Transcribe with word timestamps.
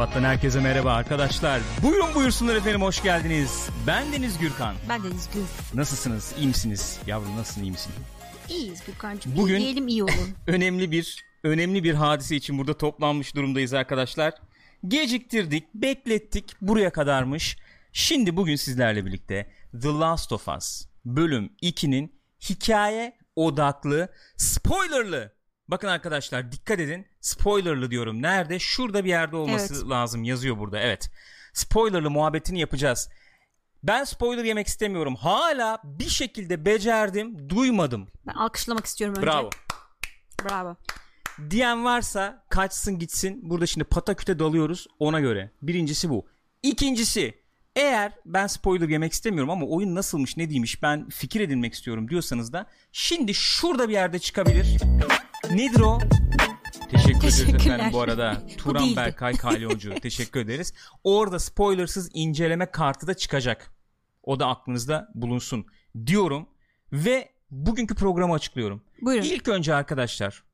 Psikopat'tan 0.00 0.28
herkese 0.28 0.60
merhaba 0.60 0.92
arkadaşlar. 0.92 1.60
Buyurun 1.82 2.14
buyursunlar 2.14 2.56
efendim 2.56 2.82
hoş 2.82 3.02
geldiniz. 3.02 3.68
Ben 3.86 4.12
Deniz 4.12 4.38
Gürkan. 4.38 4.74
Ben 4.88 5.04
Deniz 5.04 5.28
Gül. 5.34 5.42
Nasılsınız? 5.74 6.34
İyi 6.38 6.46
misiniz? 6.46 6.98
Yavrum 7.06 7.36
nasılsın? 7.36 7.62
iyi 7.62 7.70
misin? 7.70 7.92
İyiyiz 8.48 8.84
Gürkan'cığım. 8.86 9.36
Bugün- 9.36 9.54
İyi 9.54 9.60
diyelim 9.60 9.88
iyi 9.88 10.02
olur. 10.02 10.12
önemli 10.46 10.90
bir 10.90 11.24
önemli 11.44 11.84
bir 11.84 11.94
hadise 11.94 12.36
için 12.36 12.58
burada 12.58 12.78
toplanmış 12.78 13.34
durumdayız 13.34 13.74
arkadaşlar. 13.74 14.34
Geciktirdik, 14.88 15.74
beklettik. 15.74 16.44
Buraya 16.60 16.90
kadarmış. 16.92 17.56
Şimdi 17.92 18.36
bugün 18.36 18.56
sizlerle 18.56 19.06
birlikte 19.06 19.50
The 19.82 19.88
Last 19.88 20.32
of 20.32 20.48
Us 20.48 20.86
bölüm 21.04 21.52
2'nin 21.62 22.20
hikaye 22.50 23.16
odaklı 23.36 24.08
spoilerlı. 24.36 25.39
Bakın 25.70 25.88
arkadaşlar 25.88 26.52
dikkat 26.52 26.80
edin. 26.80 27.06
Spoilerlı 27.20 27.90
diyorum. 27.90 28.22
Nerede? 28.22 28.58
Şurada 28.58 29.04
bir 29.04 29.08
yerde 29.08 29.36
olması 29.36 29.74
Evet. 29.74 29.90
lazım. 29.90 30.24
Yazıyor 30.24 30.58
burada. 30.58 30.78
Evet. 30.78 31.10
Spoilerlı 31.52 32.10
muhabbetini 32.10 32.60
yapacağız. 32.60 33.08
Ben 33.82 34.04
spoiler 34.04 34.44
yemek 34.44 34.66
istemiyorum. 34.66 35.16
Hala 35.16 35.78
bir 35.84 36.08
şekilde 36.08 36.64
becerdim, 36.64 37.48
duymadım. 37.48 38.08
Ben 38.26 38.32
alkışlamak 38.32 38.86
istiyorum 38.86 39.16
önce. 39.16 39.26
Bravo. 39.26 39.50
Bravo. 40.44 40.76
diyen 41.50 41.84
varsa 41.84 42.44
kaçsın 42.48 42.98
gitsin. 42.98 43.50
Burada 43.50 43.66
şimdi 43.66 43.84
pataküte 43.84 44.38
dalıyoruz 44.38 44.86
ona 44.98 45.20
göre. 45.20 45.50
Birincisi 45.62 46.10
bu. 46.10 46.26
İkincisi 46.62 47.34
eğer 47.76 48.12
ben 48.26 48.46
spoiler 48.46 48.88
yemek 48.88 49.12
istemiyorum 49.12 49.50
ama 49.50 49.66
oyun 49.66 49.94
nasılmış 49.94 50.36
ne 50.36 50.50
değilmiş 50.50 50.82
ben 50.82 51.08
fikir 51.08 51.40
edinmek 51.40 51.74
istiyorum 51.74 52.08
diyorsanız 52.08 52.52
da 52.52 52.66
şimdi 52.92 53.34
şurada 53.34 53.88
bir 53.88 53.94
yerde 53.94 54.18
çıkabilir. 54.18 54.76
Nedir 55.48 55.80
o? 55.80 55.98
Teşekkür 56.90 57.18
ederiz 57.18 57.54
efendim 57.54 57.86
bu 57.92 58.00
arada. 58.00 58.42
Bu 58.52 58.56
Turan 58.56 58.84
değildi. 58.84 58.96
Berkay 58.96 59.36
Kalyoncu. 59.36 59.94
Teşekkür 60.02 60.40
ederiz. 60.40 60.72
Orada 61.04 61.38
spoilersız 61.38 62.10
inceleme 62.14 62.70
kartı 62.70 63.06
da 63.06 63.14
çıkacak. 63.14 63.74
O 64.22 64.40
da 64.40 64.46
aklınızda 64.46 65.08
bulunsun 65.14 65.66
diyorum. 66.06 66.48
Ve 66.92 67.28
bugünkü 67.50 67.94
programı 67.94 68.34
açıklıyorum. 68.34 68.84
Buyurun. 69.02 69.24
İlk 69.24 69.48
önce 69.48 69.74
arkadaşlar 69.74 70.44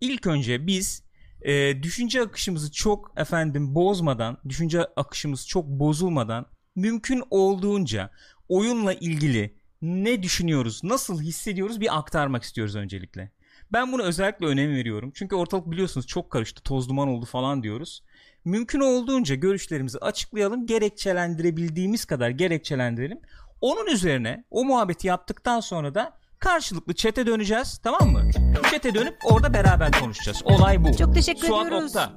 ilk 0.00 0.26
önce 0.26 0.66
biz 0.66 1.02
e, 1.42 1.82
düşünce 1.82 2.22
akışımızı 2.22 2.72
çok 2.72 3.12
efendim 3.16 3.74
bozmadan 3.74 4.38
düşünce 4.48 4.84
akışımız 4.96 5.48
çok 5.48 5.66
bozulmadan 5.66 6.46
mümkün 6.76 7.22
olduğunca 7.30 8.10
oyunla 8.48 8.94
ilgili 8.94 9.58
ne 9.82 10.22
düşünüyoruz 10.22 10.84
nasıl 10.84 11.22
hissediyoruz 11.22 11.80
bir 11.80 11.98
aktarmak 11.98 12.42
istiyoruz 12.42 12.76
öncelikle. 12.76 13.32
Ben 13.74 13.92
bunu 13.92 14.02
özellikle 14.02 14.46
önem 14.46 14.70
veriyorum. 14.74 15.12
Çünkü 15.14 15.36
ortalık 15.36 15.70
biliyorsunuz 15.70 16.06
çok 16.06 16.30
karıştı 16.30 16.62
toz 16.62 16.88
duman 16.88 17.08
oldu 17.08 17.24
falan 17.24 17.62
diyoruz. 17.62 18.02
Mümkün 18.44 18.80
olduğunca 18.80 19.34
görüşlerimizi 19.34 19.98
açıklayalım 19.98 20.66
gerekçelendirebildiğimiz 20.66 22.04
kadar 22.04 22.30
gerekçelendirelim. 22.30 23.20
Onun 23.60 23.86
üzerine 23.86 24.44
o 24.50 24.64
muhabbeti 24.64 25.06
yaptıktan 25.06 25.60
sonra 25.60 25.94
da 25.94 26.18
karşılıklı 26.38 26.94
çete 26.94 27.26
döneceğiz 27.26 27.80
tamam 27.82 28.08
mı? 28.08 28.30
Çete 28.70 28.94
dönüp 28.94 29.16
orada 29.24 29.54
beraber 29.54 29.92
konuşacağız. 30.00 30.42
Olay 30.44 30.84
bu. 30.84 30.96
Çok 30.96 31.14
teşekkür 31.14 31.46
Suat 31.46 31.66
ediyoruz. 31.66 31.96
Okta. 31.96 32.12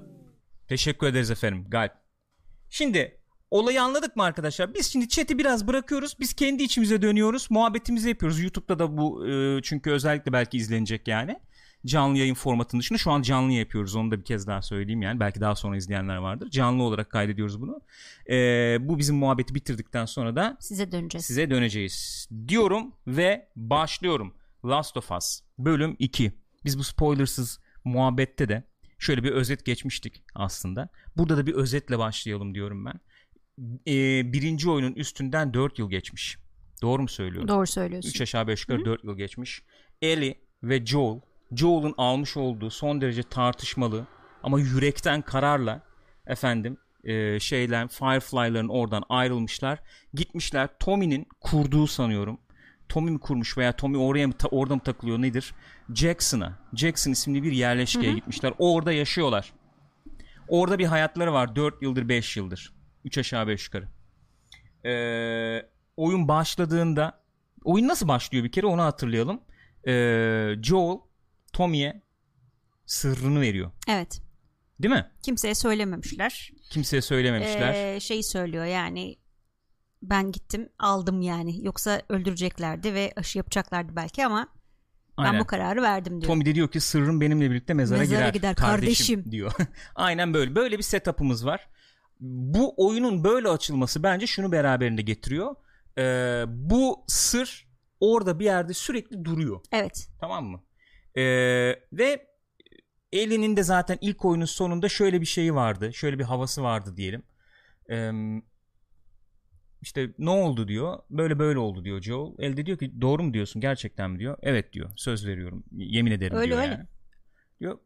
Teşekkür 0.68 1.07
ederiz 1.07 1.31
efendim. 1.31 1.65
Galip. 1.69 1.94
Şimdi 2.69 3.21
olayı 3.51 3.83
anladık 3.83 4.15
mı 4.15 4.24
arkadaşlar? 4.24 4.74
Biz 4.74 4.92
şimdi 4.92 5.09
chat'i 5.09 5.38
biraz 5.38 5.68
bırakıyoruz. 5.68 6.19
Biz 6.19 6.33
kendi 6.33 6.63
içimize 6.63 7.01
dönüyoruz. 7.01 7.51
Muhabbetimizi 7.51 8.09
yapıyoruz. 8.09 8.39
YouTube'da 8.39 8.80
da 8.80 8.98
bu 8.98 9.27
e, 9.27 9.62
çünkü 9.62 9.92
özellikle 9.92 10.33
belki 10.33 10.57
izlenecek 10.57 11.07
yani. 11.07 11.39
Canlı 11.85 12.18
yayın 12.18 12.33
formatının 12.33 12.79
dışında 12.79 12.97
şu 13.00 13.12
an 13.12 13.21
canlı 13.21 13.51
yapıyoruz. 13.51 13.95
Onu 13.95 14.12
da 14.12 14.19
bir 14.19 14.25
kez 14.25 14.47
daha 14.47 14.62
söyleyeyim 14.62 15.01
yani. 15.01 15.19
Belki 15.19 15.41
daha 15.41 15.56
sonra 15.56 15.77
izleyenler 15.77 16.15
vardır. 16.18 16.50
Canlı 16.50 16.83
olarak 16.83 17.09
kaydediyoruz 17.09 17.62
bunu. 17.62 17.81
E, 18.29 18.77
bu 18.81 18.97
bizim 18.97 19.15
muhabbeti 19.15 19.56
bitirdikten 19.56 20.06
sonra 20.06 20.35
da 20.35 20.57
Size 20.59 20.91
döneceğiz. 20.91 21.25
size 21.25 21.50
döneceğiz 21.50 22.27
diyorum 22.47 22.94
ve 23.07 23.47
başlıyorum. 23.56 24.33
Last 24.65 24.97
of 24.97 25.12
Us 25.12 25.41
bölüm 25.59 25.95
2. 26.00 26.31
Biz 26.65 26.79
bu 26.79 26.83
spoilersız 26.83 27.59
muhabbette 27.83 28.50
de 28.50 28.63
şöyle 29.00 29.23
bir 29.23 29.31
özet 29.31 29.65
geçmiştik 29.65 30.23
aslında. 30.35 30.89
Burada 31.18 31.38
da 31.38 31.45
bir 31.47 31.53
özetle 31.53 32.00
başlayalım 32.00 32.56
diyorum 32.56 32.85
ben. 32.85 33.00
Ee, 33.88 34.33
birinci 34.33 34.69
oyunun 34.69 34.94
üstünden 34.94 35.53
4 35.53 35.80
yıl 35.80 35.89
geçmiş. 35.89 36.38
Doğru 36.81 37.01
mu 37.01 37.07
söylüyorum? 37.07 37.47
Doğru 37.47 37.68
söylüyorsun. 37.68 38.09
3 38.09 38.21
aşağı 38.21 38.47
5 38.47 38.62
yukarı 38.62 38.85
4 38.85 39.03
yıl 39.03 39.18
geçmiş. 39.18 39.62
Ellie 40.01 40.35
ve 40.63 40.85
Joel, 40.85 41.21
Joel'un 41.51 41.94
almış 41.97 42.38
olduğu 42.38 42.69
son 42.69 43.01
derece 43.01 43.23
tartışmalı 43.23 44.07
ama 44.44 44.59
yürekten 44.59 45.21
kararla 45.21 45.81
efendim 46.27 46.77
e, 47.03 47.39
şeyler 47.39 47.88
Firefly'ların 47.88 48.67
oradan 48.69 49.03
ayrılmışlar. 49.09 49.79
Gitmişler 50.13 50.69
Tommy'nin 50.79 51.27
kurduğu 51.41 51.88
sanıyorum. 51.88 52.39
Tommy 52.89 53.11
mi 53.11 53.19
kurmuş 53.19 53.57
veya 53.57 53.75
Tommy 53.75 53.97
oraya 53.97 54.27
mı 54.27 54.33
ta- 54.33 54.47
orada 54.47 54.75
mı 54.75 54.81
takılıyor 54.81 55.21
nedir? 55.21 55.53
Jackson'a. 55.94 56.59
Jackson 56.73 57.11
isimli 57.11 57.44
bir 57.44 57.51
yerleşkeye 57.51 58.13
gitmişler. 58.13 58.53
Orada 58.59 58.91
yaşıyorlar. 58.91 59.53
Orada 60.47 60.79
bir 60.79 60.85
hayatları 60.85 61.33
var 61.33 61.55
4 61.55 61.81
yıldır 61.81 62.09
5 62.09 62.38
yıldır. 62.38 62.73
3 63.05 63.17
aşağı 63.17 63.47
5 63.47 63.65
yukarı. 63.65 63.88
Ee, 64.85 65.65
oyun 65.97 66.27
başladığında 66.27 67.19
oyun 67.63 67.88
nasıl 67.88 68.07
başlıyor 68.07 68.44
bir 68.44 68.51
kere 68.51 68.65
onu 68.65 68.81
hatırlayalım. 68.81 69.41
Ee, 69.87 70.56
Joel 70.63 70.97
Tommy'ye 71.54 72.01
sırrını 72.85 73.42
veriyor. 73.42 73.71
Evet. 73.87 74.21
Değil 74.80 74.94
mi? 74.94 75.11
Kimseye 75.23 75.56
söylememişler. 75.56 76.51
Kimseye 76.69 77.01
söylememişler. 77.01 77.95
Ee, 77.95 77.99
şey 77.99 78.23
söylüyor 78.23 78.66
yani 78.66 79.16
ben 80.01 80.31
gittim 80.31 80.69
aldım 80.80 81.21
yani. 81.21 81.66
Yoksa 81.66 82.01
öldüreceklerdi 82.09 82.94
ve 82.94 83.13
aşı 83.16 83.37
yapacaklardı 83.37 83.95
belki 83.95 84.25
ama 84.25 84.47
ben 85.18 85.23
Aynen. 85.23 85.39
bu 85.39 85.45
kararı 85.45 85.81
verdim 85.81 86.21
diyor. 86.21 86.27
Tommy 86.27 86.45
de 86.45 86.56
diyor 86.56 86.71
ki 86.71 86.80
sırrın 86.80 87.21
benimle 87.21 87.51
birlikte 87.51 87.73
mezara, 87.73 87.99
Mezara 87.99 88.19
girer, 88.19 88.33
gider, 88.33 88.56
kardeşim, 88.56 89.16
kardeşim. 89.16 89.31
diyor. 89.31 89.51
Aynen 89.95 90.33
böyle. 90.33 90.56
Böyle 90.56 90.77
bir 90.77 90.83
setup'ımız 90.83 91.45
var. 91.45 91.68
Bu 92.19 92.73
oyunun 92.77 93.23
böyle 93.23 93.49
açılması 93.49 94.04
bence 94.04 94.27
şunu 94.27 94.51
beraberinde 94.51 95.01
getiriyor. 95.01 95.56
Ee, 95.97 96.44
bu 96.47 97.04
sır 97.07 97.68
orada 97.99 98.39
bir 98.39 98.45
yerde 98.45 98.73
sürekli 98.73 99.25
duruyor. 99.25 99.61
Evet. 99.71 100.09
Tamam 100.19 100.45
mı? 100.45 100.63
Ee, 101.16 101.21
ve 101.94 102.28
Ellie'nin 103.11 103.57
de 103.57 103.64
zaten 103.64 103.97
ilk 104.02 104.26
oyunun 104.26 104.45
sonunda 104.45 104.90
şöyle 104.90 105.21
bir 105.21 105.26
şeyi 105.26 105.56
vardı. 105.56 105.94
Şöyle 105.94 106.19
bir 106.19 106.23
havası 106.23 106.64
vardı 106.64 106.97
diyelim. 106.97 107.23
Ee, 107.90 108.11
işte 109.81 110.14
ne 110.18 110.30
oldu 110.30 110.68
diyor. 110.68 110.99
Böyle 111.09 111.40
böyle 111.40 111.59
oldu 111.59 111.83
diyor 111.85 112.02
Joel. 112.02 112.33
Ellie 112.40 112.57
de 112.57 112.66
diyor 112.66 112.78
ki 112.78 113.02
doğru 113.02 113.23
mu 113.23 113.33
diyorsun 113.33 113.61
gerçekten 113.61 114.11
mi 114.11 114.19
diyor. 114.19 114.37
Evet 114.42 114.73
diyor. 114.73 114.90
Söz 114.95 115.28
veriyorum. 115.28 115.64
Yemin 115.71 116.11
ederim 116.11 116.37
Öyle, 116.37 116.47
diyor 116.52 116.61
öyle. 116.61 116.71
yani. 116.73 116.85
Diyor. 117.59 117.80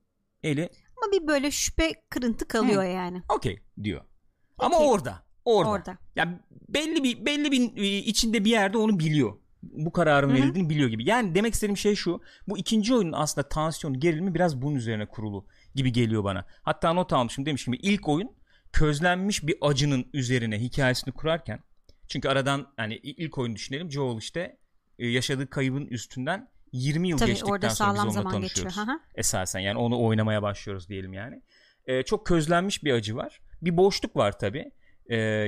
Ellie 0.43 0.69
Ama 1.03 1.11
bir 1.11 1.27
böyle 1.27 1.51
şüphe 1.51 1.93
kırıntı 2.09 2.47
kalıyor 2.47 2.83
yani. 2.83 3.21
okey 3.29 3.59
diyor. 3.83 4.01
Ama 4.57 4.75
Okey. 4.77 4.89
orada. 4.89 5.23
Orada. 5.45 5.69
Orada. 5.69 5.97
Ya 6.15 6.39
belli 6.69 7.03
bir 7.03 7.25
belli 7.25 7.51
bir 7.51 7.77
e, 7.83 7.87
içinde 7.97 8.45
bir 8.45 8.49
yerde 8.51 8.77
onu 8.77 8.99
biliyor. 8.99 9.33
Bu 9.63 9.91
kararın 9.91 10.29
Hı 10.29 10.33
hı. 10.33 10.37
verildiğini 10.37 10.69
biliyor 10.69 10.89
gibi. 10.89 11.09
Yani 11.09 11.35
demek 11.35 11.53
istediğim 11.53 11.77
şey 11.77 11.95
şu. 11.95 12.21
Bu 12.47 12.57
ikinci 12.57 12.95
oyunun 12.95 13.11
aslında 13.11 13.49
tansiyonu, 13.49 13.99
gerilimi 13.99 14.35
biraz 14.35 14.61
bunun 14.61 14.75
üzerine 14.75 15.05
kurulu 15.05 15.45
gibi 15.75 15.91
geliyor 15.91 16.23
bana. 16.23 16.45
Hatta 16.63 16.93
not 16.93 17.13
almışım 17.13 17.45
demiş 17.45 17.65
gibi 17.65 17.77
ilk 17.77 18.07
oyun 18.09 18.31
közlenmiş 18.71 19.47
bir 19.47 19.55
acının 19.61 20.05
üzerine 20.13 20.59
hikayesini 20.61 21.13
kurarken 21.13 21.59
çünkü 22.07 22.29
aradan 22.29 22.67
hani 22.77 22.95
ilk 22.95 23.37
oyunu 23.37 23.55
düşünelim. 23.55 23.91
Joel 23.91 24.17
işte 24.17 24.57
e, 24.99 25.07
yaşadığı 25.07 25.49
kaybın 25.49 25.85
üstünden 25.85 26.49
20 26.71 27.09
yıl 27.09 27.17
Tabii 27.17 27.29
geçtikten 27.29 27.53
orada 27.53 27.69
sonra 27.69 27.89
biz 27.89 27.97
sağlam 27.97 28.07
onunla 28.07 28.11
zaman 28.23 28.41
geçiyor. 28.41 28.71
tanışıyoruz. 28.71 28.93
Hı. 28.93 28.99
Esasen 29.15 29.59
yani 29.59 29.77
onu 29.77 30.03
oynamaya 30.03 30.41
başlıyoruz 30.41 30.89
diyelim 30.89 31.13
yani. 31.13 31.41
E, 31.85 32.03
çok 32.03 32.27
közlenmiş 32.27 32.83
bir 32.83 32.93
acı 32.93 33.15
var. 33.15 33.41
Bir 33.61 33.77
boşluk 33.77 34.15
var 34.15 34.39
tabi. 34.39 34.71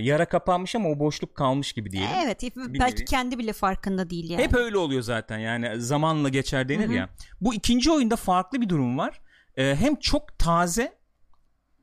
Yara 0.01 0.25
kapanmış 0.25 0.75
ama 0.75 0.89
o 0.89 0.99
boşluk 0.99 1.35
kalmış 1.35 1.73
gibi 1.73 1.91
diyelim. 1.91 2.09
Evet. 2.23 2.43
nevi. 2.43 2.79
Belki 2.79 3.05
kendi 3.05 3.37
bile 3.37 3.53
farkında 3.53 4.09
değil 4.09 4.29
yani. 4.29 4.43
Hep 4.43 4.55
öyle 4.55 4.77
oluyor 4.77 5.01
zaten 5.01 5.37
yani 5.37 5.81
zamanla 5.81 6.29
geçer 6.29 6.69
denir 6.69 6.85
Hı 6.87 6.89
hı. 6.89 6.93
ya. 6.93 7.09
Bu 7.41 7.53
ikinci 7.53 7.91
oyunda 7.91 8.15
farklı 8.15 8.61
bir 8.61 8.69
durum 8.69 8.97
var. 8.97 9.21
Ee, 9.57 9.75
hem 9.79 9.95
çok 9.95 10.39
taze 10.39 10.93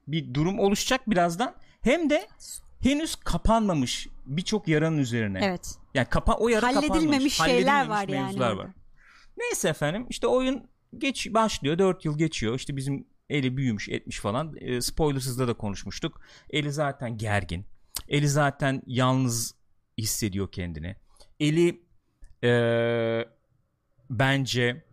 bir 0.07 0.35
durum 0.35 0.59
oluşacak 0.59 1.11
birazdan 1.11 1.55
hem 1.81 2.11
de 2.11 2.29
henüz 2.81 3.17
kapanmamış 3.17 4.09
birçok 4.27 4.69
yaranın 4.69 4.99
üzerine. 4.99 5.41
Evet. 5.43 5.75
Yani 5.95 6.07
kapa 6.11 6.35
o 6.35 6.49
yara 6.49 6.67
Halledilmemiş 6.67 6.99
kapanmamış. 6.99 7.35
şeyler 7.35 7.87
halledilmemiş 7.87 8.41
var 8.41 8.49
yani 8.49 8.59
var. 8.59 8.69
Neyse 9.37 9.69
efendim 9.69 10.07
işte 10.09 10.27
oyun 10.27 10.71
geç 10.99 11.35
başlıyor 11.35 11.79
4 11.79 12.05
yıl 12.05 12.19
geçiyor 12.19 12.55
işte 12.55 12.77
bizim 12.77 13.07
eli 13.31 13.57
büyümüş 13.57 13.89
etmiş 13.89 14.19
falan 14.21 14.57
e, 14.61 14.81
spoilersızda 14.81 15.49
da 15.49 15.55
konuşmuştuk 15.55 16.21
eli 16.51 16.73
zaten 16.73 17.17
gergin 17.19 17.67
eli 18.09 18.29
zaten 18.29 18.83
yalnız 18.87 19.55
hissediyor 19.99 20.53
kendini 20.53 20.97
eli 21.41 21.83
e, 22.45 22.51
bence 24.11 24.85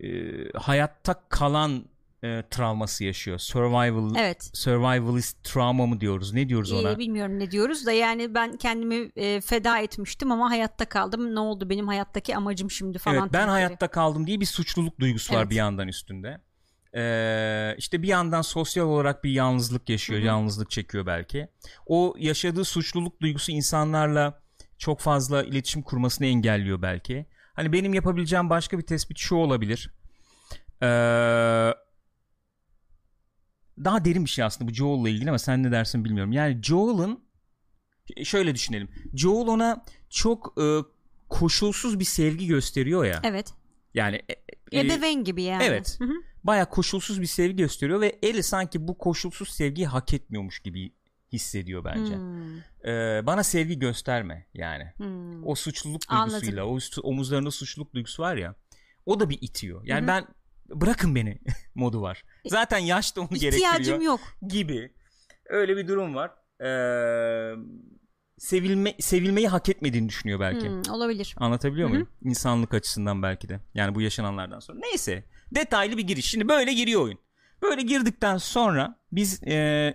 e, 0.00 0.08
hayatta 0.54 1.14
kalan 1.28 1.84
e, 2.24 2.42
travması 2.50 3.04
yaşıyor. 3.04 3.38
Survival 3.38 4.14
Evet. 4.18 4.50
survivalist 4.54 5.44
travma 5.44 5.86
mı 5.86 6.00
diyoruz? 6.00 6.32
Ne 6.32 6.48
diyoruz 6.48 6.72
ona? 6.72 6.90
Ee, 6.90 6.98
bilmiyorum 6.98 7.38
ne 7.38 7.50
diyoruz 7.50 7.86
da 7.86 7.92
yani 7.92 8.34
ben 8.34 8.56
kendimi 8.56 9.10
e, 9.16 9.40
feda 9.40 9.78
etmiştim 9.78 10.32
ama 10.32 10.50
hayatta 10.50 10.84
kaldım. 10.84 11.34
Ne 11.34 11.40
oldu 11.40 11.70
benim 11.70 11.86
hayattaki 11.86 12.36
amacım 12.36 12.70
şimdi 12.70 12.98
falan. 12.98 13.16
Evet, 13.16 13.24
ben 13.24 13.28
tripleri. 13.30 13.50
hayatta 13.50 13.88
kaldım 13.88 14.26
diye 14.26 14.40
bir 14.40 14.46
suçluluk 14.46 15.00
duygusu 15.00 15.34
var 15.34 15.40
Evet. 15.40 15.50
bir 15.50 15.56
yandan 15.56 15.88
üstünde. 15.88 16.40
Ee, 16.96 17.74
işte 17.78 18.02
bir 18.02 18.08
yandan 18.08 18.42
sosyal 18.42 18.86
olarak 18.86 19.24
bir 19.24 19.30
yalnızlık 19.30 19.88
yaşıyor, 19.88 20.20
yalnızlık 20.20 20.70
çekiyor 20.70 21.06
belki. 21.06 21.48
O 21.86 22.14
yaşadığı 22.18 22.64
suçluluk 22.64 23.20
duygusu 23.20 23.52
insanlarla 23.52 24.42
çok 24.78 25.00
fazla 25.00 25.42
iletişim 25.42 25.82
kurmasını 25.82 26.26
engelliyor 26.26 26.82
belki. 26.82 27.26
Hani 27.54 27.72
benim 27.72 27.94
yapabileceğim 27.94 28.50
başka 28.50 28.78
bir 28.78 28.82
tespit 28.82 29.18
şu 29.18 29.34
olabilir. 29.34 29.90
Ee, 30.82 30.86
daha 33.84 34.04
derin 34.04 34.24
bir 34.24 34.30
şey 34.30 34.44
aslında 34.44 34.70
bu 34.70 34.74
Joel'la 34.74 35.08
ilgili 35.08 35.30
ama 35.30 35.38
sen 35.38 35.62
ne 35.62 35.72
dersin 35.72 36.04
bilmiyorum. 36.04 36.32
Yani 36.32 36.62
Joel'ın 36.62 37.24
şöyle 38.24 38.54
düşünelim. 38.54 38.88
Joel 39.14 39.48
ona 39.48 39.84
çok 40.10 40.54
e, 40.60 40.64
koşulsuz 41.28 42.00
bir 42.00 42.04
sevgi 42.04 42.46
gösteriyor 42.46 43.04
ya. 43.04 43.20
Evet. 43.24 43.54
Yani 43.94 44.22
e, 44.28 44.32
e, 44.72 44.80
Ebeveyn 44.80 45.24
gibi 45.24 45.42
yani. 45.42 45.64
evet. 45.64 45.96
Hı 46.00 46.04
hı. 46.04 46.12
Baya 46.46 46.68
koşulsuz 46.68 47.20
bir 47.20 47.26
sevgi 47.26 47.56
gösteriyor 47.56 48.00
ve 48.00 48.18
Ellie 48.22 48.42
sanki 48.42 48.88
bu 48.88 48.98
koşulsuz 48.98 49.48
sevgiyi 49.48 49.86
hak 49.86 50.14
etmiyormuş 50.14 50.58
gibi 50.60 50.92
hissediyor 51.32 51.84
bence. 51.84 52.14
Hmm, 52.16 52.58
Ee, 52.84 53.22
bana 53.26 53.42
sevgi 53.42 53.78
gösterme 53.78 54.46
yani. 54.54 54.92
hmm. 54.96 55.46
O 55.46 55.54
suçluluk 55.54 56.02
Anladım. 56.08 56.30
duygusuyla, 56.32 56.64
o 56.64 56.76
üstü, 56.76 57.00
omuzlarında 57.00 57.50
suçluluk 57.50 57.94
duygusu 57.94 58.22
var 58.22 58.36
ya. 58.36 58.54
O 59.06 59.20
da 59.20 59.30
bir 59.30 59.38
itiyor. 59.40 59.84
Yani 59.84 60.00
Hı 60.00 60.04
hı. 60.04 60.08
ben 60.08 60.26
bırakın 60.80 61.14
beni 61.14 61.38
modu 61.74 62.02
var. 62.02 62.22
Zaten 62.46 62.78
yaş 62.78 63.16
da 63.16 63.20
onu 63.20 63.28
İhtiyacım 63.32 63.60
gerektiriyor 63.60 64.00
yok. 64.00 64.20
gibi. 64.48 64.92
Öyle 65.48 65.76
bir 65.76 65.88
durum 65.88 66.14
var. 66.14 66.30
Ee, 66.60 67.54
sevilme 68.38 68.94
sevilmeyi 69.00 69.48
hak 69.48 69.68
etmediğini 69.68 70.08
düşünüyor 70.08 70.40
belki. 70.40 70.68
Hmm, 70.68 70.82
olabilir. 70.90 71.34
Anlatabiliyor 71.38 71.88
Hı 71.88 71.90
hı. 71.90 71.94
muyum? 71.94 72.08
İnsanlık 72.24 72.74
açısından 72.74 73.22
belki 73.22 73.48
de. 73.48 73.60
Yani 73.74 73.94
bu 73.94 74.00
yaşananlardan 74.00 74.60
sonra. 74.60 74.78
Neyse. 74.78 75.24
Detaylı 75.54 75.96
bir 75.96 76.02
giriş. 76.02 76.30
Şimdi 76.30 76.48
böyle 76.48 76.72
giriyor 76.72 77.02
oyun. 77.02 77.18
Böyle 77.62 77.82
girdikten 77.82 78.36
sonra 78.36 78.98
biz 79.12 79.42
e, 79.42 79.94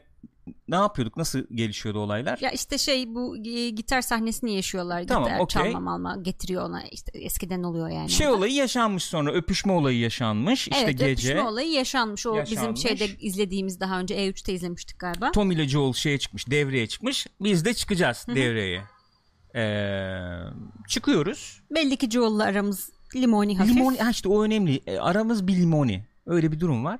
ne 0.67 0.75
yapıyorduk? 0.75 1.17
Nasıl 1.17 1.43
gelişiyordu 1.51 1.99
olaylar? 1.99 2.39
Ya 2.41 2.51
işte 2.51 2.77
şey 2.77 3.15
bu 3.15 3.37
e, 3.47 3.69
gitar 3.69 4.01
sahnesini 4.01 4.55
yaşıyorlar. 4.55 5.07
Tamam, 5.07 5.23
gitar 5.29 5.39
okey. 5.39 5.63
çalma 5.63 5.79
malma 5.79 6.17
getiriyor 6.21 6.63
ona. 6.69 6.83
işte 6.83 7.11
eskiden 7.19 7.63
oluyor 7.63 7.89
yani. 7.89 8.09
şey 8.09 8.27
o 8.27 8.31
da. 8.31 8.35
olayı 8.35 8.53
yaşanmış 8.53 9.03
sonra. 9.03 9.31
Öpüşme 9.33 9.71
olayı 9.71 9.99
yaşanmış. 9.99 10.67
İşte 10.67 10.81
evet, 10.83 10.99
gece. 10.99 11.11
öpüşme 11.11 11.41
olayı 11.49 11.71
yaşanmış. 11.71 12.27
O 12.27 12.35
Yaşanmış. 12.35 12.51
bizim 12.51 12.77
şeyde 12.77 13.17
izlediğimiz 13.19 13.79
daha 13.79 13.99
önce 13.99 14.15
E3'te 14.15 14.53
izlemiştik 14.53 14.99
galiba. 14.99 15.31
Tom 15.31 15.51
ile 15.51 15.67
Joel 15.67 15.93
şeye 15.93 16.19
çıkmış. 16.19 16.49
Devreye 16.49 16.87
çıkmış. 16.87 17.27
Biz 17.41 17.65
de 17.65 17.73
çıkacağız 17.73 18.25
devreye. 18.27 18.81
Ee, 19.55 20.19
çıkıyoruz. 20.87 21.61
Belli 21.71 21.97
ki 21.97 22.09
Joel'la 22.11 22.43
aramız 22.43 22.89
limoni 23.15 23.57
hafif. 23.57 23.75
Limoni, 23.75 23.97
ha 23.97 24.09
işte 24.09 24.29
o 24.29 24.43
önemli. 24.43 24.81
E, 24.87 24.97
aramız 24.99 25.47
bir 25.47 25.55
limoni. 25.55 26.05
Öyle 26.25 26.51
bir 26.51 26.59
durum 26.59 26.85
var. 26.85 26.99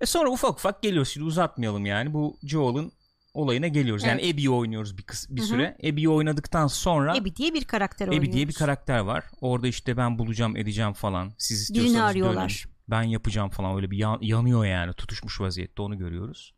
E 0.00 0.06
sonra 0.06 0.30
ufak 0.30 0.50
ufak 0.50 0.82
geliyoruz. 0.82 1.08
Şimdi 1.12 1.26
uzatmayalım 1.26 1.86
yani. 1.86 2.12
Bu 2.12 2.36
Joel'ın 2.42 2.92
olayına 3.34 3.68
geliyoruz. 3.68 4.04
Yani 4.04 4.20
Abby'yi 4.32 4.50
oynuyoruz 4.50 4.98
bir, 4.98 5.02
kıs- 5.02 5.36
bir 5.36 5.40
süre. 5.42 5.76
Abby'yi 5.84 6.08
oynadıktan 6.08 6.66
sonra 6.66 7.12
Abby 7.12 7.28
diye 7.36 7.54
bir 7.54 7.64
karakter 7.64 8.06
Abby 8.08 8.14
oynuyoruz. 8.16 8.36
diye 8.36 8.48
bir 8.48 8.54
karakter 8.54 8.98
var. 8.98 9.24
Orada 9.40 9.68
işte 9.68 9.96
ben 9.96 10.18
bulacağım 10.18 10.56
edeceğim 10.56 10.92
falan. 10.92 11.32
Siz 11.38 11.60
istiyorsanız 11.62 11.94
Birini 11.94 12.02
arıyorlar. 12.02 12.64
dönün. 12.66 12.74
Ben 12.88 13.02
yapacağım 13.02 13.50
falan. 13.50 13.76
Öyle 13.76 13.90
bir 13.90 13.96
yan- 13.98 14.18
yanıyor 14.20 14.64
yani. 14.64 14.92
Tutuşmuş 14.92 15.40
vaziyette 15.40 15.82
onu 15.82 15.98
görüyoruz. 15.98 16.54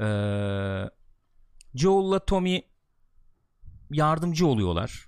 Ee, 0.00 0.04
Joel'la 1.74 2.18
Tommy 2.24 2.62
yardımcı 3.90 4.46
oluyorlar 4.46 5.07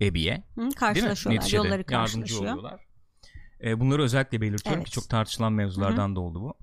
Mi? 0.00 0.42
karşılaşıyorlar. 0.76 1.50
Yolları 1.52 1.70
yardımcı 1.70 1.86
karşılaşıyor. 1.86 2.40
oluyorlar. 2.40 2.86
Ee, 3.64 3.80
bunları 3.80 4.02
özellikle 4.02 4.40
belirtiyorum 4.40 4.78
Evet. 4.80 4.86
ki 4.86 4.92
çok 4.92 5.08
tartışılan 5.08 5.52
mevzulardan 5.52 6.16
da 6.16 6.20
oldu 6.20 6.40
bu. 6.40 6.54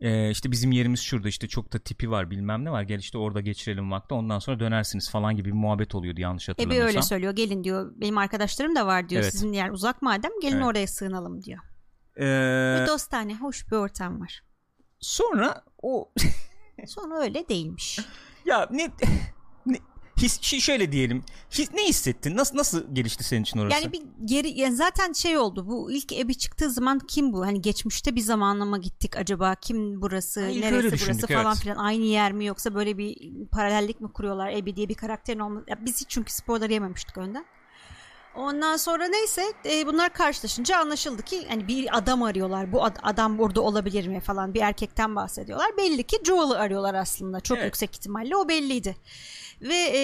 Ee, 0.00 0.30
işte 0.30 0.50
bizim 0.50 0.72
yerimiz 0.72 1.00
şurada 1.00 1.28
işte 1.28 1.48
çok 1.48 1.72
da 1.72 1.78
tipi 1.78 2.10
var 2.10 2.30
bilmem 2.30 2.64
ne 2.64 2.70
var 2.70 2.82
gel 2.82 2.98
işte 2.98 3.18
orada 3.18 3.40
geçirelim 3.40 3.90
vakti 3.90 4.14
ondan 4.14 4.38
sonra 4.38 4.60
dönersiniz 4.60 5.10
falan 5.10 5.36
gibi 5.36 5.48
bir 5.48 5.54
muhabbet 5.54 5.94
oluyordu 5.94 6.20
yanlış 6.20 6.48
hatırlamıyorsam. 6.48 6.88
öyle 6.88 7.02
söylüyor. 7.02 7.32
Gelin 7.32 7.64
diyor. 7.64 7.92
Benim 7.96 8.18
arkadaşlarım 8.18 8.76
da 8.76 8.86
var 8.86 9.08
diyor. 9.08 9.22
Evet. 9.22 9.32
Sizin 9.32 9.52
yer 9.52 9.70
uzak 9.70 10.02
madem 10.02 10.30
gelin 10.42 10.56
Evet. 10.56 10.66
oraya 10.66 10.86
sığınalım 10.86 11.42
diyor. 11.42 11.60
Ee, 12.16 12.24
Ve 12.80 12.86
dostane 12.88 13.34
hoş 13.36 13.66
bir 13.70 13.76
ortam 13.76 14.20
var. 14.20 14.42
sonra 15.00 15.64
o 15.82 16.12
Sonra 16.86 17.18
öyle 17.20 17.48
değilmiş. 17.48 18.00
ya 18.46 18.68
ne, 18.70 18.90
ne 19.66 19.78
his, 20.22 20.40
ş- 20.42 20.60
şöyle 20.60 20.92
diyelim 20.92 21.24
his, 21.50 21.72
ne 21.74 21.84
hissettin 21.88 22.36
nasıl 22.36 22.56
nasıl 22.56 22.94
gelişti 22.94 23.24
senin 23.24 23.42
için 23.42 23.58
orası? 23.58 23.74
Yani 23.82 23.92
bir 23.92 24.02
geri 24.24 24.60
yani 24.60 24.76
zaten 24.76 25.12
şey 25.12 25.38
oldu. 25.38 25.66
Bu 25.68 25.92
ilk 25.92 26.12
Abby 26.12 26.32
çıktığı 26.32 26.70
zaman 26.70 26.98
kim 26.98 27.32
bu? 27.32 27.46
Hani 27.46 27.62
geçmişte 27.62 28.14
bir 28.16 28.20
zamanlama 28.20 28.78
gittik 28.78 29.16
acaba? 29.16 29.54
Kim 29.54 30.02
burası? 30.02 30.40
Ha, 30.40 30.46
neresi 30.46 30.72
burası 30.74 30.92
düşündük, 30.92 31.28
falan 31.28 31.46
evet. 31.52 31.62
filan. 31.62 31.76
Aynı 31.76 32.04
yer 32.04 32.32
mi 32.32 32.44
yoksa 32.44 32.74
böyle 32.74 32.98
bir 32.98 33.16
paralellik 33.52 34.00
mi 34.00 34.12
kuruyorlar? 34.12 34.52
Abby 34.52 34.70
diye 34.76 34.88
bir 34.88 34.94
karakterin 34.94 35.38
olması. 35.38 35.64
Ya 35.68 35.78
biz 35.86 36.00
hiç 36.00 36.08
çünkü 36.08 36.32
spoiler 36.32 36.70
yememiştik 36.70 37.18
önden. 37.18 37.44
Ondan 38.36 38.76
sonra 38.76 39.08
neyse 39.08 39.42
e, 39.66 39.86
bunlar 39.86 40.12
karşılaşınca 40.12 40.78
anlaşıldı 40.78 41.22
ki 41.22 41.46
hani 41.48 41.68
bir 41.68 41.98
adam 41.98 42.22
arıyorlar. 42.22 42.72
Bu 42.72 42.84
ad- 42.84 42.98
adam 43.02 43.38
burada 43.38 43.60
olabilir 43.60 44.06
mi 44.06 44.20
falan 44.20 44.54
bir 44.54 44.60
erkekten 44.60 45.16
bahsediyorlar. 45.16 45.76
Belli 45.78 46.02
ki 46.02 46.16
Joel'ı 46.24 46.58
arıyorlar 46.58 46.94
aslında. 46.94 47.40
Çok 47.40 47.58
Evet. 47.58 47.66
yüksek 47.66 47.96
ihtimalle 47.96 48.36
o 48.36 48.48
belliydi. 48.48 48.96
Ve 49.62 49.74
e, 49.74 50.00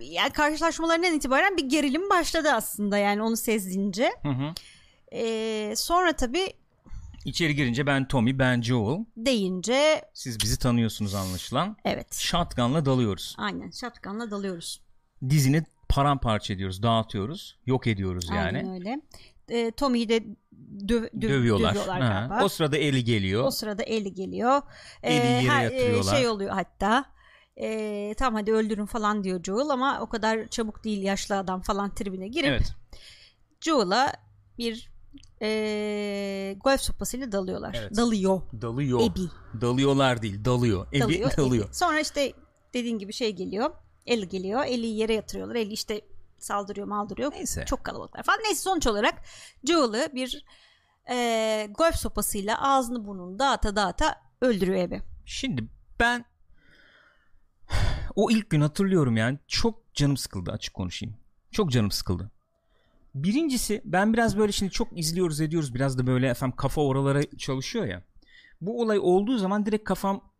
yani 0.00 0.30
karşılaşmalarından 0.32 1.14
itibaren 1.14 1.56
bir 1.56 1.64
gerilim 1.64 2.10
başladı 2.10 2.48
aslında 2.52 2.98
yani 2.98 3.22
onu 3.22 3.36
sezince. 3.36 4.12
Hı 4.22 4.28
hı. 4.28 4.54
E, 5.12 5.74
sonra 5.76 6.12
tabii 6.16 6.46
İçeri 7.24 7.54
girince 7.54 7.86
ben 7.86 8.08
Tommy 8.08 8.38
ben 8.38 8.62
Joel 8.62 9.04
deyince 9.16 10.02
siz 10.14 10.40
bizi 10.40 10.58
tanıyorsunuz 10.58 11.14
anlaşılan. 11.14 11.76
evet 11.84 12.14
Shotgun'la 12.14 12.84
dalıyoruz. 12.84 13.34
aynen 13.38 13.70
shotgun'la 13.70 14.30
dalıyoruz. 14.30 14.80
Dizini 15.30 15.62
paramparça 15.88 16.54
ediyoruz, 16.54 16.82
dağıtıyoruz, 16.82 17.56
yok 17.66 17.86
ediyoruz 17.86 18.28
yani. 18.30 18.58
Aynen 18.58 18.72
öyle. 18.74 19.00
E, 19.48 19.70
Tommy'yi 19.70 20.08
de 20.08 20.16
döv- 20.18 21.10
döv- 21.10 21.20
Dövüyorlar. 21.22 21.70
dövüyorlar 21.70 22.00
galiba. 22.00 22.44
O 22.44 22.48
sırada 22.48 22.76
Eli 22.76 23.04
geliyor. 23.04 23.44
O 23.44 23.50
sırada 23.50 23.82
eli 23.82 24.14
geliyor. 24.14 24.62
Eli 25.02 25.14
yere 25.26 25.48
ha- 25.48 25.62
yatırıyorlar. 25.62 26.16
şey 26.16 26.28
oluyor 26.28 26.50
hatta. 26.50 27.04
E, 27.60 28.14
tamam 28.18 28.40
hadi 28.40 28.52
öldürün 28.52 28.86
falan 28.86 29.24
diyor 29.24 29.42
Joel 29.42 29.68
ama 29.68 30.00
o 30.00 30.08
kadar 30.08 30.48
çabuk 30.48 30.84
değil 30.84 31.02
yaşlı 31.02 31.38
adam 31.38 31.60
falan 31.60 31.94
tribine 31.94 32.28
girip 32.28 32.48
Evet. 32.50 32.74
Joel'a 33.60 34.12
bir 34.58 34.90
e, 35.42 36.56
golf 36.64 36.80
sopasıyla 36.80 37.32
dalıyorlar. 37.32 37.76
Evet. 37.80 37.96
Dalıyor. 37.96 38.40
Dalıyor. 38.62 39.00
Abby. 39.00 39.24
Dalıyorlar 39.60 40.22
değil, 40.22 40.44
dalıyor. 40.44 40.86
Ebi 40.92 41.00
Dalıyor. 41.00 41.36
dalıyor. 41.36 41.64
Abby. 41.64 41.74
Sonra 41.74 42.00
işte 42.00 42.32
dediğin 42.74 42.98
gibi 42.98 43.12
şey 43.12 43.32
geliyor. 43.32 43.70
Eli 44.06 44.28
geliyor. 44.28 44.64
Eli 44.66 44.86
yere 44.86 45.14
yatırıyorlar. 45.14 45.54
Eli 45.54 45.72
işte 45.72 46.00
saldırıyor 46.38 46.86
maldırıyor. 46.86 47.32
Neyse. 47.32 47.64
Çok 47.66 47.84
kalabalıklar 47.84 48.22
falan. 48.22 48.38
Neyse 48.44 48.60
sonuç 48.60 48.86
olarak 48.86 49.14
Joel'ı 49.64 50.08
bir 50.14 50.44
e, 51.10 51.68
golf 51.78 51.96
sopasıyla 51.96 52.62
ağzını 52.62 53.06
burnunu 53.06 53.38
dağıta 53.38 53.76
dağıta 53.76 54.14
öldürüyor 54.40 54.88
Abby. 54.88 54.96
Şimdi 55.24 55.64
ben 56.00 56.24
o 58.16 58.30
ilk 58.30 58.50
gün 58.50 58.60
hatırlıyorum 58.60 59.16
yani 59.16 59.38
çok 59.46 59.94
canım 59.94 60.16
sıkıldı 60.16 60.50
açık 60.50 60.74
konuşayım. 60.74 61.16
Çok 61.50 61.70
canım 61.70 61.90
sıkıldı. 61.90 62.30
Birincisi 63.14 63.82
ben 63.84 64.12
biraz 64.12 64.38
böyle 64.38 64.52
şimdi 64.52 64.72
çok 64.72 64.98
izliyoruz 64.98 65.40
ediyoruz 65.40 65.74
biraz 65.74 65.98
da 65.98 66.06
böyle 66.06 66.28
efendim 66.28 66.56
kafa 66.56 66.80
oralara 66.80 67.22
çalışıyor 67.38 67.86
ya. 67.86 68.02
Bu 68.60 68.80
olay 68.82 68.98
olduğu 68.98 69.38
zaman 69.38 69.66
direkt 69.66 69.84
kafam 69.84 70.32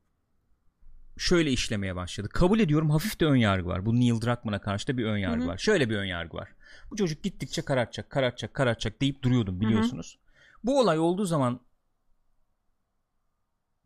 şöyle 1.16 1.52
işlemeye 1.52 1.96
başladı. 1.96 2.28
Kabul 2.28 2.60
ediyorum 2.60 2.90
hafif 2.90 3.20
de 3.20 3.26
ön 3.26 3.36
yargı 3.36 3.68
var. 3.68 3.86
Bu 3.86 4.00
Neil 4.00 4.20
Druckmann'a 4.20 4.60
karşı 4.60 4.88
da 4.88 4.98
bir 4.98 5.04
ön 5.04 5.18
yargı 5.18 5.40
Hı 5.40 5.44
hı. 5.44 5.48
var. 5.48 5.58
Şöyle 5.58 5.90
bir 5.90 5.96
ön 5.96 6.04
yargı 6.04 6.36
var. 6.36 6.48
Bu 6.90 6.96
çocuk 6.96 7.22
gittikçe 7.22 7.62
karartacak, 7.62 8.10
karartacak, 8.10 8.54
karartacak 8.54 9.00
deyip 9.00 9.22
duruyordum 9.22 9.60
biliyorsunuz. 9.60 10.18
Bu 10.64 10.80
olay 10.80 10.98
olduğu 10.98 11.24
zaman 11.24 11.60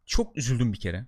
çok 0.07 0.37
üzüldüm 0.37 0.73
bir 0.73 0.81
kere. 0.81 1.07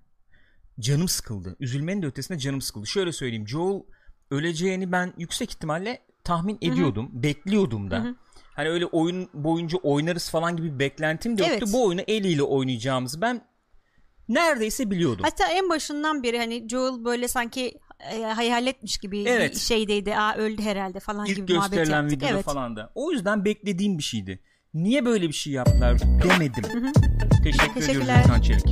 Canım 0.82 1.08
sıkıldı. 1.08 1.56
Üzülmenin 1.60 2.02
de 2.02 2.06
ötesinde 2.06 2.38
canım 2.38 2.60
sıkıldı. 2.62 2.86
Şöyle 2.86 3.12
söyleyeyim. 3.12 3.48
Joel 3.48 3.82
öleceğini 4.30 4.92
ben 4.92 5.12
yüksek 5.18 5.50
ihtimalle 5.50 5.98
tahmin 6.24 6.58
ediyordum. 6.62 7.10
Bekliyordum 7.12 7.90
da. 7.90 7.98
Hı 8.04 8.08
hı. 8.08 8.14
Hani 8.56 8.68
öyle 8.68 8.86
oyun 8.86 9.28
boyunca 9.34 9.78
oynarız 9.78 10.30
falan 10.30 10.56
gibi 10.56 10.74
bir 10.74 10.78
beklentim 10.78 11.38
de 11.38 11.42
yoktu. 11.42 11.58
Evet. 11.62 11.72
Bu 11.72 11.86
oyunu 11.86 12.00
eliyle 12.00 12.42
oynayacağımızı 12.42 13.20
ben 13.20 13.44
neredeyse 14.28 14.90
biliyordum. 14.90 15.24
Hatta 15.24 15.46
en 15.52 15.68
başından 15.68 16.22
beri 16.22 16.38
hani 16.38 16.68
Joel 16.68 17.04
böyle 17.04 17.28
sanki 17.28 17.78
e, 18.12 18.22
hayal 18.22 18.66
etmiş 18.66 18.98
gibi 18.98 19.22
Evet. 19.28 19.56
şeydeydi. 19.56 20.16
Aa 20.16 20.34
öldü 20.36 20.62
herhalde 20.62 21.00
falan 21.00 21.26
İlk 21.26 21.36
gibi 21.36 21.54
muhabbet 21.54 21.78
gösterilen 21.78 22.02
yaptık. 22.02 22.18
videoda 22.18 22.32
Evet. 22.34 22.44
falan 22.44 22.76
da. 22.76 22.92
O 22.94 23.12
yüzden 23.12 23.44
beklediğim 23.44 23.98
bir 23.98 24.02
şeydi. 24.02 24.40
niye 24.74 25.04
böyle 25.04 25.28
bir 25.28 25.32
şey 25.32 25.52
yaptılar 25.52 25.98
demedim. 26.00 26.64
Teşekkür 27.44 27.82
ediyoruz 27.82 28.08
Gürkan 28.08 28.40
Çelik. 28.40 28.66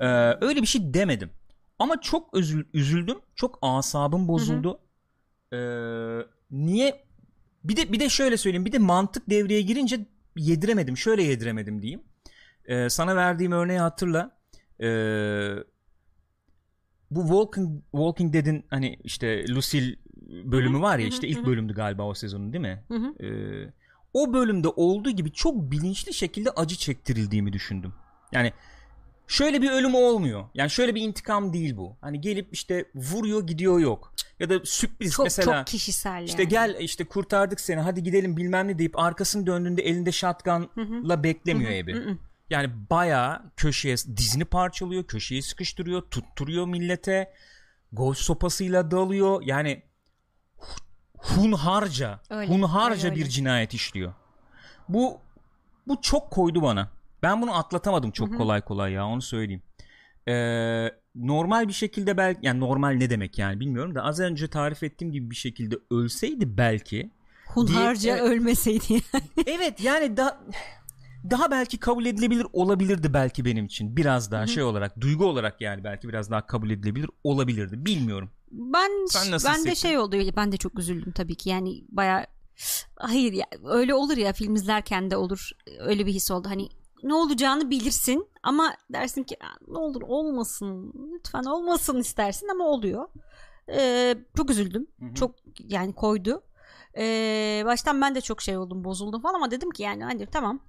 Ee, 0.00 0.06
öyle 0.40 0.62
bir 0.62 0.66
şey 0.66 0.94
demedim. 0.94 1.30
Ama 1.78 2.00
çok 2.00 2.36
üzül, 2.36 2.64
üzüldüm. 2.74 3.18
Çok 3.34 3.58
asabım 3.62 4.28
bozuldu. 4.28 4.80
Ee, 5.52 5.56
niye? 6.50 7.04
Bir 7.64 7.76
de 7.76 7.92
bir 7.92 8.00
de 8.00 8.08
şöyle 8.08 8.36
söyleyeyim. 8.36 8.64
Bir 8.64 8.72
de 8.72 8.78
mantık 8.78 9.30
devreye 9.30 9.60
girince 9.62 10.06
yediremedim. 10.36 10.96
Şöyle 10.96 11.22
yediremedim 11.22 11.82
diyeyim. 11.82 12.02
Ee, 12.64 12.88
sana 12.90 13.16
verdiğim 13.16 13.52
örneği 13.52 13.78
hatırla. 13.78 14.36
Ee, 14.80 15.54
bu 17.10 17.20
Walking, 17.20 17.82
Walking 17.90 18.34
Dead'in 18.34 18.64
hani 18.70 18.98
işte 19.04 19.48
Lucille 19.48 19.96
bölümü 20.44 20.80
var 20.80 20.98
ya 20.98 21.06
işte 21.06 21.28
ilk 21.28 21.46
bölümdü 21.46 21.74
galiba 21.74 22.02
o 22.02 22.14
sezonun 22.14 22.52
değil 22.52 22.62
mi? 22.62 22.84
Ee, 23.20 23.72
o 24.12 24.32
bölümde 24.32 24.68
olduğu 24.68 25.10
gibi 25.10 25.32
çok 25.32 25.70
bilinçli 25.70 26.14
şekilde 26.14 26.50
acı 26.50 26.76
çektirildiğimi 26.76 27.52
düşündüm. 27.52 27.94
Yani 28.32 28.52
şöyle 29.26 29.62
bir 29.62 29.70
ölüm 29.70 29.94
olmuyor. 29.94 30.44
Yani 30.54 30.70
şöyle 30.70 30.94
bir 30.94 31.02
intikam 31.02 31.52
değil 31.52 31.76
bu. 31.76 31.96
Hani 32.00 32.20
gelip 32.20 32.48
işte 32.52 32.84
vuruyor 32.94 33.46
gidiyor 33.46 33.78
yok. 33.78 34.12
Ya 34.40 34.50
da 34.50 34.64
sürpriz 34.64 35.12
çok, 35.12 35.26
mesela. 35.26 35.58
Çok 35.58 35.66
kişisel 35.66 36.24
işte 36.24 36.42
yani. 36.42 36.50
gel 36.50 36.76
işte 36.80 37.04
kurtardık 37.04 37.60
seni 37.60 37.80
hadi 37.80 38.02
gidelim 38.02 38.36
bilmem 38.36 38.68
ne 38.68 38.78
deyip 38.78 38.98
arkasını 38.98 39.46
döndüğünde 39.46 39.82
elinde 39.82 40.12
shotgunla 40.12 41.22
beklemiyor 41.22 41.70
Ebi. 41.70 41.96
Yani 42.50 42.70
bayağı 42.90 43.42
köşeye 43.56 43.96
dizini 43.96 44.44
parçalıyor, 44.44 45.04
köşeyi 45.04 45.42
sıkıştırıyor, 45.42 46.02
tutturuyor 46.02 46.66
millete. 46.66 47.32
Golf 47.92 48.18
sopasıyla 48.18 48.90
dalıyor. 48.90 49.42
Yani 49.44 49.82
hunharca, 51.16 52.20
öyle, 52.30 52.52
hunharca 52.52 53.08
öyle, 53.08 53.16
bir 53.16 53.20
öyle. 53.20 53.30
cinayet 53.30 53.74
işliyor. 53.74 54.14
Bu 54.88 55.20
bu 55.86 56.00
çok 56.02 56.30
koydu 56.30 56.62
bana. 56.62 56.95
Ben 57.22 57.42
bunu 57.42 57.58
atlatamadım 57.58 58.10
çok 58.10 58.28
Hı-hı. 58.28 58.36
kolay 58.38 58.60
kolay 58.60 58.92
ya 58.92 59.06
onu 59.06 59.22
söyleyeyim. 59.22 59.62
Ee, 60.28 60.90
normal 61.14 61.68
bir 61.68 61.72
şekilde 61.72 62.16
belki 62.16 62.40
yani 62.42 62.60
normal 62.60 62.90
ne 62.90 63.10
demek 63.10 63.38
yani 63.38 63.60
bilmiyorum 63.60 63.94
da 63.94 64.02
az 64.04 64.20
önce 64.20 64.48
tarif 64.48 64.82
ettiğim 64.82 65.12
gibi 65.12 65.30
bir 65.30 65.36
şekilde 65.36 65.78
ölseydi 65.90 66.56
belki 66.56 67.10
hunharca 67.46 68.02
diye, 68.02 68.24
ölmeseydi. 68.24 69.00
evet 69.46 69.80
yani 69.80 70.16
da 70.16 70.40
daha 71.30 71.50
belki 71.50 71.78
kabul 71.78 72.06
edilebilir 72.06 72.46
olabilirdi 72.52 73.14
belki 73.14 73.44
benim 73.44 73.64
için. 73.64 73.96
Biraz 73.96 74.30
daha 74.30 74.40
Hı-hı. 74.40 74.48
şey 74.48 74.62
olarak, 74.62 75.00
duygu 75.00 75.26
olarak 75.26 75.60
yani 75.60 75.84
belki 75.84 76.08
biraz 76.08 76.30
daha 76.30 76.46
kabul 76.46 76.70
edilebilir 76.70 77.10
olabilirdi. 77.24 77.84
Bilmiyorum. 77.86 78.30
Ben 78.50 79.06
Sen 79.08 79.30
nasıl 79.30 79.48
ben 79.48 79.52
hissettin? 79.52 79.70
de 79.70 79.74
şey 79.74 79.98
oldu. 79.98 80.16
Ben 80.36 80.52
de 80.52 80.56
çok 80.56 80.78
üzüldüm 80.78 81.12
tabii 81.12 81.34
ki. 81.34 81.48
Yani 81.48 81.84
baya 81.88 82.26
hayır 82.96 83.32
ya 83.32 83.46
öyle 83.64 83.94
olur 83.94 84.16
ya 84.16 84.32
film 84.32 84.54
izlerken 84.54 85.10
de 85.10 85.16
olur. 85.16 85.50
Öyle 85.78 86.06
bir 86.06 86.12
his 86.12 86.30
oldu. 86.30 86.48
Hani 86.48 86.68
ne 87.02 87.14
olacağını 87.14 87.70
bilirsin 87.70 88.28
ama 88.42 88.74
dersin 88.92 89.22
ki 89.22 89.36
ne 89.68 89.78
olur 89.78 90.02
olmasın. 90.02 90.92
Lütfen 91.14 91.44
olmasın 91.44 91.98
istersin 91.98 92.48
ama 92.48 92.64
oluyor. 92.64 93.08
Ee, 93.72 94.16
çok 94.36 94.50
üzüldüm. 94.50 94.86
Hı-hı. 95.00 95.14
Çok 95.14 95.34
yani 95.58 95.94
koydu. 95.94 96.42
Ee, 96.96 97.62
baştan 97.66 98.00
ben 98.00 98.14
de 98.14 98.20
çok 98.20 98.42
şey 98.42 98.56
oldum, 98.56 98.84
bozuldum 98.84 99.22
falan 99.22 99.34
ama 99.34 99.50
dedim 99.50 99.70
ki 99.70 99.82
yani 99.82 100.04
hani 100.04 100.26
tamam 100.26 100.60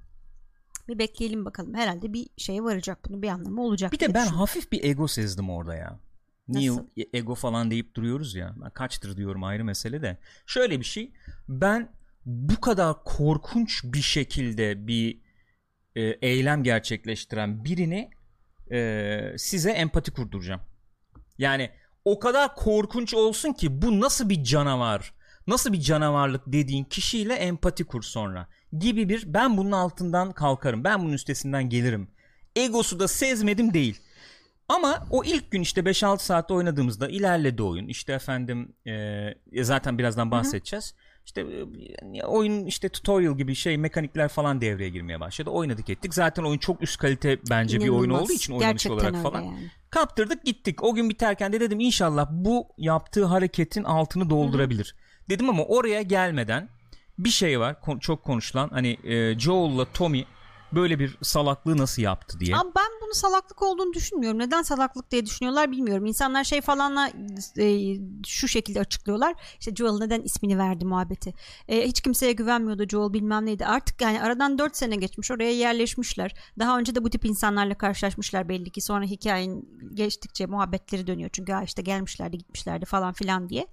bir 0.88 1.00
bekleyelim 1.00 1.46
bakalım. 1.46 1.74
Herhalde 1.74 2.14
bir 2.14 2.28
şeye 2.38 2.64
varacak 2.64 3.10
bunu 3.10 3.22
bir 3.22 3.28
anlamı 3.28 3.62
olacak. 3.64 3.92
Bir 3.92 4.00
de 4.00 4.06
ben 4.06 4.14
düşünüyorum. 4.14 4.40
hafif 4.40 4.72
bir 4.72 4.84
ego 4.84 5.08
sezdim 5.08 5.50
orada 5.50 5.76
ya. 5.76 6.00
Neil 6.48 6.70
Nasıl? 6.70 6.86
ego 7.14 7.36
falan 7.36 7.72
deyip 7.72 7.96
duruyoruz 7.96 8.36
ya. 8.36 8.56
Ben 8.64 8.70
kaçtır 8.70 9.18
diyorum 9.18 9.44
ayrı 9.44 9.66
mesele 9.66 10.02
de. 10.02 10.18
Şöyle 10.46 10.80
bir 10.80 10.86
şey. 10.86 11.14
Ben 11.50 11.90
bu 12.26 12.62
kadar 12.62 13.04
korkunç 13.04 13.84
bir 13.84 14.02
şekilde 14.02 14.88
bir 14.88 15.22
e, 15.98 16.02
eylem 16.02 16.64
gerçekleştiren 16.64 17.66
birini 17.66 18.10
e, 18.72 19.34
size 19.38 19.72
empati 19.72 20.12
kurduracağım. 20.12 20.62
Yani 21.38 21.72
o 22.06 22.20
kadar 22.20 22.56
korkunç 22.56 23.14
olsun 23.14 23.54
ki 23.54 23.82
bu 23.82 24.02
nasıl 24.02 24.30
bir 24.30 24.44
canavar, 24.44 25.14
nasıl 25.48 25.74
bir 25.74 25.82
canavarlık 25.82 26.44
dediğin 26.48 26.84
kişiyle 26.84 27.34
empati 27.34 27.84
kur 27.84 28.04
sonra 28.04 28.48
gibi 28.80 29.10
bir 29.10 29.34
ben 29.34 29.58
bunun 29.58 29.72
altından 29.72 30.32
kalkarım. 30.32 30.84
Ben 30.84 31.00
bunun 31.04 31.14
üstesinden 31.14 31.70
gelirim. 31.70 32.12
Egosu 32.56 33.00
da 33.00 33.08
sezmedim 33.08 33.74
değil. 33.74 34.02
Ama 34.70 35.08
o 35.10 35.24
ilk 35.24 35.52
gün 35.52 35.62
işte 35.62 35.82
5-6 35.82 36.20
saatte 36.20 36.54
oynadığımızda 36.54 37.08
ilerledi 37.08 37.64
oyun. 37.64 37.88
İşte 37.88 38.14
efendim 38.14 38.76
e, 38.88 39.64
zaten 39.64 39.98
birazdan 39.98 40.32
bahsedeceğiz. 40.32 40.94
Hı 40.94 40.98
hı. 40.98 41.07
İşte 41.28 41.46
e, 42.14 42.24
oyun 42.24 42.66
işte 42.66 42.90
tutorial 42.90 43.38
gibi 43.38 43.56
şey 43.56 43.78
mekanikler 43.78 44.28
falan 44.28 44.62
devreye 44.62 44.90
girmeye 44.90 45.20
başladı. 45.20 45.50
Oynadık 45.50 45.90
ettik. 45.90 46.14
Zaten 46.14 46.44
oyun 46.44 46.58
çok 46.58 46.84
üst 46.84 46.98
kalite 46.98 47.40
bence 47.50 47.78
İnanılmaz. 47.78 47.96
bir 47.96 48.00
oyun 48.00 48.10
olduğu 48.10 48.32
için 48.32 48.54
oynanış 48.54 48.84
Gerçekten 48.84 49.10
olarak 49.10 49.24
falan. 49.24 49.42
Yani. 49.42 49.72
Kaptırdık 49.90 50.46
gittik. 50.46 50.84
O 50.84 50.96
gün 50.96 51.10
biterken 51.10 51.54
de 51.54 51.60
dedim 51.60 51.80
inşallah 51.80 52.28
bu 52.32 52.68
yaptığı 52.78 53.26
hareketin 53.26 53.84
altını 53.84 54.30
doldurabilir. 54.30 54.96
Hı-hı. 54.98 55.30
Dedim 55.30 55.50
ama 55.50 55.64
oraya 55.64 56.02
gelmeden 56.02 56.70
bir 57.20 57.30
şey 57.30 57.60
var 57.60 57.76
çok 58.00 58.24
konuşulan 58.24 58.70
hani 58.70 58.98
e, 59.04 59.40
Joel'la 59.40 59.86
Tommy 59.86 60.26
böyle 60.72 61.00
bir 61.00 61.18
salaklığı 61.22 61.78
nasıl 61.78 62.02
yaptı 62.02 62.40
diye. 62.40 62.56
Ama 62.56 62.72
ben 62.76 62.88
bunu 63.02 63.14
salaklık 63.14 63.62
olduğunu 63.62 63.94
düşünmüyorum. 63.94 64.40
Neden 64.40 64.62
salaklık 64.62 65.12
diye 65.12 65.26
düşünüyorlar 65.26 65.72
bilmiyorum. 65.72 66.06
İnsanlar 66.06 66.44
şey 66.44 66.62
falanla 66.62 67.12
e, 67.58 67.96
şu 68.28 68.48
şekilde 68.48 68.80
açıklıyorlar. 68.80 69.36
İşte 69.60 69.76
Joel 69.76 70.00
neden 70.00 70.22
ismini 70.22 70.58
verdi 70.58 70.86
muhabbeti. 70.86 71.34
E, 71.68 71.88
hiç 71.88 72.02
kimseye 72.02 72.32
güvenmiyordu 72.32 72.88
Joel 72.88 73.14
bilmem 73.14 73.46
neydi. 73.46 73.66
Artık 73.66 74.02
yani 74.02 74.22
aradan 74.22 74.58
4 74.58 74.76
sene 74.76 74.96
geçmiş 74.96 75.32
oraya 75.32 75.52
yerleşmişler. 75.52 76.36
Daha 76.60 76.80
önce 76.80 76.96
de 76.96 77.04
bu 77.04 77.10
tip 77.10 77.26
insanlarla 77.26 77.78
karşılaşmışlar 77.78 78.50
belli 78.50 78.70
ki. 78.70 78.82
Sonra 78.82 79.06
hikayenin 79.06 79.80
geçtikçe 79.94 80.46
muhabbetleri 80.46 81.08
dönüyor. 81.08 81.30
Çünkü 81.34 81.52
ha 81.52 81.64
işte 81.64 81.82
gelmişlerdi 81.82 82.38
gitmişlerdi 82.38 82.86
falan 82.86 83.14
filan 83.14 83.50
diye. 83.50 83.68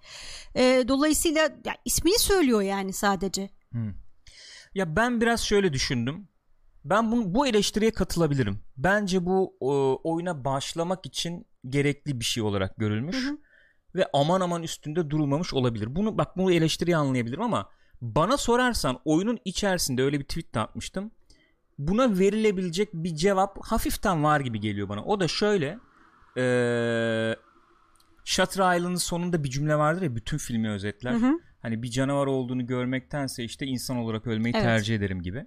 E, 0.54 0.84
dolayısıyla 0.88 1.40
ya, 1.40 1.74
ismini 1.84 2.18
söylüyor 2.18 2.62
yani 2.62 2.92
sadece. 2.92 3.50
Hmm. 3.70 3.92
Ya 4.74 4.96
ben 4.96 5.20
biraz 5.20 5.40
şöyle 5.40 5.72
düşündüm 5.72 6.28
ben 6.84 7.12
bu, 7.12 7.34
bu 7.34 7.46
eleştiriye 7.46 7.90
katılabilirim. 7.90 8.60
Bence 8.76 9.26
bu 9.26 9.56
o, 9.60 10.00
oyuna 10.04 10.44
başlamak 10.44 11.06
için 11.06 11.46
gerekli 11.68 12.20
bir 12.20 12.24
şey 12.24 12.42
olarak 12.42 12.76
görülmüş. 12.76 13.16
Hı 13.16 13.30
hı. 13.30 13.38
Ve 13.94 14.06
aman 14.12 14.40
aman 14.40 14.62
üstünde 14.62 15.10
durulmamış 15.10 15.54
olabilir. 15.54 15.96
Bunu 15.96 16.18
bak 16.18 16.36
bunu 16.36 16.52
eleştiriyi 16.52 16.96
anlayabilirim 16.96 17.42
ama 17.42 17.68
bana 18.00 18.36
sorarsan 18.36 19.00
oyunun 19.04 19.38
içerisinde 19.44 20.02
öyle 20.02 20.20
bir 20.20 20.24
tweet 20.24 20.54
de 20.54 20.60
atmıştım. 20.60 21.10
Buna 21.78 22.18
verilebilecek 22.18 22.94
bir 22.94 23.14
cevap 23.14 23.58
hafiften 23.64 24.24
var 24.24 24.40
gibi 24.40 24.60
geliyor 24.60 24.88
bana. 24.88 25.04
O 25.04 25.20
da 25.20 25.28
şöyle. 25.28 25.78
Ee, 26.36 27.36
Shutter 28.24 28.76
Island'ın 28.76 28.94
sonunda 28.94 29.44
bir 29.44 29.50
cümle 29.50 29.76
vardır 29.76 30.02
ya 30.02 30.16
bütün 30.16 30.38
filmi 30.38 30.70
özetler. 30.70 31.12
Hı 31.12 31.16
hı. 31.16 31.32
Hani 31.62 31.82
bir 31.82 31.90
canavar 31.90 32.26
olduğunu 32.26 32.66
görmektense 32.66 33.44
işte 33.44 33.66
insan 33.66 33.96
olarak 33.96 34.26
ölmeyi 34.26 34.54
evet. 34.54 34.64
tercih 34.64 34.96
ederim 34.96 35.22
gibi 35.22 35.46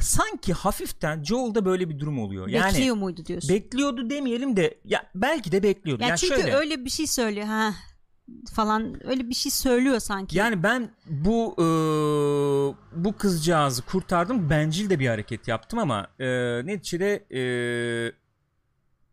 sanki 0.00 0.52
hafiften 0.52 1.24
Joel'da 1.24 1.64
böyle 1.64 1.90
bir 1.90 1.98
durum 1.98 2.18
oluyor. 2.18 2.48
Yani 2.48 2.74
Bekliyor 2.74 2.96
muydu 2.96 3.26
diyorsun? 3.26 3.54
Bekliyordu 3.54 4.10
demeyelim 4.10 4.56
de 4.56 4.78
ya 4.84 5.10
belki 5.14 5.52
de 5.52 5.62
bekliyordu. 5.62 6.02
Ya 6.02 6.08
yani 6.08 6.18
çünkü 6.18 6.34
şöyle, 6.34 6.54
öyle 6.54 6.84
bir 6.84 6.90
şey 6.90 7.06
söylüyor 7.06 7.46
ha 7.46 7.74
falan 8.52 9.06
öyle 9.08 9.28
bir 9.28 9.34
şey 9.34 9.52
söylüyor 9.52 10.00
sanki. 10.00 10.38
Yani 10.38 10.62
ben 10.62 10.90
bu 11.06 11.54
e, 11.58 11.64
bu 13.04 13.16
kızcağızı 13.16 13.82
kurtardım. 13.82 14.50
Bencil 14.50 14.90
de 14.90 14.98
bir 14.98 15.08
hareket 15.08 15.48
yaptım 15.48 15.78
ama 15.78 16.06
e, 16.18 16.26
neticede 16.66 17.26
e, 17.32 17.42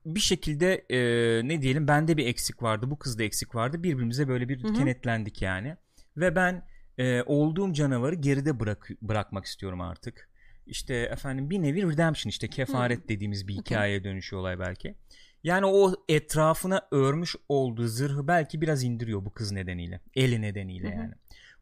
bir 0.06 0.20
şekilde 0.20 0.86
e, 0.90 1.00
ne 1.48 1.62
diyelim 1.62 1.88
bende 1.88 2.18
bir 2.18 2.28
eksik 2.28 2.64
vardı. 2.64 2.92
Bu 2.92 3.00
kızda 3.00 3.24
eksik 3.24 3.56
vardı. 3.56 3.84
Birbirimize 3.84 4.28
böyle 4.28 4.50
bir 4.50 4.64
Hı-hı. 4.64 4.74
kenetlendik 4.74 5.42
yani. 5.42 5.78
Ve 6.18 6.36
ben 6.36 6.66
e, 6.98 7.24
olduğum 7.24 7.74
canavarı 7.74 8.16
geride 8.16 8.60
bırak 8.60 8.90
bırakmak 9.02 9.46
istiyorum 9.46 9.82
artık 9.82 10.27
işte 10.68 10.96
efendim 10.96 11.50
bir 11.50 11.62
nevi 11.62 11.84
redemption 11.84 12.30
işte 12.30 12.48
kefaret 12.48 13.00
hmm. 13.02 13.08
dediğimiz 13.08 13.48
bir 13.48 13.54
hikayeye 13.54 14.04
dönüşüyor 14.04 14.42
olay 14.42 14.60
belki. 14.60 14.96
Yani 15.44 15.66
o 15.66 15.94
etrafına 16.10 16.82
örmüş 16.92 17.36
olduğu 17.50 17.88
zırhı 17.88 18.28
belki 18.28 18.62
biraz 18.62 18.84
indiriyor 18.84 19.26
bu 19.26 19.34
kız 19.34 19.52
nedeniyle. 19.52 20.02
Eli 20.16 20.42
nedeniyle 20.42 20.90
yani. 20.90 21.14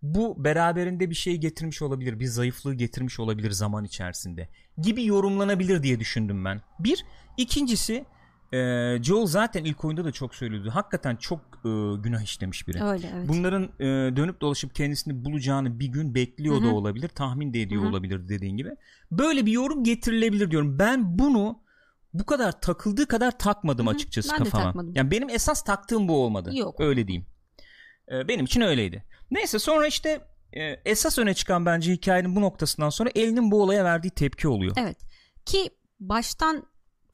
Bu 0.02 0.44
beraberinde 0.44 1.10
bir 1.10 1.16
şey 1.16 1.38
getirmiş 1.38 1.82
olabilir. 1.82 2.20
Bir 2.20 2.26
zayıflığı 2.26 2.74
getirmiş 2.74 3.20
olabilir 3.20 3.52
zaman 3.52 3.84
içerisinde. 3.84 4.50
Gibi 4.78 5.06
yorumlanabilir 5.06 5.84
diye 5.84 6.00
düşündüm 6.00 6.46
ben. 6.46 6.62
Bir. 6.80 7.06
ikincisi 7.38 8.06
e, 8.56 9.04
Joel 9.04 9.26
zaten 9.26 9.64
ilk 9.64 9.86
oyunda 9.86 10.06
da 10.06 10.12
çok 10.12 10.36
söylüyordu. 10.36 10.70
Hakikaten 10.74 11.16
çok 11.16 11.40
e, 11.40 11.70
günah 12.02 12.22
işlemiş 12.22 12.68
biri. 12.68 12.84
Öyle, 12.84 13.12
evet. 13.16 13.28
Bunların 13.28 13.64
e, 13.64 14.16
dönüp 14.16 14.42
dolaşıp 14.42 14.76
kendisini 14.76 15.26
bulacağını 15.26 15.80
bir 15.80 15.88
gün 15.88 16.16
bekliyor 16.16 16.56
Hı-hı. 16.56 16.66
da 16.66 16.74
olabilir. 16.74 17.10
Tahmin 17.10 17.54
de 17.54 17.62
ediyor 17.62 17.82
Hı-hı. 17.82 17.90
olabilir 17.90 18.30
dediğin 18.30 18.58
gibi. 18.58 18.70
Böyle 19.12 19.46
bir 19.46 19.52
yorum 19.52 19.84
getirilebilir 19.84 20.52
diyorum. 20.52 20.80
Ben 20.80 21.20
bunu 21.20 21.60
bu 22.14 22.26
kadar 22.26 22.62
takıldığı 22.62 23.08
kadar 23.08 23.38
takmadım 23.38 23.88
Hı-hı. 23.88 23.96
açıkçası 23.96 24.30
ben 24.32 24.38
kafama. 24.38 24.64
De 24.64 24.68
takmadım. 24.68 24.94
Yani 24.96 25.12
benim 25.12 25.30
esas 25.30 25.64
taktığım 25.64 26.08
bu 26.08 26.24
olmadı. 26.24 26.52
Yok. 26.54 26.80
Öyle 26.80 27.08
diyeyim. 27.08 27.26
E, 28.12 28.28
benim 28.28 28.46
için 28.46 28.62
öyleydi. 28.62 29.04
Neyse 29.32 29.60
sonra 29.60 29.88
işte 29.88 30.22
e, 30.54 30.64
esas 30.86 31.20
öne 31.20 31.34
çıkan 31.34 31.66
bence 31.66 31.94
hikayenin 31.94 32.36
bu 32.36 32.42
noktasından 32.42 32.90
sonra 32.90 33.10
Ellie'nin 33.16 33.52
bu 33.52 33.62
olaya 33.62 33.84
verdiği 33.84 34.10
tepki 34.10 34.48
oluyor. 34.48 34.76
Evet. 34.80 34.98
Ki 35.46 35.70
baştan 36.00 36.64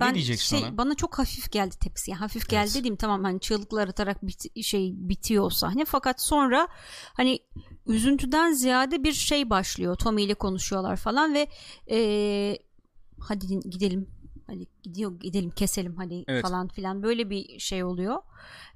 ben 0.01 0.15
diyeceksin 0.15 0.57
şey 0.57 0.67
ona? 0.67 0.77
bana 0.77 0.95
çok 0.95 1.19
hafif 1.19 1.51
geldi 1.51 1.75
tepsi. 1.79 2.11
Yani 2.11 2.19
hafif 2.19 2.49
geldi 2.49 2.63
Evet. 2.65 2.75
dediğim 2.75 2.95
tamam 2.95 3.23
hani 3.23 3.39
çığlıklar 3.39 3.87
atarak 3.87 4.27
bit- 4.27 4.63
şey 4.63 4.91
bitiyor 4.95 5.43
o 5.45 5.49
sahne 5.49 5.85
fakat 5.85 6.21
sonra 6.21 6.67
hani 7.13 7.39
üzüntüden 7.87 8.51
ziyade 8.53 9.03
bir 9.03 9.13
şey 9.13 9.49
başlıyor. 9.49 9.95
Tommy 9.95 10.23
ile 10.23 10.33
konuşuyorlar 10.33 10.95
falan 10.97 11.33
ve 11.33 11.47
eee, 11.87 12.59
hadi 13.19 13.59
gidelim 13.69 14.09
hadi 14.47 14.67
gidiyor 14.83 15.19
gidelim 15.19 15.49
keselim 15.51 15.95
hadi 15.97 16.23
Evet. 16.27 16.41
falan 16.41 16.67
filan 16.67 17.03
böyle 17.03 17.29
bir 17.29 17.59
şey 17.59 17.83
oluyor. 17.83 18.15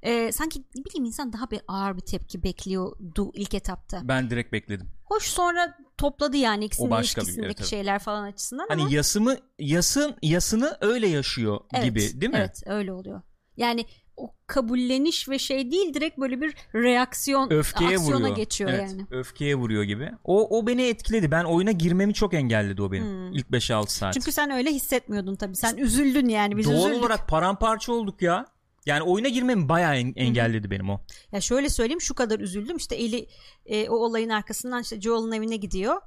Eee, 0.03 0.31
sanki 0.31 0.59
ne 0.75 0.85
bileyim 0.85 1.05
insan 1.05 1.33
daha 1.33 1.51
bir 1.51 1.61
ağır 1.67 1.95
bir 1.97 2.01
tepki 2.01 2.43
bekliyordu 2.43 3.31
ilk 3.33 3.53
etapta. 3.53 4.01
Ben 4.03 4.29
direkt 4.29 4.51
bekledim. 4.53 4.87
Hoş 5.05 5.23
sonra 5.23 5.77
topladı 5.97 6.37
yani 6.37 6.65
ikisinin 6.65 6.87
O 6.87 6.91
başka 6.91 7.21
bir- 7.21 7.25
ilişkisindeki 7.25 7.47
evet, 7.47 7.59
evet. 7.59 7.69
şeyler 7.69 7.99
falan 7.99 8.23
açısından 8.23 8.67
ama 8.71 8.83
Hani 8.83 8.93
yasımı 8.93 9.35
yasın 9.59 10.15
yasını 10.21 10.77
öyle 10.81 11.07
yaşıyor 11.07 11.59
Evet, 11.73 11.83
gibi 11.85 11.99
değil 12.21 12.31
mi? 12.31 12.37
Evet 12.39 12.63
öyle 12.65 12.93
oluyor. 12.93 13.21
Yani 13.57 13.85
o 14.17 14.31
kabulleniş 14.47 15.29
ve 15.29 15.39
şey 15.39 15.71
değil 15.71 15.93
direkt 15.93 16.17
böyle 16.17 16.41
bir 16.41 16.55
reaksiyon 16.75 17.49
Öfkeye 17.53 17.89
aksiyona 17.97 18.19
vuruyor. 18.19 18.35
geçiyor 18.35 18.69
Evet, 18.69 18.89
yani. 18.89 19.05
Öfkeye 19.11 19.55
vuruyor 19.55 19.83
gibi. 19.83 20.11
O 20.23 20.57
o 20.59 20.67
beni 20.67 20.81
etkiledi. 20.87 21.31
Ben 21.31 21.43
oyuna 21.43 21.71
girmemi 21.71 22.13
çok 22.13 22.33
engelledi 22.33 22.81
o 22.81 22.91
benim. 22.91 23.03
Hmm. 23.05 23.33
İlk 23.33 23.47
5-6 23.49 23.87
saat. 23.87 24.13
Çünkü 24.13 24.31
sen 24.31 24.49
öyle 24.51 24.71
hissetmiyordun 24.71 25.35
tabii. 25.35 25.55
Sen 25.55 25.77
üzüldün 25.77 26.29
yani 26.29 26.57
biz 26.57 26.65
Doğal 26.65 26.75
üzüldük. 26.89 27.03
olarak 27.03 27.27
paramparça 27.27 27.93
olduk 27.93 28.21
ya. 28.21 28.45
Yani 28.85 29.03
oyuna 29.03 29.27
girmemi 29.27 29.69
bayağı 29.69 29.95
en- 29.95 30.13
engelledi 30.15 30.71
benim 30.71 30.89
o. 30.89 31.01
Ya 31.31 31.41
şöyle 31.41 31.69
söyleyeyim 31.69 32.01
şu 32.01 32.13
kadar 32.15 32.39
üzüldüm. 32.39 32.77
İşte 32.77 32.95
Eli 32.95 33.27
e, 33.65 33.89
o 33.89 33.95
olayın 33.95 34.29
arkasından 34.29 34.81
işte 34.81 35.01
Joel'ın 35.01 35.31
evine 35.31 35.55
gidiyor. 35.55 36.01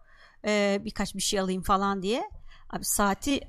E, 0.46 0.80
birkaç 0.84 1.14
bir 1.14 1.20
şey 1.20 1.40
alayım 1.40 1.62
falan 1.62 2.02
diye. 2.02 2.22
Abi 2.70 2.84
saati 2.84 3.40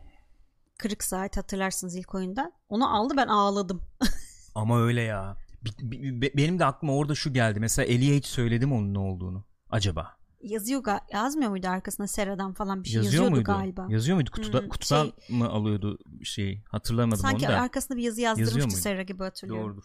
kırık 0.78 1.04
saat 1.04 1.38
hatırlarsınız 1.38 1.96
ilk 1.96 2.16
oyundan. 2.16 2.52
Onu 2.70 2.96
aldı 2.96 3.14
ben 3.18 3.28
ağladım. 3.28 3.82
Ama 4.56 4.82
öyle 4.82 5.02
ya. 5.02 5.38
Bi- 5.82 6.22
bi- 6.22 6.32
benim 6.38 6.60
de 6.60 6.66
aklıma 6.66 6.96
orada 6.96 7.16
şu 7.16 7.34
geldi. 7.34 7.60
Mesela 7.60 7.86
Ellie'ye 7.86 8.16
hiç 8.18 8.26
söyledim 8.26 8.74
onun 8.74 8.94
ne 8.94 9.00
olduğunu. 9.00 9.44
Acaba. 9.70 10.19
Yazıyor 10.42 10.84
yazmıyor 11.14 11.50
muydu 11.52 11.68
arkasında 11.68 12.08
Sera'dan 12.08 12.54
falan 12.54 12.84
bir 12.84 12.90
şey 12.90 12.96
Yazıyor 12.96 13.14
yazıyordu 13.14 13.36
muydu? 13.36 13.44
galiba. 13.44 13.86
Yazıyor 13.90 14.16
muydu? 14.16 14.32
Kutuda, 14.32 14.60
Hmm, 14.60 14.70
kutudan 14.70 15.14
mı 15.30 15.50
alıyordu 15.50 15.98
şeyi? 16.24 16.64
Hatırlamadım 16.70 17.20
Sanki 17.22 17.46
onu 17.46 17.54
da. 17.54 17.62
arkasında 17.62 17.98
bir 17.98 18.04
yazı 18.04 18.22
yazdırmıştı? 18.22 18.82
Sera 18.82 19.02
gibi 19.02 19.24
hatırlıyorum. 19.24 19.66
Doğrudur. 19.66 19.84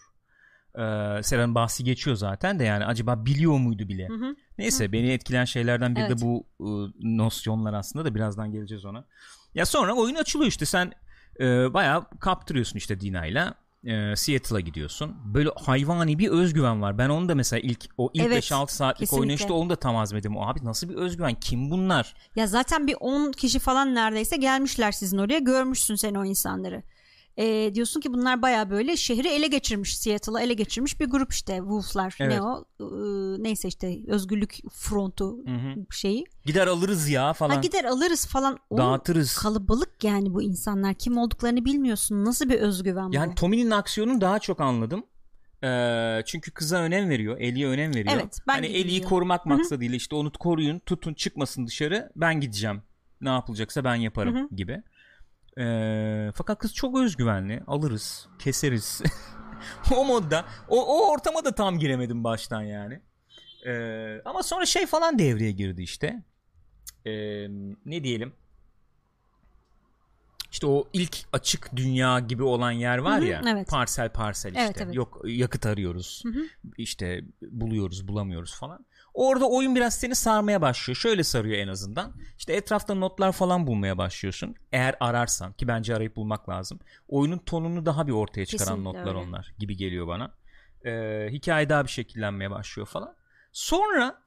Ee, 0.75 1.23
Sera'nın 1.23 1.55
bahsi 1.55 1.83
geçiyor 1.83 2.15
zaten 2.15 2.59
de 2.59 2.63
yani 2.63 2.85
acaba 2.85 3.25
biliyor 3.25 3.57
muydu 3.57 3.87
bile? 3.87 4.07
Hı 4.07 4.13
hı. 4.13 4.35
Neyse 4.57 4.91
beni 4.91 5.09
etkileyen 5.11 5.45
şeylerden 5.45 5.95
biri 5.95 6.03
Evet. 6.05 6.19
de 6.19 6.25
bu 6.25 6.47
ıı, 6.61 6.91
nosyonlar 7.01 7.73
aslında 7.73 8.05
da 8.05 8.15
birazdan 8.15 8.51
geleceğiz 8.51 8.85
ona. 8.85 9.05
Ya 9.53 9.65
sonra 9.65 9.93
oyun 9.93 10.15
açılıyor 10.15 10.49
işte 10.49 10.65
sen 10.65 10.91
e, 11.39 11.73
bayağı 11.73 12.09
kaptırıyorsun 12.19 12.77
işte 12.77 12.99
Dina'yla. 12.99 13.55
E, 13.85 14.15
Seattle'a 14.15 14.59
gidiyorsun. 14.59 15.15
Böyle 15.25 15.49
hayvani 15.55 16.19
bir 16.19 16.29
özgüven 16.29 16.81
var. 16.81 16.97
Ben 16.97 17.09
onu 17.09 17.29
da 17.29 17.35
mesela 17.35 17.59
ilk 17.59 17.85
o 17.97 18.09
ilk 18.13 18.25
Evet, 18.25 18.43
5-6 18.43 18.71
saatlik 18.71 18.99
kesinlikle. 18.99 19.21
oynayışta 19.21 19.53
onu 19.53 19.69
da 19.69 19.75
tam 19.75 19.95
azmedim. 19.95 20.37
Abi 20.37 20.65
nasıl 20.65 20.89
bir 20.89 20.95
özgüven? 20.95 21.35
Kim 21.35 21.71
bunlar? 21.71 22.13
Ya 22.35 22.47
zaten 22.47 22.87
bir 22.87 22.95
10 22.99 23.31
kişi 23.31 23.59
falan 23.59 23.95
neredeyse 23.95 24.37
gelmişler 24.37 24.91
sizin 24.91 25.17
oraya. 25.17 25.39
Görmüşsün 25.39 25.95
sen 25.95 26.15
o 26.15 26.25
insanları. 26.25 26.83
Ee, 27.37 27.71
diyorsun 27.75 28.01
ki 28.01 28.13
bunlar 28.13 28.41
baya 28.41 28.69
böyle 28.69 28.97
şehri 28.97 29.27
ele 29.27 29.47
geçirmiş. 29.47 29.97
Seattle'ı 29.97 30.39
ele 30.41 30.53
geçirmiş 30.53 30.99
bir 30.99 31.05
grup 31.05 31.31
işte. 31.33 31.57
Wolf'lar 31.57 32.15
Evet. 32.19 32.33
ne 32.33 32.41
o? 32.41 32.65
Ee, 32.79 33.43
neyse 33.43 33.67
işte 33.67 33.99
özgürlük 34.07 34.57
frontu 34.71 35.37
Hı 35.45 35.51
hı. 35.55 35.85
şeyi. 35.91 36.25
Gider 36.45 36.67
alırız 36.67 37.09
ya 37.09 37.33
falan. 37.33 37.55
Ha 37.55 37.61
gider 37.61 37.83
alırız 37.83 38.25
falan. 38.27 38.57
O 38.69 38.77
Dağıtırız. 38.77 39.37
kalabalık 39.37 40.03
yani 40.03 40.33
bu 40.33 40.41
insanlar. 40.41 40.93
Kim 40.93 41.17
olduklarını 41.17 41.65
bilmiyorsun. 41.65 42.25
Nasıl 42.25 42.49
bir 42.49 42.59
özgüven 42.59 43.11
Yani 43.11 43.31
bu? 43.31 43.35
Tommy'nin 43.35 43.71
aksiyonunu 43.71 44.21
daha 44.21 44.39
çok 44.39 44.61
anladım. 44.61 45.03
Ee, 45.63 46.21
çünkü 46.25 46.51
kıza 46.51 46.77
önem 46.77 47.09
veriyor. 47.09 47.37
Ellie'ye 47.39 47.67
önem 47.67 47.95
veriyor. 47.95 48.15
Evet, 48.15 48.39
ben 48.47 48.53
hani 48.53 48.89
diyor. 48.89 49.09
korumak 49.09 49.45
maksadıyla 49.45 49.95
işte 49.95 50.15
onu 50.15 50.31
koruyun, 50.31 50.79
tutun, 50.79 51.13
çıkmasın 51.13 51.67
dışarı. 51.67 52.11
Ben 52.15 52.39
gideceğim. 52.39 52.81
Ne 53.21 53.29
yapılacaksa 53.29 53.83
ben 53.83 53.95
yaparım 53.95 54.35
Hı 54.35 54.39
hı. 54.39 54.55
gibi. 54.55 54.83
Ee, 55.59 56.31
fakat 56.35 56.59
kız 56.59 56.73
çok 56.73 56.97
özgüvenli. 56.97 57.63
Alırız, 57.67 58.27
keseriz. 58.39 59.01
o 59.95 60.05
modda. 60.05 60.45
O, 60.67 60.85
o 60.85 61.11
ortama 61.11 61.45
da 61.45 61.55
tam 61.55 61.79
giremedim 61.79 62.23
baştan 62.23 62.61
yani. 62.61 63.01
Ee, 63.65 64.21
ama 64.25 64.43
sonra 64.43 64.65
şey 64.65 64.85
falan 64.85 65.19
devreye 65.19 65.51
girdi 65.51 65.83
işte. 65.83 66.23
Ee, 67.05 67.47
ne 67.85 68.03
diyelim? 68.03 68.33
İşte 70.51 70.67
o 70.67 70.87
ilk 70.93 71.17
açık 71.33 71.75
dünya 71.75 72.19
gibi 72.19 72.43
olan 72.43 72.71
yer 72.71 72.97
var 72.97 73.19
Hı 73.19 73.25
hı, 73.25 73.27
ya. 73.27 73.41
evet. 73.47 73.69
Parsel 73.69 74.09
parsel 74.09 74.49
işte. 74.49 74.63
Evet, 74.63 74.81
evet. 74.81 74.95
Yok 74.95 75.21
yakıt 75.25 75.65
arıyoruz. 75.65 76.23
Hı 76.25 76.29
hı. 76.29 76.43
İşte 76.77 77.21
buluyoruz, 77.41 78.07
bulamıyoruz 78.07 78.55
falan. 78.55 78.85
Orada 79.15 79.49
oyun 79.49 79.75
biraz 79.75 79.93
seni 79.93 80.15
sarmaya 80.15 80.61
başlıyor. 80.61 80.95
Şöyle 80.97 81.23
sarıyor 81.23 81.57
en 81.57 81.67
azından. 81.67 82.13
İşte 82.37 82.53
etrafta 82.53 82.93
notlar 82.93 83.31
falan 83.31 83.67
bulmaya 83.67 83.97
başlıyorsun. 83.97 84.55
Eğer 84.71 84.95
ararsan 84.99 85.53
ki 85.53 85.67
bence 85.67 85.95
arayıp 85.95 86.15
bulmak 86.15 86.49
lazım. 86.49 86.79
Oyunun 87.07 87.37
tonunu 87.37 87.85
daha 87.85 88.07
bir 88.07 88.11
ortaya 88.11 88.45
çıkaran 88.45 88.75
Kesinlikle 88.75 88.99
notlar 88.99 89.15
öyle. 89.15 89.27
onlar 89.27 89.53
gibi 89.59 89.77
geliyor 89.77 90.07
bana. 90.07 90.31
Ee, 90.85 91.27
hikaye 91.31 91.69
daha 91.69 91.83
bir 91.83 91.89
şekillenmeye 91.89 92.51
başlıyor 92.51 92.87
falan. 92.87 93.15
Sonra 93.51 94.21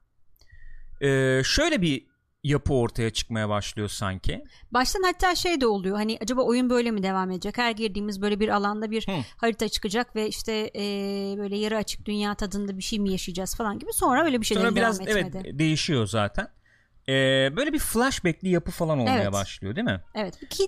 e, 1.01 1.41
şöyle 1.45 1.83
bir 1.83 2.07
yapı 2.45 2.75
ortaya 2.75 3.11
çıkmaya 3.11 3.49
başlıyor 3.49 3.89
sanki. 3.89 4.45
Baştan 4.71 5.03
hatta 5.03 5.35
şey 5.35 5.61
de 5.61 5.67
oluyor. 5.67 5.97
Hani 5.97 6.19
acaba 6.23 6.43
oyun 6.43 6.71
böyle 6.71 6.91
mi 6.91 7.03
devam 7.03 7.31
edecek? 7.31 7.59
Her 7.59 7.71
girdiğimiz 7.71 8.23
böyle 8.23 8.41
bir 8.41 8.49
alanda 8.49 8.91
bir 8.91 9.07
Hı. 9.07 9.13
harita 9.37 9.69
çıkacak 9.69 10.17
ve 10.17 10.29
işte 10.29 10.69
eee, 10.69 11.39
böyle 11.39 11.57
yarı 11.59 11.77
açık 11.77 12.05
dünya 12.07 12.35
tadında 12.35 12.77
bir 12.79 12.83
şey 12.83 12.99
mi 12.99 13.11
yaşayacağız 13.13 13.57
falan 13.57 13.79
gibi. 13.79 13.93
Sonra 13.93 14.25
öyle 14.25 14.41
bir 14.41 14.47
şeyler 14.47 14.63
Sonra 14.63 14.77
biraz 14.77 15.01
devam 15.07 15.19
etmedi. 15.19 15.43
evet 15.47 15.59
değişiyor 15.59 16.07
zaten. 16.07 16.49
Ee, 17.09 17.13
böyle 17.57 17.73
bir 17.73 17.79
flashbackli 17.79 18.49
yapı 18.49 18.71
falan 18.71 18.99
olmaya 18.99 19.23
Evet. 19.23 19.33
başlıyor 19.33 19.77
değil 19.77 19.85
mi? 19.87 20.01
Evet. 20.15 20.49
Ki 20.51 20.67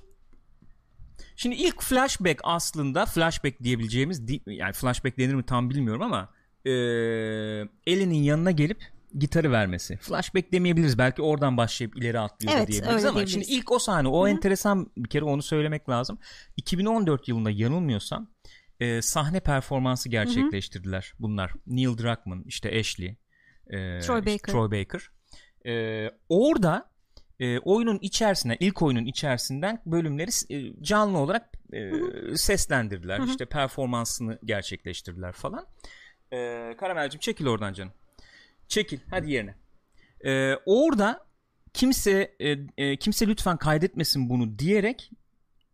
Şimdi 1.36 1.54
ilk 1.56 1.82
flashback 1.82 2.40
aslında 2.44 3.06
flashback 3.06 3.62
diyebileceğimiz 3.62 4.28
di- 4.28 4.42
yani 4.46 4.72
flashback 4.72 5.18
denir 5.18 5.34
mi 5.34 5.46
tam 5.46 5.70
bilmiyorum 5.70 6.02
ama 6.02 6.28
e, 6.64 6.70
Ellie'nin 7.86 8.22
yanına 8.22 8.50
gelip 8.50 8.84
gitarı 9.18 9.52
vermesi. 9.52 9.96
Flashback 9.96 10.52
demeyebiliriz. 10.52 10.98
Belki 10.98 11.22
oradan 11.22 11.56
başlayıp 11.56 11.96
ileri 11.96 12.18
atlıyor 12.18 12.52
Evet, 12.56 12.68
diyebiliriz 12.68 13.04
ama 13.04 13.14
diyebiliriz. 13.14 13.32
şimdi 13.32 13.58
ilk 13.58 13.72
o 13.72 13.78
sahne 13.78 14.08
o 14.08 14.20
Hı 14.20 14.24
hı. 14.24 14.28
enteresan 14.28 14.90
bir 14.96 15.08
kere 15.08 15.24
onu 15.24 15.42
söylemek 15.42 15.88
lazım. 15.88 16.18
2014 16.56 17.28
yılında 17.28 17.50
yanılmıyorsam 17.50 18.30
e, 18.80 19.02
sahne 19.02 19.40
performansı 19.40 20.08
gerçekleştirdiler 20.08 21.12
bunlar. 21.18 21.52
Neil 21.66 21.98
Druckmann, 21.98 22.44
işte 22.46 22.78
Ashley, 22.80 23.16
e, 23.66 24.00
Troy 24.00 24.18
işte 24.18 24.32
Baker. 24.32 24.52
Troy 24.52 24.70
Baker. 24.80 25.02
E, 25.66 26.06
orada 26.28 26.90
e, 27.40 27.58
oyunun 27.58 27.98
içerisinden 28.02 28.56
ilk 28.60 28.82
oyunun 28.82 29.04
içerisinden 29.04 29.82
bölümleri 29.86 30.30
e, 30.50 30.82
canlı 30.82 31.18
olarak 31.18 31.52
e, 31.72 31.92
seslendirdiler. 32.36 33.18
Hı 33.18 33.22
hı. 33.22 33.26
İşte 33.26 33.46
performansını 33.46 34.38
gerçekleştirdiler 34.44 35.32
falan. 35.32 35.66
E, 36.32 36.36
Karamelcim 36.80 37.20
çekil 37.20 37.46
oradan 37.46 37.72
canım. 37.72 37.92
Çekil 38.70 38.98
hadi 39.10 39.32
yerine. 39.32 39.54
E, 40.24 40.54
orada 40.66 41.26
kimse 41.72 42.34
e, 42.40 42.56
e, 42.76 42.96
kimse 42.96 43.26
lütfen 43.26 43.56
kaydetmesin 43.56 44.30
bunu 44.30 44.58
diyerek 44.58 45.10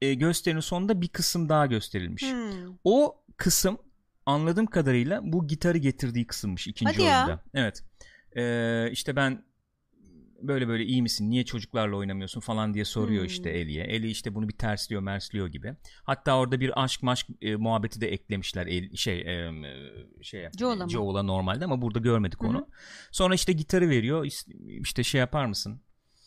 e, 0.02 0.14
gösterinin 0.14 0.60
sonunda 0.60 1.00
bir 1.00 1.08
kısım 1.08 1.48
daha 1.48 1.66
gösterilmiş. 1.66 2.22
hmm, 2.22 2.78
O 2.84 3.22
kısım 3.36 3.78
anladığım 4.26 4.66
kadarıyla 4.66 5.20
bu 5.24 5.46
gitarı 5.46 5.78
getirdiği 5.78 6.26
kısımmış 6.26 6.66
ikinci 6.66 6.92
Hadi 6.92 7.02
ya. 7.02 7.18
oyunda. 7.26 7.42
Evet. 7.54 7.82
Ee, 8.36 8.90
işte 8.92 9.16
ben 9.16 9.44
böyle 10.42 10.68
böyle 10.68 10.84
iyi 10.84 11.02
misin 11.02 11.30
niye 11.30 11.44
çocuklarla 11.44 11.96
oynamıyorsun 11.96 12.40
falan 12.40 12.74
diye 12.74 12.84
soruyor 12.84 13.20
Hmm. 13.20 13.26
işte 13.26 13.50
Ellie'ye. 13.50 13.84
Ellie 13.84 14.10
işte 14.10 14.34
bunu 14.34 14.48
bir 14.48 14.52
tersliyor 14.58 15.02
mersliyor 15.02 15.46
gibi. 15.46 15.76
Hatta 16.04 16.36
orada 16.38 16.60
bir 16.60 16.82
aşk 16.84 17.02
maşk 17.02 17.26
e, 17.40 17.56
muhabbeti 17.56 18.00
de 18.00 18.08
eklemişler 18.12 18.66
El, 18.66 18.96
şey 18.96 19.20
e, 19.20 19.52
şey 20.22 20.48
Joel'a 20.58 20.84
mı? 20.84 20.90
Joel'a 20.90 21.22
normalde 21.22 21.64
ama 21.64 21.82
burada 21.82 21.98
görmedik 21.98 22.44
onu. 22.44 22.68
Sonra 23.10 23.34
işte 23.34 23.52
gitarı 23.52 23.88
veriyor 23.90 24.24
işte 24.80 25.04
şey 25.04 25.18
yapar 25.18 25.46
mısın? 25.46 25.80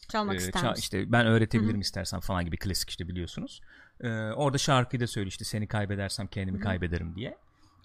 çalmak 0.10 0.36
Ee, 0.36 0.38
ister 0.39 0.62
ça- 0.62 0.69
misin? 0.69 0.82
işte 0.82 1.12
ben 1.12 1.26
öğretebilirim 1.26 1.74
Hı 1.76 1.78
hı. 1.78 1.82
istersen 1.82 2.19
falan 2.19 2.45
gibi 2.45 2.58
klasik 2.58 2.89
işte 2.89 3.08
biliyorsunuz. 3.08 3.62
Ee, 4.02 4.08
orada 4.10 4.58
şarkıyı 4.58 5.00
da 5.00 5.08
söylüyor 5.08 5.32
işte 5.32 5.45
seni 5.45 5.67
kaybedersem 5.67 6.28
kendimi 6.28 6.58
Hı 6.58 6.60
hı. 6.60 6.63
kaybederim 6.63 7.15
diye. 7.15 7.38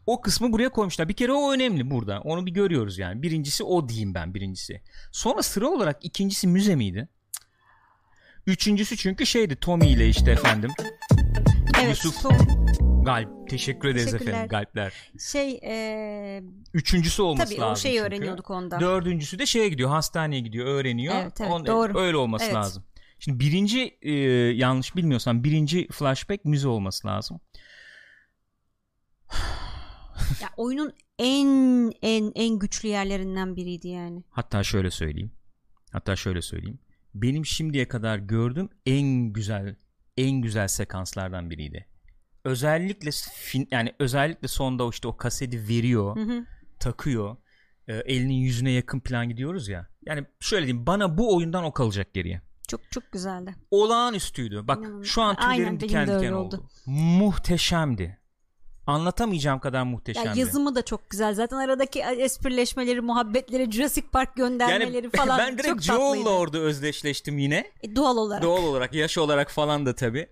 O 0.06 0.20
kısmı 0.20 0.52
buraya 0.52 0.68
koymuşlar. 0.68 1.08
Bir 1.08 1.14
kere 1.14 1.32
o 1.32 1.52
önemli 1.52 1.90
burada. 1.90 2.20
Onu 2.20 2.46
bir 2.46 2.50
görüyoruz 2.50 2.98
yani. 2.98 3.22
Birincisi 3.22 3.64
o 3.64 3.88
diyeyim 3.88 4.14
ben 4.14 4.34
birincisi. 4.34 4.80
Sonra 5.12 5.42
sıra 5.42 5.68
olarak 5.68 6.04
ikincisi 6.04 6.46
müze 6.48 6.74
miydi? 6.76 7.08
Üçüncüsü 8.46 8.96
çünkü 8.96 9.26
şeydi 9.26 9.56
Tommy 9.56 9.92
ile 9.92 10.08
işte 10.08 10.30
efendim 10.30 10.70
Evet. 11.82 11.96
Yusuf- 12.04 12.20
son- 12.20 12.64
Galp. 13.04 13.48
Teşekkür 13.50 13.88
ederiz 13.88 14.14
efendim 14.14 14.48
galpler. 14.48 14.92
Şey 15.30 15.60
e, 15.64 16.42
Üçüncüsü 16.74 17.22
olması 17.22 17.50
tabii 17.50 17.60
lazım. 17.60 17.72
o 17.72 17.76
şeyi 17.76 17.92
çünkü. 17.98 18.06
öğreniyorduk 18.06 18.50
onda. 18.50 18.80
Dördüncüsü 18.80 19.38
de 19.38 19.46
şeye 19.46 19.68
gidiyor 19.68 19.90
hastaneye 19.90 20.40
gidiyor 20.40 20.66
öğreniyor. 20.66 21.14
Evet, 21.14 21.40
evet, 21.40 21.50
On- 21.50 21.66
doğru. 21.66 21.98
Öyle 21.98 22.16
olması 22.16 22.44
Evet. 22.44 22.54
lazım. 22.54 22.84
Şimdi 23.18 23.40
birinci 23.40 23.98
e, 24.02 24.12
yanlış 24.56 24.96
bilmiyorsam 24.96 25.44
birinci 25.44 25.88
flashback 25.88 26.44
müze 26.44 26.68
olması 26.68 27.06
lazım. 27.08 27.40
Ya 30.42 30.48
oyunun 30.56 30.92
en 31.18 31.46
en 32.02 32.32
en 32.34 32.58
güçlü 32.58 32.88
yerlerinden 32.88 33.56
biriydi 33.56 33.88
yani. 33.88 34.22
Hatta 34.30 34.62
şöyle 34.62 34.90
söyleyeyim. 34.90 35.32
Hatta 35.92 36.16
şöyle 36.16 36.42
söyleyeyim. 36.42 36.78
Benim 37.14 37.46
şimdiye 37.46 37.88
kadar 37.88 38.18
gördüğüm 38.18 38.68
en 38.86 39.32
güzel 39.32 39.76
en 40.16 40.30
güzel 40.42 40.68
sekanslardan 40.68 41.50
biriydi. 41.50 41.86
Özellikle 42.44 43.10
fin, 43.34 43.68
yani 43.70 43.94
özellikle 43.98 44.48
sonda 44.48 44.88
işte 44.90 45.08
o 45.08 45.16
kaseti 45.16 45.68
veriyor, 45.68 46.16
Hı 46.16 46.20
hı. 46.20 46.44
takıyor. 46.80 47.36
e, 47.88 47.94
elinin 47.94 48.34
yüzüne 48.34 48.70
yakın 48.70 49.00
plan 49.00 49.28
gidiyoruz 49.28 49.68
ya. 49.68 49.86
Yani 50.06 50.24
şöyle 50.40 50.66
diyeyim 50.66 50.86
bana 50.86 51.18
bu 51.18 51.36
oyundan 51.36 51.64
o 51.64 51.72
kalacak 51.72 52.14
geriye. 52.14 52.40
Çok 52.68 52.80
çok 52.92 53.12
güzeldi. 53.12 53.54
olağanüstü. 53.70 54.68
Bak 54.68 54.78
İnanılmaz. 54.78 55.06
şu 55.06 55.22
an 55.22 55.36
tüylerim 55.36 55.64
Aynen, 55.64 55.80
diken 55.80 56.06
diken 56.06 56.32
oldu. 56.32 56.56
oldu. 56.56 56.68
Muhteşemdi. 56.86 58.18
Anlatamayacağım 58.86 59.58
kadar 59.58 59.78
Ya 59.78 59.84
muhteşemdi. 59.84 60.38
yazımı 60.38 60.74
da 60.74 60.84
çok 60.84 61.10
güzel. 61.10 61.34
Zaten 61.34 61.56
aradaki 61.56 62.00
esprileşmeleri, 62.00 63.00
muhabbetleri, 63.00 63.72
Jurassic 63.72 64.06
Park 64.12 64.36
göndermeleri 64.36 64.94
yani 64.94 65.10
falan 65.16 65.38
ben 65.38 65.50
çok 65.50 65.58
direkt 65.58 65.86
tatlıydı. 65.86 66.14
Joel'la 66.14 66.30
orada 66.30 66.58
özdeşleştim 66.58 67.38
yine. 67.38 67.70
E, 67.82 67.96
doğal 67.96 68.16
olarak. 68.16 68.42
Doğal 68.42 68.62
olarak, 68.62 68.94
yaş 68.94 69.18
olarak 69.18 69.50
falan 69.50 69.86
da 69.86 69.94
tabii. 69.94 70.28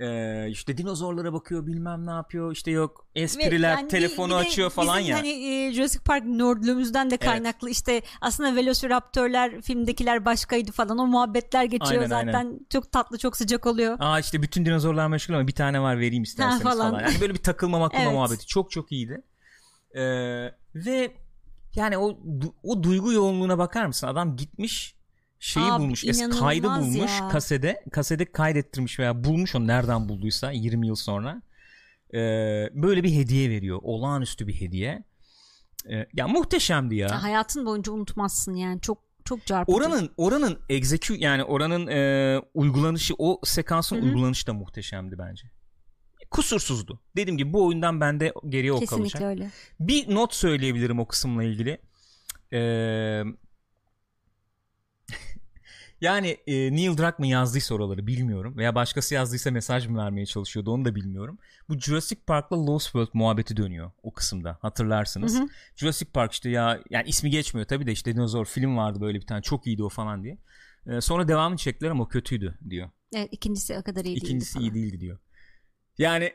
Ee, 0.00 0.46
işte 0.50 0.78
dinozorlara 0.78 1.32
bakıyor 1.32 1.66
bilmem 1.66 2.06
ne 2.06 2.10
yapıyor 2.10 2.52
işte 2.52 2.70
yok 2.70 3.06
Ve 3.16 3.20
espriler 3.20 3.70
yani 3.70 3.84
bir- 3.84 3.88
telefonu 3.88 4.28
bir 4.28 4.32
de 4.32 4.36
açıyor 4.38 4.70
falan 4.70 4.98
bizim 4.98 5.10
ya. 5.10 5.18
Hani 5.18 5.28
e, 5.28 5.72
Jurassic 5.72 6.04
Park 6.04 6.24
nerdlüğümüzden 6.24 7.10
de 7.10 7.16
kaynaklı 7.16 7.70
işte 7.70 8.02
aslında 8.20 8.56
Velociraptorlar 8.56 9.60
filmdekiler 9.62 10.24
başkaydı 10.24 10.72
falan 10.72 10.98
o 10.98 11.06
muhabbetler 11.06 11.64
geçiyor 11.64 12.02
Aynen, 12.02 12.06
zaten 12.06 12.26
aynen. 12.34 12.60
çok 12.72 12.92
tatlı 12.92 13.18
çok 13.18 13.36
sıcak 13.36 13.66
oluyor. 13.66 13.96
Aa 14.00 14.20
işte 14.20 14.42
bütün 14.42 14.64
dinozorlar 14.66 15.06
meşgul 15.06 15.34
ama 15.34 15.46
bir 15.46 15.52
tane 15.52 15.80
var 15.80 15.98
vereyim 16.00 16.22
isterseniz 16.22 16.64
Ha, 16.64 16.70
falan. 16.70 16.90
falan. 16.90 17.02
Yani 17.02 17.20
böyle 17.20 17.34
bir 17.34 17.42
takılma 17.42 17.78
makılma 17.78 18.02
Evet. 18.04 18.12
muhabbeti 18.12 18.46
çok 18.46 18.70
çok 18.70 18.92
iyiydi. 18.92 19.22
Ee, 19.94 20.00
ve 20.74 21.14
yani 21.74 21.98
o 21.98 22.18
o 22.62 22.82
duygu 22.82 23.12
yoğunluğuna 23.12 23.58
bakar 23.58 23.86
mısın? 23.86 24.06
Adam 24.06 24.36
gitmiş 24.36 24.94
şeyi 25.44 25.66
Abi, 25.66 25.82
bulmuş, 25.82 26.04
es 26.04 26.28
kaydı 26.28 26.66
bulmuş 26.66 27.20
ya. 27.20 27.28
kasede, 27.28 27.84
kasede 27.92 28.32
kaydettirmiş 28.32 28.98
veya 28.98 29.24
bulmuş 29.24 29.54
onu 29.54 29.66
nereden 29.66 30.08
bulduysa 30.08 30.50
20 30.50 30.86
yıl 30.86 30.94
sonra. 30.94 31.42
Ee, 32.14 32.18
böyle 32.74 33.02
bir 33.02 33.12
hediye 33.14 33.50
veriyor. 33.50 33.78
Olağanüstü 33.82 34.46
bir 34.46 34.60
hediye. 34.60 35.04
Ee, 35.90 36.06
ya 36.14 36.28
muhteşemdi 36.28 36.94
ya. 36.96 37.08
Ya 37.08 37.22
hayatın 37.22 37.66
boyunca 37.66 37.92
unutmazsın 37.92 38.54
yani 38.54 38.80
çok 38.80 38.98
çok 39.24 39.46
çarpıcı. 39.46 39.76
Oranın 39.76 40.10
oranın 40.16 40.58
execute 40.68 41.20
yani 41.24 41.44
oranın 41.44 41.86
e, 41.86 42.40
uygulanışı 42.54 43.14
o 43.18 43.40
sekansın 43.44 43.96
Hı 43.96 44.00
hı. 44.00 44.04
uygulanışı 44.04 44.46
da 44.46 44.52
muhteşemdi 44.52 45.18
bence. 45.18 45.50
Kusursuzdu. 46.30 47.00
Dediğim 47.16 47.38
gibi 47.38 47.52
bu 47.52 47.66
oyundan 47.66 48.00
bende 48.00 48.32
geriye 48.48 48.72
o 48.72 48.80
Kesinlikle 48.80 49.18
kalacak. 49.18 49.22
öyle. 49.22 49.50
Bir 49.80 50.14
not 50.14 50.34
söyleyebilirim 50.34 50.98
o 50.98 51.06
kısımla 51.06 51.44
ilgili. 51.44 51.78
Ee, 52.52 53.22
yani 56.04 56.36
e, 56.46 56.72
Neil 56.72 56.98
Druckmann 56.98 57.28
yazdıysa 57.28 57.74
oraları 57.74 58.06
bilmiyorum 58.06 58.56
veya 58.56 58.74
başkası 58.74 59.14
yazdıysa 59.14 59.50
mesaj 59.50 59.86
mı 59.86 59.98
vermeye 59.98 60.26
çalışıyordu 60.26 60.70
onu 60.70 60.84
da 60.84 60.94
bilmiyorum. 60.94 61.38
Bu 61.68 61.78
Jurassic 61.78 62.20
Park'la 62.26 62.66
Lost 62.66 62.84
World 62.84 63.08
muhabbeti 63.12 63.56
dönüyor 63.56 63.90
o 64.02 64.12
kısımda 64.12 64.58
hatırlarsınız. 64.62 65.38
Hı 65.38 65.42
hı. 65.42 65.48
Jurassic 65.76 66.10
Park 66.10 66.32
işte 66.32 66.50
ya 66.50 66.80
yani 66.90 67.08
ismi 67.08 67.30
geçmiyor 67.30 67.66
tabii 67.66 67.86
de 67.86 67.92
işte 67.92 68.14
dinozor 68.14 68.44
film 68.44 68.76
vardı 68.76 69.00
böyle 69.00 69.20
bir 69.20 69.26
tane 69.26 69.42
çok 69.42 69.66
iyiydi 69.66 69.84
o 69.84 69.88
falan 69.88 70.24
diye. 70.24 70.38
Ee, 70.86 71.00
sonra 71.00 71.28
devamını 71.28 71.58
çektiler 71.58 71.90
ama 71.90 72.08
kötüydü 72.08 72.58
diyor. 72.70 72.90
Evet 73.16 73.28
ikincisi 73.32 73.78
o 73.78 73.82
kadar 73.82 74.04
iyi 74.04 74.16
İkincisi 74.16 74.54
değildi 74.58 74.66
iyi 74.66 74.70
falan. 74.70 74.82
değildi 74.82 75.00
diyor. 75.00 75.18
Yani 75.98 76.32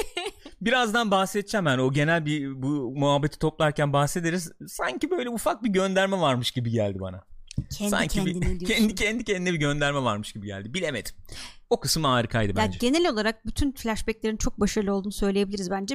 birazdan 0.60 1.10
bahsedeceğim 1.10 1.66
yani 1.66 1.82
o 1.82 1.92
genel 1.92 2.26
bir 2.26 2.62
bu 2.62 2.92
muhabbeti 2.96 3.38
toplarken 3.38 3.92
bahsederiz. 3.92 4.52
Sanki 4.68 5.10
böyle 5.10 5.30
ufak 5.30 5.64
bir 5.64 5.70
gönderme 5.70 6.20
varmış 6.20 6.50
gibi 6.50 6.70
geldi 6.70 7.00
bana. 7.00 7.31
Kendi 7.78 7.90
Sanki 7.90 8.08
kendine 8.08 8.34
bir, 8.50 8.60
diyorsun. 8.60 8.66
kendi 8.76 8.94
kendi 8.94 9.24
kendine 9.24 9.52
bir 9.52 9.58
gönderme 9.58 10.02
varmış 10.02 10.32
gibi 10.32 10.46
geldi. 10.46 10.74
Bilemedim. 10.74 11.14
O 11.70 11.80
kısım 11.80 12.04
harikaydı 12.04 12.48
Ya 12.50 12.56
bence. 12.56 12.78
genel 12.78 13.10
olarak 13.12 13.46
bütün 13.46 13.72
flashbacklerin 13.72 14.36
çok 14.36 14.60
başarılı 14.60 14.94
olduğunu 14.94 15.12
söyleyebiliriz 15.12 15.70
bence. 15.70 15.94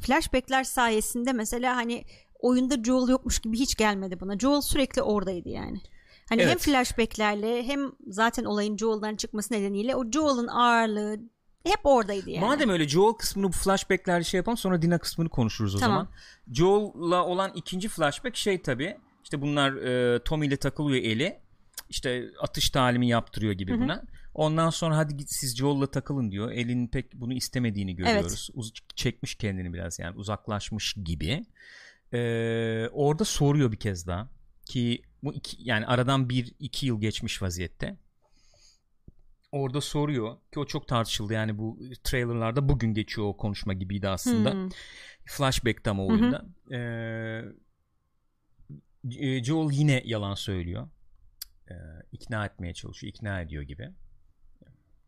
Flashbackler 0.00 0.64
sayesinde 0.64 1.32
mesela 1.32 1.76
hani 1.76 2.04
oyunda 2.38 2.82
Joel 2.84 3.08
yokmuş 3.08 3.38
gibi 3.38 3.58
hiç 3.58 3.74
gelmedi 3.76 4.20
bana. 4.20 4.38
Joel 4.38 4.60
sürekli 4.60 5.02
oradaydı 5.02 5.48
yani. 5.48 5.80
Hani 6.28 6.42
hem 6.42 6.48
Evet. 6.48 6.60
flashbacklerle 6.60 7.62
hem 7.66 7.92
zaten 8.08 8.44
olayın 8.44 8.76
Joel'dan 8.76 9.16
çıkması 9.16 9.54
nedeniyle 9.54 9.96
o 9.96 10.10
Joel'ın 10.10 10.46
ağırlığı 10.48 11.20
hep 11.64 11.80
oradaydı 11.84 12.30
yani. 12.30 12.44
Madem 12.46 12.68
öyle 12.70 12.88
Joel 12.88 13.12
kısmını 13.14 13.46
bu 13.48 13.52
flashbacklerde 13.52 14.24
şey 14.24 14.38
yapalım 14.38 14.58
sonra 14.58 14.82
Dina 14.82 14.98
kısmını 14.98 15.28
konuşuruz 15.28 15.74
o 15.74 15.78
Tamam. 15.78 15.96
zaman. 15.96 16.08
Joel'la 16.54 17.24
olan 17.26 17.50
ikinci 17.54 17.88
flashback 17.88 18.36
şey 18.36 18.62
tabi 18.62 18.96
işte 19.28 19.40
bunlar 19.40 19.72
e, 19.72 20.22
Tommy 20.24 20.46
ile 20.46 20.56
takılıyor 20.56 21.04
eli 21.04 21.38
işte 21.88 22.30
atış 22.40 22.70
talimi 22.70 23.08
yaptırıyor 23.08 23.52
gibi 23.52 23.72
Hı 23.72 23.76
hı. 23.76 23.80
buna. 23.80 24.02
Ondan 24.34 24.70
sonra 24.70 24.96
hadi 24.96 25.16
git 25.16 25.30
siz 25.30 25.56
Joel'la 25.56 25.86
takılın 25.86 26.30
diyor. 26.30 26.50
Elin 26.50 26.86
pek 26.86 27.14
bunu 27.14 27.32
istemediğini 27.32 27.96
görüyoruz. 27.96 28.50
Uz- 28.54 28.72
çekmiş 28.96 29.34
kendini 29.34 29.72
biraz 29.72 29.98
yani 29.98 30.16
uzaklaşmış 30.16 30.94
gibi. 31.04 31.46
Ee, 32.12 32.88
orada 32.92 33.24
soruyor 33.24 33.72
bir 33.72 33.76
kez 33.76 34.06
daha 34.06 34.28
ki 34.64 35.02
bu 35.22 35.34
iki, 35.34 35.56
yani 35.60 35.86
aradan 35.86 36.28
bir 36.28 36.54
iki 36.58 36.86
yıl 36.86 37.00
geçmiş 37.00 37.42
vaziyette. 37.42 37.96
Orada 39.52 39.80
soruyor 39.80 40.36
ki 40.52 40.60
o 40.60 40.66
çok 40.66 40.88
tartışıldı 40.88 41.32
yani 41.32 41.58
bu 41.58 41.78
trailerlarda 42.04 42.68
bugün 42.68 42.94
geçiyor 42.94 43.26
o 43.26 43.36
konuşma 43.36 43.72
gibiydi 43.72 44.08
aslında. 44.08 44.52
Hmm. 44.52 44.68
Flashback'ta 45.24 45.90
ama 45.90 46.02
hı. 46.02 46.06
oyunda. 46.06 46.44
Ee, 46.70 46.76
e, 46.76 47.67
Joel 49.42 49.72
yine 49.72 50.02
yalan 50.04 50.34
söylüyor. 50.34 50.88
Ee, 51.70 51.74
ikna 52.12 52.46
etmeye 52.46 52.74
çalışıyor. 52.74 53.12
ikna 53.12 53.40
ediyor 53.40 53.62
gibi. 53.62 53.90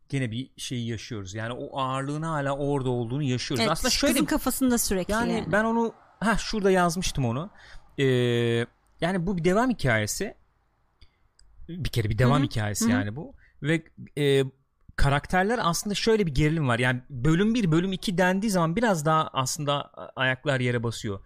Gene 0.09 0.31
bir 0.31 0.51
şeyi 0.57 0.87
yaşıyoruz. 0.87 1.33
Yani 1.33 1.53
o 1.53 1.79
ağırlığın 1.79 2.21
hala 2.21 2.57
orada 2.57 2.89
olduğunu 2.89 3.23
yaşıyoruz. 3.23 3.61
Evet, 3.61 3.71
Aslında 3.71 3.89
şöyle 3.89 4.13
kızın 4.13 4.25
kafasında 4.25 4.77
sürekli 4.77 5.11
yani, 5.11 5.33
yani. 5.33 5.51
ben 5.51 5.63
onu 5.63 5.93
ha 6.19 6.37
şurada 6.37 6.71
yazmıştım 6.71 7.25
onu. 7.25 7.49
Ee, 7.97 8.05
yani 9.01 9.27
bu 9.27 9.37
bir 9.37 9.43
devam 9.43 9.69
hikayesi. 9.69 10.35
Bir 11.69 11.89
kere 11.89 12.09
bir 12.09 12.17
devam 12.17 12.39
Hı 12.39 12.43
hı, 12.43 12.47
hikayesi 12.47 12.85
hı 12.85 12.89
hı. 12.89 12.91
yani 12.91 13.15
bu. 13.15 13.33
Ve 13.63 13.83
e, 14.17 14.43
karakterler 14.95 15.59
aslında 15.63 15.95
şöyle 15.95 16.25
bir 16.25 16.35
gerilim 16.35 16.67
var. 16.67 16.79
Yani 16.79 17.01
bölüm 17.09 17.53
1, 17.53 17.71
bölüm 17.71 17.93
2 17.93 18.17
dendiği 18.17 18.51
zaman 18.51 18.75
biraz 18.75 19.05
daha 19.05 19.29
aslında 19.33 19.91
ayaklar 20.15 20.59
yere 20.59 20.83
basıyor. 20.83 21.19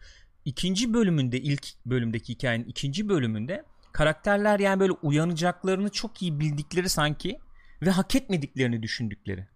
İkinci 0.46 0.94
bölümünde 0.94 1.42
ilk 1.42 1.68
bölümdeki 1.86 2.34
hikayenin 2.34 2.66
ikinci 2.66 3.10
bölümünde 3.10 3.64
karakterler 3.92 4.60
yani 4.60 4.80
böyle 4.80 4.92
uyanacaklarını 4.92 5.90
çok 5.90 6.22
iyi 6.22 6.40
bildikleri 6.40 6.90
sanki 6.90 7.40
ve 7.82 7.90
hak 7.90 8.16
etmediklerini 8.16 8.84
düşündükleri 8.84 9.48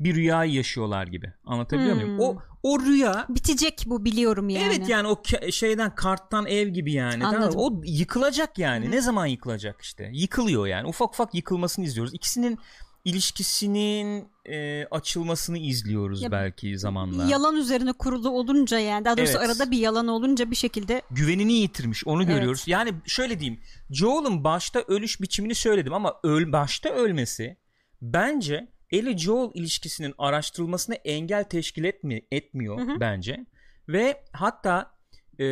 bir 0.00 0.14
rüyayı 0.14 0.52
yaşıyorlar 0.52 1.06
gibi. 1.06 1.32
Anlatabiliyor 1.44 1.94
muyum? 1.94 2.10
Hmm. 2.10 2.20
O 2.20 2.38
o 2.62 2.80
rüya 2.80 3.26
Bitecek 3.28 3.82
bu 3.86 4.04
biliyorum 4.04 4.48
yani. 4.48 4.64
Evet 4.64 4.88
yani 4.88 5.08
o 5.08 5.22
şeyden 5.50 5.94
karttan 5.94 6.46
ev 6.46 6.68
gibi 6.68 6.92
yani. 6.92 7.26
Anladım. 7.26 7.54
O 7.58 7.82
yıkılacak 7.84 8.58
yani. 8.58 8.86
Hı. 8.86 8.90
Ne 8.90 9.00
zaman 9.00 9.26
yıkılacak 9.26 9.80
işte? 9.80 10.10
Yıkılıyor 10.12 10.66
yani. 10.66 10.88
Ufak 10.88 11.10
ufak 11.10 11.34
yıkılmasını 11.34 11.84
izliyoruz. 11.84 12.14
İkisinin 12.14 12.58
ilişkisinin 13.04 14.28
e, 14.46 14.84
açılmasını 14.90 15.58
izliyoruz 15.58 16.22
Ya, 16.22 16.30
belki 16.32 16.78
zamanla. 16.78 17.24
Yalan 17.30 17.56
üzerine 17.56 17.92
kurulu 17.92 18.30
olunca 18.30 18.78
yani 18.78 19.04
daha 19.04 19.16
doğrusu 19.18 19.38
Evet. 19.38 19.50
arada 19.50 19.70
bir 19.70 19.78
yalan 19.78 20.08
olunca 20.08 20.50
bir 20.50 20.56
şekilde 20.56 21.02
Güvenini 21.10 21.52
yitirmiş. 21.52 22.06
Onu 22.06 22.22
Evet. 22.22 22.34
görüyoruz. 22.34 22.64
Yani 22.66 22.94
şöyle 23.06 23.40
diyeyim. 23.40 23.60
Joel'ın 23.90 24.44
başta 24.44 24.80
ölüş 24.88 25.20
biçimini 25.20 25.54
söyledim 25.54 25.94
ama 25.94 26.14
öl 26.22 26.52
başta 26.52 26.88
ölmesi 26.88 27.56
bence 28.02 28.68
Ellie 28.90 29.18
Joel 29.18 29.50
ilişkisinin 29.54 30.14
araştırılmasına 30.18 30.94
engel 30.94 31.44
teşkil 31.44 31.84
etmi 31.84 32.22
etmiyor 32.30 32.78
Hı 32.78 32.92
hı. 32.92 33.00
bence. 33.00 33.46
Ve 33.88 34.24
hatta 34.32 34.93
e, 35.38 35.44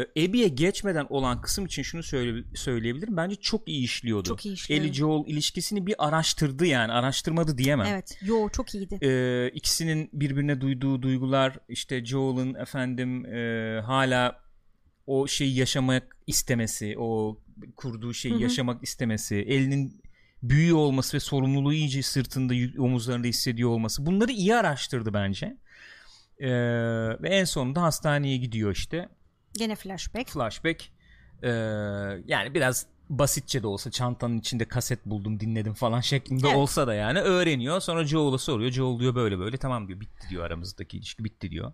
Abby'ye 0.00 0.48
geçmeden 0.48 1.06
olan 1.08 1.40
kısım 1.40 1.66
için 1.66 1.82
şunu 1.82 2.02
söyle, 2.02 2.44
söyleyebilirim. 2.54 3.16
Bence 3.16 3.36
çok 3.36 3.68
iyi 3.68 3.84
işliyordu. 3.84 4.28
çok 4.28 4.46
iyi 4.46 4.54
işliyor. 4.54 4.80
Ellie 4.80 4.92
Joel 4.92 5.26
ilişkisini 5.26 5.86
bir 5.86 5.94
araştırdı 5.98 6.66
yani. 6.66 6.92
Araştırmadı 6.92 7.58
diyemem. 7.58 7.86
Evet. 7.86 8.18
Yo 8.22 8.48
çok 8.48 8.74
iyiydi. 8.74 8.98
Ee, 9.02 9.50
ikisinin 9.54 10.10
birbirine 10.12 10.60
duyduğu 10.60 11.02
duygular 11.02 11.58
işte 11.68 12.04
Joel'ın 12.04 12.54
efendim 12.54 13.26
e, 13.26 13.80
hala 13.80 14.40
o 15.06 15.26
şeyi 15.26 15.56
yaşamak 15.56 16.16
istemesi 16.26 16.94
o 16.98 17.38
kurduğu 17.76 18.14
şeyi 18.14 18.34
Hı 18.34 18.38
hı. 18.38 18.42
yaşamak 18.42 18.82
istemesi 18.82 19.36
elinin 19.36 20.02
büyüğü 20.42 20.74
olması 20.74 21.16
ve 21.16 21.20
sorumluluğu 21.20 21.72
iyice 21.72 22.02
sırtında 22.02 22.82
omuzlarında 22.82 23.26
hissediyor 23.26 23.70
olması 23.70 24.06
bunları 24.06 24.32
iyi 24.32 24.54
araştırdı 24.56 25.14
bence 25.14 25.56
Ee, 26.40 26.48
ve 27.22 27.28
en 27.28 27.44
sonunda 27.44 27.82
hastaneye 27.82 28.36
gidiyor 28.36 28.72
işte. 28.72 29.08
Gene 29.52 29.76
flashback. 29.76 30.28
Flashback. 30.30 30.90
Ee, 31.42 31.48
yani 32.26 32.54
biraz 32.54 32.86
basitçe 33.10 33.62
de 33.62 33.66
olsa 33.66 33.90
çantanın 33.90 34.38
içinde 34.38 34.64
kaset 34.64 35.06
buldum 35.06 35.40
dinledim 35.40 35.74
falan 35.74 36.00
şeklinde 36.00 36.46
Evet. 36.48 36.56
olsa 36.56 36.86
da 36.86 36.94
yani 36.94 37.20
öğreniyor. 37.20 37.80
Sonra 37.80 38.04
Joel'a 38.04 38.38
soruyor. 38.38 38.70
Joel 38.70 39.00
diyor 39.00 39.14
böyle 39.14 39.38
böyle 39.38 39.56
tamam 39.56 39.88
diyor 39.88 40.00
bitti 40.00 40.26
diyor 40.30 40.44
aramızdaki 40.44 40.96
ilişki 40.96 41.24
bitti 41.24 41.50
diyor. 41.50 41.72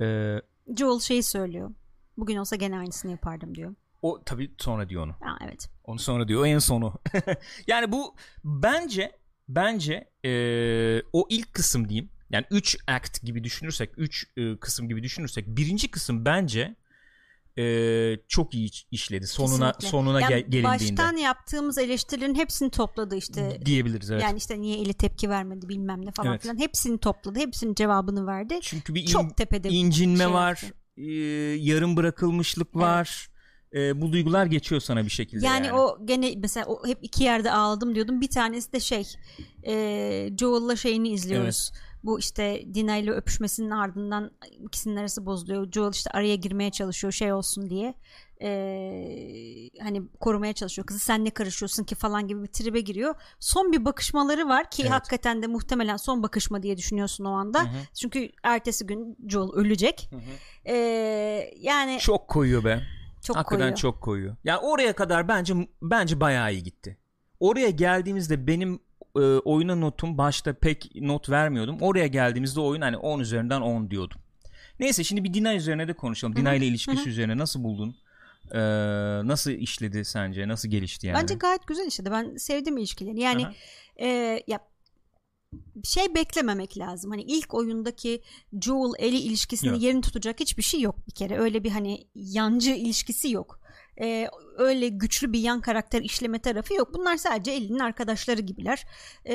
Ee, 0.00 0.36
Joel 0.76 1.00
şeyi 1.00 1.22
söylüyor. 1.22 1.70
Bugün 2.16 2.36
olsa 2.36 2.56
gene 2.56 2.78
aynısını 2.78 3.10
yapardım 3.10 3.54
diyor. 3.54 3.74
o 4.02 4.22
tabii 4.24 4.50
sonra 4.58 4.88
diyor 4.88 5.02
onu. 5.04 5.12
Ha, 5.20 5.38
evet. 5.44 5.70
Onu 5.84 5.98
sonra 5.98 6.28
diyor 6.28 6.42
o 6.42 6.46
en 6.46 6.58
sonu. 6.58 6.94
yani 7.66 7.92
bu 7.92 8.14
bence 8.44 9.12
bence 9.48 10.10
eee, 10.24 11.02
o 11.12 11.26
ilk 11.30 11.54
kısım 11.54 11.88
diyeyim. 11.88 12.10
Yani 12.30 12.44
3 12.50 12.76
act 12.86 13.22
gibi 13.22 13.44
düşünürsek 13.44 13.90
3 13.96 14.26
kısım 14.60 14.88
gibi 14.88 15.02
düşünürsek 15.02 15.46
birinci 15.46 15.90
kısım 15.90 16.24
bence 16.24 16.74
eee, 17.58 18.20
çok 18.28 18.54
iyi 18.54 18.68
iş- 18.70 18.86
işledi. 18.90 19.26
Sonuna 19.26 19.72
Kesinlikle. 19.72 19.88
sonuna 19.88 20.20
Yani 20.20 20.28
gel- 20.30 20.40
gelindiğinde 20.50 20.96
Baştan 21.02 21.16
yaptığımız 21.16 21.78
eleştirilerin 21.78 22.34
hepsini 22.34 22.70
topladı 22.70 23.16
işte. 23.16 23.60
diyebiliriz 23.64 24.10
evet. 24.10 24.22
Yani 24.22 24.38
işte 24.38 24.60
niye 24.60 24.78
eli 24.78 24.94
tepki 24.94 25.30
vermedi 25.30 25.68
bilmem 25.68 26.06
ne 26.06 26.10
falan 26.12 26.30
Evet. 26.30 26.42
filan. 26.42 26.58
Hepsini 26.58 26.98
topladı. 26.98 27.38
Hepsinin 27.38 27.74
cevabını 27.74 28.26
verdi. 28.26 28.58
Çünkü 28.62 28.94
bir 28.94 29.02
in- 29.02 29.06
Çok 29.06 29.36
tepede 29.36 29.68
incinme 29.68 30.24
şey 30.24 30.32
var. 30.32 30.48
yaptı. 30.62 30.66
eee, 30.96 31.54
yarım 31.54 31.96
bırakılmışlık 31.96 32.76
var. 32.76 33.28
Eee, 33.74 33.92
bu 33.94 34.12
duygular 34.12 34.46
geçiyor 34.46 34.80
sana 34.80 35.04
bir 35.04 35.10
şekilde 35.10 35.46
Yani, 35.46 35.66
yani. 35.66 35.78
o 35.78 35.98
gene 36.06 36.34
mesela 36.36 36.66
o 36.66 36.86
hep 36.86 36.98
iki 37.02 37.24
yerde 37.24 37.52
ağladım 37.52 37.94
diyordum. 37.94 38.20
Bir 38.20 38.28
tanesi 38.30 38.72
de 38.72 38.80
şey 38.80 39.04
e, 39.66 39.72
Joel'la 40.38 40.76
şeyini 40.76 41.08
izliyoruz. 41.08 41.70
Bu 42.08 42.18
işte 42.18 42.64
Dina 42.74 42.96
ile 42.96 43.10
öpüşmesinin 43.10 43.70
ardından 43.70 44.30
ikisinin 44.66 44.96
arası 44.96 45.26
bozuluyor. 45.26 45.72
Joel 45.72 45.92
işte 45.92 46.10
araya 46.10 46.34
girmeye 46.34 46.70
çalışıyor 46.70 47.12
şey 47.12 47.32
olsun 47.32 47.70
diye. 47.70 47.94
E, 48.42 48.50
hani 49.82 50.02
korumaya 50.20 50.52
çalışıyor. 50.52 50.86
Kızı 50.86 51.00
sen 51.00 51.24
ne 51.24 51.30
karışıyorsun 51.30 51.84
ki 51.84 51.94
falan 51.94 52.28
gibi 52.28 52.42
bir 52.42 52.46
tribe 52.46 52.80
giriyor. 52.80 53.14
Son 53.40 53.72
bir 53.72 53.84
bakışmaları 53.84 54.48
var 54.48 54.70
ki 54.70 54.82
Evet. 54.82 54.92
hakikaten 54.92 55.42
de 55.42 55.46
muhtemelen 55.46 55.96
son 55.96 56.22
bakışma 56.22 56.62
diye 56.62 56.76
düşünüyorsun 56.76 57.24
o 57.24 57.30
anda. 57.30 57.60
Hı 57.60 57.64
hı. 57.64 57.78
Çünkü 58.00 58.30
ertesi 58.42 58.86
gün 58.86 59.16
Joel 59.28 59.52
ölecek. 59.52 60.10
Hı 60.12 60.16
hı. 60.16 60.20
E, 60.64 60.74
yani 61.60 61.98
Çok 62.00 62.28
koyuyor 62.28 62.64
be. 62.64 62.82
çok 63.22 63.36
Hakikaten 63.36 63.58
koyuyor. 63.58 63.76
çok 63.76 64.00
koyuyor. 64.00 64.36
Yani 64.44 64.58
oraya 64.58 64.92
kadar 64.92 65.28
bence 65.28 65.54
bence 65.82 66.20
bayağı 66.20 66.52
iyi 66.52 66.62
gitti. 66.62 66.98
Oraya 67.40 67.70
geldiğimizde 67.70 68.46
benim 68.46 68.80
e, 69.18 69.38
oyuna 69.38 69.74
notum 69.74 70.18
başta 70.18 70.52
pek 70.52 70.90
not 70.94 71.30
vermiyordum. 71.30 71.76
Oraya 71.80 72.06
geldiğimizde 72.06 72.60
oyun 72.60 72.80
hani 72.80 72.96
10 72.96 73.20
üzerinden 73.20 73.60
10 73.60 73.90
diyordum. 73.90 74.20
Neyse 74.80 75.04
şimdi 75.04 75.24
bir 75.24 75.34
Dina 75.34 75.54
üzerine 75.54 75.88
de 75.88 75.92
konuşalım. 75.92 76.36
Dina 76.36 76.54
ile 76.54 76.66
ilişkisi 76.66 77.08
üzerine 77.08 77.38
nasıl 77.38 77.64
buldun? 77.64 77.96
Ee, 78.52 78.58
nasıl 79.28 79.50
işledi 79.50 80.04
sence? 80.04 80.48
Nasıl 80.48 80.68
gelişti 80.68 81.06
yani? 81.06 81.22
Bence 81.22 81.34
gayet 81.34 81.66
güzel 81.66 81.86
işledi. 81.86 82.10
Ben 82.10 82.36
sevdim 82.36 82.78
ilişkileri. 82.78 83.20
Yani 83.20 83.46
Aha. 83.46 83.54
e, 83.96 84.06
ya 84.46 84.60
şey 85.84 86.14
beklememek 86.14 86.78
lazım. 86.78 87.10
Hani 87.10 87.22
ilk 87.22 87.54
oyundaki 87.54 88.22
Joel 88.62 88.92
Ellie 88.98 89.20
ilişkisini 89.20 89.70
Yok. 89.70 89.82
yerini 89.82 90.00
tutacak 90.00 90.40
hiçbir 90.40 90.62
şey 90.62 90.80
yok 90.80 91.06
bir 91.06 91.12
kere. 91.12 91.38
Öyle 91.38 91.64
bir 91.64 91.70
hani 91.70 92.06
yancı 92.14 92.70
ilişkisi 92.70 93.30
yok. 93.30 93.60
E, 94.00 94.28
öyle 94.58 94.88
güçlü 94.88 95.32
bir 95.32 95.40
yan 95.40 95.60
karakter 95.60 96.02
işleme 96.02 96.38
tarafı 96.38 96.74
yok. 96.74 96.94
Bunlar 96.94 97.16
sadece 97.16 97.50
Ellie'nin 97.50 97.78
arkadaşları 97.78 98.40
gibiler. 98.40 98.86
E, 99.28 99.34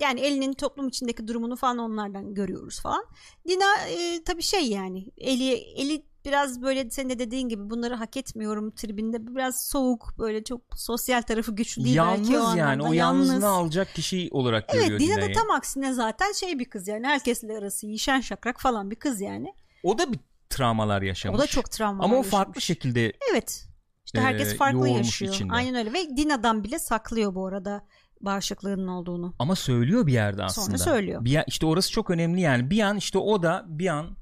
yani 0.00 0.20
Ellie'nin 0.20 0.52
toplum 0.52 0.88
içindeki 0.88 1.28
durumunu 1.28 1.56
falan 1.56 1.78
onlardan 1.78 2.34
görüyoruz 2.34 2.80
falan. 2.82 3.04
Dina 3.48 3.76
e, 3.88 4.24
tabii 4.24 4.42
şey 4.42 4.68
yani 4.68 5.10
Ellie, 5.18 5.54
Ellie 5.54 6.02
biraz 6.24 6.62
böyle 6.62 6.90
senin 6.90 7.10
de 7.10 7.18
dediğin 7.18 7.48
gibi 7.48 7.70
bunları 7.70 7.94
hak 7.94 8.16
etmiyorum 8.16 8.70
tribinde 8.70 9.26
biraz 9.26 9.66
soğuk 9.66 10.14
böyle 10.18 10.44
çok 10.44 10.60
sosyal 10.76 11.22
tarafı 11.22 11.54
güçlü 11.54 11.84
değil 11.84 11.96
Yalnız 11.96 12.30
belki 12.30 12.38
o 12.38 12.42
yani 12.42 12.62
anlamda. 12.62 12.90
o 12.90 12.92
yalnızlığını 12.92 13.48
alacak 13.48 13.94
kişi 13.94 14.28
olarak 14.30 14.68
görüyor 14.68 14.90
Evet 14.90 15.00
Dina 15.00 15.22
da 15.22 15.32
tam 15.32 15.50
aksine 15.50 15.92
zaten 15.92 16.32
şey 16.32 16.58
bir 16.58 16.64
kız 16.64 16.88
yani 16.88 17.06
herkesle 17.06 17.58
arası 17.58 17.86
iyi 17.86 17.98
şen 17.98 18.20
şakrak 18.20 18.60
falan 18.60 18.90
bir 18.90 18.96
kız 18.96 19.20
yani. 19.20 19.54
O 19.82 19.98
da 19.98 20.12
bir 20.12 20.18
travmalar 20.56 21.02
yaşamış. 21.02 21.38
O 21.38 21.42
da 21.42 21.46
çok 21.46 21.70
travma. 21.70 22.04
Ama 22.04 22.16
o 22.16 22.22
farklı 22.22 22.60
şekilde 22.60 23.12
Evet. 23.32 23.68
İşte 24.06 24.20
herkes 24.20 24.52
e, 24.52 24.56
farklı 24.56 24.78
yoğurmuş 24.78 24.98
yaşıyor. 24.98 25.34
içinde. 25.34 25.52
Aynen 25.52 25.74
öyle 25.74 25.92
ve 25.92 26.16
Dina'dan 26.16 26.64
bile 26.64 26.78
saklıyor 26.78 27.34
bu 27.34 27.46
arada 27.46 27.86
bağışıklığının 28.20 28.88
olduğunu. 28.88 29.34
Ama 29.38 29.56
söylüyor 29.56 30.06
bir 30.06 30.12
yerde 30.12 30.44
aslında. 30.44 30.78
Sonra 30.78 30.90
söylüyor. 30.94 31.24
Bir 31.24 31.40
işte 31.46 31.66
orası 31.66 31.90
çok 31.92 32.10
önemli 32.10 32.40
yani. 32.40 32.70
Bir 32.70 32.80
an 32.80 32.96
işte 32.96 33.18
o 33.18 33.42
da 33.42 33.64
bir 33.68 33.86
an 33.86 34.16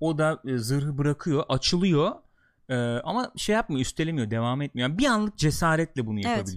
o 0.00 0.18
da 0.18 0.42
e, 0.46 0.58
zırhı 0.58 0.98
bırakıyor, 0.98 1.44
açılıyor. 1.48 2.12
E, 2.68 2.76
ama 3.04 3.32
şey 3.36 3.54
yapmıyor, 3.54 3.80
üstelemiyor, 3.80 4.30
devam 4.30 4.62
etmiyor. 4.62 4.88
Yani 4.88 4.98
bir 4.98 5.06
anlık 5.06 5.36
cesaretle 5.36 6.06
bunu 6.06 6.20
Evet. 6.20 6.56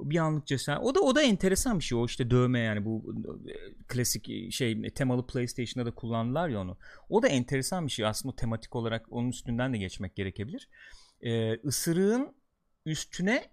Bir 0.00 0.18
anlık 0.18 0.46
cesaret. 0.46 0.80
O 0.82 0.94
da 0.94 1.00
o 1.00 1.14
da 1.14 1.22
enteresan 1.22 1.78
bir 1.78 1.84
şey. 1.84 1.98
O 1.98 2.06
işte 2.06 2.30
dövme 2.30 2.58
yani 2.60 2.84
bu 2.84 3.14
e, 3.48 3.54
klasik 3.88 4.52
şey 4.52 4.82
temalı 4.90 5.26
PlayStation'da 5.26 5.90
da 5.90 5.94
kullandılar 5.94 6.48
ya 6.48 6.60
onu. 6.60 6.78
O 7.08 7.22
da 7.22 7.28
enteresan 7.28 7.86
bir 7.86 7.92
şey. 7.92 8.06
Aslında 8.06 8.36
tematik 8.36 8.76
olarak 8.76 9.06
onun 9.10 9.28
üstünden 9.28 9.72
de 9.72 9.78
geçmek 9.78 10.16
gerekebilir. 10.16 10.68
E, 11.20 11.52
ısırığın 11.64 12.34
üstüne 12.86 13.44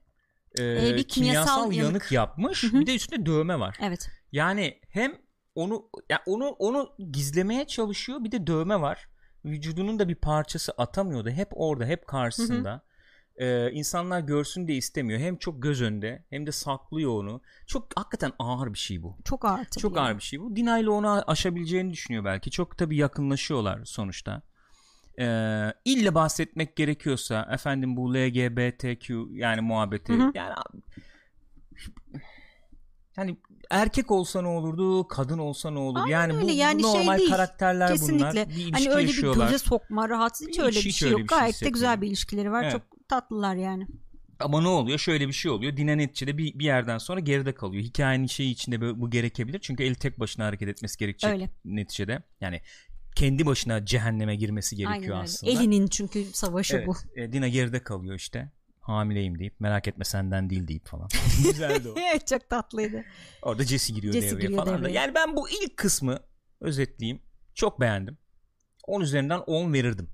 e, 0.60 0.64
Ee, 0.64 0.96
bir 0.96 1.04
kimyasal 1.04 1.08
kimyasal 1.08 1.72
yanık, 1.72 1.78
yanık. 1.86 2.12
yapmış. 2.12 2.64
Hı 2.64 2.68
hı. 2.68 2.80
Bir 2.80 2.86
de 2.86 2.96
üstünde 2.96 3.26
dövme 3.26 3.60
var. 3.60 3.78
Evet. 3.82 4.10
Yani 4.32 4.80
hem 4.90 5.18
onu 5.56 5.90
ya 6.10 6.24
onu 6.26 6.48
onu 6.50 6.90
gizlemeye 7.12 7.68
çalışıyor 7.68 8.24
bir 8.24 8.32
de 8.32 8.48
dövme 8.48 8.82
var. 8.82 9.08
Vücudunun 9.46 10.00
da 10.00 10.10
bir 10.10 10.16
parçası 10.16 10.72
atamıyordu. 10.72 11.30
Hep 11.30 11.48
orada, 11.52 11.86
hep 11.86 12.08
karşısında. 12.08 12.82
Ee, 13.38 13.72
insanlar 13.72 14.20
görsün 14.20 14.68
diye 14.68 14.78
istemiyor. 14.78 15.20
Hem 15.20 15.38
çok 15.38 15.62
göz 15.64 15.82
önünde 15.82 16.24
hem 16.30 16.48
de 16.48 16.52
saklıyor 16.52 17.12
onu. 17.12 17.42
Çok 17.68 17.88
hakikaten 18.00 18.32
ağır 18.40 18.74
bir 18.74 18.78
şey 18.80 19.04
bu. 19.04 19.18
Çok 19.26 19.46
ağır 19.46 19.66
tabii 19.66 19.82
Çok 19.82 19.96
yani. 19.96 20.08
ağır 20.08 20.18
bir 20.18 20.24
şey 20.24 20.40
bu. 20.42 20.56
Dina 20.56 20.80
ile 20.80 20.90
onu 20.90 21.24
aşabileceğini 21.28 21.94
düşünüyor 21.94 22.26
belki. 22.26 22.52
Çok 22.52 22.78
tabii 22.78 22.98
yakınlaşıyorlar 22.98 23.86
sonuçta. 23.86 24.42
Ee, 25.20 25.74
ille 25.86 26.16
bahsetmek 26.16 26.76
gerekiyorsa 26.76 27.48
efendim 27.52 27.98
bu 27.98 28.14
LGBTQ 28.14 29.28
yani 29.32 29.62
muhabbeti 29.62 30.14
Hı 30.14 30.18
hı. 30.24 30.32
yani 30.36 30.54
yani 33.18 33.38
erkek 33.70 34.12
olsa 34.12 34.42
ne 34.42 34.48
olurdu, 34.48 35.08
kadın 35.08 35.38
olsa 35.38 35.72
ne 35.72 35.80
olur? 35.80 36.00
Aynen 36.00 36.12
yani 36.12 36.34
bu, 36.34 36.38
öyle. 36.38 36.48
bu 36.48 36.52
Yani 36.52 36.82
şey 36.82 36.92
normal 36.92 37.18
değil. 37.18 37.30
karakterler 37.30 37.88
bunlar. 37.88 37.98
Kesinlikle. 37.98 38.50
Bir 38.50 38.54
ilişki 38.56 38.72
Hani 38.72 38.90
öyle 38.90 39.08
bir 39.08 39.34
göze 39.34 39.58
sokma, 39.58 40.10
rahatsız 40.10 40.48
hiç 40.48 40.54
Hiç- 40.56 40.64
öyle 40.64 40.76
bir 40.80 40.92
şey 40.92 41.08
öyle 41.10 41.20
yok. 41.22 41.30
bir 41.30 41.34
şey 41.34 41.40
Gayet 41.40 41.62
de 41.62 41.70
güzel 41.70 42.02
bir 42.02 42.08
ilişkileri 42.08 42.52
var. 42.52 42.64
Evet. 42.64 42.72
Çok 42.72 42.82
tatlılar 43.10 43.56
yani. 43.56 43.88
Ama 44.40 44.62
ne 44.62 44.68
oluyor? 44.68 44.98
Şöyle 45.00 45.28
bir 45.28 45.34
şey 45.34 45.52
oluyor. 45.52 45.78
Dina 45.78 45.96
neticede 45.96 46.38
bir, 46.38 46.60
bir 46.60 46.66
yerden 46.66 46.98
sonra 46.98 47.20
geride 47.20 47.56
kalıyor. 47.56 47.84
Hikayenin 47.84 48.28
şeyi 48.28 48.52
içinde 48.52 48.82
bu, 48.82 49.02
bu 49.02 49.10
gerekebilir. 49.10 49.60
Çünkü 49.60 49.84
eli 49.84 49.96
tek 49.96 50.20
başına 50.20 50.46
hareket 50.46 50.70
etmesi 50.70 50.98
gerekecek 50.98 51.32
Öyle. 51.32 51.50
neticede. 51.66 52.24
Yani 52.42 52.62
kendi 53.16 53.46
başına 53.46 53.86
cehenneme 53.86 54.36
girmesi 54.36 54.76
gerekiyor 54.76 54.96
Aynen 55.02 55.12
öyle. 55.12 55.24
aslında. 55.24 55.52
Elinin 55.52 55.88
çünkü 55.88 56.26
savaşı 56.34 56.76
Evet, 56.78 56.88
bu. 56.88 56.96
e, 57.16 57.34
Dina 57.34 57.48
geride 57.48 57.80
kalıyor 57.84 58.16
işte. 58.16 58.52
Hamileyim 58.82 59.40
deyip 59.40 59.60
merak 59.60 59.88
etme 59.88 60.06
senden 60.06 60.50
değil 60.50 60.68
deyip 60.68 60.86
falan. 60.86 61.08
Güzeldi 61.44 61.90
o. 61.90 61.96
Evet 62.12 62.28
çok 62.28 62.50
tatlıydı. 62.50 63.04
Orada 63.42 63.64
Jesse 63.64 63.94
giriyor 63.94 64.14
Jesse 64.14 64.28
devreye 64.32 64.42
giriyor 64.42 64.66
falan 64.66 64.78
da. 64.80 64.80
devreye. 64.84 64.96
Yani 64.96 65.16
ben 65.16 65.36
bu 65.36 65.50
ilk 65.50 65.78
kısmı 65.78 66.20
özetleyeyim. 66.62 67.22
Çok 67.54 67.82
beğendim. 67.82 68.18
10 68.88 69.02
üzerinden 69.02 69.40
10 69.40 69.74
verirdim. 69.74 70.10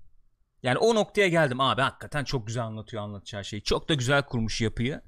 Yani 0.63 0.77
o 0.77 0.95
noktaya 0.95 1.27
geldim. 1.27 1.61
Abi 1.61 1.81
hakikaten 1.81 2.23
çok 2.23 2.47
güzel 2.47 2.63
anlatıyor 2.63 3.03
anlatacağı 3.03 3.45
şeyi. 3.45 3.63
Çok 3.63 3.89
da 3.89 3.93
güzel 3.93 4.23
kurmuş 4.23 4.61
yapıyı. 4.61 5.01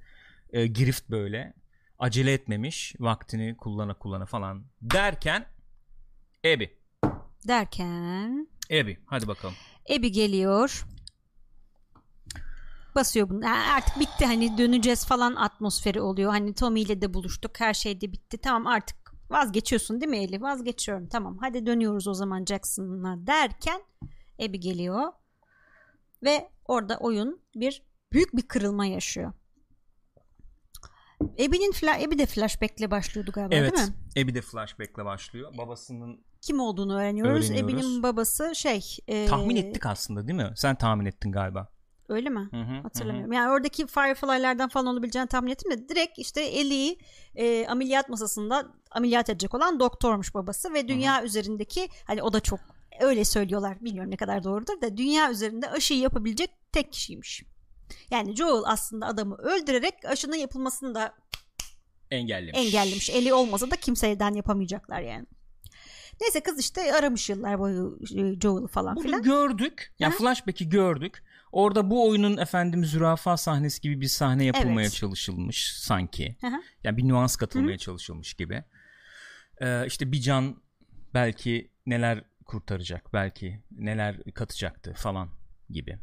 E, 0.49 0.67
girift 0.67 1.09
böyle. 1.09 1.53
Acele 1.99 2.33
etmemiş. 2.33 2.95
Vaktini 2.99 3.57
kullana 3.57 3.93
kullana 3.93 4.25
falan. 4.25 4.65
Derken 4.81 5.45
Ebi. 6.45 6.77
Derken 7.47 8.47
Ebi. 8.71 8.99
Hadi 9.05 9.27
bakalım. 9.27 9.55
Ebi 9.89 10.11
geliyor. 10.11 10.85
Basıyor 12.95 13.29
bunu. 13.29 13.45
Ha, 13.45 13.75
artık 13.77 13.99
bitti 13.99 14.25
hani 14.25 14.57
döneceğiz 14.57 15.05
falan 15.05 15.35
atmosferi 15.35 16.01
oluyor. 16.01 16.31
Hani 16.31 16.53
Tommy 16.53 16.81
ile 16.81 17.01
de 17.01 17.13
buluştuk. 17.13 17.59
Her 17.59 17.73
şey 17.73 18.01
de 18.01 18.11
bitti. 18.11 18.37
Tamam 18.37 18.67
artık 18.67 18.97
vazgeçiyorsun 19.29 20.01
değil 20.01 20.09
mi 20.09 20.17
Eli? 20.17 20.41
Vazgeçiyorum. 20.41 21.07
Tamam 21.07 21.37
hadi 21.41 21.65
dönüyoruz 21.65 22.07
o 22.07 22.13
zaman 22.13 22.45
Jackson'a 22.45 23.27
derken 23.27 23.81
Ebi 24.39 24.59
geliyor. 24.59 25.11
Ve 26.23 26.49
orada 26.65 26.97
oyun 26.97 27.41
bir 27.55 27.83
büyük 28.13 28.35
bir 28.35 28.41
kırılma 28.41 28.85
yaşıyor. 28.85 29.33
Ebi'nin 31.39 31.71
fla 31.71 31.99
Ebi 31.99 32.19
de 32.19 32.25
flashback'le 32.25 32.91
başlıyordu 32.91 33.31
galiba 33.31 33.55
Evet. 33.55 33.77
değil 33.77 33.87
mi? 33.87 33.95
Ebi 34.17 34.35
de 34.35 34.41
flashback'le 34.41 35.05
başlıyor. 35.05 35.57
Babasının 35.57 36.23
Kim 36.41 36.59
olduğunu 36.59 36.95
öğreniyoruz. 36.99 37.49
Öğreniyoruz. 37.49 37.73
Ebi'nin 37.73 38.03
babası 38.03 38.55
şey. 38.55 38.97
e, 39.07 39.25
tahmin 39.25 39.55
ettik 39.55 39.85
aslında 39.85 40.27
değil 40.27 40.37
mi? 40.39 40.51
Sen 40.55 40.75
tahmin 40.75 41.05
ettin 41.05 41.31
galiba. 41.31 41.67
Öyle 42.09 42.29
mi? 42.29 42.47
Hı 42.51 42.61
hı, 42.61 42.81
Hatırlamıyorum. 42.81 43.31
Yani 43.33 43.51
oradaki 43.51 43.87
Firefly'lerden 43.87 44.69
falan 44.69 44.85
olabileceğini 44.87 45.27
tahmin 45.27 45.51
ettim 45.51 45.71
de 45.71 45.89
direkt 45.89 46.19
işte 46.19 46.41
Ellie'yi 46.41 46.99
e, 47.35 47.67
ameliyat 47.67 48.09
masasında 48.09 48.65
ameliyat 48.91 49.29
edecek 49.29 49.53
olan 49.53 49.79
doktormuş 49.79 50.33
babası 50.35 50.73
ve 50.73 50.87
dünya 50.87 51.23
üzerindeki 51.23 51.89
hani 52.07 52.23
o 52.23 52.33
da 52.33 52.39
çok 52.39 52.59
öyle 52.99 53.25
söylüyorlar. 53.25 53.81
Bilmiyorum 53.81 54.11
ne 54.11 54.17
kadar 54.17 54.43
doğrudur 54.43 54.81
da 54.81 54.97
dünya 54.97 55.31
üzerinde 55.31 55.69
aşıyı 55.69 55.99
yapabilecek 55.99 56.49
tek 56.71 56.91
kişiymiş. 56.93 57.43
Yani 58.11 58.35
Joel 58.35 58.63
aslında 58.65 59.05
adamı 59.07 59.35
öldürerek 59.35 59.93
aşının 60.05 60.35
yapılmasını 60.35 60.95
da 60.95 61.15
engellemiş. 62.11 62.59
engellemiş. 62.59 63.09
Eli 63.09 63.33
olmasa 63.33 63.71
da 63.71 63.75
kimseden 63.75 64.33
yapamayacaklar 64.33 65.01
yani. 65.01 65.25
Neyse 66.21 66.39
kız 66.43 66.59
işte 66.59 66.93
aramış 66.93 67.29
yıllar 67.29 67.59
boyu 67.59 67.99
e, 68.15 68.39
Joel'ı 68.39 68.67
falan 68.67 68.95
Bunu 68.95 69.03
filan. 69.03 69.23
gördük. 69.23 69.93
Ya 69.99 70.07
Aha. 70.07 70.15
flashback'i 70.15 70.69
gördük. 70.69 71.23
Orada 71.51 71.89
bu 71.89 72.07
oyunun 72.07 72.37
efendim 72.37 72.85
zürafa 72.85 73.37
sahnesi 73.37 73.81
gibi 73.81 74.01
bir 74.01 74.07
sahne 74.07 74.45
yapılmaya 74.45 74.81
Evet. 74.87 74.93
çalışılmış 74.93 75.73
sanki. 75.77 76.35
Hı 76.41 76.47
hı. 76.47 76.61
Yani 76.83 76.97
bir 76.97 77.07
nüans 77.07 77.35
katılmaya 77.35 77.77
çalışılmış 77.77 78.33
gibi. 78.33 78.63
Ee, 79.61 79.83
işte 79.87 80.11
bir 80.11 80.21
can 80.21 80.55
belki 81.13 81.71
neler 81.85 82.23
kurtaracak, 82.43 83.13
belki 83.13 83.61
neler 83.71 84.23
katacaktı 84.23 84.93
falan 84.93 85.29
gibi. 85.69 85.99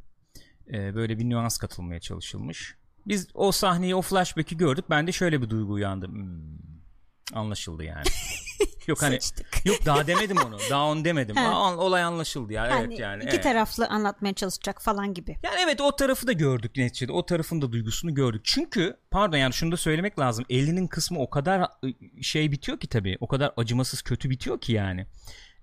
Ee, 0.72 0.95
böyle 0.95 1.18
bir 1.18 1.28
nüans 1.28 1.59
katılmaya 1.59 2.01
çalışılmış. 2.01 2.74
Biz 3.07 3.28
o 3.34 3.53
sahneyi, 3.53 3.95
o 3.95 4.03
flashback'i 4.03 4.57
gördük. 4.57 4.84
Ben 4.91 5.07
de 5.07 5.12
şöyle 5.12 5.43
bir 5.43 5.51
duygu 5.51 5.72
uyandım. 5.72 6.14
Hmm, 6.14 7.38
anlaşıldı 7.38 7.84
yani. 7.84 8.05
yok 8.86 9.03
hani 9.03 9.20
Sıçtık. 9.20 9.66
yok 9.66 9.86
daha 9.86 10.07
demedim 10.07 10.36
onu. 10.47 10.59
Daha 10.70 10.86
onu 10.86 11.05
demedim. 11.05 11.38
Aa, 11.38 11.76
olay 11.76 12.03
anlaşıldı 12.03 12.53
ya. 12.53 12.66
Yani 12.66 12.86
evet 12.86 12.99
yani. 12.99 13.22
iki 13.22 13.34
evet. 13.34 13.43
taraflı 13.43 13.86
anlatmaya 13.86 14.34
çalışacak 14.34 14.82
falan 14.82 15.14
gibi. 15.14 15.36
Yani 15.43 15.57
evet 15.64 15.80
o 15.80 15.97
tarafı 15.97 16.26
da 16.26 16.32
gördük 16.32 16.76
neticede. 16.76 17.12
O 17.12 17.26
tarafın 17.26 17.62
da 17.62 17.72
duygusunu 17.72 18.14
gördük. 18.14 18.41
Çünkü 18.45 18.97
pardon 19.11 19.36
yani 19.36 19.53
şunu 19.53 19.72
da 19.72 19.76
söylemek 19.76 20.18
lazım. 20.18 20.45
Elinin 20.51 20.86
kısmı 20.86 21.20
o 21.20 21.30
kadar 21.30 21.61
ı, 21.61 22.22
şey 22.22 22.53
bitiyor 22.53 22.80
ki 22.80 22.88
tabii. 22.88 23.16
O 23.20 23.28
kadar 23.28 23.53
acımasız 23.57 24.03
kötü 24.03 24.30
bitiyor 24.30 24.61
ki 24.61 24.72
yani. 24.72 25.07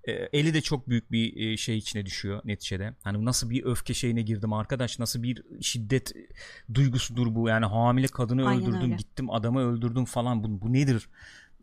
Ee, 0.08 0.28
eli 0.32 0.54
de 0.54 0.60
çok 0.60 0.88
büyük 0.88 1.12
bir 1.12 1.52
e, 1.52 1.56
şey 1.56 1.78
içine 1.78 2.06
düşüyor 2.06 2.40
neticede. 2.44 2.94
Hani 3.02 3.24
nasıl 3.24 3.50
bir 3.50 3.64
öfke 3.64 3.94
şeyine 3.94 4.22
girdim 4.22 4.52
arkadaş 4.52 4.98
nasıl 4.98 5.22
bir 5.22 5.42
şiddet 5.60 6.16
e, 6.16 6.28
duygusudur 6.74 7.34
bu 7.34 7.48
yani 7.48 7.66
hamile 7.66 8.06
kadını 8.06 8.48
Aynen 8.48 8.62
öldürdüm 8.62 8.82
öyle. 8.82 8.94
gittim 8.94 9.30
adamı 9.30 9.60
öldürdüm 9.60 10.04
falan 10.04 10.44
bu, 10.44 10.60
bu 10.60 10.72
nedir 10.72 11.08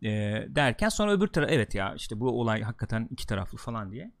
Ee, 0.02 0.46
derken 0.48 0.88
sonra 0.88 1.12
öbür 1.12 1.26
taraf 1.26 1.50
evet 1.52 1.74
ya 1.74 1.94
işte 1.94 2.20
bu 2.20 2.40
olay 2.40 2.62
hakikaten 2.62 3.08
iki 3.10 3.26
taraflı 3.26 3.58
falan 3.58 3.92
diye. 3.92 4.12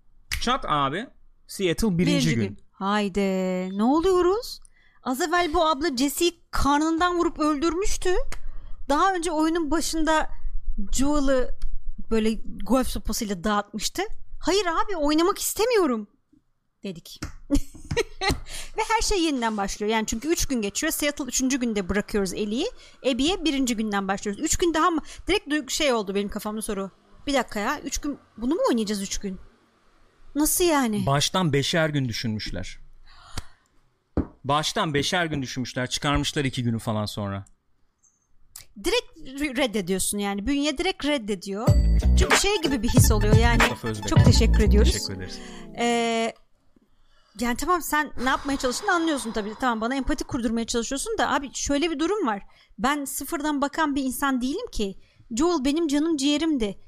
Çat 0.42 0.64
abi 0.68 1.06
Seattle 1.46 1.98
birinci, 1.98 2.34
gün. 2.34 2.58
Haydi 2.72 3.20
ne 3.78 3.82
oluyoruz? 3.82 4.60
Az 5.02 5.20
evvel 5.20 5.54
bu 5.54 5.66
abla 5.66 5.96
Jesse'yi 5.96 6.40
karnından 6.50 7.18
vurup 7.18 7.38
öldürmüştü. 7.38 8.10
Daha 8.88 9.14
önce 9.14 9.30
oyunun 9.30 9.70
başında 9.70 10.30
Joel'ı 10.92 11.50
böyle 12.10 12.32
golf 12.64 12.88
sopasıyla 12.88 13.44
dağıtmıştı. 13.44 14.02
Hayır 14.40 14.66
abi 14.66 14.96
oynamak 14.96 15.38
istemiyorum 15.38 16.08
dedik. 16.84 17.20
Ve 18.76 18.82
her 18.88 19.02
şey 19.02 19.22
yeniden 19.24 19.56
başlıyor. 19.56 19.92
Yani 19.92 20.06
çünkü 20.06 20.28
3 20.28 20.46
gün 20.46 20.62
geçiyor. 20.62 20.92
Seattle 20.92 21.24
3. 21.24 21.40
günde 21.40 21.88
bırakıyoruz 21.88 22.32
Ellie'yi. 22.32 22.70
Abby'ye 23.06 23.44
1. 23.44 23.58
günden 23.76 24.08
başlıyoruz. 24.08 24.42
3 24.44 24.56
gün 24.56 24.74
daha 24.74 24.90
mı? 24.90 25.00
Direkt 25.28 25.72
şey 25.72 25.92
oldu 25.92 26.14
benim 26.14 26.28
kafamda 26.28 26.62
soru. 26.62 26.90
Bir 27.26 27.34
dakika 27.34 27.60
ya 27.60 27.80
3 27.80 27.98
gün 27.98 28.18
bunu 28.36 28.54
mu 28.54 28.60
oynayacağız 28.68 29.02
3 29.02 29.18
gün? 29.18 29.40
Nasıl 30.34 30.64
yani? 30.64 31.06
Baştan 31.06 31.52
beşer 31.52 31.88
gün 31.88 32.08
düşünmüşler. 32.08 32.78
Baştan 34.44 34.94
beşer 34.94 35.26
gün 35.26 35.42
düşünmüşler. 35.42 35.90
Çıkarmışlar 35.90 36.44
iki 36.44 36.62
günü 36.62 36.78
falan 36.78 37.06
sonra. 37.06 37.44
Direkt 38.84 39.18
re- 39.40 39.56
reddediyorsun 39.56 40.18
yani. 40.18 40.46
Bünye 40.46 40.78
direkt 40.78 41.04
reddediyor. 41.04 41.68
Çünkü 42.18 42.36
şey 42.36 42.62
gibi 42.62 42.82
bir 42.82 42.88
his 42.88 43.12
oluyor 43.12 43.36
yani. 43.36 43.62
Çok 44.08 44.24
teşekkür 44.24 44.60
ediyoruz. 44.60 44.92
Teşekkür 44.92 45.14
ederiz. 45.14 45.38
Ee, 45.78 46.32
yani 47.40 47.56
tamam 47.56 47.82
sen 47.82 48.10
ne 48.22 48.28
yapmaya 48.28 48.58
çalıştığını 48.58 48.92
anlıyorsun 48.92 49.32
tabii. 49.32 49.52
Tamam 49.60 49.80
bana 49.80 49.94
empati 49.94 50.24
kurdurmaya 50.24 50.66
çalışıyorsun 50.66 51.18
da 51.18 51.32
abi 51.32 51.50
şöyle 51.54 51.90
bir 51.90 51.98
durum 51.98 52.26
var. 52.26 52.42
Ben 52.78 53.04
sıfırdan 53.04 53.60
bakan 53.60 53.94
bir 53.94 54.02
insan 54.02 54.40
değilim 54.40 54.70
ki. 54.72 54.94
Joel 55.36 55.64
benim 55.64 55.88
canım 55.88 56.16
ciğerimdi. 56.16 56.78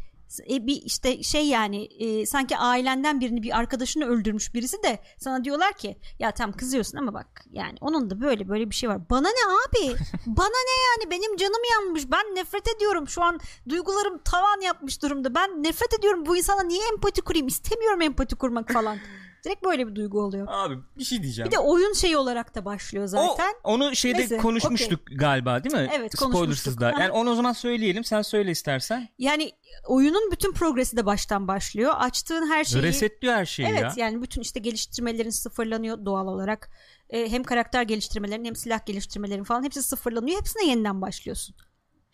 E, 0.51 0.66
bir 0.66 0.83
işte 0.83 1.22
şey 1.22 1.47
yani 1.47 1.85
e, 1.85 2.26
sanki 2.26 2.57
ailenden 2.57 3.20
birini 3.20 3.43
bir 3.43 3.59
arkadaşını 3.59 4.05
öldürmüş 4.05 4.55
birisi 4.55 4.83
de 4.83 4.99
sana 5.18 5.45
diyorlar 5.45 5.72
ki 5.72 5.99
ya 6.18 6.31
tam 6.31 6.53
kızıyorsun 6.53 6.99
ama 6.99 7.14
bak 7.14 7.45
yani 7.51 7.79
onun 7.81 8.11
da 8.11 8.20
böyle 8.20 8.49
böyle 8.49 8.70
bir 8.70 8.74
şey 8.74 8.89
var. 8.89 9.11
Bana 9.11 9.29
ne 9.29 9.45
abi? 9.47 9.97
Bana 10.26 10.47
ne 10.49 10.74
yani 10.91 11.11
benim 11.11 11.37
canım 11.37 11.62
yanmış. 11.72 12.11
Ben 12.11 12.35
nefret 12.35 12.68
ediyorum. 12.76 13.09
Şu 13.09 13.22
an 13.22 13.41
duygularım 13.68 14.18
tavan 14.18 14.61
yapmış 14.61 15.03
durumda. 15.03 15.35
Ben 15.35 15.62
nefret 15.62 15.99
ediyorum. 15.99 16.26
Bu 16.26 16.37
insana 16.37 16.62
niye 16.62 16.83
empati 16.93 17.20
kurayım? 17.22 17.47
İstemiyorum 17.47 18.01
empati 18.01 18.37
kurmak 18.37 18.72
falan. 18.72 18.99
Direkt 19.49 19.64
böyle 19.64 19.86
bir 19.86 19.94
duygu 19.94 20.20
oluyor. 20.20 20.46
Abi 20.51 20.78
bir 20.99 21.05
şey 21.05 21.22
diyeceğim. 21.22 21.51
Bir 21.51 21.57
de 21.57 21.59
oyun 21.59 21.92
şeyi 21.92 22.16
olarak 22.16 22.55
da 22.55 22.64
başlıyor 22.64 23.07
zaten. 23.07 23.55
O, 23.64 23.72
onu 23.72 23.96
şeyde 23.96 24.18
Neyse, 24.18 24.36
konuşmuştuk 24.36 25.01
galiba 25.16 25.64
değil 25.64 25.76
mi? 25.76 25.90
Evet, 25.94 26.18
Spoilersız 26.18 26.80
da. 26.80 26.90
Yani 27.01 27.11
onu 27.11 27.30
o 27.30 27.34
zaman 27.34 27.53
söyleyelim. 27.53 28.05
Sen 28.05 28.22
söyle 28.22 28.51
istersen. 28.51 29.09
Yani 29.18 29.53
oyunun 29.86 30.30
bütün 30.32 30.53
progresi 30.53 30.96
de 30.96 31.07
baştan 31.07 31.49
başlıyor. 31.49 31.92
Açtığın 31.96 32.51
her 32.51 32.64
şeyi 32.64 32.82
Resetliyor 32.82 33.34
her 33.34 33.46
şeyi 33.46 33.68
Evet 33.68 33.80
ya. 33.80 33.92
yani 33.96 34.22
bütün 34.22 34.40
işte 34.40 34.61
geliştirmelerin 34.61 35.30
sıfırlanıyor 35.30 36.05
doğal 36.05 36.26
olarak. 36.26 36.70
Ee, 37.11 37.30
hem 37.30 37.42
karakter 37.42 37.82
geliştirmelerin 37.82 38.44
hem 38.44 38.57
silah 38.57 38.86
geliştirmelerin 38.86 39.44
falan 39.44 39.62
hepsi 39.62 39.82
sıfırlanıyor. 39.82 40.38
Hepsine 40.38 40.66
yeniden 40.66 41.03
başlıyorsun. 41.03 41.57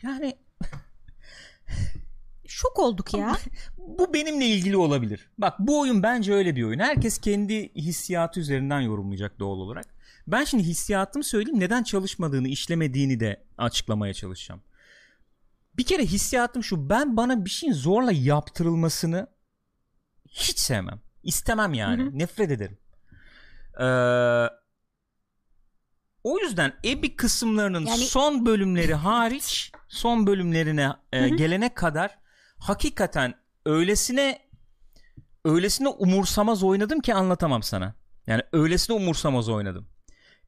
Yani 0.02 0.34
Şok 2.54 2.78
olduk 2.78 3.14
ya. 3.14 3.36
bu 3.76 4.14
benimle 4.14 4.46
ilgili 4.46 4.76
olabilir. 4.76 5.28
Bak 5.38 5.54
bu 5.58 5.80
oyun 5.80 6.02
bence 6.02 6.34
öyle 6.34 6.56
bir 6.56 6.62
oyun. 6.62 6.78
Herkes 6.78 7.18
kendi 7.18 7.74
hissiyatı 7.74 8.40
üzerinden 8.40 8.80
yorumlayacak 8.80 9.38
doğal 9.38 9.58
olarak. 9.58 9.86
Ben 10.26 10.44
şimdi 10.44 10.62
hissiyatımı 10.62 11.24
söyleyeyim. 11.24 11.60
Neden 11.60 11.82
çalışmadığını, 11.82 12.48
işlemediğini 12.48 13.20
de 13.20 13.44
açıklamaya 13.58 14.14
çalışacağım. 14.14 14.62
Bir 15.76 15.84
kere 15.84 16.02
hissiyatım 16.04 16.64
şu. 16.64 16.88
Ben 16.90 17.16
bana 17.16 17.44
bir 17.44 17.50
şeyin 17.50 17.72
zorla 17.72 18.12
yaptırılmasını 18.12 19.26
hiç 20.28 20.58
sevmem. 20.58 21.00
İstemem 21.22 21.74
yani. 21.74 22.02
Hı 22.02 22.06
hı. 22.06 22.18
Nefret 22.18 22.50
ederim. 22.50 22.78
Ee, 23.80 23.84
o 26.24 26.38
yüzden 26.38 26.72
Abby 26.86 27.08
kısımlarının 27.16 27.86
Yani- 27.86 28.04
son 28.04 28.46
bölümleri 28.46 28.94
hariç 29.08 29.72
son 29.88 30.26
bölümlerine 30.26 30.92
e, 31.12 31.28
gelene 31.28 31.74
kadar 31.74 32.23
hakikaten 32.58 33.34
öylesine 33.66 34.38
öylesine 35.44 35.88
umursamaz 35.88 36.62
oynadım 36.62 37.00
ki 37.00 37.14
anlatamam 37.14 37.62
sana. 37.62 37.94
Yani 38.26 38.42
öylesine 38.52 38.96
umursamaz 38.96 39.48
oynadım. 39.48 39.88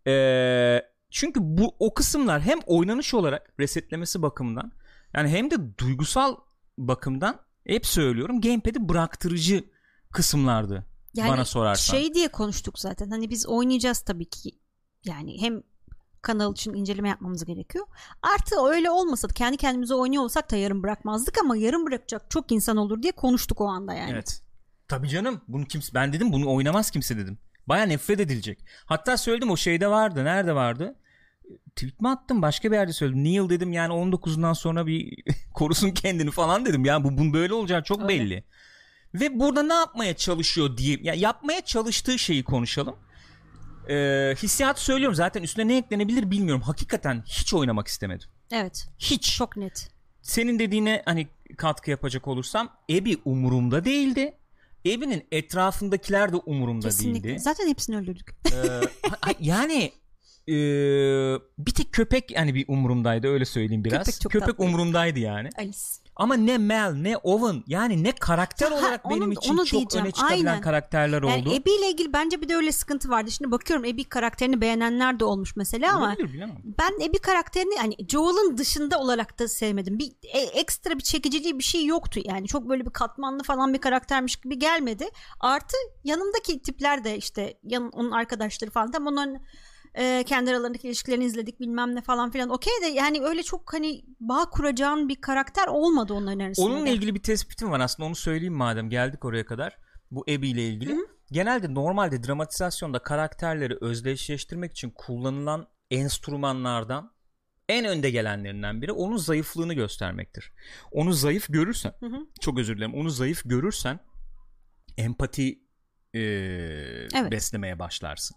Ee, 0.07 0.83
çünkü 1.11 1.41
bu 1.43 1.75
o 1.79 1.95
kısımlar 1.95 2.43
hem 2.43 2.59
oynanış 2.67 3.15
olarak 3.15 3.53
resetlemesi 3.61 4.23
bakımından 4.23 4.73
yani 5.15 5.29
hem 5.29 5.51
de 5.51 5.79
duygusal 5.79 6.37
bakımdan 6.79 7.41
hep 7.67 7.87
söylüyorum 7.87 8.41
gamepad'i 8.41 8.89
bıraktırıcı 8.89 9.65
kısımlardı 10.13 10.87
Yani 11.15 11.31
bana 11.31 11.45
sorarsan. 11.45 11.97
Şey 11.97 12.15
diye 12.15 12.29
konuştuk 12.29 12.79
zaten. 12.79 13.11
Hani 13.11 13.31
biz 13.31 13.47
oynayacağız 13.47 14.01
tabii 14.01 14.25
ki. 14.31 14.59
Yani 15.05 15.41
hem 15.41 15.63
kanal 16.23 16.53
için 16.53 16.75
inceleme 16.75 17.09
yapmamız 17.09 17.45
gerekiyor. 17.45 17.87
Artı 18.23 18.57
öyle 18.67 18.91
olmasa 18.91 19.29
da 19.29 19.33
kendi 19.33 19.57
kendimize 19.57 19.95
oynuyor 19.95 20.23
olsak 20.23 20.51
da 20.51 20.57
yarım 20.57 20.83
bırakmazdık 20.83 21.39
ama 21.39 21.57
yarım 21.57 21.87
bırakacak 21.87 22.31
çok 22.31 22.53
insan 22.53 22.77
olur 22.77 23.03
diye 23.03 23.12
konuştuk 23.12 23.61
o 23.61 23.67
anda 23.67 23.95
yani. 23.95 24.11
Evet. 24.12 24.43
Tabii 24.89 25.09
canım. 25.09 25.41
Bunu 25.49 25.64
kimse 25.64 25.95
ben 25.95 26.12
dedim 26.12 26.33
bunu 26.33 26.55
oynamaz 26.55 26.91
kimse 26.91 27.17
dedim. 27.17 27.39
Baya 27.67 27.85
nefret 27.87 28.21
edilecek. 28.21 28.64
Hatta 28.87 29.17
söyledim 29.17 29.51
o 29.51 29.57
şeyde 29.57 29.89
vardı. 29.89 30.25
Nerede 30.25 30.55
vardı? 30.55 30.97
Tweet 31.77 32.01
mi 32.01 32.09
attım? 32.09 32.43
Başka 32.43 32.71
bir 32.71 32.77
yerde 32.77 32.93
söyledim. 32.93 33.25
Neil 33.25 33.49
dedim 33.49 33.73
yani 33.73 33.93
19'undan 33.93 34.55
sonra 34.55 34.87
bir 34.87 35.25
korusun 35.55 35.91
kendini 35.91 36.31
falan 36.31 36.67
dedim. 36.67 36.85
Ya 36.85 37.05
bu 37.05 37.19
bunun 37.19 37.33
böyle 37.33 37.55
olacağı 37.55 37.83
çok 37.83 38.03
Öyle. 38.03 38.09
belli. 38.09 38.45
Ve 39.14 39.41
burada 39.41 39.62
ne 39.62 39.75
yapmaya 39.75 40.17
çalışıyor 40.17 40.77
diye 40.77 40.99
ya 41.03 41.14
yapmaya 41.14 41.61
çalıştığı 41.61 42.19
şeyi 42.19 42.45
konuşalım. 42.45 42.97
Ee, 43.89 44.34
hissiyatı 44.43 44.84
söylüyorum 44.84 45.14
zaten 45.14 45.43
üstüne 45.43 45.68
ne 45.68 45.76
eklenebilir 45.76 46.30
bilmiyorum. 46.30 46.62
Hakikaten 46.62 47.22
hiç 47.26 47.55
oynamak 47.55 47.89
istemedim. 47.89 48.28
Evet. 48.53 48.89
Hiç. 48.99 49.37
Çok 49.37 49.57
net. 49.57 49.89
senin 50.22 50.59
dediğine 50.59 51.03
hani 51.05 51.28
katkı 51.57 51.91
yapacak 51.91 52.28
olursam 52.28 52.68
Ebi 52.91 53.16
umurumda 53.24 53.84
değildi. 53.84 54.34
Ebi'nin 54.87 55.26
etrafındakiler 55.32 56.32
de 56.32 56.37
umurumda 56.37 56.89
Kesinlikle. 56.89 57.28
değildi. 57.28 57.41
Zaten 57.41 57.68
hepsini 57.68 57.97
öldürdük. 57.97 58.34
Ee, 58.53 58.80
yani 59.41 59.93
e, 60.49 60.55
bir 61.59 61.70
tek 61.74 61.93
köpek 61.93 62.30
yani 62.30 62.55
bir 62.55 62.64
umurumdaydı 62.68 63.28
öyle 63.28 63.45
söyleyeyim 63.45 63.84
biraz. 63.84 64.07
Köpek 64.07 64.20
çok 64.20 64.32
köpek 64.32 64.49
tatlıydı. 64.49 64.70
umurumdaydı 64.70 65.18
yani. 65.18 65.49
Alice. 65.59 65.78
Ama 66.17 66.35
ne 66.35 66.59
Mel 66.59 66.93
ne 66.95 67.17
Owen 67.17 67.62
yani 67.67 68.05
ne 68.05 68.12
karakter 68.12 68.71
Ha, 68.73 68.79
olarak 68.79 69.07
onu- 69.07 69.14
benim 69.17 69.33
için 69.33 69.51
onu 69.53 69.67
çok 69.67 69.79
diyeceğim. 69.81 70.05
öne 70.07 70.12
çıkabilen 70.12 70.47
Aynen. 70.47 70.61
karakterler 70.61 71.23
oldu. 71.23 71.31
Yani 71.31 71.49
Abby 71.61 71.71
ile 71.71 71.91
ilgili 71.91 72.12
bence 72.12 72.41
bir 72.41 72.49
de 72.49 72.57
öyle 72.57 72.73
sıkıntı 72.73 73.09
vardı. 73.11 73.31
Şimdi 73.31 73.51
bakıyorum 73.51 73.85
Abby 73.85 74.03
karakterini 74.03 74.61
beğenenler 74.61 75.21
de 75.21 75.25
olmuş 75.25 75.57
mesela 75.57 75.93
ama 75.95 76.07
Olabilir, 76.07 76.33
bilemem. 76.33 76.57
ben 76.64 77.09
Abby 77.09 77.17
karakterini 77.19 77.77
hani 77.79 77.97
Joel'ın 78.09 78.59
dışında 78.59 78.99
olarak 78.99 79.39
da 79.39 79.49
sevmedim. 79.49 79.99
Bir 79.99 80.12
e, 80.23 80.39
ekstra 80.41 80.91
bir 80.99 81.03
çekiciliği 81.05 81.59
bir 81.59 81.64
şey 81.64 81.85
yoktu 81.87 82.21
yani. 82.25 82.47
Çok 82.49 82.69
böyle 82.69 82.85
bir 82.87 82.91
katmanlı 82.91 83.43
falan 83.43 83.75
bir 83.75 83.79
karaktermiş 83.79 84.37
gibi 84.37 84.59
gelmedi. 84.59 85.09
Artı 85.41 85.77
yanındaki 86.05 86.62
tipler 86.62 87.05
de 87.05 87.17
işte 87.17 87.55
yan, 87.62 87.91
onun 87.91 88.11
arkadaşları 88.11 88.71
falan 88.71 88.91
tam 88.91 89.07
onların 89.07 89.39
e, 89.97 90.25
kendi 90.27 90.51
aralarındaki 90.51 90.89
ilişkilerini 90.89 91.25
izledik 91.25 91.61
bilmem 91.61 91.95
ne 91.95 92.03
falan 92.03 92.31
filan. 92.31 92.51
Okey 92.51 92.73
de 92.83 92.87
yani 92.87 93.23
öyle 93.23 93.43
çok 93.43 93.73
hani 93.73 94.05
bağ 94.21 94.51
kuracağın 94.51 95.09
bir 95.09 95.21
karakter 95.21 95.67
olmadı 95.67 96.15
onların 96.15 96.39
arasında. 96.39 96.67
Onunla 96.67 96.89
ilgili 96.89 97.15
bir 97.15 97.23
tespitim 97.23 97.71
var 97.71 97.81
aslında 97.81 98.07
onu 98.07 98.15
söyleyeyim 98.15 98.55
madem 98.55 98.91
geldik 98.91 99.25
oraya 99.25 99.47
kadar. 99.47 99.77
Bu 100.11 100.23
Abby 100.23 100.51
ile 100.51 100.69
ilgili. 100.69 100.97
Genelde 101.33 101.75
normalde 101.75 102.23
dramatizasyonda 102.23 102.99
karakterleri 102.99 103.77
özdeşleştirmek 103.81 104.73
için 104.73 104.91
kullanılan 104.91 105.67
enstrümanlardan 105.91 107.13
en 107.69 107.85
önde 107.85 108.11
gelenlerinden 108.11 108.83
biri 108.83 108.93
onun 108.93 109.17
zayıflığını 109.17 109.75
göstermektir. 109.75 110.53
Onu 110.93 111.13
zayıf 111.13 111.47
görürsen, 111.49 111.93
Hı 112.01 112.07
hı. 112.07 112.27
çok 112.41 112.59
özür 112.59 112.77
dilerim, 112.77 112.95
onu 112.95 113.11
zayıf 113.11 113.43
görürsen 113.45 114.01
empati 114.99 115.59
e, 116.15 116.21
beslemeye 117.31 117.79
başlarsın. 117.79 118.37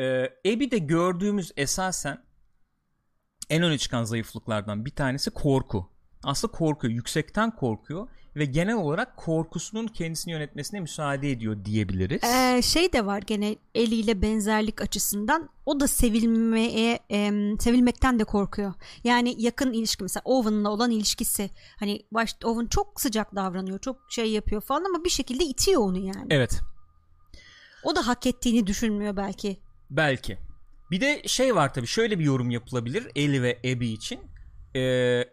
E, 0.00 0.24
Abby'de 0.46 0.78
gördüğümüz 0.78 1.52
esasen 1.56 2.24
en 3.50 3.62
öne 3.62 3.78
çıkan 3.78 4.04
zayıflıklardan 4.04 4.84
bir 4.84 4.90
tanesi 4.90 5.30
korku. 5.30 5.90
Aslında 6.24 6.52
korkuyor, 6.52 6.94
yüksekten 6.94 7.56
korkuyor 7.56 8.08
ve 8.36 8.44
genel 8.44 8.74
olarak 8.74 9.16
korkusunun 9.16 9.86
kendisini 9.86 10.32
yönetmesine 10.32 10.80
müsaade 10.80 11.30
ediyor 11.30 11.64
diyebiliriz. 11.64 12.24
Ee, 12.24 12.62
şey 12.62 12.92
de 12.92 13.06
var 13.06 13.22
gene 13.26 13.56
Ellie 13.74 13.98
ile 13.98 14.22
benzerlik 14.22 14.82
açısından 14.82 15.48
o 15.66 15.80
da 15.80 15.86
sevilmeye 15.88 16.98
em, 17.10 17.60
sevilmekten 17.60 18.18
de 18.18 18.24
korkuyor. 18.24 18.74
Yani 19.04 19.34
yakın 19.38 19.72
ilişki 19.72 20.02
mesela 20.02 20.22
Owen'la 20.24 20.70
olan 20.70 20.90
ilişkisi 20.90 21.50
hani 21.78 22.06
başta 22.12 22.48
Owen 22.48 22.66
çok 22.66 23.00
sıcak 23.00 23.34
davranıyor 23.34 23.78
çok 23.78 23.96
şey 24.10 24.30
yapıyor 24.30 24.60
falan 24.60 24.84
ama 24.84 25.04
bir 25.04 25.10
şekilde 25.10 25.44
itiyor 25.44 25.80
onu 25.82 25.98
yani. 25.98 26.26
Evet, 26.30 26.60
O 27.84 27.96
da 27.96 28.06
hak 28.06 28.26
ettiğini 28.26 28.66
düşünmüyor 28.66 29.16
belki. 29.16 29.65
Belki. 29.90 30.38
Bir 30.90 31.00
de 31.00 31.22
şey 31.26 31.54
var 31.54 31.74
tabii 31.74 31.86
şöyle 31.86 32.18
bir 32.18 32.24
yorum 32.24 32.50
yapılabilir 32.50 33.06
Ellie 33.16 33.42
ve 33.42 33.58
Abby 33.58 33.92
için. 33.92 34.20
Ee, 34.76 35.24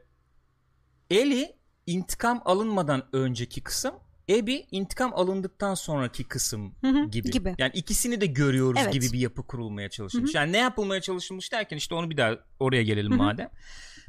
Ellie 1.10 1.56
intikam 1.86 2.42
alınmadan 2.46 3.04
önceki 3.14 3.62
kısım 3.62 3.96
Abby 4.32 4.58
intikam 4.72 5.14
alındıktan 5.14 5.74
sonraki 5.74 6.24
kısım 6.24 6.76
Hı 6.82 6.88
hı, 6.88 7.10
gibi. 7.10 7.32
gibi. 7.32 7.56
Yani 7.58 7.72
ikisini 7.74 8.22
de 8.22 8.26
görüyoruz 8.26 8.82
Evet. 8.84 8.94
gibi 8.94 9.06
bir 9.14 9.20
yapı 9.20 9.48
kurulmaya 9.48 9.90
çalışılmış. 9.90 10.36
Yani 10.36 10.52
ne 10.52 10.58
yapılmaya 10.58 11.02
çalışılmış 11.02 11.52
derken 11.52 11.78
işte 11.78 11.96
onu 11.96 12.10
bir 12.10 12.18
daha 12.18 12.38
oraya 12.60 12.84
gelelim 12.84 13.16
madem. 13.16 13.50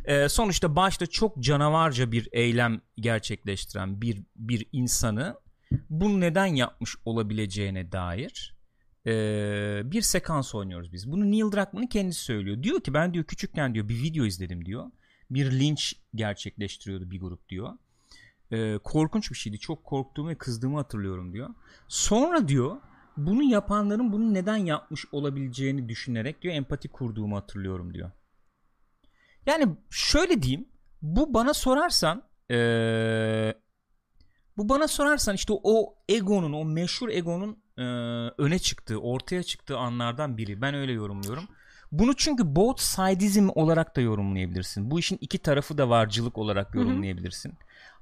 Ee, 0.04 0.28
sonuçta 0.28 0.76
başta 0.76 1.06
çok 1.06 1.38
canavarca 1.38 2.12
bir 2.12 2.28
eylem 2.32 2.80
gerçekleştiren 2.96 4.00
bir 4.00 4.22
bir 4.36 4.66
insanı 4.72 5.36
bunu 5.90 6.20
neden 6.20 6.46
yapmış 6.46 6.96
olabileceğine 7.04 7.92
dair 7.92 8.53
ee, 9.06 9.82
bir 9.84 10.02
sekans 10.02 10.54
oynuyoruz 10.54 10.92
biz. 10.92 11.12
Bunu 11.12 11.30
Neil 11.30 11.52
Druckmann'ın 11.52 11.86
kendisi 11.86 12.20
söylüyor. 12.20 12.62
Diyor 12.62 12.80
ki 12.80 12.94
ben 12.94 13.14
diyor 13.14 13.24
küçükken 13.24 13.74
diyor 13.74 13.88
bir 13.88 14.02
video 14.02 14.24
izledim 14.24 14.64
diyor. 14.64 14.90
Bir 15.30 15.50
linç 15.50 15.96
gerçekleştiriyordu 16.14 17.10
bir 17.10 17.20
grup 17.20 17.48
diyor. 17.48 17.72
Ee, 18.52 18.78
korkunç 18.84 19.30
bir 19.30 19.36
şeydi. 19.36 19.58
Çok 19.58 19.84
korktuğumu 19.84 20.28
ve 20.28 20.34
kızdığımı 20.34 20.76
hatırlıyorum 20.76 21.32
diyor. 21.32 21.50
Sonra 21.88 22.48
diyor 22.48 22.76
bunu 23.16 23.42
yapanların 23.42 24.12
bunu 24.12 24.34
neden 24.34 24.56
yapmış 24.56 25.06
olabileceğini 25.12 25.88
düşünerek 25.88 26.42
diyor 26.42 26.54
empati 26.54 26.88
kurduğumu 26.88 27.36
hatırlıyorum 27.36 27.94
diyor. 27.94 28.10
Yani 29.46 29.76
şöyle 29.90 30.42
diyeyim 30.42 30.68
bu 31.02 31.34
bana 31.34 31.54
sorarsan 31.54 32.22
ee, 32.50 33.54
bu 34.56 34.68
bana 34.68 34.88
sorarsan 34.88 35.34
işte 35.34 35.52
o 35.62 35.94
egonun 36.08 36.52
o 36.52 36.64
meşhur 36.64 37.08
egonun 37.08 37.63
ee, 37.78 37.82
öne 38.38 38.58
çıktığı 38.58 39.00
ortaya 39.00 39.42
çıktığı 39.42 39.78
anlardan 39.78 40.36
biri 40.36 40.60
ben 40.60 40.74
öyle 40.74 40.92
yorumluyorum. 40.92 41.44
Bunu 41.92 42.16
çünkü 42.16 42.56
both 42.56 42.80
sidism 42.80 43.48
olarak 43.54 43.96
da 43.96 44.00
yorumlayabilirsin. 44.00 44.90
Bu 44.90 44.98
işin 44.98 45.18
iki 45.20 45.38
tarafı 45.38 45.78
da 45.78 45.88
varcılık 45.88 46.38
olarak 46.38 46.74
yorumlayabilirsin. 46.74 47.52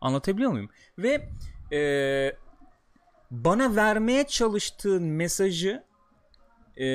Anlatabiliyor 0.01 0.51
muyum? 0.51 0.71
Ve 0.99 1.29
ee, 1.73 2.37
bana 3.31 3.77
vermeye 3.77 4.27
çalıştığın 4.27 5.03
mesajı 5.03 5.85
e, 6.79 6.87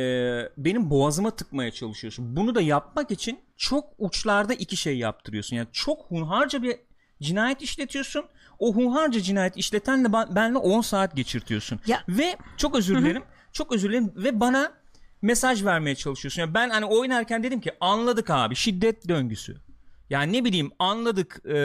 benim 0.57 0.89
boğazıma 0.89 1.31
tıkmaya 1.31 1.71
çalışıyorsun. 1.71 2.35
Bunu 2.35 2.55
da 2.55 2.61
yapmak 2.61 3.11
için 3.11 3.39
çok 3.57 3.89
uçlarda 3.97 4.53
iki 4.53 4.77
şey 4.77 4.97
yaptırıyorsun. 4.97 5.55
Yani 5.55 5.67
çok 5.71 6.05
hunharca 6.05 6.63
bir 6.63 6.75
cinayet 7.21 7.61
işletiyorsun. 7.61 8.25
O 8.59 8.73
hunharca 8.75 9.21
cinayet 9.21 9.57
işletenle 9.57 10.13
ben- 10.13 10.35
benle 10.35 10.57
10 10.57 10.81
saat 10.81 11.15
geçirtiyorsun. 11.15 11.79
Ya- 11.87 12.03
Ve 12.09 12.37
çok 12.57 12.75
özür 12.75 12.97
dilerim. 13.01 13.23
Çok 13.53 13.71
özür 13.73 13.89
dilerim 13.89 14.11
ve 14.15 14.39
bana 14.39 14.71
mesaj 15.21 15.65
vermeye 15.65 15.95
çalışıyorsun. 15.95 16.41
Yani 16.41 16.53
ben 16.53 16.69
hani 16.69 16.85
oynarken 16.85 17.43
dedim 17.43 17.61
ki 17.61 17.71
anladık 17.81 18.29
abi 18.29 18.55
şiddet 18.55 19.07
döngüsü. 19.07 19.57
Yani 20.09 20.33
ne 20.33 20.45
bileyim 20.45 20.71
anladık 20.79 21.41
e, 21.45 21.57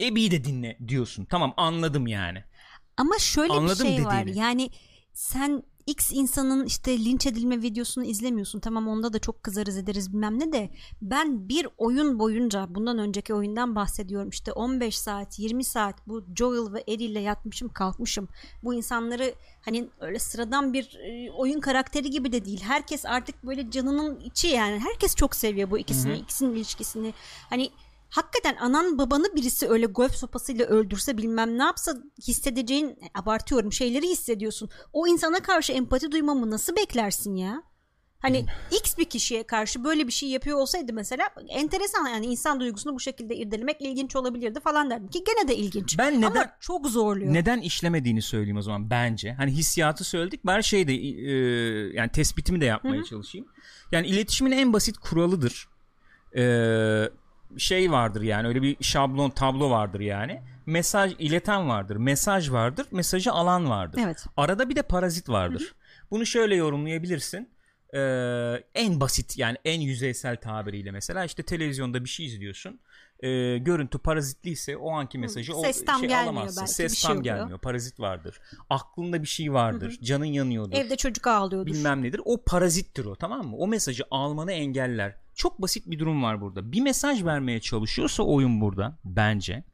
Ebi'yi 0.00 0.30
de 0.30 0.44
dinle 0.44 0.78
diyorsun. 0.88 1.24
Tamam 1.24 1.54
anladım 1.56 2.06
yani. 2.06 2.44
Ama 2.96 3.18
şöyle 3.18 3.52
Anladım 3.52 3.86
bir 3.88 3.96
şey 3.96 4.04
var. 4.04 4.20
dediğini. 4.22 4.38
Yani 4.38 4.70
sen 5.12 5.62
X 5.86 6.12
insanın 6.12 6.66
işte 6.66 7.04
linç 7.04 7.26
edilme 7.26 7.62
videosunu 7.62 8.04
izlemiyorsun. 8.04 8.60
Tamam 8.60 8.88
onda 8.88 9.12
da 9.12 9.18
çok 9.18 9.42
kızarız 9.42 9.76
ederiz 9.76 10.12
bilmem 10.12 10.40
ne 10.40 10.52
de 10.52 10.70
ben 11.02 11.48
bir 11.48 11.68
oyun 11.78 12.18
boyunca 12.18 12.66
bundan 12.68 12.98
önceki 12.98 13.34
oyundan 13.34 13.74
bahsediyorum. 13.74 14.28
İşte 14.28 14.52
15 14.52 14.98
saat 14.98 15.38
20 15.38 15.64
saat 15.64 16.08
bu 16.08 16.24
Joel 16.36 16.72
ve 16.72 16.84
Ellie 16.86 17.04
ile 17.04 17.20
yatmışım 17.20 17.68
kalkmışım. 17.68 18.28
Bu 18.62 18.74
insanları 18.74 19.34
hani 19.62 19.88
öyle 20.00 20.18
sıradan 20.18 20.72
bir 20.72 20.98
e, 20.98 21.30
oyun 21.30 21.60
karakteri 21.60 22.10
gibi 22.10 22.32
de 22.32 22.44
değil. 22.44 22.60
Herkes 22.62 23.06
artık 23.06 23.44
böyle 23.44 23.70
canının 23.70 24.20
içi 24.20 24.48
yani. 24.48 24.78
Herkes 24.78 25.16
çok 25.16 25.36
seviyor 25.36 25.70
bu 25.70 25.78
ikisini, 25.78 26.18
ikisinin 26.18 26.54
ilişkisini. 26.54 27.14
Hani 27.50 27.70
hakikaten 28.10 28.56
anan 28.56 28.98
babanı 28.98 29.36
birisi 29.36 29.68
öyle 29.68 29.86
golf 29.86 30.14
sopasıyla 30.14 30.66
öldürse 30.66 31.18
bilmem 31.18 31.58
ne 31.58 31.62
yapsa 31.62 31.96
hissedeceğin 32.28 32.98
abartıyorum 33.14 33.72
şeyleri 33.72 34.08
hissediyorsun. 34.08 34.70
O 34.92 35.06
insana 35.06 35.40
karşı 35.40 35.72
empati 35.72 36.12
duymamı 36.12 36.50
nasıl 36.50 36.76
beklersin 36.76 37.36
ya? 37.36 37.62
Hani 38.18 38.46
X 38.82 38.98
bir 38.98 39.04
kişiye 39.04 39.42
karşı 39.42 39.84
böyle 39.84 40.06
bir 40.06 40.12
şey 40.12 40.28
yapıyor 40.28 40.58
olsaydı 40.58 40.92
mesela 40.92 41.28
enteresan 41.48 42.08
yani 42.08 42.26
insan 42.26 42.60
duygusunu 42.60 42.94
bu 42.94 43.00
şekilde 43.00 43.36
irdelemek 43.36 43.76
ilginç 43.80 44.16
olabilirdi 44.16 44.60
falan 44.60 44.90
derdim 44.90 45.08
ki 45.08 45.24
gene 45.24 45.48
de 45.48 45.56
ilginç. 45.56 45.98
Ben 45.98 46.18
neden 46.18 46.26
Ama 46.30 46.56
çok 46.60 46.86
zorluyor. 46.86 47.34
neden 47.34 47.60
işlemediğini 47.60 48.22
söyleyeyim 48.22 48.56
o 48.56 48.62
zaman 48.62 48.90
bence. 48.90 49.32
Hani 49.32 49.50
hissiyatı 49.50 50.04
söyledik. 50.04 50.46
Bari 50.46 50.64
şey 50.64 50.88
de 50.88 50.94
e, 50.94 51.32
yani 51.96 52.10
tespitimi 52.12 52.60
de 52.60 52.64
yapmaya 52.64 53.04
çalışayım. 53.04 53.46
Yani 53.92 54.06
iletişimin 54.06 54.52
en 54.52 54.72
basit 54.72 54.98
kuralıdır. 54.98 55.68
E, 56.36 56.42
şey 57.58 57.90
vardır 57.90 58.22
yani 58.22 58.48
öyle 58.48 58.62
bir 58.62 58.76
şablon 58.80 59.30
tablo 59.30 59.70
vardır 59.70 60.00
yani. 60.00 60.42
Mesaj 60.66 61.14
ileten 61.18 61.68
vardır, 61.68 61.96
mesaj 61.96 62.50
vardır, 62.50 62.86
mesajı 62.90 63.32
alan 63.32 63.70
vardır. 63.70 64.00
Evet. 64.04 64.26
Arada 64.36 64.68
bir 64.68 64.76
de 64.76 64.82
parazit 64.82 65.28
vardır. 65.28 65.74
Bunu 66.10 66.26
şöyle 66.26 66.56
yorumlayabilirsin. 66.56 67.48
Ee, 67.94 67.98
en 68.74 69.00
basit 69.00 69.38
yani 69.38 69.56
en 69.64 69.80
yüzeysel 69.80 70.36
tabiriyle 70.36 70.90
mesela 70.90 71.24
işte 71.24 71.42
televizyonda 71.42 72.04
bir 72.04 72.08
şey 72.08 72.26
izliyorsun. 72.26 72.80
Ee, 73.20 73.58
görüntü 73.58 73.98
parazitliyse 73.98 74.76
o 74.76 74.90
anki 74.90 75.18
mesajı 75.18 75.54
o 75.54 75.62
Ses 75.62 75.84
tam 75.84 76.00
şey 76.00 76.08
gelmiyor 76.08 76.32
alamazsın. 76.32 76.60
belki, 76.62 76.72
Ses 76.72 76.98
şey 76.98 77.08
tam 77.08 77.18
oluyor. 77.18 77.36
gelmiyor. 77.36 77.58
Parazit 77.58 78.00
vardır. 78.00 78.40
Aklında 78.70 79.22
bir 79.22 79.28
şey 79.28 79.52
vardır. 79.52 79.98
Canın 80.02 80.24
yanıyordur. 80.24 80.76
Evde 80.76 80.96
çocuk 80.96 81.26
ağlıyordur. 81.26 81.72
bilmem 81.72 82.02
nedir. 82.02 82.20
O 82.24 82.44
parazittir 82.44 83.04
o 83.04 83.16
tamam 83.16 83.46
mı? 83.46 83.56
O 83.56 83.66
mesajı 83.68 84.04
almanı 84.10 84.52
engeller. 84.52 85.16
Çok 85.36 85.62
basit 85.62 85.90
bir 85.90 85.98
durum 85.98 86.22
var 86.22 86.40
burada. 86.40 86.72
Bir 86.72 86.80
mesaj 86.80 87.24
vermeye 87.24 87.60
çalışıyorsa 87.60 88.22
oyun 88.22 88.60
burada 88.60 88.98
bence. 89.04 89.64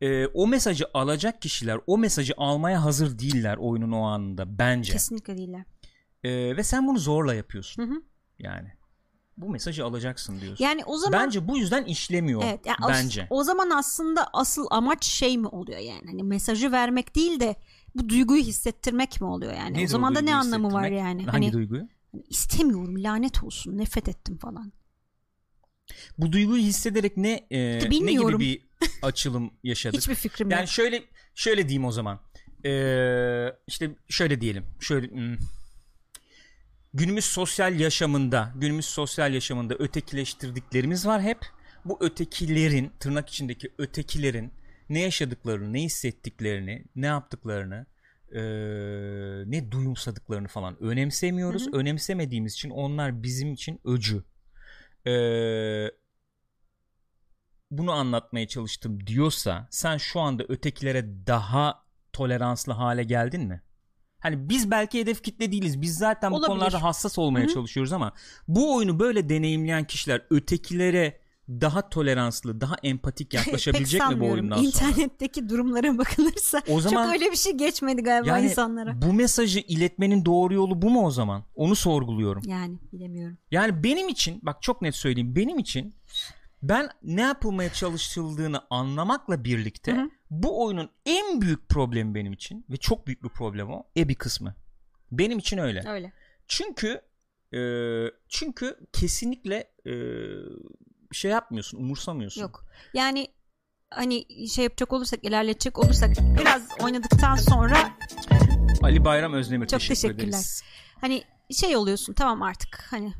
Ee, 0.00 0.26
o 0.26 0.46
mesajı 0.46 0.84
alacak 0.94 1.42
kişiler 1.42 1.80
o 1.86 1.98
mesajı 1.98 2.34
almaya 2.36 2.84
hazır 2.84 3.18
değiller 3.18 3.56
oyunun 3.56 3.92
o 3.92 4.02
anında 4.02 4.58
bence. 4.58 4.92
Kesinlikle 4.92 5.36
değiller. 5.38 5.64
Ee, 6.24 6.56
ve 6.56 6.62
sen 6.62 6.86
bunu 6.88 6.98
zorla 6.98 7.34
yapıyorsun. 7.34 7.82
Hı 7.82 7.86
hı. 7.94 8.02
Yani 8.38 8.68
bu 9.36 9.48
mesajı 9.50 9.84
alacaksın 9.84 10.40
diyorsun. 10.40 10.64
Yani 10.64 10.84
o 10.84 10.96
zaman 10.96 11.20
bence 11.26 11.48
bu 11.48 11.58
yüzden 11.58 11.84
işlemiyor 11.84 12.42
Evet, 12.44 12.60
yani 12.66 12.76
bence. 12.88 13.26
o 13.30 13.42
zaman 13.44 13.70
aslında 13.70 14.28
asıl 14.32 14.66
amaç 14.70 15.04
şey 15.04 15.38
mi 15.38 15.46
oluyor 15.46 15.78
yani? 15.78 16.02
Hani 16.06 16.22
mesajı 16.22 16.72
vermek 16.72 17.16
değil 17.16 17.40
de 17.40 17.56
bu 17.94 18.08
duyguyu 18.08 18.42
hissettirmek 18.42 19.20
mi 19.20 19.26
oluyor 19.26 19.52
yani? 19.52 19.72
Nedir 19.74 19.84
o 19.84 19.88
zaman 19.88 20.14
da 20.14 20.20
ne 20.20 20.34
anlamı 20.34 20.72
var 20.72 20.88
yani? 20.88 21.20
Hangi 21.24 21.30
Hani, 21.30 21.52
duyguyu? 21.52 21.88
hani 22.12 22.22
istemiyorum 22.28 22.94
lanet 23.02 23.44
olsun 23.44 23.78
nefret 23.78 24.08
ettim 24.08 24.38
falan. 24.38 24.72
Bu 26.18 26.32
duyguyu 26.32 26.62
hissederek 26.62 27.16
ne 27.16 27.46
e, 27.50 27.78
ne 27.90 28.12
gibi 28.12 28.38
bir 28.38 28.60
açılım 29.02 29.50
yaşadık. 29.64 30.00
Hiçbir 30.00 30.14
fikrim 30.14 30.50
yani 30.50 30.60
yok. 30.60 30.68
şöyle 30.68 31.02
şöyle 31.34 31.68
diyeyim 31.68 31.84
o 31.84 31.92
zaman. 31.92 32.20
Ee, 32.64 33.52
işte 33.66 33.90
şöyle 34.08 34.40
diyelim. 34.40 34.64
Şöyle 34.80 35.10
hmm. 35.10 35.36
günümüz 36.94 37.24
sosyal 37.24 37.80
yaşamında, 37.80 38.52
günümüz 38.56 38.86
sosyal 38.86 39.34
yaşamında 39.34 39.74
ötekileştirdiklerimiz 39.74 41.06
var 41.06 41.22
hep. 41.22 41.38
Bu 41.84 41.98
ötekilerin, 42.00 42.92
tırnak 43.00 43.28
içindeki 43.28 43.72
ötekilerin 43.78 44.52
ne 44.88 45.00
yaşadıklarını, 45.00 45.72
ne 45.72 45.82
hissettiklerini, 45.82 46.84
ne 46.96 47.06
yaptıklarını, 47.06 47.86
e, 48.32 48.40
ne 49.50 49.70
duyumsadıklarını 49.72 50.48
falan 50.48 50.82
önemsemiyoruz. 50.82 51.66
Hı 51.66 51.70
hı. 51.70 51.76
Önemsemediğimiz 51.76 52.52
için 52.52 52.70
onlar 52.70 53.22
bizim 53.22 53.52
için 53.52 53.80
öcü. 53.84 54.24
Ee, 55.06 55.90
bunu 57.70 57.92
anlatmaya 57.92 58.48
çalıştım 58.48 59.06
diyorsa 59.06 59.68
sen 59.70 59.96
şu 59.96 60.20
anda 60.20 60.44
ötekilere 60.48 61.26
daha 61.26 61.84
toleranslı 62.12 62.72
hale 62.72 63.02
geldin 63.04 63.42
mi? 63.42 63.62
Hani 64.18 64.48
biz 64.48 64.70
belki 64.70 65.00
hedef 65.00 65.22
kitle 65.22 65.52
değiliz. 65.52 65.80
Biz 65.82 65.98
zaten 65.98 66.32
bu 66.32 66.36
Olabilir. 66.36 66.46
konularda 66.52 66.82
hassas 66.82 67.18
olmaya 67.18 67.42
Hı 67.46 67.48
hı. 67.50 67.54
çalışıyoruz 67.54 67.92
ama 67.92 68.12
bu 68.48 68.76
oyunu 68.76 69.00
böyle 69.00 69.28
deneyimleyen 69.28 69.84
kişiler 69.84 70.22
ötekilere 70.30 71.20
daha 71.48 71.88
toleranslı, 71.88 72.60
daha 72.60 72.74
empatik 72.82 73.34
yaklaşabilecek 73.34 74.08
mi 74.10 74.20
bu 74.20 74.30
oyundan 74.30 74.56
sonra? 74.56 74.66
İnternetteki 74.66 75.48
durumlara 75.48 75.98
bakılırsa 75.98 76.62
O 76.68 76.80
zaman- 76.80 77.04
çok 77.04 77.14
öyle 77.14 77.30
bir 77.32 77.36
şey 77.36 77.52
geçmedi 77.52 78.02
galiba 78.02 78.28
Yani 78.28 78.44
insanlara. 78.46 79.02
bu 79.02 79.12
mesajı 79.12 79.60
iletmenin 79.60 80.24
doğru 80.24 80.54
yolu 80.54 80.82
bu 80.82 80.90
mu 80.90 81.06
o 81.06 81.10
zaman? 81.10 81.44
Onu 81.54 81.76
sorguluyorum. 81.76 82.42
Yani 82.46 82.78
bilemiyorum. 82.92 83.38
Yani 83.50 83.84
benim 83.84 84.08
için 84.08 84.40
bak 84.42 84.62
çok 84.62 84.82
net 84.82 84.94
söyleyeyim 84.94 85.36
benim 85.36 85.58
için 85.58 85.94
ben 86.62 86.88
ne 87.02 87.20
yapılmaya 87.22 87.72
çalışıldığını 87.72 88.60
anlamakla 88.70 89.44
birlikte 89.44 89.92
Hı 89.92 90.00
hı. 90.00 90.10
bu 90.30 90.64
oyunun 90.64 90.90
en 91.06 91.40
büyük 91.40 91.68
problemi 91.68 92.14
benim 92.14 92.32
için 92.32 92.64
ve 92.70 92.76
çok 92.76 93.06
büyük 93.06 93.22
bir 93.24 93.28
problem 93.28 93.70
o 93.70 93.82
Ebi 93.96 94.14
kısmı. 94.14 94.54
Benim 95.12 95.38
için 95.38 95.58
öyle. 95.58 95.84
Öyle. 95.88 96.12
Çünkü 96.48 97.00
e, 97.54 97.60
çünkü 98.28 98.76
kesinlikle 98.92 99.70
e, 99.86 99.92
şey 101.16 101.30
yapmıyorsun, 101.30 101.78
umursamıyorsun. 101.78 102.40
Yok. 102.42 102.64
Yani 102.94 103.28
hani 103.90 104.48
şey 104.48 104.64
yapacak 104.64 104.92
olursak 104.92 105.24
ilerletecek 105.24 105.78
olursak 105.78 106.10
biraz 106.40 106.62
oynadıktan 106.82 107.36
sonra 107.36 107.76
Ali 108.82 109.04
Bayram 109.04 109.32
Özdemir 109.32 109.66
Çok 109.66 109.80
teşekkür 109.80 109.94
teşekkürler. 109.94 110.28
ederiz. 110.28 110.62
hani 111.00 111.22
şey 111.50 111.76
oluyorsun 111.76 112.12
tamam 112.12 112.42
artık 112.42 112.86
hani 112.90 113.12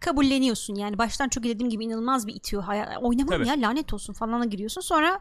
kabulleniyorsun 0.00 0.74
yani 0.74 0.98
baştan 0.98 1.28
çok 1.28 1.44
dediğim 1.44 1.70
gibi 1.70 1.84
inanılmaz 1.84 2.26
bir 2.26 2.34
itiyor 2.34 2.62
hayal 2.62 2.96
oynamam 3.02 3.28
Tabii. 3.28 3.48
ya 3.48 3.54
lanet 3.54 3.94
olsun 3.94 4.12
falana 4.12 4.44
giriyorsun 4.44 4.80
sonra 4.80 5.20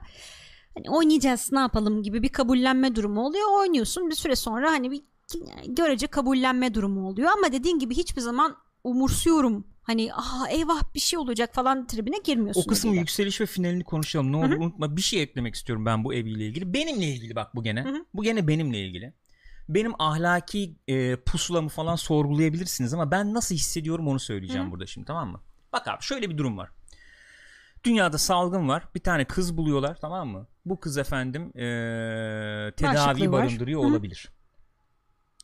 hani 0.75 0.89
oynayacağız 0.89 1.51
ne 1.51 1.59
yapalım 1.59 2.03
gibi 2.03 2.23
bir 2.23 2.29
kabullenme 2.29 2.95
durumu 2.95 3.25
oluyor 3.27 3.59
oynuyorsun 3.59 4.09
bir 4.09 4.15
süre 4.15 4.35
sonra 4.35 4.71
hani 4.71 4.91
bir 4.91 5.01
görece 5.67 6.07
kabullenme 6.07 6.73
durumu 6.73 7.07
oluyor 7.07 7.29
ama 7.37 7.51
dediğin 7.51 7.79
gibi 7.79 7.95
hiçbir 7.97 8.21
zaman 8.21 8.57
umursuyorum 8.83 9.67
hani 9.81 10.13
aa 10.13 10.47
eyvah 10.49 10.93
bir 10.95 10.99
şey 10.99 11.19
olacak 11.19 11.55
falan 11.55 11.87
tribine 11.87 12.17
girmiyorsun. 12.23 12.61
O 12.61 12.65
kısmın 12.65 12.91
öyle. 12.91 12.99
yükseliş 12.99 13.41
ve 13.41 13.45
finalini 13.45 13.83
konuşalım. 13.83 14.31
Ne 14.31 14.37
olur 14.37 14.51
unutma 14.51 14.97
bir 14.97 15.01
şey 15.01 15.21
eklemek 15.21 15.55
istiyorum 15.55 15.85
ben 15.85 16.03
bu 16.03 16.13
Ebi 16.13 16.31
ile 16.31 16.45
ilgili. 16.47 16.73
Benimle 16.73 17.05
ilgili 17.05 17.35
bak 17.35 17.55
bu 17.55 17.63
gene. 17.63 17.83
Hı 17.83 17.89
hı. 17.89 18.05
Bu 18.13 18.23
gene 18.23 18.47
benimle 18.47 18.85
ilgili. 18.85 19.13
Benim 19.69 20.01
ahlaki 20.01 20.75
e, 20.87 21.15
pusulamı 21.15 21.69
falan 21.69 21.95
sorgulayabilirsiniz 21.95 22.93
ama 22.93 23.11
ben 23.11 23.33
nasıl 23.33 23.55
hissediyorum 23.55 24.07
onu 24.07 24.19
söyleyeceğim 24.19 24.67
Hı. 24.67 24.71
burada 24.71 24.85
şimdi 24.85 25.07
tamam 25.07 25.29
mı? 25.29 25.41
Bak 25.73 25.87
abi 25.87 26.03
şöyle 26.03 26.29
bir 26.29 26.37
durum 26.37 26.57
var. 26.57 26.69
Dünyada 27.83 28.17
salgın 28.17 28.67
var. 28.67 28.87
Bir 28.95 28.99
tane 28.99 29.25
kız 29.25 29.57
buluyorlar 29.57 29.97
tamam 30.01 30.27
mı? 30.27 30.47
Bu 30.65 30.79
kız 30.79 30.97
efendim 30.97 31.57
e, 31.57 31.61
tedavi 32.77 33.31
var. 33.31 33.31
barındırıyor 33.31 33.83
Hı. 33.83 33.87
olabilir. 33.87 34.29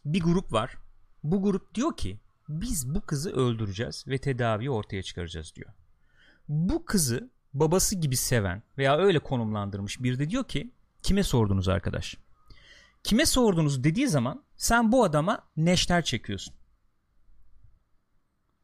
Bir 0.06 0.22
grup 0.22 0.54
var. 0.54 0.78
Bu 1.24 1.42
grup 1.42 1.76
diyor 1.76 1.98
ki 1.98 2.20
biz 2.50 2.96
bu 2.96 3.02
kızı 3.02 3.32
öldüreceğiz 3.32 4.06
ve 4.08 4.18
tedaviyi 4.18 4.70
ortaya 4.70 5.04
çıkaracağız 5.04 5.56
diyor. 5.56 5.70
Bu 6.48 6.86
kızı 6.86 7.30
babası 7.54 7.96
gibi 7.96 8.18
seven 8.18 8.64
veya 8.78 8.98
öyle 8.98 9.20
konumlandırmış 9.20 10.04
bir 10.04 10.20
de 10.20 10.30
diyor 10.30 10.44
ki 10.44 10.72
kime 11.04 11.24
sordunuz 11.24 11.68
arkadaş? 11.68 12.18
Kime 13.04 13.26
sordunuz 13.26 13.84
dediği 13.84 14.08
zaman 14.08 14.44
sen 14.58 14.92
bu 14.92 15.04
adama 15.04 15.48
neşter 15.58 16.04
çekiyorsun. 16.04 16.54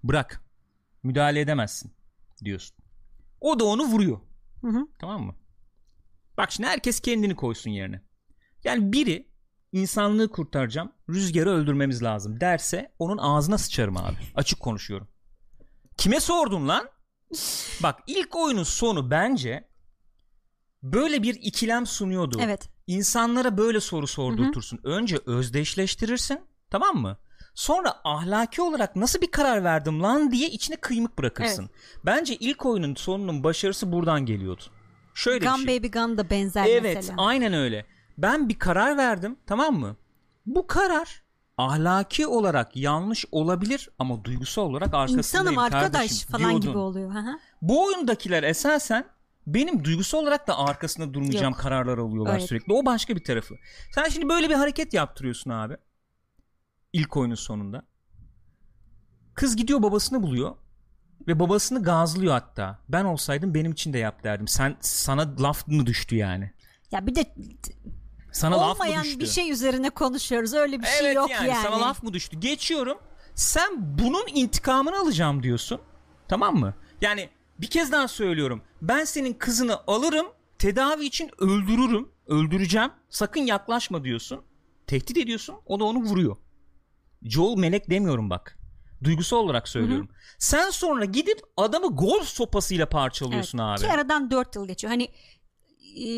Bırak. 0.04 0.44
Müdahale 1.04 1.40
edemezsin 1.42 1.94
diyorsun. 2.44 2.78
O 3.42 3.60
da 3.60 3.64
onu 3.66 3.84
vuruyor. 3.84 4.20
Hı 4.62 4.68
hı. 4.68 4.88
Tamam 5.00 5.24
mı? 5.24 5.36
Bak 6.38 6.52
şimdi 6.52 6.70
herkes 6.70 7.00
kendini 7.00 7.36
koysun 7.36 7.72
yerine. 7.72 8.02
Yani 8.64 8.94
biri 8.94 9.28
insanlığı 9.74 10.30
kurtaracağım, 10.30 10.92
rüzgarı 11.10 11.50
öldürmemiz 11.50 12.04
lazım 12.04 12.40
derse 12.40 12.92
onun 13.00 13.18
ağzına 13.18 13.58
sıçarım 13.58 13.98
abi. 13.98 14.18
Açık 14.36 14.60
konuşuyorum. 14.60 15.08
Kime 15.98 16.20
sordun 16.20 16.68
lan? 16.68 16.90
Bak 17.84 18.00
ilk 18.08 18.36
oyunun 18.36 18.64
sonu 18.64 19.12
bence 19.12 19.70
böyle 20.84 21.24
bir 21.24 21.36
ikilem 21.36 21.86
sunuyordu. 21.86 22.40
Evet. 22.42 22.70
İnsanlara 22.88 23.58
böyle 23.58 23.80
soru 23.80 24.08
sordurtursun. 24.08 24.80
Önce 24.84 25.18
özdeşleştirirsin 25.26 26.40
tamam 26.72 26.98
mı? 26.98 27.18
Sonra 27.56 27.94
ahlaki 28.04 28.62
olarak 28.62 28.96
nasıl 28.96 29.22
bir 29.22 29.32
karar 29.32 29.64
verdim 29.64 30.04
lan 30.04 30.32
diye 30.32 30.50
içine 30.50 30.76
kıymık 30.76 31.18
bırakırsın. 31.18 31.70
Bence 32.06 32.36
ilk 32.36 32.66
oyunun 32.66 32.96
sonunun 32.96 33.44
başarısı 33.44 33.92
buradan 33.92 34.26
geliyordu. 34.26 34.64
Şöyle 35.14 35.46
Gun 35.46 35.56
şey. 35.56 35.68
Baby 35.68 35.88
Gun 35.88 36.18
da 36.18 36.30
benzer 36.30 36.66
Evet 36.70 36.96
mesela. 36.96 37.16
aynen 37.18 37.54
öyle. 37.54 37.86
Ben 38.18 38.50
bir 38.50 38.60
karar 38.60 38.98
verdim 38.98 39.36
tamam 39.46 39.76
mı? 39.76 39.96
Bu 40.46 40.68
karar 40.68 41.24
ahlaki 41.58 42.28
olarak 42.28 42.76
yanlış 42.76 43.26
olabilir 43.32 43.90
ama 44.00 44.24
duygusal 44.24 44.64
olarak 44.64 44.94
arkasındayım 44.94 45.18
İnsanım 45.20 45.58
arkadaş 45.58 45.92
kardeşim 45.92 46.28
falan 46.30 46.50
diyordun. 46.50 46.68
gibi 46.70 46.78
oluyor. 46.78 47.14
Bu 47.62 47.86
oyundakiler 47.86 48.44
esasen 48.44 49.06
benim 49.48 49.84
duygusal 49.84 50.20
olarak 50.20 50.48
da 50.48 50.58
arkasında 50.58 51.14
durmayacağım 51.14 51.54
Yok. 51.54 51.62
kararlar 51.62 51.98
alıyorlar 51.98 52.38
Evet. 52.38 52.48
sürekli. 52.50 52.74
O 52.74 52.86
başka 52.86 53.16
bir 53.16 53.24
tarafı. 53.24 53.56
Sen 53.96 54.10
şimdi 54.10 54.30
böyle 54.30 54.50
bir 54.50 54.56
hareket 54.56 54.94
yaptırıyorsun 54.94 55.50
abi. 55.52 55.78
İlk 56.94 57.18
oyunun 57.18 57.36
sonunda. 57.36 57.84
Kız 59.34 59.56
gidiyor 59.56 59.82
babasını 59.82 60.24
buluyor 60.24 60.56
ve 61.28 61.40
babasını 61.40 61.84
gazlıyor 61.84 62.34
hatta. 62.34 62.80
Ben 62.90 63.06
olsaydım 63.06 63.54
benim 63.54 63.72
için 63.72 63.94
de 63.94 63.98
yap 63.98 64.24
derdim. 64.24 64.48
Sen 64.48 64.78
sana 64.80 65.36
laf 65.40 65.68
mı 65.68 65.86
düştü 65.86 66.16
yani? 66.16 66.52
Ya 66.92 67.08
bir 67.08 67.16
de 67.16 67.36
Sana 68.34 68.58
laf 68.58 68.80
mı 68.80 68.86
olmayan 68.86 69.04
düştü? 69.04 69.20
bir 69.20 69.26
şey 69.26 69.52
üzerine 69.52 69.90
konuşuyoruz. 69.90 70.54
Öyle 70.54 70.80
bir 70.80 70.86
evet 70.88 71.00
şey 71.00 71.14
yok 71.14 71.30
yani, 71.30 71.50
yani. 71.50 71.64
sana 71.64 71.82
laf 71.82 72.04
mı 72.04 72.14
düştü? 72.14 72.40
Geçiyorum. 72.40 72.98
Sen 73.36 73.98
bunun 73.98 74.26
intikamını 74.34 75.00
alacağım 75.00 75.44
diyorsun. 75.44 75.82
Tamam 76.28 76.56
mı? 76.56 76.74
Yani 77.02 77.30
bir 77.62 77.68
kez 77.68 77.92
daha 77.92 78.08
söylüyorum. 78.08 78.62
Ben 78.82 79.04
senin 79.04 79.34
kızını 79.34 79.78
alırım, 79.88 80.28
tedavi 80.60 81.06
için 81.06 81.30
öldürürüm, 81.40 82.10
öldüreceğim. 82.28 82.92
Sakın 83.10 83.42
yaklaşma 83.42 84.04
diyorsun. 84.04 84.42
Tehdit 84.88 85.18
ediyorsun. 85.18 85.56
O 85.66 85.80
da 85.80 85.84
onu 85.84 85.98
vuruyor. 86.00 86.38
Joel 87.24 87.58
melek 87.58 87.90
demiyorum 87.90 88.30
bak. 88.30 88.58
Duygusal 89.04 89.38
olarak 89.38 89.68
söylüyorum. 89.68 90.10
Sen 90.40 90.70
sonra 90.70 91.06
gidip 91.06 91.40
adamı 91.58 91.96
golf 91.96 92.28
sopasıyla 92.28 92.90
parçalıyorsun 92.90 93.58
Evet. 93.58 93.70
abi. 93.70 93.82
Ki 93.82 93.92
aradan 93.92 94.32
4 94.32 94.56
yıl 94.56 94.68
geçiyor. 94.68 94.92
Hani 94.92 95.10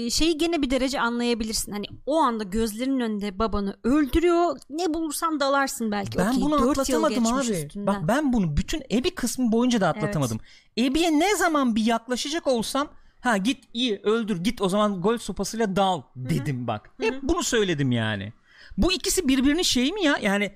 şeyi 0.09 0.37
gene 0.37 0.61
bir 0.61 0.69
derece 0.69 0.99
anlayabilirsin. 0.99 1.71
Hani 1.71 1.85
o 2.05 2.17
anda 2.17 2.43
gözlerinin 2.43 2.99
önünde 2.99 3.39
babanı 3.39 3.77
öldürüyor. 3.83 4.57
Ne 4.69 4.93
bulursan 4.93 5.39
dalarsın 5.39 5.91
belki. 5.91 6.17
Ben 6.17 6.29
Okey, 6.29 6.41
bunu 6.41 6.69
atlatamadım 6.69 7.27
abi. 7.27 7.51
üstünden. 7.51 7.87
Bak 7.87 8.07
ben 8.07 8.33
bunu 8.33 8.57
bütün 8.57 8.83
Ebi 8.91 9.15
kısmı 9.15 9.51
boyunca 9.51 9.81
da 9.81 9.87
atlatamadım. 9.87 10.39
Ebi'ye 10.77 11.19
ne 11.19 11.35
zaman 11.35 11.75
bir 11.75 11.85
yaklaşacak 11.85 12.47
olsam 12.47 12.87
ha 13.21 13.37
git 13.37 13.63
iyi 13.73 13.99
öldür 14.03 14.43
git 14.43 14.61
o 14.61 14.69
zaman 14.69 15.01
gol 15.01 15.17
sopasıyla 15.17 15.75
dal 15.75 16.01
dedim 16.15 16.67
bak. 16.67 16.89
Hep 17.01 17.23
bunu 17.23 17.43
söyledim 17.43 17.91
yani. 17.91 18.33
Bu 18.77 18.91
ikisi 18.91 19.27
birbirinin 19.27 19.61
şeyi 19.61 19.93
mi 19.93 20.03
ya? 20.03 20.17
Yani 20.21 20.55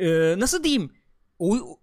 e, 0.00 0.38
nasıl 0.38 0.64
diyeyim? 0.64 0.92
O 1.38 1.78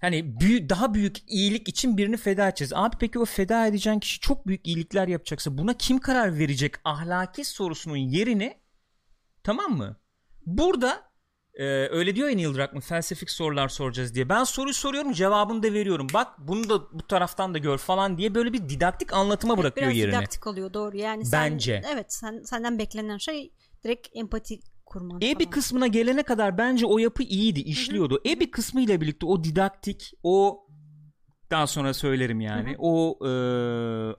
hani 0.00 0.40
büyük, 0.40 0.70
daha 0.70 0.94
büyük 0.94 1.16
iyilik 1.26 1.68
için 1.68 1.96
birini 1.96 2.16
feda 2.16 2.48
edeceğiz. 2.48 2.72
Abi 2.74 2.96
peki 3.00 3.18
o 3.18 3.24
feda 3.24 3.66
edeceğin 3.66 4.00
kişi 4.00 4.20
çok 4.20 4.46
büyük 4.46 4.66
iyilikler 4.66 5.08
yapacaksa 5.08 5.58
buna 5.58 5.74
kim 5.74 5.98
karar 5.98 6.38
verecek 6.38 6.74
ahlaki 6.84 7.44
sorusunun 7.44 7.96
yerini 7.96 8.58
tamam 9.42 9.76
mı? 9.76 9.96
Burada 10.46 11.14
e, 11.54 11.64
öyle 11.88 12.16
diyor 12.16 12.28
ya 12.28 12.36
Neil 12.36 12.54
Druckmann 12.54 12.80
felsefik 12.80 13.30
sorular 13.30 13.68
soracağız 13.68 14.14
diye. 14.14 14.28
Ben 14.28 14.44
soruyu 14.44 14.74
soruyorum 14.74 15.12
cevabını 15.12 15.62
da 15.62 15.72
veriyorum. 15.72 16.06
Bak 16.14 16.28
bunu 16.38 16.68
da 16.68 16.92
bu 16.92 17.06
taraftan 17.06 17.54
da 17.54 17.58
gör 17.58 17.78
falan 17.78 18.18
diye 18.18 18.34
böyle 18.34 18.52
bir 18.52 18.68
didaktik 18.68 19.12
anlatıma 19.12 19.58
bırakıyor 19.58 19.86
Biraz 19.86 19.98
yerine. 19.98 20.16
didaktik 20.16 20.46
oluyor 20.46 20.74
doğru. 20.74 20.96
Yani 20.96 21.24
sen, 21.24 21.52
Bence. 21.52 21.82
Evet 21.92 22.12
sen, 22.12 22.42
senden 22.44 22.78
beklenen 22.78 23.18
şey 23.18 23.52
direkt 23.84 24.08
empati 24.14 24.60
kurman 24.94 25.16
Ebi 25.22 25.34
falan. 25.34 25.50
kısmına 25.50 25.86
gelene 25.86 26.22
kadar 26.22 26.58
bence 26.58 26.86
o 26.86 26.98
yapı 26.98 27.22
iyiydi, 27.22 27.60
işliyordu. 27.60 28.20
Ebi 28.26 28.50
kısmı 28.50 28.80
ile 28.80 29.00
birlikte 29.00 29.26
o 29.26 29.44
didaktik, 29.44 30.12
o 30.22 30.60
Daha 31.50 31.66
sonra 31.66 31.94
söylerim 31.94 32.40
yani. 32.40 32.68
Hı 32.68 32.72
hı. 32.72 32.76
O 32.78 33.18
e, 33.28 33.30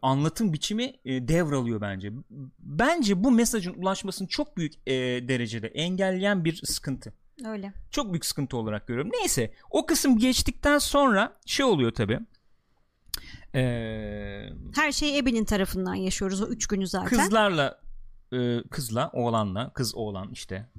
anlatım 0.02 0.54
biçimi 0.54 0.84
e, 1.06 1.28
devralıyor 1.28 1.82
bence. 1.82 2.12
Bence 2.60 3.24
bu 3.24 3.32
mesajın 3.32 3.74
ulaşmasını 3.74 4.28
çok 4.28 4.58
büyük 4.58 4.74
e, 4.88 4.94
derecede 5.28 5.68
engelleyen 5.68 6.46
bir 6.46 6.62
sıkıntı. 6.64 7.14
Öyle. 7.46 7.74
Çok 7.92 8.14
büyük 8.14 8.26
sıkıntı 8.26 8.58
olarak 8.58 8.88
görüyorum. 8.88 9.12
Neyse 9.20 9.54
o 9.72 9.86
kısım 9.86 10.18
geçtikten 10.20 10.78
sonra 10.78 11.34
şey 11.46 11.66
oluyor 11.66 11.92
tabii. 11.92 12.20
Ee, 13.56 14.50
Her 14.76 14.92
şeyi 14.92 15.22
Abby'nin 15.22 15.46
tarafından 15.46 15.96
yaşıyoruz 15.96 16.42
o 16.42 16.46
üç 16.46 16.68
günü 16.68 16.88
zaten. 16.88 17.10
kızlarla 17.10 17.80
e, 18.36 18.64
kızla 18.70 19.10
oğlanla 19.14 19.74
kız 19.74 19.96
oğlan 19.96 20.30
işte. 20.32 20.70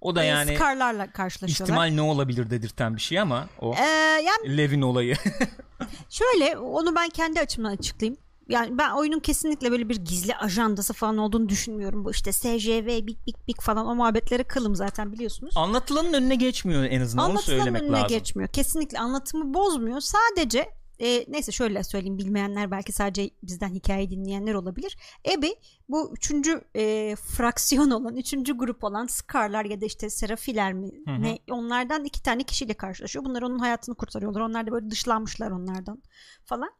O 0.00 0.16
da 0.16 0.24
Ee, 0.24 0.26
yani 0.26 0.56
Scar'larla 0.56 1.12
karşılaşıyorlar. 1.12 1.64
ihtimal 1.86 1.94
ne 1.94 2.02
olabilir 2.02 2.50
dedirten 2.50 2.96
bir 2.96 3.00
şey 3.00 3.20
ama 3.20 3.46
o 3.60 3.74
Ee, 3.74 3.84
yani 4.24 4.56
Levin 4.56 4.82
olayı. 4.82 5.16
şöyle 6.10 6.58
onu 6.58 6.94
ben 6.96 7.08
kendi 7.08 7.40
açımdan 7.40 7.70
açıklayayım. 7.70 8.20
Yani 8.48 8.78
ben 8.78 8.90
oyunun 8.90 9.18
kesinlikle 9.20 9.70
böyle 9.70 9.88
bir 9.88 9.96
gizli 9.96 10.36
ajandası 10.36 10.92
falan 10.94 11.18
olduğunu 11.18 11.48
düşünmüyorum. 11.48 12.04
Bu 12.04 12.10
işte 12.10 12.32
SJV, 12.32 12.86
Big 13.06 13.26
Big 13.26 13.36
Big 13.48 13.60
falan 13.60 13.86
o 13.86 13.94
muhabbetlere 13.94 14.44
kılım 14.44 14.74
zaten 14.74 15.12
biliyorsunuz. 15.12 15.54
Anlatılanın 15.56 16.12
önüne 16.12 16.34
geçmiyor 16.34 16.84
en 16.84 17.00
azından 17.00 17.24
onu 17.24 17.30
Anlatılanın 17.30 17.58
söylemek 17.60 17.82
önüne 17.82 17.92
lazım. 17.92 18.08
geçmiyor. 18.08 18.48
Kesinlikle 18.48 18.98
anlatımı 18.98 19.54
bozmuyor. 19.54 20.00
Sadece 20.00 20.68
e, 21.04 21.24
neyse 21.28 21.52
şöyle 21.52 21.84
söyleyeyim 21.84 22.18
bilmeyenler 22.18 22.70
belki 22.70 22.92
sadece 22.92 23.30
bizden 23.42 23.74
hikaye 23.74 24.10
dinleyenler 24.10 24.54
olabilir. 24.54 24.96
Abby 25.28 25.48
bu 25.88 26.14
üçüncü 26.16 26.64
e, 26.76 27.16
fraksiyon 27.16 27.90
olan, 27.90 28.16
üçüncü 28.16 28.58
grup 28.58 28.84
olan 28.84 29.06
Scar'lar 29.06 29.64
ya 29.64 29.80
da 29.80 29.86
işte 29.86 30.10
Serafiler 30.10 30.72
mi 30.72 30.90
Hı 31.06 31.10
hı. 31.10 31.22
ne 31.22 31.38
onlardan 31.50 32.04
iki 32.04 32.22
tane 32.22 32.42
kişiyle 32.42 32.74
karşılaşıyor. 32.74 33.24
Bunlar 33.24 33.42
onun 33.42 33.58
hayatını 33.58 33.94
kurtarıyorlar. 33.94 34.40
Onlar 34.40 34.66
da 34.66 34.72
böyle 34.72 34.90
dışlanmışlar 34.90 35.50
onlardan 35.50 36.02
falan. 36.44 36.70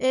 E, 0.00 0.08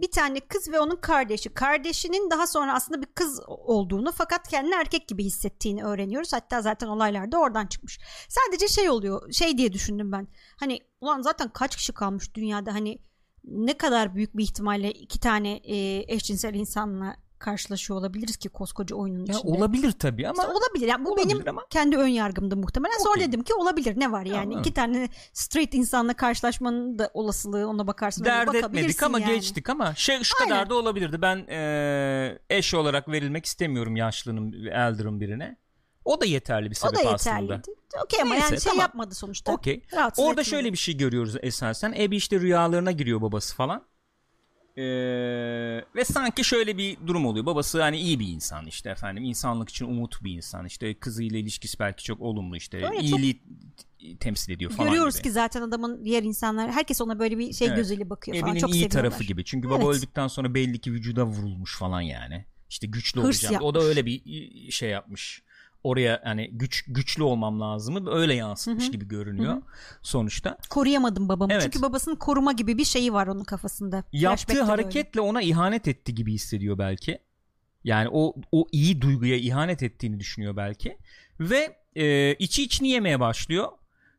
bir 0.00 0.10
tane 0.10 0.40
kız 0.40 0.68
ve 0.68 0.80
onun 0.80 0.96
kardeşi. 0.96 1.54
Kardeşinin 1.54 2.30
daha 2.30 2.46
sonra 2.46 2.74
aslında 2.74 3.02
bir 3.02 3.06
kız 3.06 3.40
olduğunu 3.46 4.12
fakat 4.12 4.48
kendini 4.48 4.74
erkek 4.74 5.08
gibi 5.08 5.24
hissettiğini 5.24 5.84
öğreniyoruz. 5.84 6.32
Hatta 6.32 6.62
zaten 6.62 6.86
olaylar 6.86 7.32
da 7.32 7.38
oradan 7.38 7.66
çıkmış. 7.66 8.00
Sadece 8.28 8.68
şey 8.68 8.90
oluyor 8.90 9.32
şey 9.32 9.58
diye 9.58 9.72
düşündüm 9.72 10.12
ben. 10.12 10.28
Hani 10.60 10.78
ulan 11.00 11.22
zaten 11.22 11.48
kaç 11.48 11.76
kişi 11.76 11.92
kalmış 11.92 12.34
dünyada 12.34 12.74
hani 12.74 12.98
ne 13.44 13.78
kadar 13.78 14.14
büyük 14.14 14.36
bir 14.36 14.42
ihtimalle 14.44 14.90
iki 14.90 15.20
tane 15.20 15.52
e, 15.52 16.04
eşcinsel 16.14 16.54
insanla 16.54 17.16
karşılaşıyor 17.40 17.98
olabiliriz 18.00 18.36
ki 18.36 18.48
koskoca 18.48 18.96
oyunun 18.96 19.26
Ya 19.26 19.34
içinde. 19.38 19.52
olabilir 19.52 19.92
tabii 19.92 20.28
ama 20.28 20.42
İşte 20.42 20.54
olabilir. 20.54 20.86
Yani 20.88 21.04
bu 21.04 21.12
olabilir 21.12 21.34
benim 21.34 21.48
ama- 21.48 21.66
kendi 21.70 21.96
ön 21.96 22.06
yargımdı 22.08 22.56
muhtemelen. 22.56 22.98
Sonra 22.98 23.20
dedim 23.20 23.42
ki 23.42 23.54
olabilir 23.54 23.94
ne 24.00 24.12
var 24.12 24.24
yani 24.24 24.42
Tamam. 24.44 24.58
iki 24.60 24.74
tane 24.74 25.08
straight 25.32 25.74
insanla 25.74 26.14
karşılaşmanın 26.14 26.98
da 26.98 27.10
olasılığı 27.14 27.68
ona 27.68 27.86
bakarsın. 27.86 28.24
dert 28.24 28.54
etmedik 28.54 29.02
ama 29.02 29.20
yani. 29.20 29.34
geçtik 29.34 29.68
ama 29.70 29.94
şey 29.94 30.22
şu 30.22 30.34
Aynen. 30.40 30.48
kadar 30.54 30.70
da 30.70 30.74
olabilirdi. 30.74 31.22
Ben 31.22 31.36
e, 31.48 32.38
eş 32.50 32.74
olarak 32.74 33.08
verilmek 33.08 33.46
istemiyorum 33.46 33.96
yaşlının 33.96 34.52
elder'ın 34.66 35.20
birine. 35.20 35.56
O 36.04 36.20
da 36.20 36.24
yeterli 36.24 36.70
bir 36.70 36.76
O 36.76 36.88
sebep 36.88 37.04
da 37.04 37.10
aslında. 37.14 37.36
yeterliydi. 37.38 37.70
Okey 38.04 38.22
ama 38.22 38.34
Neyse, 38.34 38.46
yani 38.50 38.60
şey 38.60 38.70
tamam. 38.70 38.80
yapmadı 38.80 39.14
sonuçta. 39.14 39.52
Okey. 39.52 39.82
Orada 39.96 40.30
etmedi. 40.30 40.44
şöyle 40.48 40.72
bir 40.72 40.78
şey 40.78 40.96
görüyoruz 40.96 41.36
esasen. 41.42 41.92
Abby 41.92 42.16
işte 42.16 42.40
rüyalarına 42.40 42.90
giriyor 42.90 43.22
babası 43.22 43.54
falan. 43.56 43.84
Ee, 44.76 44.82
ve 45.96 46.04
sanki 46.04 46.44
şöyle 46.44 46.78
bir 46.78 46.96
durum 47.06 47.26
oluyor. 47.26 47.46
Babası 47.46 47.82
hani 47.82 47.98
iyi 47.98 48.20
bir 48.20 48.28
insan 48.28 48.66
işte 48.66 48.90
efendim. 48.90 49.24
insanlık 49.24 49.68
için 49.68 49.84
umut 49.84 50.24
bir 50.24 50.32
insan. 50.36 50.66
İşte 50.66 50.94
kızıyla 50.94 51.38
ilişkisi 51.38 51.78
belki 51.78 52.04
çok 52.04 52.20
olumlu 52.20 52.56
işte. 52.56 52.76
Öyle 52.76 52.86
çok- 52.86 53.02
iyiliği 53.02 53.42
temsil 54.20 54.52
ediyor 54.52 54.70
falan 54.70 54.88
Görüyoruz 54.88 55.14
gibi. 55.14 55.22
ki 55.22 55.30
zaten 55.30 55.62
adamın 55.62 56.04
diğer 56.04 56.22
insanlar 56.22 56.70
herkes 56.72 57.00
ona 57.00 57.18
böyle 57.18 57.38
bir 57.38 57.52
şey 57.52 57.66
Evet. 57.68 57.76
gözüyle 57.76 58.10
bakıyor 58.10 58.36
falan. 58.36 58.50
Abby'nin 58.50 58.60
Çok 58.60 58.70
iyi 58.70 58.72
seviyorlar. 58.82 59.10
tarafı 59.10 59.24
gibi. 59.24 59.44
Çünkü 59.44 59.70
baba 59.70 59.84
Evet. 59.84 59.96
öldükten 59.96 60.28
sonra 60.28 60.54
belli 60.54 60.78
ki 60.78 60.92
vücuda 60.92 61.24
vurulmuş 61.26 61.78
falan 61.78 62.00
yani. 62.00 62.44
İşte 62.70 62.86
güçlü 62.86 63.20
Hırs 63.20 63.44
olacağım. 63.44 63.64
O 63.64 63.74
da 63.74 63.78
yapmış. 63.78 63.88
öyle 63.96 64.06
bir 64.06 64.70
şey 64.70 64.90
yapmış. 64.90 65.42
Oraya 65.84 66.20
hani 66.24 66.50
güç 66.52 66.84
güçlü 66.88 67.22
olmam 67.22 67.60
lazımı 67.60 68.10
öyle 68.10 68.34
yansıtmış 68.34 68.84
Hı 68.84 68.88
hı. 68.88 68.92
gibi 68.92 69.08
görünüyor 69.08 69.62
sonuçta. 70.02 70.58
Koruyamadım 70.70 71.28
babamı. 71.28 71.52
Evet. 71.52 71.62
Çünkü 71.62 71.82
babasının 71.82 72.16
koruma 72.16 72.52
gibi 72.52 72.78
bir 72.78 72.84
şeyi 72.84 73.12
var 73.12 73.26
onun 73.26 73.44
kafasında. 73.44 74.04
Yaptığı 74.12 74.54
de 74.54 74.58
öyle. 74.58 74.70
hareketle 74.70 75.20
ona 75.20 75.42
ihanet 75.42 75.88
etti 75.88 76.14
gibi 76.14 76.32
hissediyor 76.32 76.78
belki. 76.78 77.18
Yani 77.84 78.08
o 78.12 78.34
o 78.52 78.66
iyi 78.72 79.00
duyguya 79.00 79.36
ihanet 79.36 79.82
ettiğini 79.82 80.20
düşünüyor 80.20 80.56
belki 80.56 80.98
ve 81.40 81.76
e, 81.96 82.34
içi 82.34 82.62
içini 82.62 82.88
yemeye 82.88 83.20
başlıyor 83.20 83.68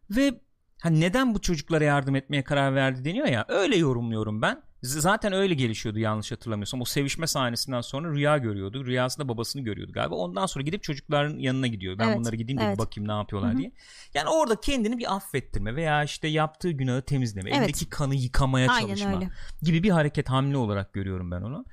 ve 0.09 0.41
hani 0.81 0.99
neden 0.99 1.35
bu 1.35 1.41
çocuklara 1.41 1.83
yardım 1.83 2.15
etmeye 2.15 2.43
karar 2.43 2.75
verdi 2.75 3.05
deniyor 3.05 3.27
ya 3.27 3.45
öyle 3.47 3.77
yorumluyorum 3.77 4.41
ben. 4.41 4.61
Zaten 4.83 5.33
öyle 5.33 5.53
gelişiyordu 5.53 5.99
yanlış 5.99 6.31
hatırlamıyorsam. 6.31 6.81
O 6.81 6.85
sevişme 6.85 7.27
sahnesinden 7.27 7.81
sonra 7.81 8.11
rüya 8.11 8.37
görüyordu. 8.37 8.85
Rüyasında 8.85 9.27
babasını 9.27 9.61
görüyordu 9.61 9.91
galiba. 9.91 10.15
Ondan 10.15 10.45
sonra 10.45 10.65
gidip 10.65 10.83
çocukların 10.83 11.39
yanına 11.39 11.67
gidiyor. 11.67 11.97
Ben 11.99 12.07
Evet, 12.07 12.17
bunlara 12.17 12.35
gideyim 12.35 12.61
de 12.61 12.65
evet. 12.65 12.77
bakayım 12.79 13.07
ne 13.07 13.11
yapıyorlar 13.13 13.51
Hı 13.51 13.55
hı. 13.55 13.57
diye. 13.59 13.71
Yani 14.13 14.29
orada 14.29 14.61
kendini 14.61 14.97
bir 14.97 15.15
affettirme 15.15 15.75
veya 15.75 16.03
işte 16.03 16.27
yaptığı 16.27 16.71
günahı 16.71 17.01
temizleme, 17.01 17.49
Evet. 17.49 17.59
elindeki 17.59 17.89
kanı 17.89 18.15
yıkamaya 18.15 18.71
Aynen 18.71 18.87
çalışma 18.87 19.15
öyle. 19.15 19.29
gibi 19.61 19.83
bir 19.83 19.89
hareket 19.89 20.29
hamle 20.29 20.57
olarak 20.57 20.93
görüyorum 20.93 21.31
ben 21.31 21.41
onu. 21.41 21.65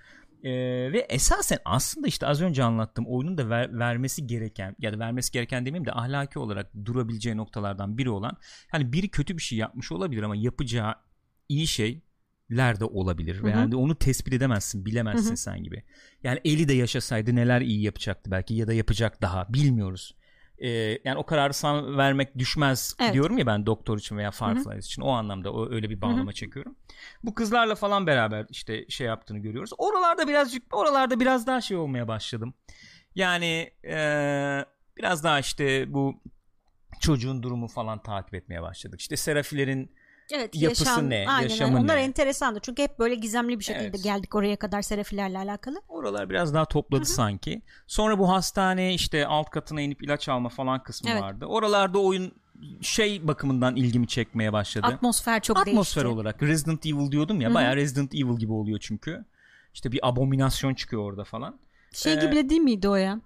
Ee, 0.42 0.50
ve 0.92 1.06
esasen 1.08 1.58
aslında 1.64 2.06
işte 2.06 2.26
az 2.26 2.40
önce 2.42 2.64
anlattığım 2.64 3.06
oyunun 3.06 3.38
da 3.38 3.50
ver- 3.50 3.78
vermesi 3.78 4.26
gereken 4.26 4.76
ya 4.78 4.92
da 4.92 4.98
vermesi 4.98 5.32
gereken 5.32 5.66
demeyeyim 5.66 5.86
de 5.86 5.92
ahlaki 5.92 6.38
olarak 6.38 6.70
durabileceği 6.84 7.36
noktalardan 7.36 7.98
biri 7.98 8.10
olan 8.10 8.36
hani 8.70 8.92
biri 8.92 9.08
kötü 9.08 9.36
bir 9.36 9.42
şey 9.42 9.58
yapmış 9.58 9.92
olabilir 9.92 10.22
ama 10.22 10.36
yapacağı 10.36 10.94
iyi 11.48 11.66
şeyler 12.48 12.80
de 12.80 12.84
olabilir 12.84 13.44
ve 13.44 13.50
yani 13.50 13.76
onu 13.76 13.94
tespit 13.94 14.34
edemezsin 14.34 14.86
bilemezsin 14.86 15.28
Hı 15.28 15.32
hı. 15.32 15.36
sen 15.36 15.62
gibi. 15.62 15.82
Yani 16.22 16.40
Eli 16.44 16.68
de 16.68 16.72
yaşasaydı 16.72 17.36
neler 17.36 17.60
iyi 17.60 17.82
yapacaktı 17.82 18.30
belki 18.30 18.54
ya 18.54 18.66
da 18.66 18.72
yapacak 18.72 19.22
daha 19.22 19.52
bilmiyoruz. 19.52 20.14
Ee, 20.58 20.68
yani 21.04 21.16
o 21.16 21.26
kararı 21.26 21.54
sana 21.54 21.96
vermek 21.96 22.38
düşmez 22.38 22.96
Evet. 23.00 23.14
diyorum 23.14 23.38
ya 23.38 23.46
ben 23.46 23.66
doktor 23.66 23.98
için 23.98 24.16
veya 24.16 24.30
Fireflies 24.30 24.86
için 24.86 25.02
o 25.02 25.10
anlamda 25.10 25.52
o 25.52 25.70
öyle 25.70 25.90
bir 25.90 26.00
bağlama 26.00 26.32
çekiyorum. 26.32 26.76
Bu 27.22 27.34
kızlarla 27.34 27.74
falan 27.74 28.06
beraber 28.06 28.46
işte 28.50 28.88
şey 28.88 29.06
yaptığını 29.06 29.38
görüyoruz. 29.38 29.70
Oralarda 29.78 30.28
birazcık 30.28 30.76
oralarda 30.76 31.20
biraz 31.20 31.46
daha 31.46 31.60
şey 31.60 31.76
olmaya 31.76 32.08
başladım. 32.08 32.54
Yani 33.14 33.70
eee, 33.84 34.64
biraz 34.96 35.24
daha 35.24 35.40
işte 35.40 35.92
bu 35.92 36.20
çocuğun 37.00 37.42
durumu 37.42 37.68
falan 37.68 38.02
takip 38.02 38.34
etmeye 38.34 38.62
başladık. 38.62 39.00
İşte 39.00 39.16
Serafilerin 39.16 39.90
Evet, 40.32 40.54
Yapısı 40.54 40.84
yaşam, 40.84 41.10
ne, 41.10 41.24
Aynen, 41.28 41.48
yaşamı 41.48 41.70
öyle. 41.72 41.84
Onlar 41.84 41.96
ne? 41.96 42.00
enteresandı. 42.02 42.60
Çünkü 42.62 42.82
hep 42.82 42.98
böyle 42.98 43.14
gizemli 43.14 43.58
bir 43.58 43.64
şekilde 43.64 43.84
Evet. 43.86 44.02
geldik 44.04 44.34
oraya 44.34 44.56
kadar 44.56 44.82
Serafilerle 44.82 45.38
alakalı. 45.38 45.82
oralar 45.88 46.30
biraz 46.30 46.54
daha 46.54 46.64
topladı 46.64 47.04
sanki. 47.04 47.62
Sonra 47.86 48.18
bu 48.18 48.28
hastane 48.30 48.94
işte 48.94 49.26
alt 49.26 49.50
katına 49.50 49.80
inip 49.80 50.02
ilaç 50.02 50.28
alma 50.28 50.48
falan 50.48 50.82
kısmı 50.82 51.10
Evet. 51.10 51.22
vardı. 51.22 51.44
Oralarda 51.46 51.98
oyun 51.98 52.32
şey 52.82 53.28
bakımından 53.28 53.76
ilgimi 53.76 54.06
çekmeye 54.08 54.52
başladı. 54.52 54.86
Atmosfer 54.86 55.42
çok 55.42 55.56
Atmosfer 55.58 56.04
değişti. 56.04 56.14
olarak 56.20 56.42
Resident 56.42 56.86
Evil 56.86 57.10
diyordum 57.10 57.40
ya 57.40 57.48
Hı 57.48 57.50
hı. 57.50 57.54
bayağı 57.54 57.76
Resident 57.76 58.14
Evil 58.14 58.36
gibi 58.38 58.52
oluyor 58.52 58.78
çünkü. 58.82 59.24
İşte 59.74 59.92
bir 59.92 60.08
abominasyon 60.08 60.74
çıkıyor 60.74 61.02
orada 61.02 61.24
falan. 61.24 61.58
Şey 61.92 62.12
Ee, 62.12 62.16
gibi 62.16 62.36
de 62.36 62.48
değil 62.48 62.60
miydi 62.60 62.88
o 62.88 62.94
ya? 62.94 63.20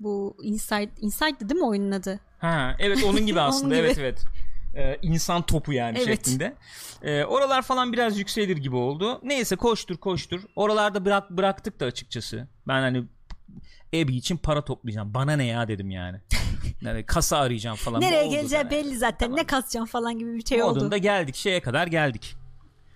Bu 0.00 0.36
Inside, 0.42 0.90
Inside'dı 1.00 1.48
değil 1.48 1.60
mi 1.60 1.66
oyunun 1.66 1.90
adı? 1.92 2.20
Ha 2.38 2.74
evet 2.78 3.04
onun 3.04 3.26
gibi 3.26 3.38
Onun 3.40 3.48
aslında 3.48 3.76
gibi. 3.76 3.86
evet 3.86 3.98
evet. 3.98 4.24
Ee, 4.74 4.98
insan 5.02 5.42
topu 5.42 5.72
yani 5.72 5.98
Evet. 5.98 6.06
şeklinde. 6.06 6.54
Ee, 7.02 7.24
oralar 7.24 7.62
falan 7.62 7.92
biraz 7.92 8.18
yükselir 8.18 8.56
gibi 8.56 8.76
oldu. 8.76 9.20
Neyse 9.22 9.56
koştur 9.56 9.96
koştur. 9.96 10.40
Oralarda 10.56 11.04
bırak 11.04 11.30
bıraktık 11.30 11.80
da 11.80 11.84
açıkçası. 11.84 12.48
Ben 12.68 12.80
hani 12.80 13.04
Abby 13.88 14.16
için 14.16 14.36
para 14.36 14.64
toplayacağım. 14.64 15.14
Bana 15.14 15.36
ne 15.36 15.44
ya 15.46 15.68
dedim 15.68 15.90
yani. 15.90 16.20
yani 16.82 17.06
kasa 17.06 17.38
arayacağım 17.38 17.76
falan. 17.76 18.00
Nereye 18.00 18.26
geleceği 18.26 18.64
da. 18.64 18.70
belli 18.70 18.96
zaten. 18.96 19.26
Tamam. 19.26 19.36
Ne 19.38 19.44
kasacağım 19.46 19.86
falan 19.86 20.18
gibi 20.18 20.34
bir 20.34 20.44
şey 20.44 20.62
oldu. 20.62 20.74
Modunda 20.74 20.96
geldik 20.98 21.34
şeye 21.36 21.60
kadar 21.60 21.86
geldik. 21.86 22.36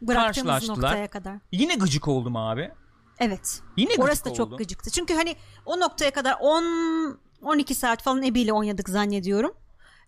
Bıraktığımız 0.02 0.46
karşılaştılar. 0.50 0.90
noktaya 0.90 1.08
kadar. 1.08 1.36
Yine 1.52 1.74
gıcık 1.74 2.08
oldum 2.08 2.36
abi. 2.36 2.70
Evet. 3.18 3.60
Yine 3.76 3.88
gıcık 3.88 4.04
Orası 4.04 4.24
da 4.24 4.30
oldum. 4.30 4.48
çok 4.50 4.58
gıcıktı. 4.58 4.90
Çünkü 4.90 5.14
hani 5.14 5.36
o 5.66 5.80
noktaya 5.80 6.10
kadar 6.10 6.36
10 6.40 7.18
12 7.42 7.74
saat 7.74 8.02
falan 8.02 8.22
Ebi 8.22 8.40
ile 8.40 8.52
oynadık 8.52 8.88
zannediyorum. 8.88 9.52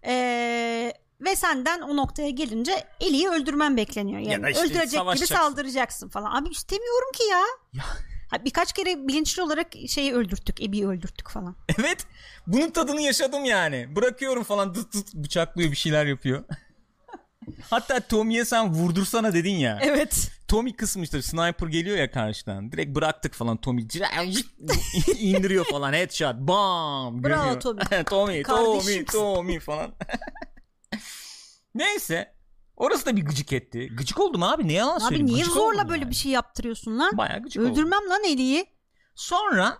Ee, 0.07 0.93
ve 1.21 1.37
senden 1.37 1.81
o 1.81 1.97
noktaya 1.97 2.31
gelince 2.31 2.85
Eli'yi 3.01 3.29
öldürmen 3.29 3.77
bekleniyor. 3.77 4.21
Yani 4.21 4.43
Ya 4.45 4.51
işte 4.51 4.63
öldürecek 4.63 5.01
gibi 5.15 5.27
saldıracaksın 5.27 6.09
falan. 6.09 6.35
Abi 6.35 6.49
istemiyorum 6.49 7.13
ki 7.15 7.23
ya. 7.31 7.43
Ya. 7.73 7.85
Ha, 8.31 8.45
birkaç 8.45 8.73
kere 8.73 9.09
bilinçli 9.09 9.43
olarak 9.43 9.67
şeyi 9.89 10.15
öldürttük. 10.15 10.63
Ebi'yi 10.63 10.87
öldürttük 10.87 11.31
falan. 11.31 11.57
Evet. 11.79 12.07
Bunun 12.47 12.71
tadını 12.71 13.01
yaşadım 13.01 13.45
yani. 13.45 13.97
Bırakıyorum 13.97 14.43
falan 14.43 14.75
dıt 14.75 14.93
dıt 14.93 15.15
bıçaklıyor 15.15 15.71
bir 15.71 15.77
şeyler 15.77 16.07
yapıyor. 16.07 16.45
Hatta 17.71 18.01
Tommy'ye 18.01 18.45
sen 18.45 18.75
vurdursana 18.75 19.35
dedin 19.35 19.55
ya. 19.57 19.79
Evet. 19.83 20.31
Tommy 20.49 20.77
kısmıştır. 20.77 21.23
Sniper 21.23 21.67
geliyor 21.67 21.97
ya 21.97 22.11
karşıdan. 22.11 22.73
Direkt 22.73 22.97
bıraktık 22.97 23.35
falan 23.35 23.57
Tommy. 23.57 23.83
indiriyor 25.19 25.65
falan. 25.65 25.93
Headshot. 25.93 26.35
Bam. 26.37 27.25
Bravo. 27.25 27.59
Tommy. 27.59 27.81
Tommy, 28.05 28.43
Tommy. 28.43 29.05
Tommy 29.05 29.59
falan. 29.61 29.95
Neyse. 31.75 32.35
Orası 32.77 33.07
da 33.07 33.17
bir 33.17 33.23
gıcık 33.25 33.53
etti. 33.53 33.89
Gıcık 33.97 34.21
oldum 34.21 34.43
abi 34.43 34.69
ne 34.69 34.73
yalan 34.73 34.95
Abi 34.95 35.01
söyleyeyim. 35.01 35.27
niye 35.27 35.39
Gıcık 35.39 35.53
zorla 35.55 35.79
oldum 35.79 35.89
böyle 35.89 36.03
yani. 36.03 36.11
bir 36.11 36.17
şey 36.17 36.33
yaptırıyorsun 36.33 36.99
lan? 36.99 37.17
Bayağı 37.19 37.43
gıcık 37.43 37.63
oldum. 37.63 37.73
Öldürmem 37.73 38.09
lan 38.11 38.25
Eli'yi. 38.25 38.67
Sonra 39.15 39.79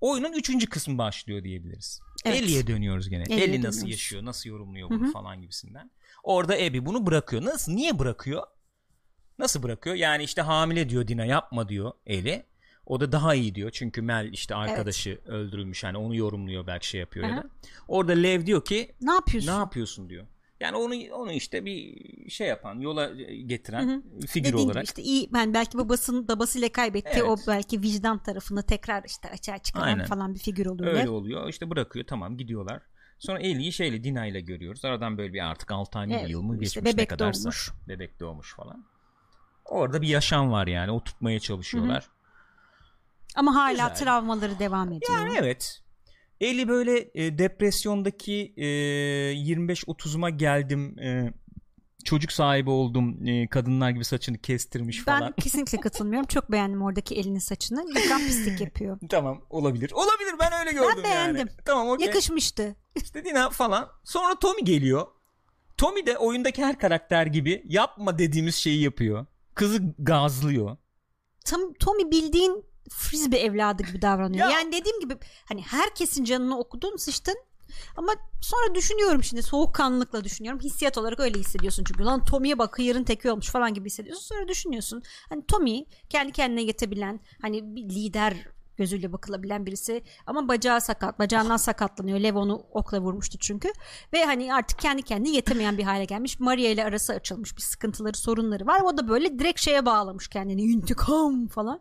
oyunun 0.00 0.32
üçüncü 0.32 0.66
kısmı 0.68 0.98
başlıyor 0.98 1.44
diyebiliriz. 1.44 2.00
Evet. 2.24 2.40
Ellie 2.42 2.66
dönüyoruz 2.66 3.08
gene. 3.08 3.22
Ellie'ye 3.22 3.44
Ellie 3.44 3.62
nasıl 3.62 3.80
dönüyoruz. 3.80 3.90
yaşıyor, 4.00 4.24
nasıl 4.24 4.50
yorumluyor 4.50 4.90
bunu 4.90 5.08
hı. 5.08 5.12
falan 5.12 5.40
gibisinden. 5.40 5.90
Orada 6.22 6.54
Abby 6.54 6.78
bunu 6.80 7.06
bırakıyor. 7.06 7.44
Nasıl, 7.44 7.72
niye 7.72 7.98
bırakıyor? 7.98 8.42
Nasıl 9.38 9.62
bırakıyor? 9.62 9.96
Yani 9.96 10.24
işte 10.24 10.42
hamile 10.42 10.88
diyor 10.88 11.08
Dina 11.08 11.24
yapma 11.24 11.68
diyor 11.68 11.92
Ellie. 12.06 12.46
O 12.86 13.00
da 13.00 13.12
daha 13.12 13.34
iyi 13.34 13.54
diyor. 13.54 13.70
Çünkü 13.70 14.02
Mel 14.02 14.28
işte 14.32 14.54
arkadaşı 14.54 15.20
öldürülmüş. 15.26 15.82
Yani 15.84 15.98
onu 15.98 16.14
yorumluyor 16.16 16.66
belki 16.66 16.88
şey 16.88 17.00
yapıyor 17.00 17.28
ya 17.28 17.34
Aha. 17.34 17.42
da. 17.42 17.48
Orada 17.88 18.12
Lev 18.12 18.46
diyor 18.46 18.64
ki 18.64 18.94
Ne 19.00 19.12
yapıyorsun? 19.12 19.52
ne 19.52 19.56
yapıyorsun 19.56 20.08
diyor. 20.08 20.26
Yani 20.62 20.76
onu 20.76 20.94
onu 21.14 21.32
işte 21.32 21.64
bir 21.64 21.94
şey 22.30 22.48
yapan, 22.48 22.80
yola 22.80 23.10
getiren 23.46 23.88
Hı 23.88 24.02
figür 24.26 24.48
Dediğin 24.48 24.56
gibi 24.56 24.70
olarak. 24.72 24.84
işte 24.84 25.02
iyi 25.02 25.28
ben 25.32 25.54
belki 25.54 25.78
babasının 25.78 26.28
babasıyla 26.28 26.68
kaybetti 26.72 27.10
Evet. 27.12 27.22
o 27.22 27.36
belki 27.46 27.82
vicdan 27.82 28.22
tarafını 28.22 28.62
tekrar 28.62 29.04
işte 29.04 29.28
açığa 29.30 29.58
çıkaran 29.58 29.86
Aynen. 29.86 30.04
falan 30.06 30.34
bir 30.34 30.38
figür 30.38 30.66
oluyor. 30.66 30.92
Öyle 30.94 31.08
oluyor. 31.10 31.48
İşte 31.48 31.70
bırakıyor 31.70 32.06
tamam 32.06 32.36
gidiyorlar. 32.36 32.82
Sonra 33.18 33.38
Ellie'yi 33.38 33.72
şeyle 33.72 34.04
Dina 34.04 34.26
ile 34.26 34.40
görüyoruz. 34.40 34.84
Aradan 34.84 35.18
böyle 35.18 35.32
bir 35.32 35.50
artık 35.50 35.70
6 35.70 35.98
ay 35.98 36.08
Evet, 36.14 36.30
yıl 36.30 36.42
mı 36.42 36.54
işte 36.54 36.80
geçmiş 36.80 36.92
ne 36.92 36.98
bebek 36.98 37.10
kadarsa. 37.10 37.42
doğmuş. 37.42 37.70
Bebek 37.88 38.20
doğmuş 38.20 38.54
falan. 38.54 38.84
Orada 39.64 40.02
bir 40.02 40.08
yaşam 40.08 40.52
var 40.52 40.66
yani. 40.66 40.90
Oturtmaya 40.90 41.40
çalışıyorlar. 41.40 42.08
Ama 43.36 43.54
hala 43.54 43.72
Güzel. 43.88 43.94
travmaları 43.94 44.58
devam 44.58 44.92
ediyor. 44.92 45.18
Yani 45.18 45.36
evet. 45.38 45.81
Ellie 46.42 46.68
böyle 46.68 47.10
e, 47.14 47.38
depresyondaki 47.38 48.54
e, 48.56 48.64
25-30'uma 49.34 50.30
geldim 50.30 50.98
e, 50.98 51.32
çocuk 52.04 52.32
sahibi 52.32 52.70
oldum 52.70 53.26
e, 53.26 53.48
kadınlar 53.48 53.90
gibi 53.90 54.04
saçını 54.04 54.38
kestirmiş 54.38 55.06
ben 55.06 55.18
falan. 55.18 55.32
kesinlikle 55.40 55.80
katılmıyorum. 55.80 56.26
Çok 56.26 56.52
beğendim 56.52 56.82
oradaki 56.82 57.14
elinin 57.14 57.38
saçını. 57.38 57.94
Gökhan 57.94 58.18
pislik 58.18 58.60
yapıyor. 58.60 58.98
tamam 59.08 59.44
olabilir. 59.50 59.90
Olabilir 59.92 60.34
ben 60.40 60.52
öyle 60.60 60.72
gördüm 60.72 60.88
yani. 60.88 61.04
beğendim. 61.04 61.48
Tamam 61.64 61.88
okey. 61.88 62.06
Yakışmıştı. 62.06 62.76
İşte 62.96 63.24
Dina 63.24 63.50
falan. 63.50 63.88
Sonra 64.04 64.34
Tommy 64.38 64.64
geliyor. 64.64 65.06
Tommy 65.76 66.06
de 66.06 66.18
oyundaki 66.18 66.64
her 66.64 66.78
karakter 66.78 67.26
gibi 67.26 67.62
yapma 67.68 68.18
dediğimiz 68.18 68.54
şeyi 68.54 68.82
yapıyor. 68.82 69.26
Kızı 69.54 69.82
gazlıyor. 69.98 70.76
Tam 71.44 71.72
Tommy 71.72 72.10
bildiğin 72.10 72.71
frisbee 72.90 73.38
evladı 73.38 73.82
gibi 73.82 74.02
davranıyor. 74.02 74.50
Ya. 74.50 74.58
Yani 74.58 74.72
dediğim 74.72 75.00
gibi 75.00 75.18
hani 75.48 75.62
herkesin 75.62 76.24
canını 76.24 76.58
okudun 76.58 76.96
sıçtın. 76.96 77.36
Ama 77.96 78.12
sonra 78.40 78.74
düşünüyorum 78.74 79.24
şimdi 79.24 79.42
soğukkanlılıkla 79.42 80.24
düşünüyorum. 80.24 80.60
Hissiyat 80.60 80.98
olarak 80.98 81.20
öyle 81.20 81.38
hissediyorsun 81.38 81.84
çünkü. 81.84 82.04
Lan 82.04 82.24
Tommy'ye 82.24 82.58
bak 82.58 82.78
hıyarın 82.78 83.04
teki 83.04 83.30
olmuş 83.30 83.50
falan 83.50 83.74
gibi 83.74 83.86
hissediyorsun. 83.86 84.22
Sonra 84.22 84.48
düşünüyorsun. 84.48 85.02
Hani 85.28 85.46
Tommy 85.46 85.84
kendi 86.08 86.32
kendine 86.32 86.62
yetebilen 86.62 87.20
hani 87.42 87.76
bir 87.76 87.82
lider 87.82 88.36
gözüyle 88.76 89.12
bakılabilen 89.12 89.66
birisi 89.66 90.02
ama 90.26 90.48
bacağı 90.48 90.80
sakat 90.80 91.18
bacağından 91.18 91.56
sakatlanıyor 91.56 92.20
Lev 92.20 92.36
onu 92.36 92.66
okla 92.70 93.00
vurmuştu 93.00 93.38
çünkü 93.38 93.72
ve 94.12 94.24
hani 94.24 94.54
artık 94.54 94.78
kendi 94.78 95.02
kendine 95.02 95.34
yetemeyen 95.34 95.78
bir 95.78 95.82
hale 95.82 96.04
gelmiş 96.04 96.40
Maria 96.40 96.70
ile 96.70 96.84
arası 96.84 97.12
açılmış 97.12 97.56
bir 97.56 97.62
sıkıntıları 97.62 98.16
sorunları 98.16 98.66
var 98.66 98.80
o 98.80 98.96
da 98.96 99.08
böyle 99.08 99.38
direkt 99.38 99.60
şeye 99.60 99.86
bağlamış 99.86 100.28
kendini 100.28 100.62
intikam 100.62 101.48
falan 101.48 101.80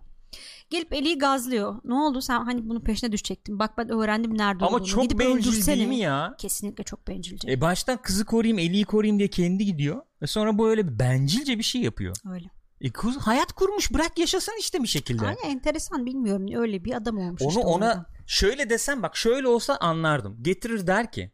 gelip 0.69 0.93
Eli'yi 0.93 1.17
gazlıyor 1.17 1.75
ne 1.83 1.93
oldu 1.93 2.21
sen 2.21 2.45
hani 2.45 2.69
bunun 2.69 2.81
peşine 2.81 3.11
düşecektin 3.11 3.59
bak 3.59 3.77
ben 3.77 3.89
öğrendim 3.89 4.37
nerede 4.37 4.65
Ama 4.65 4.75
olduğunu 4.77 4.87
çok 4.87 5.03
Gidip 5.03 5.19
bencil 5.19 5.49
öldürsene. 5.49 5.75
değil 5.75 5.87
mi 5.87 5.97
ya? 5.97 6.35
kesinlikle 6.37 6.83
çok 6.83 7.07
bencilce 7.07 7.51
E 7.51 7.61
baştan 7.61 8.01
kızı 8.01 8.25
koruyayım, 8.25 8.59
Ellie'yi 8.59 8.85
koruyayım 8.85 9.19
diye 9.19 9.27
kendi 9.29 9.65
gidiyor. 9.65 10.01
Ve 10.21 10.27
sonra 10.27 10.57
böyle 10.59 10.87
bir 10.87 10.99
bencilce 10.99 11.57
bir 11.57 11.63
şey 11.63 11.81
yapıyor. 11.81 12.15
öyle 12.31 12.47
E 12.81 12.89
kız 12.89 13.17
hayat 13.17 13.53
kurmuş 13.53 13.93
bırak 13.93 14.19
yaşasın 14.19 14.53
işte 14.59 14.83
bir 14.83 14.87
şekilde. 14.87 15.25
Aynen 15.25 15.49
enteresan 15.49 16.05
bilmiyorum 16.05 16.45
öyle 16.55 16.83
bir 16.85 16.93
adam 16.93 17.17
olmuş 17.17 17.41
Onu 17.41 17.49
işte 17.49 17.61
ona 17.61 17.85
orada. 17.85 18.05
şöyle 18.27 18.69
desem 18.69 19.03
bak 19.03 19.17
şöyle 19.17 19.47
olsa 19.47 19.75
anlardım. 19.75 20.37
Getirir 20.43 20.87
der 20.87 21.11
ki 21.11 21.31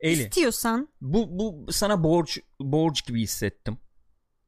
Eli 0.00 0.22
İstiyorsan 0.22 0.88
bu 1.00 1.26
bu 1.38 1.72
sana 1.72 2.04
borç 2.04 2.38
borç 2.60 3.06
gibi 3.06 3.20
hissettim. 3.22 3.78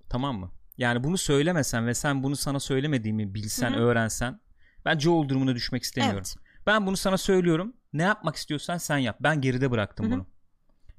Tamam 0.08 0.38
mı? 0.38 0.50
Yani 0.78 1.04
bunu 1.04 1.18
söylemesen 1.18 1.86
ve 1.86 1.94
sen 1.94 2.22
bunu 2.22 2.36
sana 2.36 2.60
söylemediğimi 2.60 3.34
bilsen, 3.34 3.70
Hı 3.72 3.76
hı. 3.76 3.80
öğrensen 3.80 4.40
ben 4.84 4.98
Joel 4.98 5.28
durumuna 5.28 5.54
düşmek 5.54 5.82
istemiyorum. 5.82 6.18
evet 6.18 6.34
Ben 6.66 6.86
bunu 6.86 6.96
sana 6.96 7.18
söylüyorum. 7.18 7.76
Ne 7.92 8.02
yapmak 8.02 8.36
istiyorsan 8.36 8.78
sen 8.78 8.98
yap. 8.98 9.16
Ben 9.20 9.40
geride 9.40 9.70
bıraktım 9.70 10.06
Hı 10.06 10.10
hı. 10.10 10.12
bunu. 10.14 10.26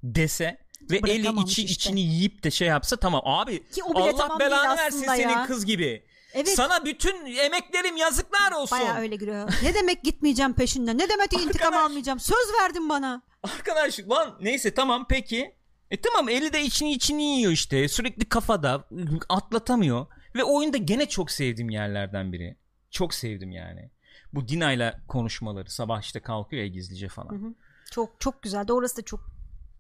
Dese 0.04 0.58
ve 0.92 0.98
eli 0.98 1.28
içi 1.42 1.64
işte. 1.64 1.74
içini 1.74 2.02
yiyip 2.02 2.44
de 2.44 2.52
şey 2.52 2.68
yapsa 2.68 2.96
tamam 2.98 3.22
abi. 3.26 3.64
Allah 3.96 4.16
tamam 4.16 4.40
belanı 4.40 4.78
versin 4.78 4.98
aslında 4.98 5.16
senin 5.16 5.30
ya. 5.34 5.46
kız 5.46 5.66
gibi. 5.66 6.06
evet 6.34 6.50
Sana 6.50 6.86
bütün 6.86 7.26
emeklerim 7.26 7.98
yazıklar 7.98 8.52
olsun. 8.52 8.80
Baya 8.80 8.96
öyle 9.00 9.16
giriyor. 9.16 9.54
Ne 9.64 9.74
demek 9.74 10.04
gitmeyeceğim 10.04 10.54
peşinden? 10.54 10.98
Ne 10.98 11.10
demek 11.10 11.34
intikam 11.44 11.68
Arkadaş. 11.74 11.86
almayacağım? 11.90 12.20
Söz 12.20 12.54
verdin 12.62 12.90
bana. 12.90 13.22
Arkadaş 13.44 14.00
lan 14.10 14.38
neyse 14.42 14.74
tamam 14.74 15.06
peki. 15.10 15.56
E 15.92 16.02
tamam 16.02 16.30
eli 16.30 16.54
de 16.54 16.62
içini 16.64 16.92
içini 16.94 17.24
yiyor 17.24 17.52
işte. 17.52 17.88
Sürekli 17.88 18.26
kafada 18.30 18.88
atlatamıyor. 19.30 20.06
Ve 20.36 20.44
oyunda 20.44 20.78
gene 20.78 21.06
çok 21.06 21.32
sevdiğim 21.32 21.70
yerlerden 21.70 22.34
biri. 22.34 22.58
Çok 22.92 23.14
sevdim 23.14 23.52
yani. 23.52 23.92
Bu 24.34 24.48
Dina 24.48 24.72
ile 24.72 25.02
konuşmaları. 25.08 25.70
Sabah 25.70 26.02
işte 26.02 26.20
kalkıyor 26.20 26.64
ya 26.64 26.68
gizlice 26.68 27.08
falan. 27.08 27.30
Hı 27.30 27.36
hı. 27.48 27.54
Çok 27.92 28.20
çok 28.20 28.42
güzeldi. 28.42 28.74
Orası 28.74 28.98
da 28.98 29.02
çok 29.02 29.20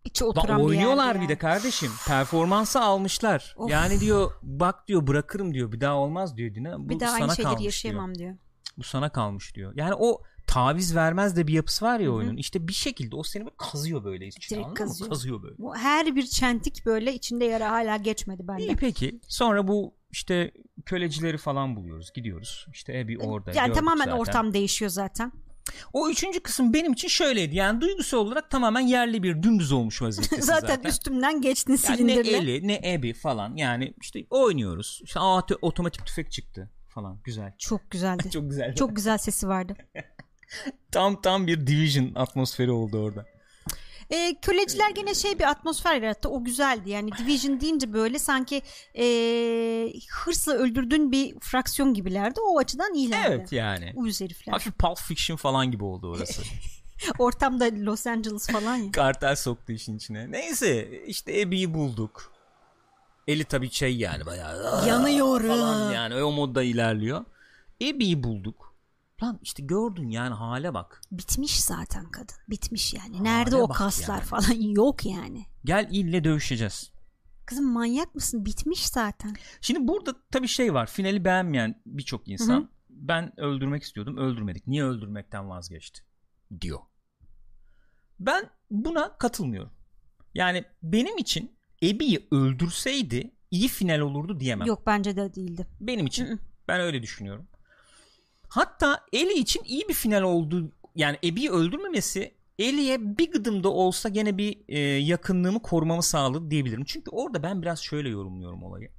içe 0.05 0.25
Lan 0.25 0.29
oturan 0.29 0.59
bir 0.59 0.63
oynuyorlar 0.63 1.21
bir 1.21 1.29
de 1.29 1.37
kardeşim. 1.37 1.91
Performansı 2.07 2.81
almışlar. 2.81 3.55
Of. 3.57 3.71
Yani 3.71 3.99
diyor 3.99 4.31
bak 4.41 4.87
diyor 4.87 5.07
bırakırım 5.07 5.53
diyor. 5.53 5.71
Bir 5.71 5.81
daha 5.81 5.95
olmaz 5.95 6.37
diyor 6.37 6.55
Dina. 6.55 6.79
Bu 6.79 6.89
Bir 6.89 6.99
daha 6.99 7.11
sana 7.11 7.23
aynı 7.23 7.35
şeyleri 7.35 7.63
yaşayamam 7.63 8.15
diyor. 8.15 8.29
diyor. 8.29 8.37
Bu 8.77 8.83
sana 8.83 9.09
kalmış 9.09 9.55
diyor. 9.55 9.73
Yani 9.75 9.93
o 9.99 10.23
taviz 10.49 10.95
vermez 10.95 11.35
de 11.35 11.47
bir 11.47 11.53
yapısı 11.53 11.85
var 11.85 11.99
ya 11.99 12.11
oyunun. 12.11 12.37
İşte 12.37 12.67
bir 12.67 12.73
şekilde 12.73 13.15
o 13.15 13.23
seni 13.23 13.43
böyle 13.43 13.55
kazıyor 13.57 14.03
böyle 14.03 14.27
içine 14.27 14.57
Direkt 14.57 14.69
mı? 14.69 14.73
kazıyor. 14.75 15.09
Kazıyor 15.09 15.43
böyle. 15.43 15.55
Bu 15.57 15.75
her 15.75 16.15
bir 16.15 16.25
çentik 16.25 16.85
böyle 16.85 17.13
içinde 17.13 17.45
yara 17.45 17.71
hala 17.71 17.97
geçmedi 17.97 18.47
bende. 18.47 18.63
İyi 18.65 18.75
peki. 18.75 19.19
Sonra 19.27 19.67
bu 19.67 19.95
işte 20.11 20.51
kölecileri 20.85 21.37
falan 21.37 21.75
buluyoruz. 21.75 22.11
Gidiyoruz. 22.13 22.65
İşte 22.73 23.01
Abby 23.01 23.17
orada. 23.17 23.51
yani 23.55 23.73
tamamen 23.73 24.05
zaten. 24.05 24.19
ortam 24.19 24.53
değişiyor 24.53 24.91
zaten. 24.91 25.31
O 25.93 26.09
üçüncü 26.09 26.39
kısım 26.39 26.73
benim 26.73 26.93
için 26.93 27.07
şöyleydi. 27.07 27.55
Yani 27.55 27.81
duygusal 27.81 28.17
olarak 28.17 28.51
tamamen 28.51 28.81
yerli 28.81 29.23
bir 29.23 29.43
dümdüz 29.43 29.71
olmuş 29.71 30.01
vaziyettesin 30.01 30.41
zaten. 30.45 30.67
zaten, 30.67 30.89
üstümden 30.89 31.41
geçtin 31.41 31.79
Yani 31.83 32.07
ne 32.07 32.13
silindirle. 32.13 32.37
Eli 32.37 32.67
ne 32.67 32.77
Abby 32.77 33.11
falan. 33.11 33.55
Yani 33.55 33.93
işte 34.01 34.25
oynuyoruz. 34.29 35.01
İşte 35.03 35.19
aa, 35.19 35.41
otomatik 35.61 36.05
tüfek 36.05 36.31
çıktı 36.31 36.71
falan. 36.89 37.19
Güzel. 37.23 37.53
Çok 37.57 37.91
güzeldi. 37.91 38.29
Çok 38.33 38.49
güzel. 38.49 38.75
Çok 38.75 38.95
güzel 38.95 39.17
sesi 39.17 39.47
vardı. 39.47 39.75
tam 40.91 41.21
tam 41.21 41.47
bir 41.47 41.67
Division 41.67 42.11
atmosferi 42.15 42.71
oldu 42.71 43.03
orada. 43.03 43.25
E, 44.09 44.35
köleciler 44.41 44.89
gene 44.89 45.13
şey 45.15 45.39
bir 45.39 45.43
atmosfer 45.43 46.01
yarattı. 46.01 46.29
O 46.29 46.43
güzeldi. 46.43 46.89
Yani 46.89 47.11
Division 47.17 47.61
deyince 47.61 47.93
böyle 47.93 48.19
sanki 48.19 48.61
e, 48.97 49.03
hırsla 50.11 50.53
öldürdüğün 50.53 51.11
bir 51.11 51.39
fraksiyon 51.39 51.93
gibilerdi. 51.93 52.39
O 52.41 52.59
açıdan 52.59 52.93
iyilerdi. 52.93 53.27
Evet 53.29 53.51
yani. 53.51 53.93
Uyuz 53.95 54.21
herifler. 54.21 54.53
Hafif 54.53 54.77
Pulp 54.77 54.97
Fiction 54.97 55.37
falan 55.37 55.71
gibi 55.71 55.83
oldu 55.83 56.11
orası. 56.11 56.41
Ortamda 57.19 57.65
Los 57.73 58.07
Angeles 58.07 58.47
falan 58.47 58.75
ya. 58.75 58.91
Kartel 58.91 59.35
soktu 59.35 59.71
işin 59.71 59.97
içine. 59.97 60.31
Neyse 60.31 61.01
işte 61.07 61.43
Abby'yi 61.43 61.73
bulduk. 61.73 62.33
Eli 63.27 63.43
tabii 63.43 63.71
şey 63.71 63.97
yani 63.97 64.25
bayağı 64.25 64.87
Yanıyorum. 64.87 65.47
falan 65.47 65.93
yani 65.93 66.23
o 66.23 66.31
modda 66.31 66.63
ilerliyor. 66.63 67.25
Abby'yi 67.83 68.23
bulduk. 68.23 68.68
Lan 69.23 69.39
işte 69.41 69.63
gördün 69.63 70.09
yani 70.09 70.33
hale 70.33 70.73
bak. 70.73 71.01
Bitmiş 71.11 71.59
zaten 71.59 72.05
kadın. 72.11 72.35
Bitmiş 72.49 72.93
yani. 72.93 73.23
Nerede 73.23 73.51
Hale 73.51 73.63
o 73.63 73.69
bak 73.69 73.77
kaslar 73.77 74.15
yani. 74.15 74.25
falan 74.25 74.51
yok 74.61 75.05
yani. 75.05 75.45
Gel 75.65 75.87
ille 75.91 76.23
dövüşeceğiz. 76.23 76.91
Kızım 77.45 77.65
manyak 77.73 78.15
mısın? 78.15 78.45
Bitmiş 78.45 78.87
zaten. 78.87 79.35
Şimdi 79.61 79.87
burada 79.87 80.15
tabii 80.31 80.47
şey 80.47 80.73
var. 80.73 80.87
Finali 80.87 81.25
beğenmeyen 81.25 81.81
birçok 81.85 82.27
insan 82.27 82.53
Hı 82.55 82.63
hı. 82.63 82.67
ben 82.89 83.39
öldürmek 83.39 83.83
istiyordum 83.83 84.17
öldürmedik. 84.17 84.67
Niye 84.67 84.83
öldürmekten 84.83 85.49
vazgeçti? 85.49 86.01
Diyor. 86.61 86.79
Ben 88.19 88.49
buna 88.71 89.17
katılmıyorum. 89.17 89.71
Yani 90.33 90.63
benim 90.83 91.17
için 91.17 91.59
Abby'yi 91.83 92.27
öldürseydi 92.31 93.35
iyi 93.51 93.67
final 93.67 93.99
olurdu 93.99 94.39
diyemem. 94.39 94.67
Yok 94.67 94.83
bence 94.85 95.15
de 95.15 95.35
değildi. 95.35 95.67
Benim 95.81 96.05
için. 96.05 96.25
Hı 96.25 96.33
hı. 96.33 96.39
Ben 96.67 96.79
öyle 96.81 97.01
düşünüyorum. 97.03 97.47
Hatta 98.49 99.05
Ellie 99.13 99.39
için 99.39 99.63
iyi 99.65 99.89
bir 99.89 99.93
final 99.93 100.21
oldu. 100.21 100.71
Yani 100.95 101.17
Abby'yi 101.17 101.51
öldürmemesi 101.51 102.33
Ellie'ye 102.59 103.17
bir 103.17 103.31
gıdım 103.31 103.63
da 103.63 103.69
olsa 103.69 104.09
gene 104.09 104.37
bir 104.37 104.57
e, 104.67 104.79
yakınlığımı 104.79 105.61
korumamı 105.61 106.03
sağladı 106.03 106.51
diyebilirim. 106.51 106.83
Çünkü 106.85 107.11
orada 107.11 107.43
ben 107.43 107.61
biraz 107.61 107.79
şöyle 107.79 108.09
yorumluyorum 108.09 108.63
olayı. 108.63 108.91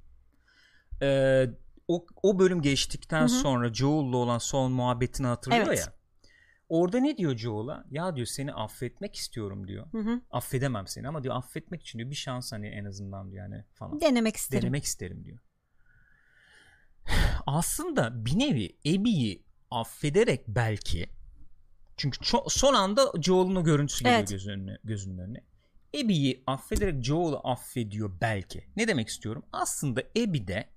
Ee, 1.02 1.46
o, 1.88 2.06
o 2.22 2.38
bölüm 2.38 2.62
geçtikten 2.62 3.20
Hı 3.20 3.24
hı. 3.24 3.28
sonra 3.28 3.74
Joel'la 3.74 4.16
olan 4.16 4.38
son 4.38 4.72
muhabbetini 4.72 5.26
hatırlıyor 5.26 5.66
Evet. 5.66 5.78
ya. 5.78 5.92
orada 6.68 6.98
ne 6.98 7.16
diyor 7.16 7.36
Joel'a? 7.36 7.84
Ya 7.90 8.16
diyor 8.16 8.26
seni 8.26 8.52
affetmek 8.52 9.14
istiyorum 9.16 9.68
diyor. 9.68 9.86
Hı 9.92 9.98
hı. 9.98 10.20
Affedemem 10.30 10.86
seni 10.86 11.08
ama 11.08 11.22
diyor 11.22 11.36
affetmek 11.36 11.82
için 11.82 11.98
diyor 11.98 12.10
bir 12.10 12.16
şans 12.16 12.52
hani 12.52 12.68
en 12.68 12.84
azından 12.84 13.32
diyor 13.32 13.42
yani 13.44 13.64
falan. 13.74 14.00
Denemek 14.00 14.36
isterim. 14.36 14.62
Denemek 14.62 14.84
isterim 14.84 15.24
diyor. 15.24 15.38
Aslında 17.46 18.24
bir 18.26 18.38
nevi 18.38 18.76
Abby'yi 18.86 19.42
affederek 19.70 20.48
belki 20.48 21.06
çünkü 21.96 22.18
ço- 22.18 22.50
son 22.50 22.74
anda 22.74 23.12
Joel'un 23.22 23.54
o 23.56 23.64
görüntüsü 23.64 24.04
geliyor 24.04 24.18
Evet. 24.18 24.28
gözünün 24.30 24.54
önüne, 24.54 24.78
gözünün 24.84 25.18
önüne. 25.18 25.44
Abby'yi 25.96 26.42
affederek 26.46 27.04
Joel'ı 27.04 27.38
affediyor 27.38 28.10
belki. 28.20 28.64
Ne 28.76 28.88
demek 28.88 29.08
istiyorum? 29.08 29.42
Aslında 29.52 30.00
Abby 30.00 30.46
de 30.46 30.68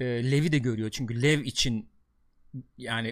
e, 0.00 0.04
Lev'i 0.30 0.52
de 0.52 0.58
görüyor. 0.58 0.90
Çünkü 0.90 1.22
Lev 1.22 1.40
için 1.40 1.88
yani 2.78 3.08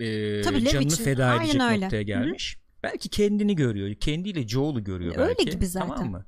e, 0.00 0.42
Tabii 0.42 0.64
canını 0.64 0.86
için. 0.86 1.04
feda 1.04 1.26
Aynen 1.26 1.44
edecek 1.44 1.60
öyle. 1.62 1.84
noktaya 1.84 2.02
gelmiş. 2.02 2.58
Belki 2.82 3.08
kendini 3.08 3.56
görüyor. 3.56 3.94
Kendiyle 3.94 4.48
Joel'u 4.48 4.84
görüyor 4.84 5.16
Öyle 5.16 5.28
belki. 5.38 5.50
gibi 5.50 5.66
zaten. 5.66 5.88
Tamam 5.88 6.10
mı? 6.10 6.26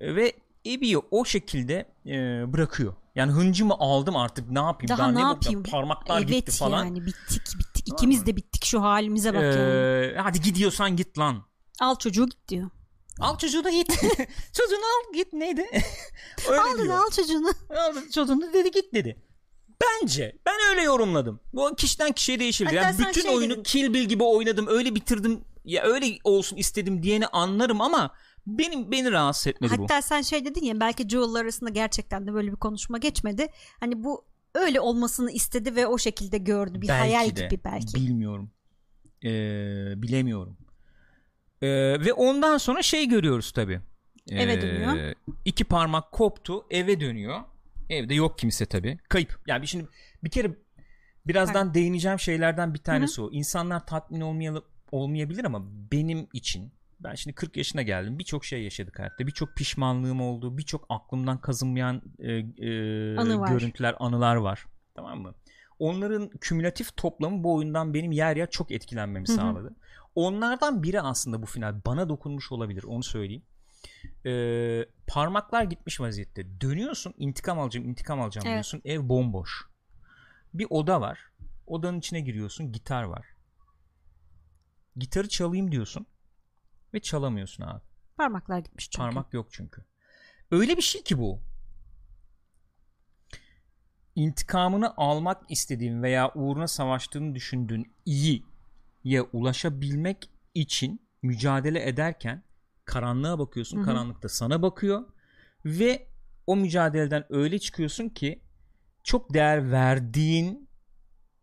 Ve 0.00 0.32
Abby'yi 0.66 0.98
o 0.98 1.24
şekilde 1.24 1.86
e, 2.06 2.12
bırakıyor. 2.52 2.94
Yani 3.16 3.32
hıncımı 3.32 3.74
aldım 3.74 4.16
artık 4.16 4.50
ne 4.50 4.58
yapayım? 4.58 4.88
Daha 4.88 5.08
ne 5.08 5.14
bakacağım? 5.14 5.34
yapayım? 5.34 5.62
Parmaklar 5.62 6.18
evet 6.18 6.28
gitti 6.28 6.52
falan. 6.52 6.84
yani 6.84 7.06
bittik 7.06 7.42
bittik. 7.58 7.86
Tamam 7.86 7.96
İkimiz 7.96 8.26
de 8.26 8.36
bittik 8.36 8.64
şu 8.64 8.82
halimize 8.82 9.34
bak 9.34 9.42
yani. 9.42 9.60
Ee, 9.60 10.16
hadi 10.22 10.40
gidiyorsan 10.40 10.96
git 10.96 11.18
lan. 11.18 11.42
Al 11.80 11.96
çocuğu 11.96 12.26
git 12.26 12.48
diyor. 12.48 12.70
Al 13.20 13.38
çocuğu 13.38 13.64
da 13.64 13.70
git. 13.70 13.88
Çocuğunu 14.52 14.84
al 14.84 15.14
git 15.14 15.32
neydi? 15.32 15.66
öyle 16.48 16.60
al 16.60 16.74
dedi 16.74 16.82
diyor. 16.82 16.98
al 16.98 17.10
çocuğunu. 17.10 17.50
Al 17.70 17.94
çocuğunu 18.14 18.52
dedi 18.52 18.70
git 18.70 18.94
dedi. 18.94 19.22
Bence 19.82 20.38
ben 20.46 20.54
öyle 20.70 20.82
yorumladım. 20.82 21.40
Bu 21.52 21.76
kişiden 21.76 22.12
kişiye 22.12 22.40
değişir. 22.40 22.64
Hatta 22.64 22.76
Yani 22.76 22.98
bütün 22.98 23.22
şey 23.22 23.36
oyunu 23.36 23.52
dedin. 23.52 23.62
Kill 23.62 23.94
Bill 23.94 24.04
gibi 24.04 24.22
oynadım. 24.24 24.66
Öyle 24.68 24.94
bitirdim. 24.94 25.44
Ya 25.64 25.82
öyle 25.82 26.18
olsun 26.24 26.56
istedim 26.56 27.02
diyeni 27.02 27.26
anlarım 27.26 27.80
ama 27.80 28.10
benim 28.46 28.90
beni 28.92 29.12
rahatsız 29.12 29.46
etmedi 29.46 29.78
bu. 29.78 29.82
Hatta 29.82 30.02
sen 30.02 30.22
şey 30.22 30.44
dedin 30.44 30.64
ya 30.64 30.80
belki 30.80 31.08
Joel'lar 31.08 31.42
arasında 31.42 31.70
gerçekten 31.70 32.26
de 32.26 32.34
böyle 32.34 32.52
bir 32.52 32.56
konuşma 32.56 32.98
geçmedi. 32.98 33.48
Hani 33.80 34.04
bu 34.04 34.24
öyle 34.54 34.80
olmasını 34.80 35.30
istedi 35.30 35.76
ve 35.76 35.86
o 35.86 35.98
şekilde 35.98 36.38
gördü. 36.38 36.80
Bir 36.80 36.88
hayal 36.88 37.36
de. 37.36 37.46
gibi 37.46 37.60
belki. 37.64 37.94
Bilmiyorum. 37.94 38.50
Ee, 39.24 40.02
bilemiyorum. 40.02 40.56
Ee, 41.62 41.68
ve 42.04 42.12
ondan 42.12 42.58
sonra 42.58 42.82
şey 42.82 43.08
görüyoruz 43.08 43.52
tabi. 43.52 43.80
Eve 44.30 44.62
dönüyor. 44.62 45.14
İki 45.44 45.64
parmak 45.64 46.12
koptu 46.12 46.66
eve 46.70 47.00
dönüyor. 47.00 47.40
Evde 47.88 48.14
yok 48.14 48.38
kimse 48.38 48.66
tabi. 48.66 48.98
Kayıp. 49.08 49.40
Yani 49.46 49.66
şimdi 49.66 49.88
bir 50.24 50.30
kere 50.30 50.56
birazdan 51.26 51.74
değineceğim 51.74 52.18
şeylerden 52.18 52.74
bir 52.74 52.78
tanesi 52.78 53.22
o. 53.22 53.30
İnsanlar 53.32 53.86
tatmin 53.86 54.20
olmayalı, 54.20 54.64
olmayabilir 54.92 55.44
ama 55.44 55.62
benim 55.92 56.28
için 56.32 56.72
ben 57.00 57.14
şimdi 57.14 57.34
40 57.34 57.56
yaşına 57.56 57.82
geldim. 57.82 58.18
Birçok 58.18 58.44
şey 58.44 58.62
yaşadık 58.64 58.98
hayatta. 58.98 59.26
Birçok 59.26 59.56
pişmanlığım 59.56 60.20
oldu. 60.20 60.58
Birçok 60.58 60.86
aklımdan 60.88 61.40
kazınmayan 61.40 62.02
e, 62.18 62.32
e, 62.32 63.16
Anı 63.16 63.40
var. 63.40 63.48
görüntüler, 63.48 63.94
anılar 63.98 64.36
var. 64.36 64.66
Tamam 64.94 65.20
mı? 65.20 65.34
Onların 65.78 66.28
kümülatif 66.28 66.96
toplamı 66.96 67.44
bu 67.44 67.54
oyundan 67.54 67.94
benim 67.94 68.12
yer 68.12 68.36
yer 68.36 68.50
çok 68.50 68.72
etkilenmemi 68.72 69.28
Hı 69.28 69.32
hı. 69.32 69.36
sağladı. 69.36 69.76
Onlardan 70.14 70.82
biri 70.82 71.00
aslında 71.00 71.42
bu 71.42 71.46
final 71.46 71.80
bana 71.86 72.08
dokunmuş 72.08 72.52
olabilir. 72.52 72.82
Onu 72.82 73.02
söyleyeyim. 73.02 73.42
Ee, 74.26 74.86
parmaklar 75.06 75.62
gitmiş 75.62 76.00
vaziyette. 76.00 76.60
Dönüyorsun 76.60 77.14
intikam 77.18 77.58
alacağım 77.58 77.88
intikam 77.88 78.20
alacağım 78.20 78.46
Evet. 78.46 78.54
diyorsun. 78.54 78.80
Ev 78.84 79.08
bomboş. 79.08 79.66
Bir 80.54 80.66
oda 80.70 81.00
var. 81.00 81.18
Odanın 81.66 81.98
içine 81.98 82.20
giriyorsun. 82.20 82.72
Gitar 82.72 83.02
var. 83.02 83.26
Gitarı 84.96 85.28
çalayım 85.28 85.72
diyorsun. 85.72 86.06
Ve 86.96 87.00
çalamıyorsun 87.00 87.62
abi. 87.62 87.80
Parmaklar 88.16 88.58
gitmiş 88.58 88.90
çünkü. 88.90 88.98
Parmak 88.98 89.34
yok 89.34 89.46
çünkü. 89.50 89.84
Öyle 90.50 90.76
bir 90.76 90.82
şey 90.82 91.02
ki 91.02 91.18
bu. 91.18 91.40
İntikamını 94.14 94.94
almak 94.96 95.42
istediğin 95.48 96.02
veya 96.02 96.32
uğruna 96.34 96.68
savaştığını 96.68 97.34
düşündüğün 97.34 97.92
iyiye 98.04 99.22
ulaşabilmek 99.32 100.30
için 100.54 101.08
mücadele 101.22 101.88
ederken 101.88 102.42
karanlığa 102.84 103.38
bakıyorsun. 103.38 103.78
Hı 103.78 103.80
hı. 103.80 103.84
Karanlıkta 103.84 104.28
sana 104.28 104.62
bakıyor 104.62 105.04
ve 105.64 106.08
o 106.46 106.56
mücadeleden 106.56 107.24
öyle 107.28 107.58
çıkıyorsun 107.58 108.08
ki 108.08 108.42
çok 109.02 109.34
değer 109.34 109.70
verdiğin 109.70 110.68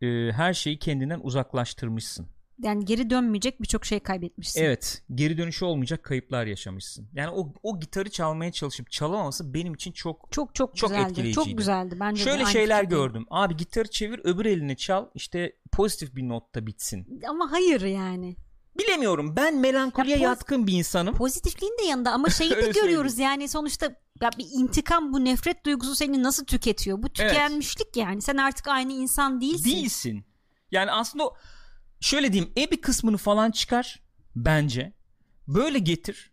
e, 0.00 0.32
her 0.32 0.54
şeyi 0.54 0.78
kendinden 0.78 1.20
uzaklaştırmışsın. 1.22 2.33
Yani 2.62 2.84
geri 2.84 3.10
dönmeyecek 3.10 3.62
birçok 3.62 3.84
şey 3.86 4.00
kaybetmişsin. 4.00 4.62
Evet, 4.62 5.02
geri 5.14 5.38
dönüşü 5.38 5.64
olmayacak 5.64 6.04
kayıplar 6.04 6.46
yaşamışsın. 6.46 7.08
Yani 7.14 7.30
o 7.30 7.52
o 7.62 7.80
gitarı 7.80 8.10
çalmaya 8.10 8.52
çalışıp 8.52 8.90
çalamaması 8.90 9.54
benim 9.54 9.74
için 9.74 9.92
çok 9.92 10.28
Çok 10.30 10.54
çok, 10.54 10.76
Çok 10.76 10.90
güzeldi. 10.90 11.10
etkileyiciydi. 11.10 11.48
Çok 11.48 11.58
güzeldi. 11.58 11.96
Bence 12.00 12.24
şöyle 12.24 12.44
şeyler 12.44 12.84
gördüm. 12.84 13.26
Abi 13.30 13.56
gitarı 13.56 13.90
çevir, 13.90 14.20
öbür 14.24 14.44
elini 14.46 14.76
çal. 14.76 15.06
işte 15.14 15.52
pozitif 15.72 16.16
bir 16.16 16.28
notta 16.28 16.66
bitsin. 16.66 17.20
Ama 17.28 17.52
hayır 17.52 17.80
yani. 17.80 18.36
Bilemiyorum. 18.78 19.36
Ben 19.36 19.56
melankoliye 19.58 20.16
Ya 20.16 20.22
poz- 20.22 20.24
yatkın 20.24 20.66
bir 20.66 20.72
insanım. 20.72 21.14
Pozitifliğin 21.14 21.78
de 21.78 21.84
yanında 21.84 22.10
ama 22.12 22.28
şeyi 22.30 22.50
de 22.50 22.70
görüyoruz 22.74 23.18
yani 23.18 23.48
sonuçta 23.48 23.86
ya 24.22 24.30
bir 24.38 24.46
intikam 24.52 25.12
bu 25.12 25.24
nefret 25.24 25.66
duygusu 25.66 25.94
seni 25.94 26.22
nasıl 26.22 26.44
tüketiyor? 26.44 27.02
Bu 27.02 27.08
tükenmişlik 27.08 27.96
yani. 27.96 28.22
Sen 28.22 28.36
artık 28.36 28.68
aynı 28.68 28.92
insan 28.92 29.40
değilsin. 29.40 29.64
Değilsin. 29.70 30.24
Yani 30.70 30.90
aslında 30.90 31.24
o- 31.26 31.36
şöyle 32.00 32.32
diyeyim, 32.32 32.52
Ebi 32.58 32.80
kısmını 32.80 33.16
falan 33.16 33.50
çıkar 33.50 34.00
bence. 34.36 34.92
Böyle 35.48 35.78
getir. 35.78 36.32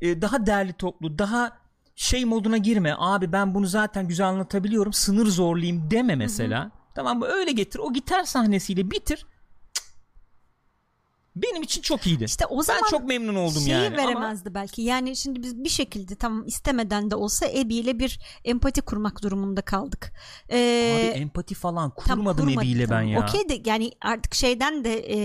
Ee, 0.00 0.22
daha 0.22 0.46
değerli 0.46 0.72
toplu, 0.72 1.18
daha 1.18 1.58
şey 1.96 2.24
moduna 2.24 2.56
girme. 2.56 2.94
Abi 2.98 3.32
ben 3.32 3.54
bunu 3.54 3.66
zaten 3.66 4.08
güzel 4.08 4.28
anlatabiliyorum. 4.28 4.92
Sınır 4.92 5.26
zorlayayım 5.26 5.90
deme 5.90 6.14
mesela. 6.14 6.70
Tamam 6.94 7.18
mı? 7.18 7.26
Öyle 7.26 7.52
getir. 7.52 7.78
O 7.78 7.92
gitar 7.92 8.24
sahnesiyle 8.24 8.90
bitir. 8.90 9.26
Benim 11.36 11.62
için 11.62 11.82
çok 11.82 12.06
iyiydi. 12.06 12.24
İşte 12.24 12.46
o 12.46 12.56
ben 12.56 12.62
zaman 12.62 12.82
çok 12.90 13.04
memnun 13.04 13.34
oldum 13.34 13.62
şeyi 13.62 13.68
yani. 13.70 13.86
Ama 13.86 13.96
veremezdi 13.96 14.54
belki. 14.54 14.82
Yani 14.82 15.16
şimdi 15.16 15.42
biz 15.42 15.64
bir 15.64 15.68
şekilde 15.68 16.14
tamam 16.14 16.46
istemeden 16.46 17.10
de 17.10 17.14
olsa 17.14 17.46
Abby 17.46 17.78
ile 17.78 17.98
bir 17.98 18.20
empati 18.44 18.80
kurmak 18.80 19.22
durumunda 19.22 19.62
kaldık. 19.62 20.12
Ee, 20.50 20.96
abi 20.96 21.18
empati 21.18 21.54
falan 21.54 21.92
tam 22.06 22.18
kurmadım 22.18 22.48
Ebi 22.48 22.66
ile 22.66 22.90
ben 22.90 23.02
ya. 23.02 23.20
Okey 23.20 23.48
de 23.48 23.70
yani 23.70 23.92
artık 24.00 24.34
şeyden 24.34 24.84
de 24.84 24.94
e, 24.94 25.18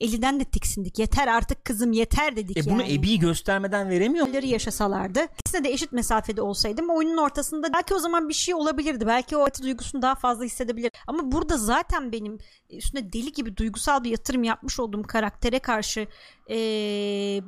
eliden 0.00 0.40
de 0.40 0.44
tiksindik. 0.44 0.98
Yeter 0.98 1.28
artık 1.28 1.64
kızım 1.64 1.92
yeter 1.92 2.36
dedik 2.36 2.56
E 2.56 2.64
bunu 2.64 2.82
yani. 2.82 2.94
Ebi'yi 2.94 3.18
göstermeden 3.18 3.90
veremiyor 3.90 4.26
yaşasalardı. 4.42 5.20
İkisine 5.48 5.64
de 5.64 5.72
eşit 5.72 5.92
mesafede 5.92 6.42
olsaydım 6.42 6.90
oyunun 6.90 7.16
ortasında 7.16 7.72
belki 7.72 7.94
o 7.94 7.98
zaman 7.98 8.28
bir 8.28 8.34
şey 8.34 8.54
olabilirdi. 8.54 9.06
Belki 9.06 9.36
o 9.36 9.40
empati 9.40 9.62
duygusunu 9.62 10.02
daha 10.02 10.14
fazla 10.14 10.44
hissedebilir. 10.44 10.92
Ama 11.06 11.32
burada 11.32 11.58
zaten 11.58 12.12
benim 12.12 12.38
üstüne 12.70 13.12
deli 13.12 13.32
gibi 13.32 13.56
duygusal 13.56 14.04
bir 14.04 14.10
yatırım 14.10 14.44
yapmış 14.44 14.80
olduğum 14.80 15.02
karaktere 15.02 15.58
karşı 15.58 16.06
eee, 16.48 17.42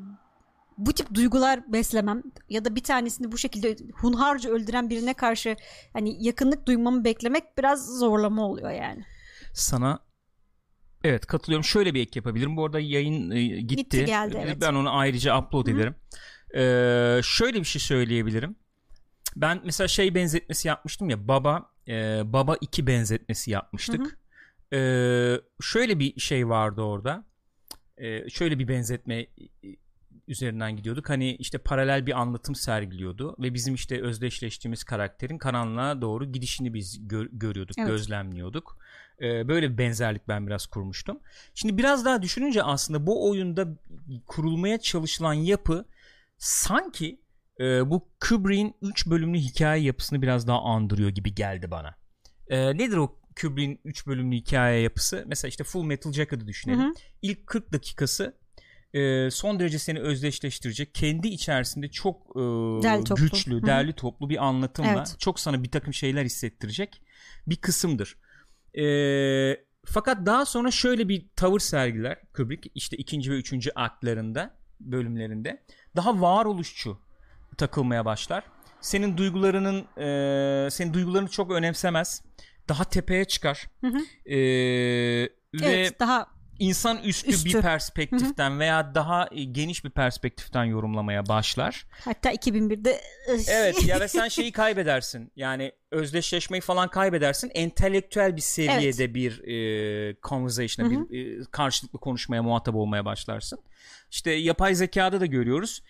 bu 0.79 0.93
tip 0.93 1.15
duygular 1.15 1.73
beslemem 1.73 2.23
ya 2.49 2.65
da 2.65 2.77
bir 2.77 2.83
tanesini 2.83 3.33
bu 3.33 3.39
şekilde 3.39 3.77
hunharca 3.95 4.51
öldüren 4.51 4.91
birine 4.91 5.15
karşı 5.15 5.57
hani 5.93 6.25
yakınlık 6.25 6.67
duymamı 6.67 7.05
beklemek 7.05 7.59
biraz 7.59 7.99
zorlama 7.99 8.47
oluyor 8.47 8.71
yani. 8.71 9.05
sana 9.55 9.99
Evet 11.05 11.27
katılıyorum. 11.27 11.65
Şöyle 11.65 11.95
bir 11.95 12.01
ek 12.01 12.11
yapabilirim. 12.15 12.57
Bu 12.57 12.65
arada 12.65 12.81
yayın 12.81 13.31
e, 13.31 13.43
gitti. 13.61 13.77
Gitti, 13.77 14.05
geldi, 14.05 14.37
E, 14.37 14.41
evet. 14.41 14.57
Ben 14.61 14.75
onu 14.75 14.97
ayrıca 14.99 15.39
upload 15.39 15.67
Hı 15.67 15.71
hı. 15.71 15.75
ederim. 15.77 15.95
Ee, 16.55 17.21
şöyle 17.25 17.59
bir 17.61 17.65
şey 17.65 17.81
söyleyebilirim. 17.81 18.57
Ben 19.37 19.61
mesela 19.65 19.89
şey 19.89 20.15
benzetmesi 20.15 20.69
yapmıştım 20.69 21.11
ya 21.11 21.29
baba 21.29 21.71
e, 21.89 22.23
baba 22.33 22.57
2 22.61 22.87
benzetmesi 22.87 23.51
yapmıştık. 23.51 24.19
Ee, 24.73 25.41
şöyle 25.63 25.99
bir 25.99 26.21
şey 26.21 26.49
vardı 26.49 26.83
orada. 26.83 27.25
Ee, 27.99 28.29
şöyle 28.29 28.59
bir 28.59 28.69
benzetme 28.69 29.17
e, 29.21 29.29
üzerinden 30.29 30.77
gidiyorduk. 30.77 31.11
Hani 31.11 31.35
işte 31.37 31.59
paralel 31.59 32.07
bir 32.07 32.21
anlatım 32.21 32.55
sergiliyordu 32.55 33.37
ve 33.39 33.55
bizim 33.55 33.75
işte 33.75 34.03
özdeşleştiğimiz 34.03 34.85
karakterin 34.85 35.39
karanlığa 35.39 36.03
doğru 36.03 36.33
gidişini 36.33 36.75
biz 36.75 37.09
gör- 37.09 37.29
görüyorduk, 37.33 37.79
Evet. 37.79 37.89
gözlemliyorduk. 37.89 38.79
Ee, 39.23 39.49
böyle 39.49 39.73
bir 39.73 39.79
benzerlik 39.79 40.29
ben 40.29 40.47
biraz 40.47 40.67
kurmuştum. 40.67 41.21
Şimdi 41.55 41.79
biraz 41.79 42.05
daha 42.05 42.23
düşününce 42.23 42.63
aslında 42.63 43.07
bu 43.07 43.31
oyunda 43.31 43.69
kurulmaya 44.27 44.79
çalışılan 44.81 45.35
yapı 45.35 45.85
sanki 46.41 47.21
e, 47.61 47.91
bu 47.91 48.09
Kubrick'in 48.29 48.75
3 48.83 49.07
bölümlü 49.07 49.39
hikaye 49.39 49.83
yapısını 49.83 50.23
biraz 50.23 50.47
daha 50.47 50.63
andırıyor 50.63 51.11
gibi 51.11 51.35
geldi 51.35 51.71
bana. 51.71 51.95
E, 52.49 52.79
nedir 52.79 52.97
o 52.97 53.21
Kubrick'in 53.41 53.81
3 53.85 54.07
bölümlü 54.07 54.37
hikaye 54.37 54.81
yapısı? 54.81 55.25
Mesela 55.27 55.49
işte 55.49 55.65
Full 55.65 55.85
Metal 55.85 56.13
Jacket'ı 56.13 56.47
düşünelim. 56.47 56.81
Hı 56.81 56.85
hı. 56.85 56.93
İlk 57.23 57.47
40 57.47 57.73
dakikası 57.73 58.41
e, 58.95 59.31
son 59.31 59.61
derece 59.61 59.79
seni 59.79 60.01
özdeşleştirecek. 60.01 60.95
Kendi 60.95 61.29
içerisinde 61.29 61.91
çok 61.91 62.17
e, 62.31 63.05
toplu. 63.05 63.15
güçlü, 63.17 63.63
hı. 63.63 63.67
derli 63.67 63.93
toplu 63.93 64.31
bir 64.31 64.45
anlatımla 64.45 64.95
Evet. 64.97 65.17
çok 65.19 65.41
sana 65.41 65.63
bir 65.63 65.71
takım 65.71 65.95
şeyler 65.95 66.25
hissettirecek 66.25 67.03
bir 67.47 67.57
kısımdır. 67.57 68.17
E, 68.79 68.85
fakat 69.85 70.27
daha 70.27 70.47
sonra 70.47 70.71
şöyle 70.71 71.09
bir 71.09 71.29
tavır 71.37 71.61
sergiler 71.61 72.19
Kubrick 72.37 72.71
işte 72.75 72.97
ikinci 72.97 73.31
ve 73.31 73.35
üçüncü 73.35 73.71
aktlarında 73.75 74.61
bölümlerinde 74.81 75.65
daha 75.97 76.21
varoluşçu 76.21 76.99
takılmaya 77.57 78.05
başlar. 78.05 78.45
Senin 78.81 79.17
duygularının 79.17 79.87
e, 79.99 80.71
senin 80.71 80.95
duygularını 80.95 81.29
çok 81.29 81.51
önemsemez. 81.51 82.23
Daha 82.69 82.85
tepeye 82.85 83.25
çıkar. 83.25 83.67
Hı 83.81 83.87
hı. 83.87 84.31
E, 84.31 84.37
ve 85.55 85.67
Evet 85.67 86.01
daha 86.01 86.27
insan 86.61 86.99
üstü, 87.03 87.31
Üstü. 87.31 87.49
bir 87.49 87.63
perspektiften 87.63 88.61
veya 88.61 88.95
daha 88.95 89.29
e, 89.33 89.45
geniş 89.45 89.85
bir 89.85 89.91
perspektiften 89.91 90.65
yorumlamaya 90.65 91.27
başlar. 91.27 91.87
hatta 92.05 92.33
2001'de 92.33 93.01
Evet 93.49 93.87
ya 93.87 94.01
ve 94.01 94.09
sen 94.09 94.29
şeyi 94.39 94.53
kaybedersin. 94.53 95.33
Yani 95.37 95.73
özdeşleşmeyi 95.91 96.61
falan 96.61 96.89
kaybedersin. 96.89 97.51
Entelektüel 97.55 98.37
bir 98.37 98.41
seviyede 98.41 99.15
bir 99.15 99.43
e, 99.43 100.17
conversation'a, 100.23 100.91
Hı 100.91 100.95
hı. 100.95 101.11
bir 101.11 101.41
e, 101.41 101.45
karşılıklı 101.51 101.99
konuşmaya 101.99 102.43
muhatap 102.43 102.75
olmaya 102.75 103.05
başlarsın. 103.05 103.59
İşte 104.11 104.31
yapay 104.31 104.75
zekada 104.75 105.21
da 105.21 105.27
görüyoruz. 105.27 105.83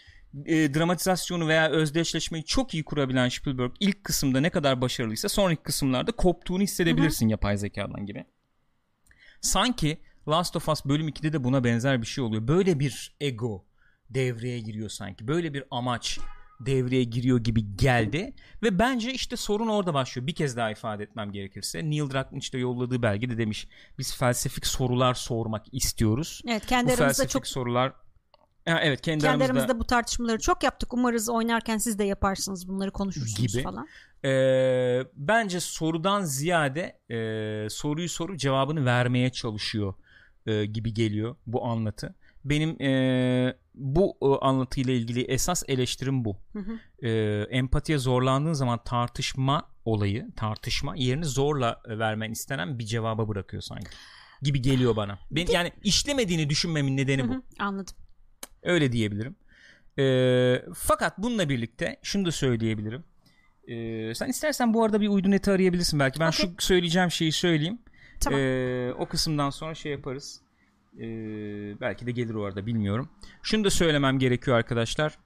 E, 0.47 0.75
dramatizasyonu 0.75 1.49
veya 1.49 1.71
özdeşleşmeyi 1.71 2.45
çok 2.45 2.75
iyi 2.75 2.85
kurabilen 2.85 3.29
Spielberg 3.29 3.73
ilk 3.81 4.05
kısımda 4.05 4.41
ne 4.41 4.51
kadar 4.51 4.81
başarılıysa 4.81 5.29
sonraki 5.29 5.63
kısımlarda 5.63 6.13
koptuğunu 6.13 6.63
hissedebilirsin 6.63 7.29
yapay 7.29 7.57
zekadan 7.59 8.07
gibi. 8.07 8.25
Sanki 9.41 9.99
Last 10.29 10.57
of 10.57 10.69
Us 10.69 10.85
bölüm 10.85 11.09
2'de 11.09 11.33
de 11.33 11.45
buna 11.45 11.65
benzer 11.65 12.03
bir 12.03 12.07
şey 12.07 12.25
oluyor. 12.25 12.49
Böyle 12.49 12.81
bir 12.81 13.17
ego 13.21 13.65
devreye 14.11 14.61
giriyor 14.61 14.89
sanki. 14.89 15.29
Böyle 15.29 15.55
bir 15.55 15.65
amaç 15.71 16.19
devreye 16.61 17.05
giriyor 17.05 17.39
gibi 17.39 17.77
geldi 17.77 18.35
ve 18.63 18.79
bence 18.79 19.13
işte 19.13 19.37
sorun 19.37 19.69
orada 19.69 19.95
başlıyor. 19.95 20.27
Bir 20.27 20.35
kez 20.35 20.57
daha 20.57 20.71
ifade 20.71 21.03
etmem 21.03 21.33
gerekirse 21.33 21.91
Neil 21.91 22.11
Druckmann 22.11 22.41
de 22.53 22.59
yolladığı 22.59 23.03
belgede 23.03 23.39
demiş 23.39 23.69
biz 23.99 24.17
felsefik 24.17 24.67
sorular 24.67 25.15
sormak 25.15 25.67
istiyoruz. 25.73 26.43
evet 26.49 26.63
Bu 26.63 26.67
kendi 26.67 26.87
aramızda 26.87 27.07
felsefik 27.07 27.31
çok 27.31 27.47
sorular 27.47 27.93
Ha, 28.69 28.81
evet 28.83 29.01
kendi, 29.01 29.25
kendi 29.25 29.45
aramızda, 29.45 29.53
aramızda 29.53 29.81
bu 29.81 29.87
tartışmaları 29.87 30.39
çok 30.39 30.63
yaptık. 30.63 30.95
Umarız 30.95 31.29
oynarken 31.29 31.79
siz 31.79 31.99
de 31.99 32.05
yaparsınız 32.05 32.69
bunları 32.69 32.91
konuşursunuz 32.91 33.53
Gibi. 33.53 33.63
falan. 33.63 33.87
Ee, 34.25 35.03
bence 35.15 35.61
sorudan 35.61 36.23
ziyade 36.23 37.01
e, 37.11 37.69
soruyu 37.71 38.09
sorup 38.09 38.39
cevabını 38.39 38.85
vermeye 38.85 39.33
çalışıyor 39.33 39.95
e, 40.47 40.65
gibi 40.67 40.95
geliyor 40.95 41.37
bu 41.47 41.65
anlatı. 41.65 42.15
Benim 42.45 42.83
e, 42.83 43.57
bu 43.75 44.17
e, 44.23 44.27
anlatıyla 44.45 44.95
ilgili 44.95 45.21
esas 45.23 45.63
eleştirim 45.69 46.25
bu. 46.25 46.37
Hı 46.53 46.59
hı. 46.59 47.07
E, 47.07 47.43
empatiye 47.51 47.99
zorlandığın 47.99 48.53
zaman 48.53 48.81
tartışma 48.85 49.69
olayı, 49.85 50.27
tartışma 50.37 50.97
yerini 50.97 51.25
zorla 51.25 51.83
e, 51.89 51.99
vermen 51.99 52.31
istenen 52.31 52.79
bir 52.79 52.85
cevaba 52.85 53.29
bırakıyor 53.29 53.63
sanki. 53.63 53.89
Gibi 54.43 54.63
geliyor 54.63 54.97
bana. 54.97 55.19
Ben, 55.31 55.47
yani 55.47 55.73
işlemediğini 55.83 56.51
düşünmemin 56.51 56.97
nedeni 56.97 57.29
bu. 57.29 57.35
hı, 57.35 57.43
Anladım. 57.59 57.95
Öyle 58.63 58.93
diyebilirim. 58.93 59.37
Ee, 59.99 60.63
fakat 60.75 61.19
bununla 61.19 61.49
birlikte 61.49 61.97
şunu 62.03 62.27
da 62.27 62.33
söyleyebilirim. 62.33 63.05
Ee, 63.69 64.15
sen 64.15 64.29
istersen 64.29 64.75
bu 64.75 64.85
arada 64.85 65.01
bir 65.01 65.09
uydu 65.09 65.31
neti 65.31 65.51
arayabilirsin 65.51 66.01
belki. 66.01 66.21
Ben 66.21 66.29
Okey. 66.29 66.47
şu 66.47 66.67
söyleyeceğim 66.67 67.11
şeyi 67.11 67.33
söyleyeyim. 67.33 67.79
Tamam. 68.21 68.41
Ee, 68.41 68.93
o 68.99 69.07
kısımdan 69.07 69.51
sonra 69.51 69.75
şey 69.75 69.93
yaparız. 69.93 70.41
Ee, 70.97 71.01
belki 71.81 72.07
de 72.07 72.11
gelir 72.11 72.35
o 72.35 72.45
arada 72.45 72.67
bilmiyorum. 72.67 73.09
Şunu 73.43 73.65
da 73.65 73.71
söylemem 73.71 74.19
gerekiyor 74.19 74.57
arkadaşlar. 74.57 75.19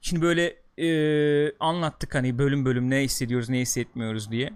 Şimdi 0.00 0.22
böyle 0.22 0.56
e, 0.78 1.56
anlattık 1.60 2.14
hani 2.14 2.38
bölüm 2.38 2.64
bölüm 2.64 2.90
ne 2.90 3.02
hissediyoruz 3.02 3.48
ne 3.48 3.60
hissetmiyoruz 3.60 4.30
diye. 4.30 4.52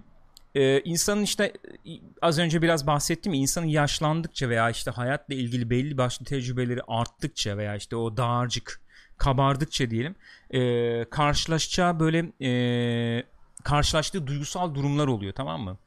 Ee, 0.55 0.81
insanın 0.81 1.23
işte 1.23 1.53
az 2.21 2.39
önce 2.39 2.61
biraz 2.61 2.87
bahsettim 2.87 3.33
ya 3.33 3.39
insanın 3.39 3.65
yaşlandıkça 3.65 4.49
veya 4.49 4.69
işte 4.69 4.91
hayatla 4.91 5.33
ilgili 5.35 5.69
belli 5.69 5.97
başlı 5.97 6.25
tecrübeleri 6.25 6.79
arttıkça 6.87 7.57
veya 7.57 7.75
işte 7.75 7.95
o 7.95 8.17
dağarcık 8.17 8.81
kabardıkça 9.17 9.89
diyelim 9.89 10.15
e, 10.53 11.05
karşılaşacağı 11.09 11.99
böyle 11.99 12.31
e, 12.41 13.23
karşılaştığı 13.63 14.27
duygusal 14.27 14.75
durumlar 14.75 15.07
oluyor 15.07 15.33
tamam 15.33 15.61
mı? 15.61 15.77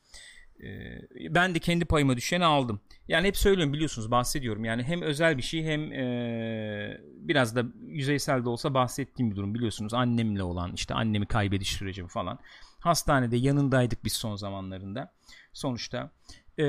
Ben 1.30 1.54
de 1.54 1.58
kendi 1.58 1.84
payıma 1.84 2.16
düşeni 2.16 2.44
aldım. 2.44 2.80
Yani 3.08 3.26
hep 3.26 3.36
söylüyorum 3.36 3.72
biliyorsunuz 3.72 4.10
bahsediyorum. 4.10 4.64
Yani 4.64 4.82
hem 4.82 5.02
özel 5.02 5.36
bir 5.36 5.42
şey 5.42 5.64
hem 5.64 5.92
e, 5.92 7.00
biraz 7.04 7.56
da 7.56 7.64
yüzeysel 7.86 8.44
de 8.44 8.48
olsa 8.48 8.74
bahsettiğim 8.74 9.30
bir 9.30 9.36
durum 9.36 9.54
biliyorsunuz. 9.54 9.94
Annemle 9.94 10.42
olan 10.42 10.72
işte 10.72 10.94
annemi 10.94 11.26
kaybediş 11.26 11.68
sürecim 11.72 12.06
falan. 12.08 12.38
Hastanede 12.80 13.36
yanındaydık 13.36 14.04
biz 14.04 14.12
son 14.12 14.36
zamanlarında. 14.36 15.12
Sonuçta 15.52 16.10
e, 16.58 16.64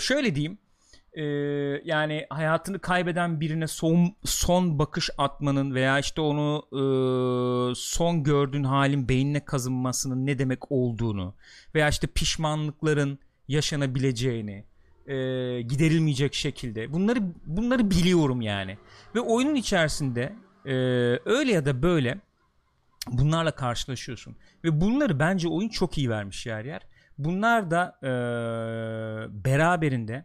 şöyle 0.00 0.34
diyeyim. 0.34 0.58
e, 1.12 1.22
yani 1.84 2.26
hayatını 2.30 2.78
kaybeden 2.78 3.40
birine 3.40 3.66
son 3.66 4.16
son 4.24 4.78
bakış 4.78 5.10
atmanın 5.18 5.74
veya 5.74 5.98
işte 5.98 6.20
onu 6.20 6.62
e, 6.72 6.80
son 7.76 8.22
gördüğün 8.24 8.64
halin 8.64 9.08
beynine 9.08 9.44
kazınmasının 9.44 10.26
ne 10.26 10.38
demek 10.38 10.72
olduğunu 10.72 11.34
veya 11.74 11.88
işte 11.88 12.06
pişmanlıkların 12.06 13.18
yaşanabileceğini 13.48 14.64
e, 15.06 15.14
giderilmeyecek 15.62 16.34
şekilde. 16.34 16.92
Bunları 16.92 17.18
bunları 17.46 17.90
biliyorum 17.90 18.40
yani. 18.40 18.78
Ve 19.14 19.20
oyunun 19.20 19.54
içerisinde 19.54 20.32
e, 20.66 20.72
öyle 21.24 21.52
ya 21.52 21.66
da 21.66 21.82
böyle 21.82 22.18
bunlarla 23.08 23.50
karşılaşıyorsun. 23.50 24.36
Ve 24.64 24.80
bunları 24.80 25.18
bence 25.18 25.48
oyun 25.48 25.68
çok 25.68 25.98
iyi 25.98 26.10
vermiş 26.10 26.46
yer 26.46 26.64
yer. 26.64 26.82
Bunlar 27.18 27.70
da 27.70 27.98
e, 28.02 28.08
beraberinde 29.44 30.24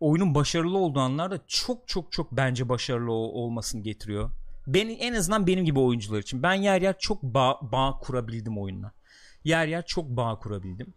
oyunun 0.00 0.34
başarılı 0.34 0.78
olduğu 0.78 1.00
anlarda 1.00 1.40
çok 1.46 1.88
çok 1.88 2.12
çok 2.12 2.32
bence 2.32 2.68
başarılı 2.68 3.12
ol- 3.12 3.44
olmasını 3.44 3.82
getiriyor. 3.82 4.30
Beni 4.66 4.92
en 4.92 5.14
azından 5.14 5.46
benim 5.46 5.64
gibi 5.64 5.78
oyuncular 5.78 6.18
için. 6.18 6.42
Ben 6.42 6.54
yer 6.54 6.82
yer 6.82 6.98
çok 6.98 7.22
bağ, 7.22 7.58
bağ 7.62 7.98
kurabildim 8.00 8.58
oyunla. 8.58 8.92
Yer 9.46 9.66
yer 9.66 9.86
çok 9.86 10.08
bağ 10.08 10.38
kurabildim. 10.38 10.94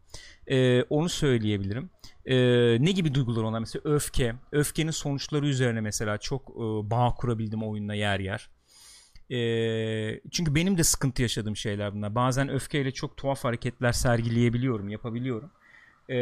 Ee, 0.47 0.83
onu 0.83 1.09
söyleyebilirim. 1.09 1.89
Ee, 2.25 2.35
ne 2.79 2.91
gibi 2.91 3.13
duygular 3.13 3.43
ona 3.43 3.59
mesela 3.59 3.81
öfke, 3.85 4.35
öfkenin 4.51 4.91
sonuçları 4.91 5.47
üzerine 5.47 5.81
mesela 5.81 6.17
çok 6.17 6.49
e, 6.49 6.61
bağ 6.91 7.13
kurabildim 7.17 7.63
oyunla 7.63 7.93
yer 7.93 8.19
yer. 8.19 8.49
Ee, 9.31 10.21
çünkü 10.31 10.55
benim 10.55 10.77
de 10.77 10.83
sıkıntı 10.83 11.21
yaşadığım 11.21 11.55
şeyler 11.55 11.93
bunlar. 11.93 12.15
Bazen 12.15 12.49
öfkeyle 12.49 12.91
çok 12.91 13.17
tuhaf 13.17 13.43
hareketler 13.43 13.91
sergileyebiliyorum, 13.91 14.89
yapabiliyorum. 14.89 15.51
Ee, 16.09 16.15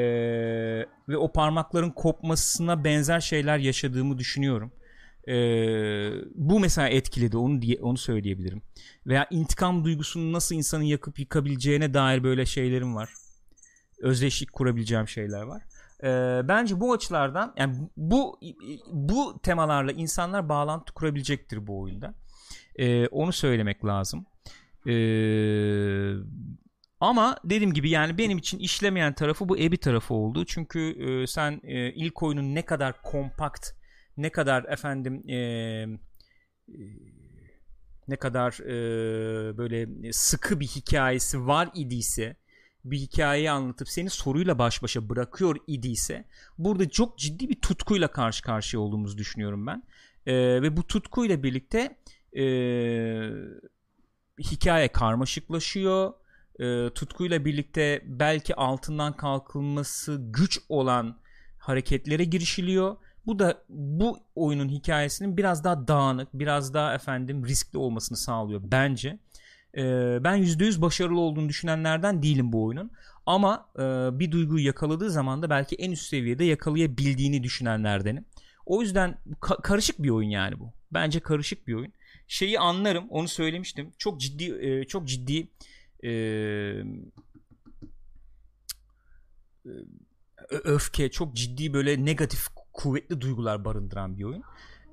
ve 1.10 1.18
o 1.18 1.32
parmakların 1.32 1.92
kopmasına 1.92 2.84
benzer 2.84 3.20
şeyler 3.20 3.58
yaşadığımı 3.58 4.18
düşünüyorum. 4.18 4.72
Ee, 5.28 6.12
bu 6.36 6.60
mesela 6.60 6.90
etkiledi 6.90 7.38
onu 7.38 7.62
diye 7.62 7.80
onu 7.82 7.98
söyleyebilirim. 7.98 8.62
Veya 9.08 9.28
intikam 9.32 9.84
duygusunun 9.84 10.34
nasıl 10.34 10.56
insanı 10.56 10.84
yakıp 10.84 11.20
yıkabileceğine 11.20 11.94
dair 11.94 12.24
böyle 12.24 12.46
şeylerim 12.46 12.96
var. 12.96 13.10
Özdeşlik 14.02 14.54
kurabileceğim 14.54 15.08
şeyler 15.08 15.42
var. 15.42 15.62
Ee, 16.04 16.42
bence 16.48 16.80
bu 16.80 16.94
açılardan 16.94 17.54
yani 17.58 17.90
bu 17.98 18.40
bu 18.92 19.40
temalarla 19.44 19.92
insanlar 19.92 20.50
bağlantı 20.50 20.94
kurabilecektir 20.94 21.68
bu 21.68 21.82
oyunda. 21.82 22.14
Ee, 22.76 23.08
onu 23.08 23.34
söylemek 23.34 23.86
lazım. 23.86 24.26
Ee, 24.88 26.14
ama 27.00 27.38
dediğim 27.44 27.74
gibi 27.74 27.90
yani 27.90 28.18
benim 28.18 28.38
için 28.38 28.60
işlemeyen 28.60 29.14
tarafı 29.14 29.50
bu 29.50 29.58
ebi 29.58 29.78
tarafı 29.78 30.14
oldu. 30.14 30.46
Çünkü 30.46 30.80
e, 30.80 31.28
sen 31.28 31.62
e, 31.64 31.94
ilk 31.94 32.24
oyunun 32.24 32.56
ne 32.56 32.62
kadar 32.66 33.02
kompakt, 33.02 33.70
ne 34.18 34.30
kadar 34.30 34.64
efendim 34.64 35.30
e, 35.30 35.40
ne 38.08 38.16
kadar 38.16 38.52
e, 38.64 39.58
böyle 39.58 40.14
sıkı 40.14 40.60
bir 40.60 40.68
hikayesi 40.68 41.48
var 41.48 41.70
idiyse 41.76 42.36
bir 42.86 42.98
hikayeyi 42.98 43.52
anlatıp 43.52 43.90
seni 43.90 44.10
soruyla 44.10 44.60
baş 44.60 44.84
başa 44.84 45.10
bırakıyor 45.10 45.56
idiyse 45.68 46.26
burada 46.58 46.90
çok 46.90 47.18
ciddi 47.18 47.50
bir 47.50 47.62
tutkuyla 47.62 48.08
karşı 48.08 48.44
karşıya 48.44 48.82
olduğumuzu 48.82 49.18
düşünüyorum 49.18 49.68
ben. 49.68 49.84
E, 50.26 50.34
ve 50.62 50.78
bu 50.78 50.88
tutkuyla 50.88 51.44
birlikte 51.44 51.98
e, 52.38 52.44
hikaye 54.40 54.88
karmaşıklaşıyor. 54.88 56.14
E, 56.60 56.90
tutkuyla 56.94 57.46
birlikte 57.46 58.02
belki 58.06 58.56
altından 58.56 59.14
kalkılması 59.14 60.22
güç 60.22 60.60
olan 60.70 61.20
hareketlere 61.58 62.24
girişiliyor. 62.24 62.98
Bu 63.28 63.40
da 63.40 63.64
bu 63.70 64.20
oyunun 64.36 64.70
hikayesinin 64.70 65.38
biraz 65.38 65.64
daha 65.64 65.88
dağınık, 65.88 66.34
biraz 66.34 66.74
daha 66.74 66.96
efendim 66.96 67.46
riskli 67.46 67.78
olmasını 67.78 68.18
sağlıyor 68.18 68.62
bence. 68.64 69.20
E, 69.78 69.84
ben 70.24 70.38
%100 70.38 70.82
başarılı 70.82 71.20
olduğunu 71.20 71.50
düşünenlerden 71.50 72.24
değilim 72.24 72.52
bu 72.52 72.64
oyunun. 72.64 72.92
Ama 73.26 73.70
e, 73.76 73.82
bir 74.20 74.32
duyguyu 74.32 74.66
yakaladığı 74.66 75.10
zaman 75.10 75.42
da 75.42 75.50
belki 75.50 75.76
en 75.76 75.92
üst 75.92 76.06
seviyede 76.06 76.46
yakalayabildiğini 76.46 77.44
düşünenlerdenim. 77.44 78.26
O 78.66 78.82
yüzden 78.82 79.18
ka- 79.42 79.62
karışık 79.62 80.04
bir 80.04 80.10
oyun 80.10 80.30
yani 80.30 80.60
bu. 80.60 80.74
Bence 80.92 81.20
karışık 81.20 81.68
bir 81.68 81.74
oyun. 81.74 81.94
Şeyi 82.28 82.60
anlarım, 82.60 83.10
onu 83.10 83.28
söylemiştim. 83.28 83.92
Çok 83.98 84.22
ciddi 84.22 84.68
e, 84.68 84.84
çok 84.84 85.08
ciddi 85.08 85.48
e, 86.04 86.12
öfke, 90.50 91.12
çok 91.12 91.36
ciddi 91.36 91.74
böyle 91.74 92.06
negatif 92.06 92.48
kuvvetli 92.78 93.22
duygular 93.22 93.66
barındıran 93.66 94.18
bir 94.18 94.24
oyun. 94.24 94.44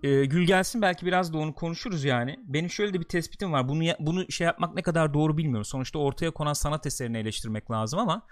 Ee, 0.02 0.24
Gül 0.24 0.47
gelsin 0.47 0.82
belki 0.82 1.06
biraz 1.06 1.32
da 1.32 1.39
onu 1.39 1.55
konuşuruz 1.55 2.05
yani. 2.05 2.36
Benim 2.44 2.70
şöyle 2.70 2.94
de 2.94 3.01
bir 3.01 3.05
tespitim 3.05 3.52
var. 3.52 3.69
Bunu 3.69 3.85
bunu 4.01 4.32
şey 4.32 4.44
yapmak 4.44 4.74
ne 4.74 4.82
kadar 4.82 5.15
doğru 5.15 5.36
bilmiyorum. 5.39 5.65
Sonuçta 5.65 5.98
ortaya 5.98 6.31
konan 6.31 6.52
sanat 6.52 6.86
eserini 6.86 7.19
eleştirmek 7.19 7.70
lazım 7.70 7.98
ama 7.98 8.27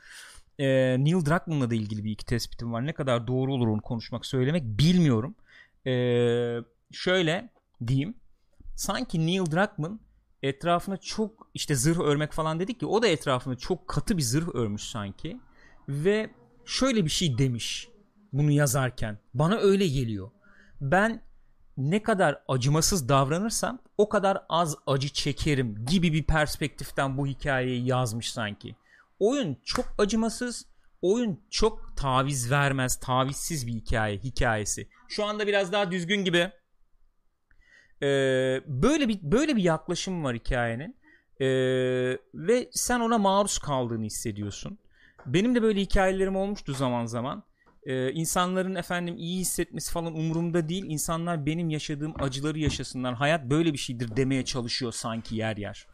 e, 0.58 0.66
Neil 1.04 1.26
Druckmann'la 1.26 1.70
da 1.70 1.74
ilgili 1.74 2.04
bir 2.04 2.10
iki 2.10 2.26
tespitim 2.26 2.72
var. 2.72 2.86
Ne 2.86 2.92
kadar 2.92 3.26
doğru 3.26 3.54
olur 3.54 3.68
onu 3.68 3.80
konuşmak, 3.80 4.26
söylemek 4.26 4.62
bilmiyorum. 4.64 5.34
E, 5.86 5.92
şöyle 6.92 7.50
diyeyim. 7.86 8.14
Sanki 8.76 9.26
Neil 9.26 9.50
Druckmann 9.50 10.00
etrafına 10.42 10.96
çok 10.96 11.50
işte 11.54 11.74
zırh 11.74 12.00
örmek 12.00 12.32
falan 12.32 12.60
dedik 12.60 12.80
ki 12.80 12.86
o 12.86 13.02
da 13.02 13.06
etrafına 13.06 13.56
çok 13.56 13.88
katı 13.88 14.16
bir 14.16 14.22
zırh 14.22 14.54
örmüş 14.54 14.82
sanki. 14.82 15.40
Ve 15.88 16.30
şöyle 16.64 17.04
bir 17.04 17.10
şey 17.10 17.38
demiş 17.38 17.91
bunu 18.32 18.50
yazarken. 18.50 19.18
Bana 19.34 19.56
öyle 19.56 19.86
geliyor. 19.88 20.30
Ben 20.80 21.22
ne 21.76 22.02
kadar 22.02 22.42
acımasız 22.48 23.08
davranırsam 23.08 23.78
o 23.98 24.08
kadar 24.08 24.38
az 24.48 24.76
acı 24.86 25.08
çekerim 25.08 25.84
gibi 25.86 26.12
bir 26.12 26.24
perspektiften 26.24 27.18
bu 27.18 27.26
hikayeyi 27.26 27.86
yazmış 27.86 28.32
sanki. 28.32 28.76
Oyun 29.18 29.56
çok 29.64 29.84
acımasız, 29.98 30.66
oyun 31.02 31.40
çok 31.50 31.96
taviz 31.96 32.50
vermez, 32.50 33.00
tavizsiz 33.00 33.66
bir 33.66 33.72
hikaye 33.72 34.18
hikayesi. 34.18 34.88
Şu 35.08 35.24
anda 35.24 35.46
biraz 35.46 35.72
daha 35.72 35.90
düzgün 35.90 36.24
gibi. 36.24 36.50
Ee, 38.02 38.60
böyle 38.66 39.08
bir 39.08 39.18
böyle 39.22 39.56
bir 39.56 39.62
yaklaşım 39.62 40.24
var 40.24 40.36
hikayenin. 40.36 40.96
Ee, 41.40 41.46
ve 42.34 42.68
sen 42.72 43.00
ona 43.00 43.18
maruz 43.18 43.58
kaldığını 43.58 44.04
hissediyorsun. 44.04 44.78
Benim 45.26 45.54
de 45.54 45.62
böyle 45.62 45.80
hikayelerim 45.80 46.36
olmuştu 46.36 46.74
zaman 46.74 47.06
zaman 47.06 47.44
e, 47.86 48.12
insanların 48.12 48.74
efendim 48.74 49.16
iyi 49.18 49.40
hissetmesi 49.40 49.92
falan 49.92 50.14
umurumda 50.14 50.68
değil. 50.68 50.84
İnsanlar 50.86 51.46
benim 51.46 51.70
yaşadığım 51.70 52.14
acıları 52.18 52.58
yaşasınlar. 52.58 53.14
Hayat 53.14 53.44
böyle 53.44 53.72
bir 53.72 53.78
şeydir 53.78 54.16
demeye 54.16 54.44
çalışıyor 54.44 54.92
sanki 54.92 55.36
yer 55.36 55.56
yer. 55.56 55.86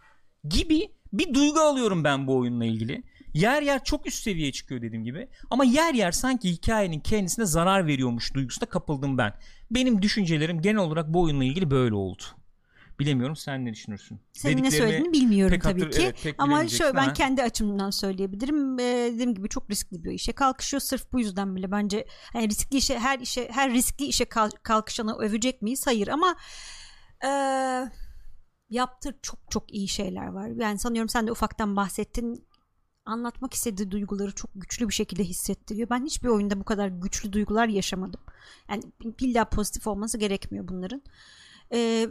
Gibi 0.44 0.88
bir 1.12 1.34
duygu 1.34 1.60
alıyorum 1.60 2.04
ben 2.04 2.26
bu 2.26 2.36
oyunla 2.36 2.64
ilgili. 2.64 3.02
Yer 3.34 3.62
yer 3.62 3.84
çok 3.84 4.06
üst 4.06 4.22
seviyeye 4.22 4.52
çıkıyor 4.52 4.82
dediğim 4.82 5.04
gibi. 5.04 5.28
Ama 5.50 5.64
yer 5.64 5.94
yer 5.94 6.12
sanki 6.12 6.50
hikayenin 6.50 7.00
kendisine 7.00 7.44
zarar 7.46 7.86
veriyormuş 7.86 8.34
duygusuna 8.34 8.68
kapıldım 8.68 9.18
ben. 9.18 9.32
Benim 9.70 10.02
düşüncelerim 10.02 10.62
genel 10.62 10.80
olarak 10.80 11.08
bu 11.08 11.22
oyunla 11.22 11.44
ilgili 11.44 11.70
böyle 11.70 11.94
oldu. 11.94 12.22
Bilemiyorum 13.00 13.36
sen 13.36 13.64
ne 13.64 13.72
düşünürsün? 13.72 14.20
Senin 14.32 14.62
ne 14.62 14.70
söylediğini 14.70 15.12
bilmiyorum 15.12 15.58
tabii 15.62 15.84
hatır, 15.84 15.98
ki. 15.98 16.14
Evet, 16.24 16.34
Ama 16.38 16.68
şöyle 16.68 16.96
ben 16.96 17.06
ha. 17.06 17.12
kendi 17.12 17.42
açımdan 17.42 17.90
söyleyebilirim. 17.90 18.78
Ee, 18.78 19.10
dediğim 19.12 19.34
gibi 19.34 19.48
çok 19.48 19.70
riskli 19.70 20.04
bir 20.04 20.10
işe 20.10 20.32
kalkışıyor. 20.32 20.80
Sırf 20.80 21.12
bu 21.12 21.20
yüzden 21.20 21.56
bile 21.56 21.70
bence 21.70 22.06
yani 22.34 22.48
riskli 22.48 22.76
işe 22.76 22.98
her 22.98 23.18
işe 23.18 23.48
her 23.52 23.72
riskli 23.72 24.04
işe 24.04 24.24
kalkışanı 24.62 25.18
övecek 25.18 25.62
miyiz? 25.62 25.86
Hayır 25.86 26.08
ama 26.08 26.36
e, 27.24 27.30
yaptığı 28.70 29.18
çok 29.22 29.38
çok 29.50 29.74
iyi 29.74 29.88
şeyler 29.88 30.26
var. 30.26 30.48
Yani 30.48 30.78
sanıyorum 30.78 31.08
sen 31.08 31.26
de 31.26 31.32
ufaktan 31.32 31.76
bahsettin 31.76 32.48
anlatmak 33.04 33.54
istediği 33.54 33.90
duyguları 33.90 34.34
çok 34.34 34.50
güçlü 34.54 34.88
bir 34.88 34.94
şekilde 34.94 35.24
hissettiriyor. 35.24 35.90
Ben 35.90 36.04
hiçbir 36.04 36.28
oyunda 36.28 36.60
bu 36.60 36.64
kadar 36.64 36.88
güçlü 36.88 37.32
duygular 37.32 37.68
yaşamadım. 37.68 38.20
Yani 38.70 38.82
illa 39.20 39.44
pozitif 39.44 39.86
olması 39.86 40.18
gerekmiyor 40.18 40.68
bunların. 40.68 41.02
Ee, 41.72 42.08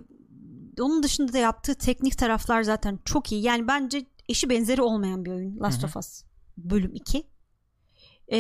onun 0.81 1.03
dışında 1.03 1.33
da 1.33 1.37
yaptığı 1.37 1.75
teknik 1.75 2.17
taraflar 2.17 2.61
zaten 2.61 2.99
çok 3.05 3.31
iyi. 3.31 3.43
Yani 3.43 3.67
bence 3.67 4.05
eşi 4.29 4.49
benzeri 4.49 4.81
olmayan 4.81 5.25
bir 5.25 5.31
oyun 5.31 5.59
Last 5.59 5.77
Hı-hı. 5.77 5.87
of 5.87 5.97
Us 5.97 6.23
bölüm 6.57 6.95
2. 6.95 7.27
Ee, 8.31 8.37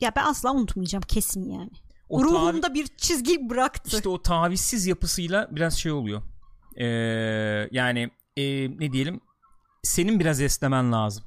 ya 0.00 0.12
ben 0.16 0.24
asla 0.24 0.52
unutmayacağım 0.52 1.04
kesin 1.08 1.50
yani. 1.50 1.70
O 2.08 2.24
Ruhumda 2.24 2.66
tavi... 2.66 2.74
bir 2.74 2.86
çizgi 2.86 3.50
bıraktı. 3.50 3.96
İşte 3.96 4.08
o 4.08 4.22
tavizsiz 4.22 4.86
yapısıyla 4.86 5.48
biraz 5.50 5.74
şey 5.74 5.92
oluyor. 5.92 6.22
Ee, 6.76 6.84
yani 7.70 8.10
e, 8.36 8.42
ne 8.78 8.92
diyelim 8.92 9.20
senin 9.82 10.20
biraz 10.20 10.40
esnemen 10.40 10.92
lazım 10.92 11.24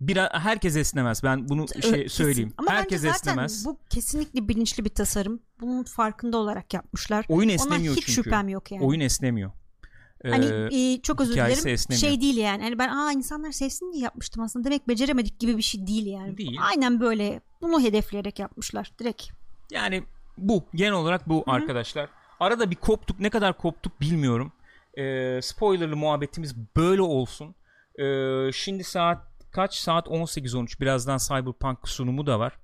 bir 0.00 0.16
herkes 0.16 0.76
esnemez. 0.76 1.22
Ben 1.22 1.48
bunu 1.48 1.66
şey 1.82 2.08
söyleyeyim. 2.08 2.54
Ama 2.56 2.70
herkes 2.70 3.00
zaten 3.00 3.14
esnemez. 3.14 3.66
bu 3.66 3.78
kesinlikle 3.90 4.48
bilinçli 4.48 4.84
bir 4.84 4.90
tasarım. 4.90 5.40
Bunun 5.60 5.84
farkında 5.84 6.36
olarak 6.36 6.74
yapmışlar. 6.74 7.26
Oyun 7.28 7.48
esnemiyor 7.48 7.92
Ona 7.92 7.96
hiç 7.96 8.06
çünkü. 8.06 8.22
şüphem 8.22 8.48
yok 8.48 8.72
yani. 8.72 8.84
Oyun 8.84 9.00
esnemiyor. 9.00 9.50
Hani 10.24 10.74
ee, 10.74 11.00
çok 11.02 11.20
özür 11.20 11.34
dilerim. 11.34 11.68
Esnemiyor. 11.68 12.00
Şey 12.00 12.20
değil 12.20 12.36
yani. 12.36 12.62
Hani 12.62 12.78
ben 12.78 12.88
aa 12.88 13.12
insanlar 13.12 13.52
sevsin 13.52 13.92
diye 13.92 14.04
yapmıştım 14.04 14.42
aslında. 14.42 14.64
Demek 14.64 14.88
beceremedik 14.88 15.38
gibi 15.38 15.56
bir 15.56 15.62
şey 15.62 15.86
değil 15.86 16.06
yani. 16.06 16.38
Değil. 16.38 16.58
Aynen 16.62 17.00
böyle. 17.00 17.40
Bunu 17.60 17.82
hedefleyerek 17.82 18.38
yapmışlar 18.38 18.92
direkt. 18.98 19.22
Yani 19.70 20.02
bu 20.38 20.64
genel 20.74 20.92
olarak 20.92 21.28
bu 21.28 21.36
Hı-hı. 21.36 21.54
arkadaşlar. 21.54 22.08
Arada 22.40 22.70
bir 22.70 22.76
koptuk. 22.76 23.20
Ne 23.20 23.30
kadar 23.30 23.58
koptuk 23.58 24.00
bilmiyorum. 24.00 24.52
Ee, 24.98 25.40
spoilerlı 25.42 25.96
muhabbetimiz 25.96 26.56
böyle 26.76 27.02
olsun. 27.02 27.54
Ee, 27.98 28.52
şimdi 28.52 28.84
saat 28.84 29.29
kaç 29.52 29.74
saat 29.74 30.06
18-13 30.06 30.80
birazdan 30.80 31.18
Cyberpunk 31.18 31.88
sunumu 31.88 32.26
da 32.26 32.38
var. 32.38 32.58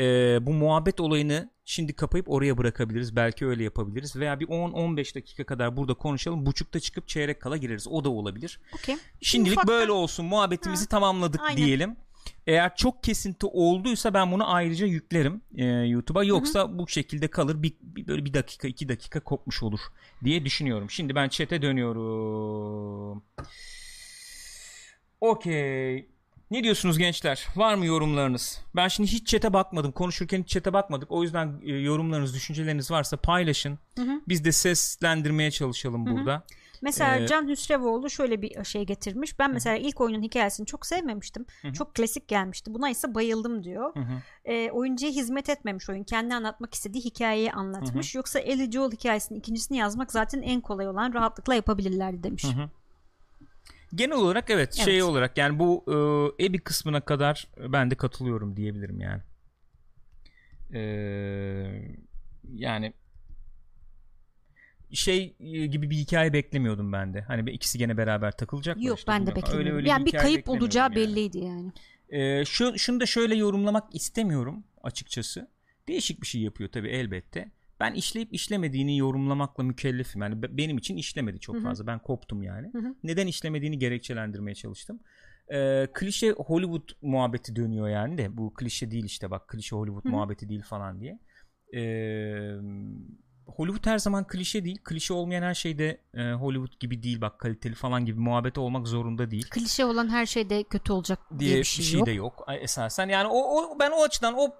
Ee, 0.00 0.38
bu 0.46 0.52
muhabbet 0.52 1.00
olayını 1.00 1.50
şimdi 1.64 1.92
kapayıp 1.92 2.30
oraya 2.30 2.58
bırakabiliriz. 2.58 3.16
Belki 3.16 3.46
öyle 3.46 3.64
yapabiliriz. 3.64 4.16
Veya 4.16 4.40
bir 4.40 4.46
10-15 4.46 5.14
dakika 5.14 5.44
kadar 5.44 5.76
burada 5.76 5.94
konuşalım. 5.94 6.46
Buçukta 6.46 6.80
çıkıp 6.80 7.08
çeyrek 7.08 7.40
kala 7.40 7.56
gireriz. 7.56 7.88
O 7.88 8.04
da 8.04 8.10
olabilir. 8.10 8.60
Okay. 8.74 8.96
Şimdilik 9.20 9.58
Ufaktan... 9.58 9.74
böyle 9.74 9.92
olsun. 9.92 10.26
Muhabbetimizi 10.26 10.84
ha. 10.84 10.88
tamamladık 10.88 11.40
Aynen. 11.40 11.56
diyelim. 11.56 11.96
Eğer 12.46 12.76
çok 12.76 13.04
kesinti 13.04 13.46
olduysa 13.46 14.14
ben 14.14 14.32
bunu 14.32 14.54
ayrıca 14.54 14.86
yüklerim 14.86 15.40
e, 15.56 15.64
YouTube'a. 15.64 16.24
Yoksa 16.24 16.60
Hı-hı. 16.60 16.78
bu 16.78 16.88
şekilde 16.88 17.28
kalır. 17.28 17.62
Bir, 17.62 17.72
bir, 17.80 18.06
böyle 18.06 18.24
bir 18.24 18.34
dakika 18.34 18.68
iki 18.68 18.88
dakika 18.88 19.20
kopmuş 19.20 19.62
olur 19.62 19.80
diye 20.24 20.44
düşünüyorum. 20.44 20.90
Şimdi 20.90 21.14
ben 21.14 21.28
chat'e 21.28 21.62
dönüyorum. 21.62 23.22
Okey. 25.20 26.08
Ne 26.50 26.64
diyorsunuz 26.64 26.98
gençler? 26.98 27.46
Var 27.56 27.74
mı 27.74 27.86
yorumlarınız? 27.86 28.60
Ben 28.76 28.88
şimdi 28.88 29.10
hiç 29.10 29.26
çete 29.28 29.52
bakmadım. 29.52 29.92
Konuşurken 29.92 30.42
hiç 30.42 30.48
çete 30.48 30.72
bakmadık. 30.72 31.12
O 31.12 31.22
yüzden 31.22 31.60
e, 31.64 31.72
yorumlarınız, 31.72 32.34
düşünceleriniz 32.34 32.90
varsa 32.90 33.16
paylaşın. 33.16 33.78
Hı 33.96 34.02
hı. 34.02 34.20
Biz 34.28 34.44
de 34.44 34.52
seslendirmeye 34.52 35.50
çalışalım 35.50 36.06
hı 36.06 36.10
hı. 36.10 36.16
burada. 36.16 36.42
Mesela 36.82 37.16
ee, 37.16 37.26
Can 37.26 37.48
Hüsrevoğlu 37.48 38.10
şöyle 38.10 38.42
bir 38.42 38.64
şey 38.64 38.86
getirmiş. 38.86 39.38
Ben 39.38 39.52
mesela 39.52 39.76
hı. 39.76 39.80
ilk 39.80 40.00
oyunun 40.00 40.22
hikayesini 40.22 40.66
çok 40.66 40.86
sevmemiştim. 40.86 41.46
Hı 41.62 41.68
hı. 41.68 41.72
Çok 41.72 41.94
klasik 41.94 42.28
gelmişti. 42.28 42.74
Buna 42.74 42.90
ise 42.90 43.14
bayıldım 43.14 43.64
diyor. 43.64 43.94
Hı 43.94 44.00
hı. 44.00 44.22
E, 44.44 44.70
oyuncuya 44.70 45.12
hizmet 45.12 45.48
etmemiş 45.48 45.90
oyun. 45.90 46.04
Kendi 46.04 46.34
anlatmak 46.34 46.74
istediği 46.74 47.04
hikayeyi 47.04 47.52
anlatmış. 47.52 48.06
Hı 48.06 48.12
hı. 48.12 48.16
Yoksa 48.16 48.38
Ellie 48.38 48.70
Joel 48.70 48.92
hikayesinin 48.92 49.38
ikincisini 49.38 49.78
yazmak 49.78 50.12
zaten 50.12 50.42
en 50.42 50.60
kolay 50.60 50.88
olan 50.88 51.14
rahatlıkla 51.14 51.54
yapabilirlerdi 51.54 52.22
demiş. 52.22 52.44
Hı 52.44 52.48
hı. 52.48 52.70
Genel 53.96 54.16
olarak 54.16 54.50
evet, 54.50 54.74
evet. 54.76 54.84
şey 54.84 55.02
olarak 55.02 55.38
yani 55.38 55.58
bu 55.58 55.84
e, 56.38 56.44
Ebi 56.44 56.58
kısmına 56.58 57.00
kadar 57.00 57.48
ben 57.58 57.90
de 57.90 57.94
katılıyorum 57.94 58.56
diyebilirim 58.56 59.00
yani. 59.00 59.22
E, 60.74 60.80
yani 62.54 62.92
şey 64.92 65.36
e, 65.40 65.66
gibi 65.66 65.90
bir 65.90 65.96
hikaye 65.96 66.32
beklemiyordum 66.32 66.92
ben 66.92 67.14
de. 67.14 67.20
Hani 67.20 67.50
ikisi 67.50 67.78
gene 67.78 67.96
beraber 67.96 68.36
takılacak 68.36 68.82
Yok 68.82 68.98
işte 68.98 69.12
ben 69.12 69.26
de 69.26 69.36
beklemiyordum. 69.36 69.66
Öyle, 69.66 69.72
öyle 69.72 69.88
yani 69.88 70.06
bir, 70.06 70.12
bir 70.12 70.18
kayıp 70.18 70.48
olacağı 70.48 70.84
yani. 70.84 70.96
belliydi 70.96 71.38
yani. 71.38 71.72
E, 72.08 72.44
şu, 72.44 72.78
şunu 72.78 73.00
da 73.00 73.06
şöyle 73.06 73.34
yorumlamak 73.34 73.94
istemiyorum 73.94 74.64
açıkçası. 74.82 75.50
Değişik 75.88 76.22
bir 76.22 76.26
şey 76.26 76.40
yapıyor 76.40 76.70
tabii 76.70 76.88
elbette 76.88 77.50
ben 77.80 77.94
işleyip 77.94 78.34
işlemediğini 78.34 78.98
yorumlamakla 78.98 79.64
mükellefim. 79.64 80.22
Yani 80.22 80.42
benim 80.42 80.78
için 80.78 80.96
işlemedi 80.96 81.40
çok 81.40 81.62
fazla. 81.62 81.82
Hı-hı. 81.82 81.86
Ben 81.86 81.98
koptum 81.98 82.42
yani. 82.42 82.70
Hı-hı. 82.72 82.94
Neden 83.02 83.26
işlemediğini 83.26 83.78
gerekçelendirmeye 83.78 84.54
çalıştım. 84.54 85.00
Ee, 85.54 85.86
klişe 85.94 86.32
Hollywood 86.32 86.88
muhabbeti 87.02 87.56
dönüyor 87.56 87.88
yani 87.88 88.18
de 88.18 88.36
bu 88.36 88.54
klişe 88.54 88.90
değil 88.90 89.04
işte 89.04 89.30
bak 89.30 89.48
klişe 89.48 89.76
Hollywood 89.76 90.04
Hı-hı. 90.04 90.12
muhabbeti 90.12 90.48
değil 90.48 90.62
falan 90.62 91.00
diye. 91.00 91.18
Ee, 91.74 92.56
Hollywood 93.46 93.86
her 93.86 93.98
zaman 93.98 94.26
klişe 94.26 94.64
değil. 94.64 94.78
Klişe 94.84 95.14
olmayan 95.14 95.42
her 95.42 95.54
şeyde 95.54 96.00
e, 96.14 96.32
Hollywood 96.32 96.80
gibi 96.80 97.02
değil 97.02 97.20
bak 97.20 97.38
kaliteli 97.38 97.74
falan 97.74 98.04
gibi 98.04 98.20
muhabbeti 98.20 98.60
olmak 98.60 98.88
zorunda 98.88 99.30
değil. 99.30 99.46
Klişe 99.50 99.84
olan 99.84 100.08
her 100.08 100.26
şeyde 100.26 100.62
kötü 100.62 100.92
olacak 100.92 101.18
diye, 101.38 101.50
diye 101.50 101.60
bir 101.60 101.64
şey, 101.64 101.82
bir 101.82 101.88
şey 101.88 101.98
yok. 101.98 102.06
de 102.06 102.12
yok 102.12 102.46
esasen. 102.60 103.08
Yani 103.08 103.28
o, 103.28 103.38
o 103.38 103.78
ben 103.80 103.90
o 103.90 104.02
açıdan 104.02 104.34
o 104.38 104.54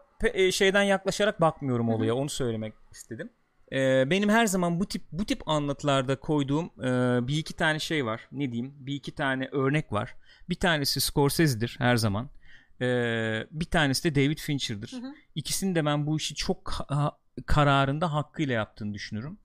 şeyden 0.53 0.83
yaklaşarak 0.83 1.41
bakmıyorum 1.41 1.89
olaya. 1.89 2.15
Onu 2.15 2.29
söylemek 2.29 2.75
istedim. 2.93 3.31
Ee, 3.73 4.11
benim 4.11 4.29
her 4.29 4.47
zaman 4.47 4.81
bu 4.81 4.87
tip 4.87 5.03
bu 5.13 5.25
tip 5.25 5.49
anlatılarda 5.49 6.21
koyduğum 6.21 6.67
e, 6.67 6.89
bir 7.29 7.39
iki 7.39 7.55
tane 7.55 7.79
şey 7.79 8.07
var. 8.07 8.29
Ne 8.33 8.53
diyeyim? 8.53 8.75
Bir 8.79 8.95
iki 8.95 9.15
tane 9.15 9.49
örnek 9.53 9.93
var. 9.93 10.15
Bir 10.49 10.55
tanesi 10.55 11.01
Scorsese'dir 11.01 11.77
her 11.79 11.97
zaman. 11.97 12.31
Ee, 12.81 13.47
bir 13.51 13.65
tanesi 13.65 14.05
de 14.05 14.15
David 14.15 14.39
Fincher'dır. 14.39 14.93
Hı 14.93 14.97
hı. 14.97 15.15
İkisini 15.35 15.75
de 15.75 15.85
ben 15.85 16.07
bu 16.07 16.17
işi 16.17 16.35
çok 16.35 16.87
kararında 17.47 18.13
hakkıyla 18.13 18.55
yaptığını 18.55 18.95
düşünürüm. 18.95 19.39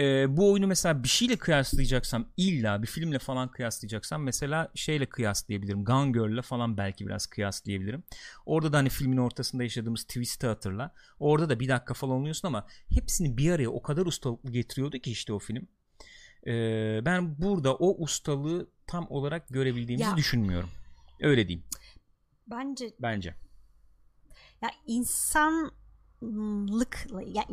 E, 0.00 0.36
bu 0.36 0.52
oyunu 0.52 0.66
mesela 0.66 1.02
bir 1.02 1.08
şeyle 1.08 1.36
kıyaslayacaksam 1.36 2.28
illa 2.36 2.82
bir 2.82 2.86
filmle 2.86 3.18
falan 3.18 3.50
kıyaslayacaksam 3.50 4.22
mesela 4.22 4.70
şeyle 4.74 5.06
kıyaslayabilirim. 5.06 5.84
Gone 5.84 6.12
Girl'le 6.12 6.42
falan 6.42 6.76
belki 6.76 7.06
biraz 7.06 7.26
kıyaslayabilirim. 7.26 8.02
Orada 8.46 8.72
da 8.72 8.76
hani 8.76 8.88
filmin 8.88 9.16
ortasında 9.16 9.62
yaşadığımız 9.62 10.02
twist'i 10.04 10.46
hatırla. 10.46 10.94
Orada 11.18 11.48
da 11.48 11.60
bir 11.60 11.68
dakika 11.68 11.94
falan 11.94 12.16
oluyorsun 12.16 12.48
ama 12.48 12.66
hepsini 12.94 13.36
bir 13.38 13.50
araya 13.52 13.68
o 13.68 13.82
kadar 13.82 14.06
ustalıklı 14.06 14.50
getiriyordu 14.52 14.98
ki 14.98 15.10
işte 15.10 15.32
o 15.32 15.38
film. 15.38 15.68
E, 16.46 16.52
ben 17.04 17.38
burada 17.42 17.74
o 17.74 18.02
ustalığı 18.02 18.70
tam 18.86 19.06
olarak 19.10 19.48
görebildiğimizi 19.48 20.10
Ya. 20.10 20.16
düşünmüyorum. 20.16 20.70
Öyle 21.20 21.48
diyeyim 21.48 21.66
Bence 22.46 22.90
bence. 23.00 23.34
ya 24.62 24.70
insanlıkla 26.22 27.22
ya 27.22 27.44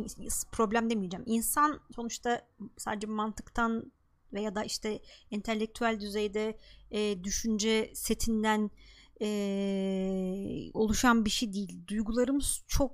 problem 0.52 0.90
demeyeceğim. 0.90 1.24
İnsan 1.26 1.80
sonuçta 1.94 2.42
sadece 2.76 3.06
mantıktan 3.06 3.92
veya 4.32 4.54
da 4.54 4.64
işte 4.64 5.00
entelektüel 5.30 6.00
düzeyde 6.00 6.58
e, 6.90 7.24
düşünce 7.24 7.90
setinden 7.94 8.70
e, 9.20 10.70
oluşan 10.74 11.24
bir 11.24 11.30
şey 11.30 11.52
değil. 11.52 11.86
Duygularımız 11.88 12.62
çok 12.66 12.92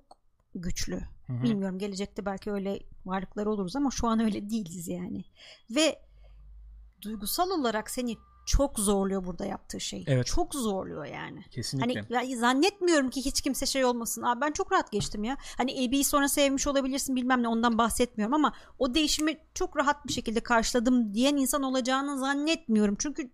güçlü. 0.54 1.00
Hı 1.26 1.32
hı. 1.32 1.42
Bilmiyorum 1.42 1.78
gelecekte 1.78 2.26
belki 2.26 2.50
öyle 2.50 2.80
varlıklar 3.04 3.46
oluruz 3.46 3.76
ama 3.76 3.90
şu 3.90 4.06
an 4.06 4.20
öyle 4.20 4.50
değiliz 4.50 4.88
yani. 4.88 5.24
Ve 5.70 5.98
duygusal 7.02 7.50
olarak 7.50 7.90
seni 7.90 8.16
çok 8.46 8.78
zorluyor 8.78 9.24
burada 9.24 9.46
yaptığı 9.46 9.80
şey. 9.80 10.04
Evet. 10.06 10.26
Çok 10.26 10.54
zorluyor 10.54 11.04
yani. 11.04 11.44
Kesinlikle. 11.50 12.16
Hani 12.16 12.30
ya 12.30 12.38
zannetmiyorum 12.38 13.10
ki 13.10 13.24
hiç 13.24 13.40
kimse 13.40 13.66
şey 13.66 13.84
olmasın. 13.84 14.22
Abi 14.22 14.40
ben 14.40 14.52
çok 14.52 14.72
rahat 14.72 14.92
geçtim 14.92 15.24
ya. 15.24 15.36
Hani 15.56 15.72
Abby'yi 15.72 16.04
sonra 16.04 16.28
sevmiş 16.28 16.66
olabilirsin 16.66 17.16
bilmem 17.16 17.42
ne 17.42 17.48
ondan 17.48 17.78
bahsetmiyorum 17.78 18.34
ama 18.34 18.52
o 18.78 18.94
değişimi 18.94 19.38
çok 19.54 19.76
rahat 19.76 20.06
bir 20.06 20.12
şekilde 20.12 20.40
karşıladım 20.40 21.14
diyen 21.14 21.36
insan 21.36 21.62
olacağını 21.62 22.18
zannetmiyorum. 22.18 22.96
Çünkü 22.98 23.30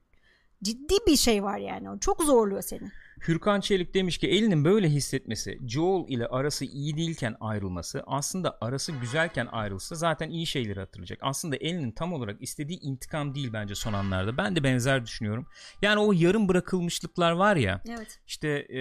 ciddi 0.63 0.95
bir 1.07 1.17
şey 1.17 1.43
var 1.43 1.59
yani. 1.59 1.91
O 1.91 1.99
çok 1.99 2.23
zorluyor 2.23 2.63
seni. 2.63 2.91
Hürkan 3.29 3.61
Çelik 3.61 3.95
demiş 3.95 4.19
ki 4.19 4.29
Ellie'nin 4.29 4.65
böyle 4.65 4.89
hissetmesi 4.89 5.59
Joel 5.69 6.09
ile 6.09 6.27
arası 6.27 6.65
iyi 6.65 6.97
değilken 6.97 7.37
ayrılması 7.41 8.03
aslında 8.07 8.59
arası 8.61 8.93
güzelken 8.93 9.47
ayrılsa 9.53 9.95
zaten 9.95 10.31
iyi 10.31 10.47
şeyleri 10.47 10.81
hatırlayacak. 10.81 11.19
Aslında 11.23 11.57
Ellie'nin 11.57 11.91
tam 11.93 12.13
olarak 12.13 12.43
istediği 12.43 12.81
intikam 12.81 13.35
değil 13.35 13.53
bence 13.53 13.75
son 13.75 13.93
anlarda. 13.93 14.37
Ben 14.37 14.57
de 14.57 14.63
benzer 14.65 15.07
düşünüyorum. 15.07 15.47
Yani 15.83 16.01
o 16.01 16.13
yarım 16.13 16.49
bırakılmışlıklar 16.49 17.33
var 17.33 17.57
ya 17.57 17.83
Evet. 17.89 18.19
işte 18.27 18.49
e, 18.49 18.81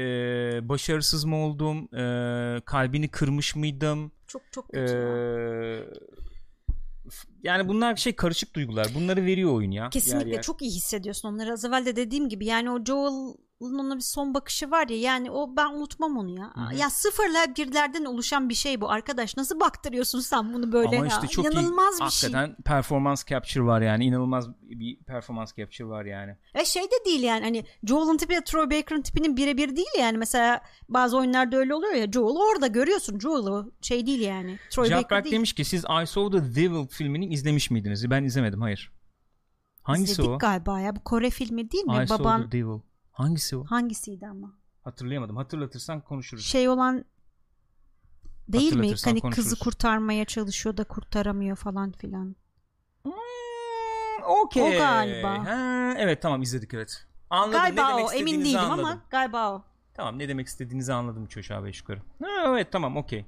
başarısız 0.69 1.25
mı 1.25 1.35
oldum 1.37 1.83
e, 1.95 2.61
kalbini 2.65 3.07
kırmış 3.07 3.55
mıydım 3.55 4.11
Çok 4.27 4.41
çok 4.51 4.65
e, 4.65 4.71
kötü 4.71 4.93
f- 7.09 7.27
yani 7.43 7.67
bunlar 7.67 7.95
şey 7.95 8.15
karışık 8.15 8.55
duygular 8.55 8.87
bunları 8.95 9.25
veriyor 9.25 9.51
oyun 9.53 9.71
ya. 9.71 9.89
Kesinlikle 9.89 10.29
Yer 10.29 10.35
yer. 10.35 10.41
çok 10.41 10.61
iyi 10.61 10.71
hissediyorsun 10.71 11.29
onları. 11.29 11.51
Az 11.51 11.65
evvel 11.65 11.85
de 11.85 11.95
dediğim 11.95 12.29
gibi 12.29 12.45
yani 12.45 12.71
o 12.71 12.83
Joel'ın 12.85 13.35
ona 13.59 13.95
bir 13.95 14.01
son 14.01 14.33
bakışı 14.33 14.71
var 14.71 14.87
ya 14.87 14.97
yani 14.97 15.31
o 15.31 15.55
ben 15.57 15.73
unutmam 15.73 16.17
onu 16.17 16.29
ya. 16.29 16.51
Hı 16.55 16.61
hı. 16.61 16.75
Ya 16.75 16.89
sıfırla 16.89 17.55
birlerden 17.57 18.05
oluşan 18.05 18.49
bir 18.49 18.53
şey 18.53 18.81
bu 18.81 18.91
arkadaş. 18.91 19.37
Nasıl 19.37 19.59
baktırıyorsun 19.59 20.19
sen 20.19 20.53
bunu 20.53 20.71
böyle 20.71 20.97
Ama 20.97 21.07
ya? 21.07 21.19
işte 21.23 21.27
çok 21.27 21.45
İnanılmaz 21.45 21.99
iyi. 21.99 22.05
bir 22.05 22.09
şey. 22.11 22.29
Hakikaten 22.29 22.55
performans 22.65 23.25
capture 23.25 23.63
var 23.63 23.81
yani. 23.81 24.05
inanılmaz 24.05 24.47
bir 24.61 25.03
performans 25.03 25.53
capture 25.53 25.87
var 25.87 26.05
yani. 26.05 26.37
Ve 26.55 26.65
şey 26.65 26.83
de 26.83 27.05
değil 27.05 27.23
yani 27.23 27.43
hani 27.43 27.65
Joel'ın 27.83 28.17
tipi 28.17 28.35
de 28.35 28.43
Troy 28.43 28.65
Baker'ın 28.65 29.01
tipinin 29.01 29.37
birebir 29.37 29.75
değil 29.75 29.99
yani. 29.99 30.17
Mesela 30.17 30.61
bazı 30.89 31.17
oyunlarda 31.17 31.57
öyle 31.57 31.73
oluyor 31.73 31.93
ya 31.93 32.11
Joel 32.11 32.35
orada 32.53 32.67
görüyorsun 32.67 33.19
Joel'ı 33.19 33.71
şey 33.81 34.05
değil 34.05 34.21
yani. 34.21 34.59
Troy 34.71 34.85
Baker 34.91 35.15
Jack 35.15 35.23
değil. 35.23 35.35
demiş 35.35 35.53
ki 35.53 35.65
siz 35.65 35.83
I 36.03 36.07
Saw 36.07 36.39
the 36.39 36.55
Devil 36.55 36.87
filmini 36.87 37.25
izlemiş 37.25 37.71
miydiniz? 37.71 38.09
Ben 38.09 38.23
izlemedim 38.23 38.61
hayır. 38.61 38.91
Hangisi 39.83 40.11
İzledik 40.11 40.29
o? 40.29 40.37
galiba 40.37 40.79
ya 40.79 40.95
bu 40.95 41.03
Kore 41.03 41.29
filmi 41.29 41.71
değil 41.71 41.85
mi? 41.85 42.03
I 42.03 42.07
Saw 42.07 42.23
Baban 42.23 42.43
the 42.49 42.51
Devil. 42.51 42.79
Hangisi 43.17 43.57
o? 43.57 43.63
hangisiydi 43.65 44.27
ama? 44.27 44.53
Hatırlayamadım. 44.83 45.37
Hatırlatırsan 45.37 46.01
konuşuruz. 46.01 46.45
Şey 46.45 46.69
olan 46.69 47.05
değil 48.47 48.75
mi? 48.75 48.93
Hani 49.05 49.21
konuşuruz. 49.21 49.49
kızı 49.49 49.59
kurtarmaya 49.63 50.25
çalışıyor 50.25 50.77
da 50.77 50.83
kurtaramıyor 50.83 51.55
falan 51.57 51.91
filan. 51.91 52.35
Hmm, 53.03 53.13
Okey. 54.27 54.63
O 54.63 54.79
galiba. 54.79 55.45
Ha, 55.45 55.93
evet 55.97 56.21
tamam 56.21 56.41
izledik 56.41 56.73
evet. 56.73 57.05
Anladım 57.29 57.53
ne 57.53 57.57
galiba 57.57 57.87
demek 57.89 58.05
o 58.05 58.11
emin 58.11 58.25
istediğinizi 58.25 58.45
değilim 58.45 58.59
anladım. 58.71 58.85
ama 58.85 59.01
galiba 59.09 59.51
o. 59.53 59.63
Tamam 59.93 60.19
ne 60.19 60.27
demek 60.29 60.47
istediğinizi 60.47 60.93
anladım 60.93 61.25
üç 61.25 61.37
aşağı 61.37 61.63
beş 61.63 61.79
yukarı. 61.79 61.99
Ha, 62.23 62.43
evet 62.47 62.71
tamam 62.71 62.97
okey. 62.97 63.25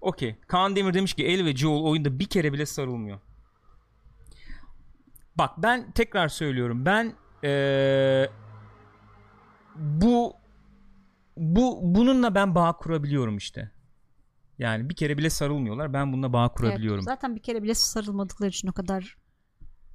Okey. 0.00 0.36
Kaan 0.46 0.76
Demir 0.76 0.94
demiş 0.94 1.14
ki 1.14 1.26
El 1.26 1.44
ve 1.44 1.56
Joel 1.56 1.82
oyunda 1.82 2.18
bir 2.18 2.26
kere 2.28 2.52
bile 2.52 2.66
sarılmıyor. 2.66 3.18
Bak 5.38 5.50
ben 5.58 5.90
tekrar 5.92 6.28
söylüyorum. 6.28 6.84
Ben 6.86 7.12
eee, 7.42 8.30
bu 9.78 10.32
bu 11.36 11.78
bununla 11.82 12.34
ben 12.34 12.54
bağ 12.54 12.72
kurabiliyorum 12.72 13.36
işte. 13.36 13.70
Yani 14.58 14.88
bir 14.88 14.96
kere 14.96 15.18
bile 15.18 15.30
sarılmıyorlar. 15.30 15.92
Ben 15.92 16.12
bununla 16.12 16.32
bağ 16.32 16.48
kurabiliyorum. 16.48 16.98
Evet, 16.98 17.04
zaten 17.04 17.36
bir 17.36 17.42
kere 17.42 17.62
bile 17.62 17.74
sarılmadıkları 17.74 18.48
için 18.48 18.68
o 18.68 18.72
kadar 18.72 19.16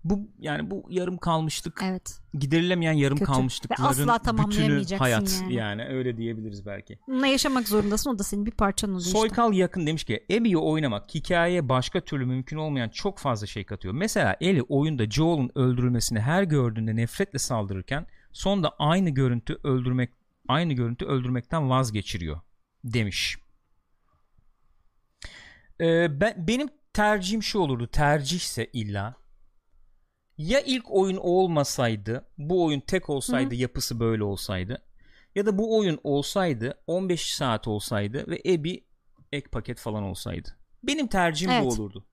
Bu 0.03 0.29
yani 0.39 0.71
bu 0.71 0.85
yarım 0.89 1.17
kalmışlık 1.17 1.81
evet. 1.83 2.19
giderilemeyen 2.33 2.93
yarım 2.93 3.17
Kötü. 3.17 3.31
Ve 3.31 3.35
kalmışlıkların 3.35 3.89
asla 3.89 4.15
bütünü 4.15 4.23
tamamlayamayacaksın 4.23 4.97
hayat 4.97 5.41
yani. 5.41 5.53
yani. 5.53 5.85
öyle 5.85 6.17
diyebiliriz 6.17 6.65
belki. 6.65 6.99
Bununla 7.07 7.27
yaşamak 7.27 7.67
zorundasın 7.67 8.09
o 8.09 8.19
da 8.19 8.23
senin 8.23 8.45
bir 8.45 8.51
parçan 8.51 8.89
oluyor 8.89 9.05
işte. 9.05 9.19
Soykal 9.19 9.53
yakın 9.53 9.87
demiş 9.87 10.03
ki 10.03 10.25
Abby'yi 10.31 10.57
oynamak 10.57 11.15
hikayeye 11.15 11.69
başka 11.69 12.01
türlü 12.01 12.25
mümkün 12.25 12.57
olmayan 12.57 12.89
çok 12.89 13.19
fazla 13.19 13.47
şey 13.47 13.65
katıyor. 13.65 13.93
Mesela 13.93 14.37
Ellie 14.41 14.61
oyunda 14.61 15.09
Joel'un 15.09 15.51
öldürülmesini 15.55 16.19
her 16.19 16.43
gördüğünde 16.43 16.95
nefretle 16.95 17.39
saldırırken 17.39 18.07
sonunda 18.33 18.75
aynı 18.79 19.09
görüntü 19.09 19.59
öldürmek 19.63 20.13
aynı 20.47 20.73
görüntü 20.73 21.05
öldürmekten 21.05 21.69
vazgeçiriyor 21.69 22.41
demiş. 22.83 23.37
Ee, 25.81 26.19
ben, 26.21 26.47
benim 26.47 26.69
tercihim 26.93 27.43
şu 27.43 27.59
olurdu. 27.59 27.87
Tercihse 27.87 28.65
illa 28.73 29.15
ya 30.37 30.59
ilk 30.61 30.91
oyun 30.91 31.17
olmasaydı 31.17 32.29
bu 32.37 32.65
oyun 32.65 32.79
tek 32.79 33.09
olsaydı 33.09 33.55
yapısı 33.55 33.99
böyle 33.99 34.23
olsaydı 34.23 34.81
ya 35.35 35.45
da 35.45 35.57
bu 35.57 35.77
oyun 35.77 35.99
olsaydı 36.03 36.83
15 36.87 37.35
saat 37.35 37.67
olsaydı 37.67 38.27
ve 38.27 38.41
Abby 38.53 38.75
ek 39.31 39.49
paket 39.49 39.79
falan 39.79 40.03
olsaydı. 40.03 40.49
Benim 40.83 41.07
tercihim 41.07 41.51
bu 41.51 41.55
Evet. 41.55 41.79
olurdu. 41.79 42.05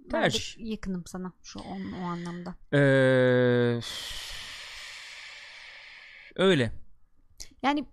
Ben 0.00 0.06
de 0.06 0.10
Tercih. 0.30 0.56
yakınım 0.58 1.04
sana 1.06 1.32
şu 1.42 1.58
o, 1.58 1.76
o 2.02 2.04
anlamda. 2.04 2.54
Ee, 2.72 3.80
öyle. 6.36 6.72
Yani 7.62 7.84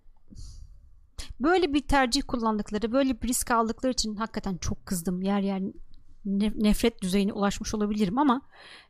böyle 1.40 1.72
bir 1.72 1.80
tercih 1.80 2.22
kullandıkları, 2.28 2.92
böyle 2.92 3.22
bir 3.22 3.28
risk 3.28 3.50
aldıkları 3.50 3.92
için 3.92 4.16
hakikaten 4.16 4.56
çok 4.56 4.86
kızdım. 4.86 5.22
Yer 5.22 5.40
yer 5.40 5.62
ne- 6.24 6.52
nefret 6.56 7.02
düzeyine 7.02 7.32
ulaşmış 7.32 7.74
olabilirim 7.74 8.18
ama 8.18 8.42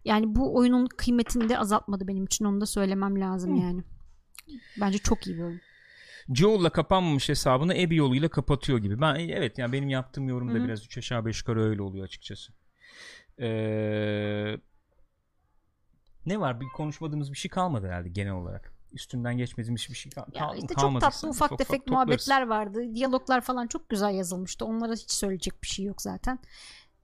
yani 0.05 0.35
bu 0.35 0.57
oyunun 0.57 0.87
kıymetini 0.87 1.49
de 1.49 1.59
azaltmadı 1.59 2.09
benim 2.09 2.25
için 2.25 2.45
onu 2.45 2.61
da 2.61 2.67
söylemem 2.67 3.21
lazım 3.21 3.55
yani. 3.55 3.85
Bence 4.81 4.99
çok 4.99 5.27
iyi 5.27 5.37
bir 5.37 5.43
oyun. 5.43 5.61
Joel'la 6.35 6.71
kapanmamış 6.71 7.29
hesabını 7.29 7.73
Abby 7.73 7.97
yoluyla 7.97 8.29
kapatıyor 8.29 8.79
gibi. 8.79 9.01
Ben 9.01 9.15
evet 9.15 9.59
yani 9.59 9.73
benim 9.73 9.89
yaptığım 9.89 10.29
yorumda 10.29 10.55
Hı 10.55 10.59
hı. 10.59 10.65
biraz 10.65 10.85
3 10.85 10.99
aşağı 10.99 11.27
5 11.27 11.39
yukarı 11.39 11.63
öyle 11.63 11.83
oluyor 11.83 12.05
açıkçası. 12.05 12.53
Ee, 13.41 14.57
ne 16.27 16.41
var? 16.41 16.61
Bir 16.61 16.67
konuşmadığımız 16.77 17.33
bir 17.33 17.37
şey 17.37 17.51
kalmadı 17.51 17.87
herhalde 17.87 18.09
genel 18.09 18.33
olarak. 18.33 18.80
Üstünden 18.93 19.37
geçmediğimiz 19.39 19.87
bir 19.91 19.95
şey 19.95 20.13
kal- 20.13 20.25
Ya 20.35 20.55
işte 20.55 20.67
çok 20.69 20.77
kalmadıysa 20.77 21.11
tatlı 21.11 21.29
ufak 21.29 21.49
çok- 21.49 21.59
tefek 21.59 21.79
çok 21.81 21.89
muhabbetler 21.89 22.43
vardı. 22.47 22.95
Diyaloglar 22.95 23.41
falan 23.41 23.67
çok 23.67 23.89
güzel 23.89 24.15
yazılmıştı. 24.15 24.65
Onlara 24.65 24.93
hiç 24.93 25.11
söyleyecek 25.13 25.63
bir 25.63 25.69
şey 25.69 25.85
yok 25.85 26.03
zaten. 26.03 26.39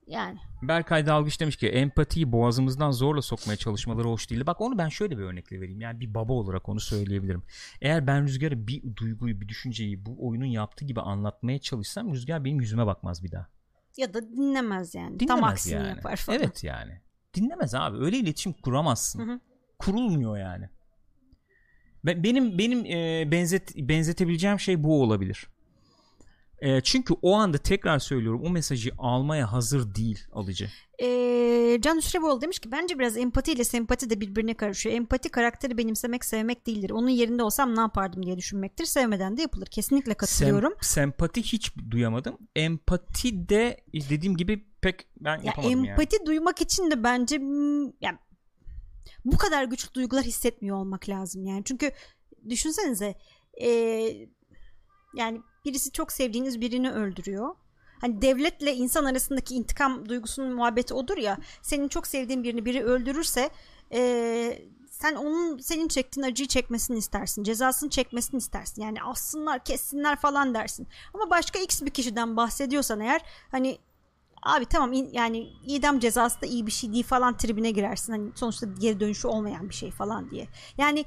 Yani 0.07 0.37
Berkay 0.61 1.05
Dalgıç 1.05 1.39
demiş 1.41 1.55
ki 1.55 1.67
empatiyi 1.67 2.31
boğazımızdan 2.31 2.91
zorla 2.91 3.21
sokmaya 3.21 3.57
çalışmaları 3.57 4.07
hoş 4.07 4.29
değil. 4.29 4.45
Bak 4.45 4.61
onu 4.61 4.77
ben 4.77 4.89
şöyle 4.89 5.17
bir 5.17 5.23
örnekle 5.23 5.61
vereyim. 5.61 5.81
Yani 5.81 5.99
bir 5.99 6.13
baba 6.13 6.33
olarak 6.33 6.69
onu 6.69 6.79
söyleyebilirim. 6.79 7.43
Eğer 7.81 8.07
ben 8.07 8.23
Rüzgar'a 8.23 8.67
bir 8.67 8.95
duyguyu, 8.95 9.41
bir 9.41 9.47
düşünceyi 9.47 10.05
bu 10.05 10.27
oyunun 10.27 10.45
yaptığı 10.45 10.85
gibi 10.85 11.01
anlatmaya 11.01 11.59
çalışsam 11.59 12.13
Rüzgar 12.13 12.45
benim 12.45 12.61
yüzüme 12.61 12.85
bakmaz 12.85 13.23
bir 13.23 13.31
daha. 13.31 13.47
ya 13.97 14.13
da 14.13 14.21
dinlemez 14.21 14.95
yani. 14.95 15.19
Dinlemez 15.19 15.41
Tam 15.41 15.49
aksini 15.49 15.73
yani. 15.73 15.87
yapar 15.87 16.15
falan. 16.15 16.39
Evet 16.39 16.63
yani. 16.63 17.01
Dinlemez 17.33 17.75
abi. 17.75 17.97
Öyle 17.97 18.17
iletişim 18.17 18.53
kuramazsın. 18.53 19.27
Hı 19.27 19.31
hı. 19.33 19.39
Kurulmuyor 19.79 20.37
yani. 20.37 20.69
Ben, 22.05 22.23
benim 22.23 22.57
benim 22.57 22.85
e, 22.85 23.31
benzet 23.31 23.75
benzetebileceğim 23.75 24.59
şey 24.59 24.83
bu 24.83 25.01
olabilir. 25.01 25.47
E, 26.59 26.81
çünkü 26.81 27.13
o 27.21 27.35
anda 27.35 27.57
tekrar 27.57 27.99
söylüyorum 27.99 28.41
o 28.45 28.49
mesajı 28.49 28.91
almaya 28.97 29.51
hazır 29.51 29.95
değil 29.95 30.19
alıcı. 30.31 30.69
Ee, 31.03 31.79
Can 31.81 31.95
Hüsrevoğlu 31.95 32.41
demiş 32.41 32.59
ki 32.59 32.71
bence 32.71 32.99
biraz 32.99 33.17
empati 33.17 33.51
ile 33.51 33.63
sempati 33.63 34.09
de 34.09 34.21
birbirine 34.21 34.53
karışıyor. 34.53 34.95
Empati 34.95 35.29
karakteri 35.29 35.77
benimsemek 35.77 36.25
sevmek 36.25 36.67
değildir. 36.67 36.89
Onun 36.89 37.09
yerinde 37.09 37.43
olsam 37.43 37.75
ne 37.75 37.79
yapardım 37.79 38.25
diye 38.25 38.37
düşünmektir. 38.37 38.85
Sevmeden 38.85 39.37
de 39.37 39.41
yapılır. 39.41 39.67
Kesinlikle 39.67 40.13
katılıyorum. 40.13 40.73
Sem- 40.73 40.85
sempati 40.85 41.43
hiç 41.43 41.71
duyamadım. 41.89 42.37
Empati 42.55 43.49
de 43.49 43.77
dediğim 43.93 44.37
gibi 44.37 44.65
pek 44.81 45.07
ben 45.21 45.37
ya 45.37 45.43
yapamadım 45.43 45.85
empati 45.85 46.15
yani. 46.15 46.25
duymak 46.25 46.61
için 46.61 46.91
de 46.91 47.03
bence 47.03 47.37
hmm, 47.37 47.83
yani 47.85 48.17
bu 49.25 49.37
kadar 49.37 49.63
güçlü 49.63 49.93
duygular 49.93 50.23
hissetmiyor 50.23 50.77
olmak 50.77 51.09
lazım 51.09 51.45
yani. 51.45 51.63
Çünkü 51.63 51.91
düşünsenize 52.49 53.15
e, 53.61 53.69
yani 55.15 55.41
birisi 55.65 55.91
çok 55.91 56.11
sevdiğiniz 56.11 56.61
birini 56.61 56.91
öldürüyor. 56.91 57.55
Hani 58.01 58.21
devletle 58.21 58.75
insan 58.75 59.05
arasındaki 59.05 59.55
intikam 59.55 60.09
duygusunun 60.09 60.53
muhabbeti 60.53 60.93
odur 60.93 61.17
ya. 61.17 61.37
Senin 61.61 61.87
çok 61.87 62.07
sevdiğin 62.07 62.43
birini 62.43 62.65
biri 62.65 62.83
öldürürse 62.83 63.49
e, 63.93 64.59
sen 64.89 65.15
onun 65.15 65.57
senin 65.57 65.87
çektiğin 65.87 66.27
acıyı 66.27 66.47
çekmesini 66.47 66.97
istersin. 66.97 67.43
Cezasını 67.43 67.89
çekmesini 67.89 68.37
istersin. 68.37 68.81
Yani 68.81 69.03
assınlar 69.03 69.63
kessinler 69.63 70.15
falan 70.15 70.53
dersin. 70.53 70.87
Ama 71.13 71.29
başka 71.29 71.59
x 71.59 71.81
bir 71.81 71.89
kişiden 71.89 72.37
bahsediyorsan 72.37 72.99
eğer 72.99 73.21
hani 73.51 73.77
abi 74.55 74.65
tamam 74.65 74.93
in- 74.93 75.09
yani 75.13 75.49
idam 75.67 75.99
cezası 75.99 76.41
da 76.41 76.45
iyi 76.45 76.65
bir 76.67 76.71
şey 76.71 76.93
değil 76.93 77.03
falan 77.03 77.37
tribine 77.37 77.71
girersin. 77.71 78.13
Hani 78.13 78.31
sonuçta 78.35 78.67
geri 78.79 78.99
dönüşü 78.99 79.27
olmayan 79.27 79.69
bir 79.69 79.73
şey 79.75 79.91
falan 79.91 80.29
diye. 80.31 80.47
Yani 80.77 81.05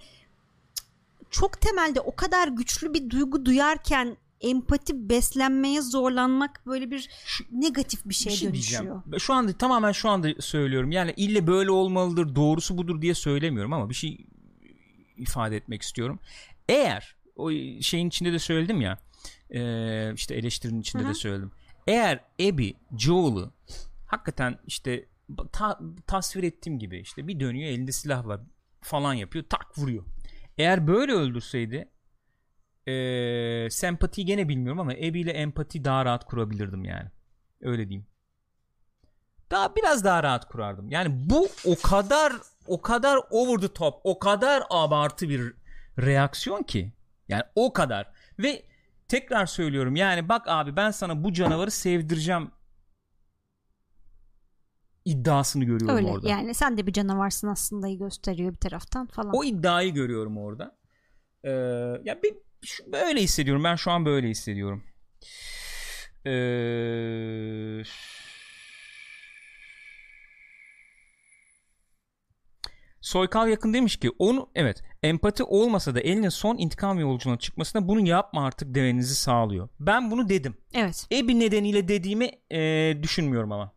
çok 1.30 1.60
temelde 1.60 2.00
o 2.00 2.16
kadar 2.16 2.48
güçlü 2.48 2.94
bir 2.94 3.10
duygu 3.10 3.44
duyarken 3.46 4.16
empati 4.40 5.08
beslenmeye 5.08 5.80
zorlanmak 5.82 6.66
böyle 6.66 6.90
bir 6.90 7.10
negatif 7.52 8.04
bir 8.04 8.08
Bir 8.10 8.14
şeye 8.14 8.30
şey 8.36 8.48
dönüşüyor. 8.48 8.82
diyeceğim. 8.82 9.20
Şu 9.20 9.34
anda 9.34 9.52
tamamen 9.52 9.92
şu 9.92 10.08
anda 10.08 10.28
söylüyorum. 10.40 10.92
Yani 10.92 11.14
ille 11.16 11.46
böyle 11.46 11.70
olmalıdır, 11.70 12.34
doğrusu 12.34 12.78
budur 12.78 13.02
diye 13.02 13.14
söylemiyorum 13.14 13.72
ama 13.72 13.90
bir 13.90 13.94
şey 13.94 14.26
ifade 15.16 15.56
etmek 15.56 15.82
istiyorum. 15.82 16.18
Eğer 16.68 17.16
o 17.36 17.50
şeyin 17.80 18.08
içinde 18.08 18.32
de 18.32 18.38
söyledim 18.38 18.80
ya. 18.80 18.98
işte 20.14 20.34
eleştirinin 20.34 20.80
içinde 20.80 21.02
Hı 21.02 21.06
hı. 21.06 21.10
de 21.10 21.14
söyledim. 21.14 21.52
Eğer 21.86 22.20
Abby 22.40 22.70
Joel'ı 22.98 23.50
hakikaten 24.06 24.58
işte 24.66 25.08
ta- 25.52 25.80
tasvir 26.06 26.42
ettiğim 26.42 26.78
gibi 26.78 26.98
işte 26.98 27.28
bir 27.28 27.40
dönüyor 27.40 27.70
elinde 27.70 27.92
silah 27.92 28.26
var 28.26 28.40
falan 28.80 29.14
yapıyor 29.14 29.44
tak 29.48 29.78
vuruyor. 29.78 30.04
Eğer 30.58 30.86
böyle 30.86 31.12
öldürseydi 31.12 31.88
e, 32.86 33.70
sempatiyi 33.70 34.26
gene 34.26 34.48
bilmiyorum 34.48 34.80
ama 34.80 34.92
Abby 34.92 35.20
ile 35.20 35.32
empati 35.32 35.84
daha 35.84 36.04
rahat 36.04 36.24
kurabilirdim 36.24 36.84
yani. 36.84 37.10
Öyle 37.60 37.88
diyeyim. 37.88 38.06
Daha 39.50 39.76
biraz 39.76 40.04
daha 40.04 40.22
rahat 40.22 40.48
kurardım. 40.48 40.90
Yani 40.90 41.30
bu 41.30 41.48
o 41.64 41.76
kadar 41.82 42.32
o 42.66 42.82
kadar 42.82 43.18
over 43.30 43.60
the 43.60 43.72
top, 43.72 44.00
o 44.04 44.18
kadar 44.18 44.62
abartı 44.70 45.28
bir 45.28 45.54
reaksiyon 45.98 46.62
ki. 46.62 46.92
Yani 47.28 47.42
o 47.54 47.72
kadar. 47.72 48.10
Ve 48.38 48.62
tekrar 49.10 49.46
söylüyorum 49.46 49.96
yani 49.96 50.28
bak 50.28 50.42
abi 50.48 50.76
ben 50.76 50.90
sana 50.90 51.24
bu 51.24 51.32
canavarı 51.32 51.70
sevdireceğim 51.70 52.50
iddiasını 55.04 55.64
görüyorum 55.64 55.96
Öyle 55.96 56.08
orada. 56.08 56.28
yani 56.28 56.54
sen 56.54 56.76
de 56.78 56.86
bir 56.86 56.92
canavarsın 56.92 57.48
aslında 57.48 57.88
gösteriyor 57.88 58.52
bir 58.52 58.56
taraftan 58.58 59.06
falan. 59.06 59.36
O 59.36 59.44
iddiayı 59.44 59.94
görüyorum 59.94 60.38
orada. 60.38 60.78
Ee, 61.44 61.50
ya 62.04 62.22
bir 62.22 62.34
şu- 62.64 62.92
böyle 62.92 63.20
hissediyorum. 63.22 63.64
Ben 63.64 63.76
şu 63.76 63.90
an 63.90 64.04
böyle 64.04 64.28
hissediyorum. 64.28 64.84
Ee, 66.26 67.82
Soykal 73.00 73.48
yakın 73.48 73.74
demiş 73.74 73.96
ki 73.96 74.10
onu 74.18 74.50
evet 74.54 74.82
empati 75.02 75.44
olmasa 75.44 75.94
da 75.94 76.00
elinin 76.00 76.28
son 76.28 76.58
intikam 76.58 76.98
yolculuğuna 76.98 77.38
çıkmasına 77.38 77.88
bunu 77.88 78.08
yapma 78.08 78.44
artık 78.44 78.74
demenizi 78.74 79.14
sağlıyor. 79.14 79.68
Ben 79.80 80.10
bunu 80.10 80.28
dedim. 80.28 80.54
Evet. 80.74 81.06
Ebi 81.12 81.40
nedeniyle 81.40 81.88
dediğimi 81.88 82.30
e, 82.52 82.58
düşünmüyorum 83.02 83.52
ama. 83.52 83.72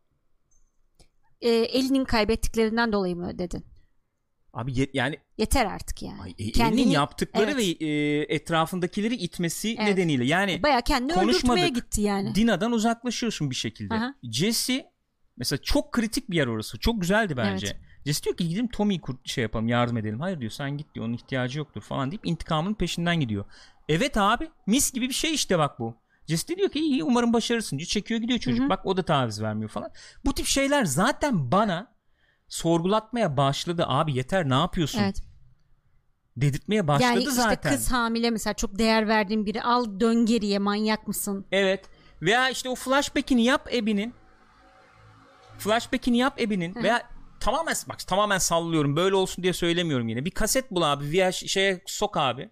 Ee, 1.41 1.50
elinin 1.50 2.06
kaybettiklerinden 2.06 2.91
dolayı 2.94 3.16
mı 3.16 3.40
dedin? 3.40 3.66
Abi 4.54 4.80
ye- 4.80 4.90
yani 4.94 5.18
Yeter 5.38 5.66
artık 5.66 6.02
yani. 6.02 6.22
Ay, 6.22 6.32
e- 6.40 6.52
Kendini- 6.52 6.82
elinin 6.82 6.91
yaptıkları 6.91 7.52
Evet. 7.52 7.80
ve 7.82 7.86
e, 7.86 8.20
etrafındakileri 8.36 9.16
itmesi 9.16 9.76
Evet. 9.80 9.88
nedeniyle 9.88 10.26
yani 10.26 10.64
Baya 10.64 10.82
kendini 10.82 11.14
öldürtmeye 11.14 11.70
gitti 11.70 12.02
yani. 12.02 12.36
Dina'dan 12.36 12.72
uzaklaşıyorsun 12.72 13.50
bir 13.50 13.56
şekilde. 13.56 13.94
Aha. 13.94 14.16
Jesse 14.24 14.91
mesela 15.38 15.62
çok 15.62 15.91
kritik 15.91 16.30
bir 16.32 16.36
yer 16.36 16.48
orası. 16.48 16.80
Çok 16.80 17.02
güzeldi 17.02 17.38
bence. 17.38 17.68
Evet. 17.68 17.78
Jesse 18.06 18.24
diyor 18.24 18.38
ki 18.38 18.50
gidelim 18.50 18.68
Tommy'yi 18.68 19.02
şey 19.24 19.42
yapalım 19.42 19.68
yardım 19.68 19.98
edelim. 19.98 20.20
Hayır 20.20 20.40
diyor 20.40 20.52
sen 20.52 20.78
git 20.78 20.96
diyor 20.96 21.06
onun 21.06 21.14
ihtiyacı 21.14 21.60
yoktur 21.60 21.82
falan 21.82 22.12
deyip 22.12 22.26
intikamının 22.26 22.74
peşinden 22.74 23.20
gidiyor. 23.20 23.46
Evet 23.90 24.18
abi 24.18 24.50
mis 24.68 24.94
gibi 24.94 25.10
bir 25.10 25.14
şey 25.14 25.34
işte 25.34 25.60
bak 25.60 25.80
bu. 25.80 25.96
Jesse 26.28 26.58
diyor 26.58 26.70
ki 26.70 26.80
iyi 26.80 27.04
umarım 27.04 27.34
başarırsın 27.34 27.78
diyor. 27.78 27.88
Çekiyor 27.88 28.20
gidiyor 28.20 28.40
çocuk. 28.40 28.62
Hı 28.62 28.66
hı. 28.66 28.70
Bak 28.70 28.86
o 28.86 28.98
da 28.98 29.04
taviz 29.04 29.42
vermiyor 29.42 29.70
falan. 29.70 29.92
Bu 30.26 30.34
tip 30.34 30.46
şeyler 30.46 30.86
zaten 30.86 31.52
bana 31.52 31.94
sorgulatmaya 32.48 33.38
başladı. 33.38 33.86
Abi 33.88 34.18
yeter 34.18 34.50
ne 34.50 34.54
yapıyorsun? 34.54 35.00
Evet. 35.00 35.24
Dedirtmeye 36.38 36.88
başladı 36.88 37.10
Yani 37.10 37.20
işte 37.20 37.32
zaten. 37.32 37.72
kız 37.72 37.92
hamile 37.92 38.30
mesela 38.30 38.54
çok 38.54 38.80
değer 38.80 39.08
verdiğin 39.08 39.46
biri 39.46 39.62
al 39.64 40.00
dön 40.00 40.26
geriye 40.26 40.60
manyak 40.60 41.08
mısın? 41.08 41.46
Evet. 41.52 41.86
Veya 42.22 42.50
işte 42.50 42.70
o 42.70 42.76
flashback'ini 42.76 43.44
yap 43.44 43.74
Ebi'nin. 43.74 44.14
Flashback'ini 45.58 46.18
yap 46.18 46.42
Ebi'nin 46.42 46.76
veya 46.76 47.12
tamamen 47.44 47.76
bak 47.90 48.07
tamamen 48.07 48.38
sallıyorum. 48.38 48.95
Böyle 48.95 49.15
olsun 49.15 49.44
diye 49.44 49.53
söylemiyorum 49.53 50.07
yine. 50.07 50.26
Bir 50.26 50.32
kaset 50.32 50.72
bul 50.72 50.82
abi. 50.82 51.32
Ş- 51.34 51.48
şeye 51.48 51.82
sok 51.86 52.18
abi. 52.18 52.49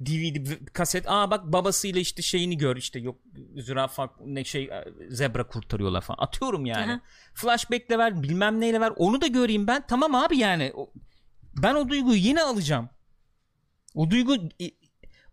DVD 0.00 0.66
kaset. 0.72 1.04
Aa 1.08 1.30
bak 1.30 1.44
babasıyla 1.52 2.00
işte 2.00 2.22
şeyini 2.22 2.58
gör 2.58 2.76
işte 2.76 2.98
yok 2.98 3.16
zürafa 3.56 4.10
ne 4.24 4.44
şey 4.44 4.64
e, 4.64 4.84
zebra 5.08 5.46
kurtarıyorlar 5.46 6.00
falan. 6.00 6.18
Atıyorum 6.20 6.66
yani. 6.66 6.92
Aha. 6.92 7.00
Flashback'le 7.34 7.90
ver 7.90 8.22
bilmem 8.22 8.60
neyle 8.60 8.80
ver. 8.80 8.92
Onu 8.96 9.20
da 9.20 9.26
göreyim 9.26 9.66
ben. 9.66 9.86
Tamam 9.86 10.14
abi 10.14 10.38
yani. 10.38 10.72
Ben 11.62 11.74
o 11.74 11.88
duyguyu 11.88 12.16
yine 12.16 12.42
alacağım. 12.42 12.88
O 13.94 14.10
duygu 14.10 14.36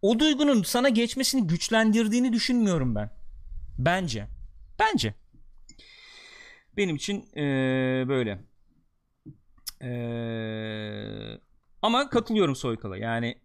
o 0.01 0.19
duygunun 0.19 0.63
sana 0.63 0.89
geçmesini 0.89 1.47
güçlendirdiğini 1.47 2.33
düşünmüyorum 2.33 2.95
ben. 2.95 3.09
Bence. 3.77 4.27
Bence. 4.79 5.13
Benim 6.77 6.95
için 6.95 7.29
eee, 7.35 8.05
böyle. 8.07 8.39
Eee, 9.85 11.39
ama 11.81 12.09
katılıyorum 12.09 12.55
Soykal'a. 12.55 12.97
Yani 12.97 13.35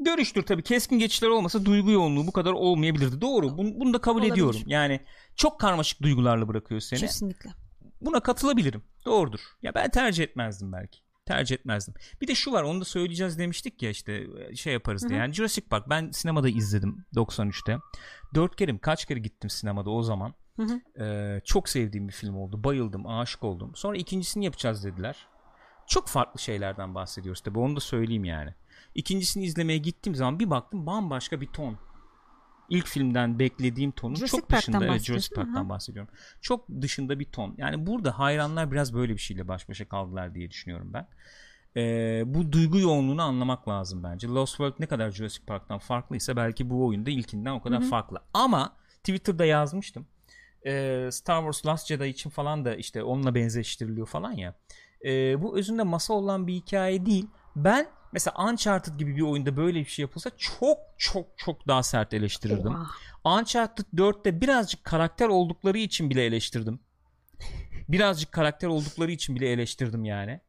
görüştür 0.00 0.42
tabii. 0.42 0.62
Keskin 0.62 0.98
geçişler 0.98 1.28
olmasa 1.28 1.64
duygu 1.64 1.90
yoğunluğu 1.90 2.26
bu 2.26 2.32
kadar 2.32 2.52
olmayabilirdi. 2.52 3.20
Doğru. 3.20 3.58
Bunu, 3.58 3.80
bunu 3.80 3.94
da 3.94 4.00
kabul 4.00 4.18
Olabilir. 4.18 4.32
ediyorum. 4.32 4.60
Yani 4.66 5.00
çok 5.36 5.60
karmaşık 5.60 6.02
duygularla 6.02 6.48
bırakıyor 6.48 6.80
seni 6.80 7.00
Kesinlikle. 7.00 7.50
buna 8.00 8.20
katılabilirim. 8.20 8.82
Doğrudur. 9.04 9.40
Ya 9.62 9.74
ben 9.74 9.90
tercih 9.90 10.24
etmezdim 10.24 10.72
belki. 10.72 10.98
Tercih 11.26 11.54
etmezdim. 11.56 11.94
Bir 12.20 12.28
de 12.28 12.34
şu 12.34 12.52
var 12.52 12.62
onu 12.62 12.80
da 12.80 12.84
söyleyeceğiz 12.84 13.38
demiştik 13.38 13.82
ya 13.82 13.90
işte 13.90 14.26
şey 14.54 14.72
yaparız 14.72 15.08
diye. 15.08 15.18
Yani 15.18 15.34
Jurassic 15.34 15.68
Park 15.68 15.90
ben 15.90 16.10
sinemada 16.10 16.48
izledim 16.48 17.04
93'te. 17.16 17.78
Dört 18.34 18.56
kere 18.56 18.78
kaç 18.78 19.04
kere 19.04 19.18
gittim 19.18 19.50
sinemada 19.50 19.90
o 19.90 20.02
zaman. 20.02 20.34
Hı 20.56 20.62
hı. 20.62 21.02
Ee, 21.04 21.40
çok 21.44 21.68
sevdiğim 21.68 22.08
bir 22.08 22.12
film 22.12 22.36
oldu. 22.36 22.64
Bayıldım, 22.64 23.06
aşık 23.06 23.44
oldum. 23.44 23.72
Sonra 23.74 23.96
ikincisini 23.96 24.44
yapacağız 24.44 24.84
dediler. 24.84 25.26
Çok 25.86 26.08
farklı 26.08 26.40
şeylerden 26.40 26.94
bahsediyoruz 26.94 27.40
tabii 27.40 27.58
onu 27.58 27.76
da 27.76 27.80
söyleyeyim 27.80 28.24
yani. 28.24 28.54
İkincisini 28.94 29.44
izlemeye 29.44 29.78
gittiğim 29.78 30.16
zaman 30.16 30.38
bir 30.38 30.50
baktım 30.50 30.86
bambaşka 30.86 31.40
bir 31.40 31.46
ton. 31.46 31.78
İlk 32.68 32.86
filmden 32.86 33.38
beklediğim 33.38 33.90
tonun 33.90 34.14
Jurassic 34.14 34.40
çok 34.40 34.50
dışında 34.50 34.78
Park'tan 34.78 34.94
evet, 34.94 35.04
Jurassic 35.04 35.34
Park'tan 35.34 35.68
bahsediyorum. 35.68 36.12
Çok 36.40 36.68
dışında 36.80 37.18
bir 37.18 37.24
ton. 37.24 37.54
Yani 37.58 37.86
burada 37.86 38.18
hayranlar 38.18 38.72
biraz 38.72 38.94
böyle 38.94 39.12
bir 39.12 39.18
şeyle 39.18 39.48
baş 39.48 39.68
başa 39.68 39.88
kaldılar 39.88 40.34
diye 40.34 40.50
düşünüyorum 40.50 40.92
ben. 40.92 41.08
Ee, 41.76 42.22
bu 42.26 42.52
duygu 42.52 42.78
yoğunluğunu 42.78 43.22
anlamak 43.22 43.68
lazım 43.68 44.02
bence. 44.02 44.28
Lost 44.28 44.50
World 44.50 44.74
ne 44.78 44.86
kadar 44.86 45.10
Jurassic 45.10 45.44
Park'tan 45.46 45.78
farklıysa 45.78 46.36
belki 46.36 46.70
bu 46.70 46.86
oyunda 46.86 47.10
ilkinden 47.10 47.52
o 47.52 47.62
kadar 47.62 47.82
farklı. 47.82 48.22
Ama 48.34 48.72
Twitter'da 49.04 49.44
yazmıştım. 49.44 50.06
Ee, 50.66 51.08
Star 51.12 51.40
Wars 51.40 51.66
Last 51.66 51.88
Jedi 51.88 52.06
için 52.06 52.30
falan 52.30 52.64
da 52.64 52.74
işte 52.74 53.02
onunla 53.02 53.34
benzeştiriliyor 53.34 54.06
falan 54.06 54.32
ya. 54.32 54.54
Ee, 55.04 55.42
bu 55.42 55.58
özünde 55.58 55.82
masa 55.82 56.14
olan 56.14 56.46
bir 56.46 56.54
hikaye 56.54 57.06
değil. 57.06 57.26
Ben 57.56 57.86
mesela 58.12 58.44
Uncharted 58.44 58.98
gibi 58.98 59.16
bir 59.16 59.22
oyunda 59.22 59.56
böyle 59.56 59.80
bir 59.80 59.84
şey 59.84 60.02
yapılsa 60.02 60.30
çok 60.36 60.78
çok 60.98 61.26
çok 61.36 61.68
daha 61.68 61.82
sert 61.82 62.14
eleştirirdim. 62.14 62.74
Oha. 62.74 63.38
Uncharted 63.38 63.84
4'te 63.94 64.40
birazcık 64.40 64.84
karakter 64.84 65.28
oldukları 65.28 65.78
için 65.78 66.10
bile 66.10 66.24
eleştirdim. 66.24 66.80
Birazcık 67.88 68.32
karakter 68.32 68.68
oldukları 68.68 69.12
için 69.12 69.36
bile 69.36 69.52
eleştirdim 69.52 70.04
yani. 70.04 70.40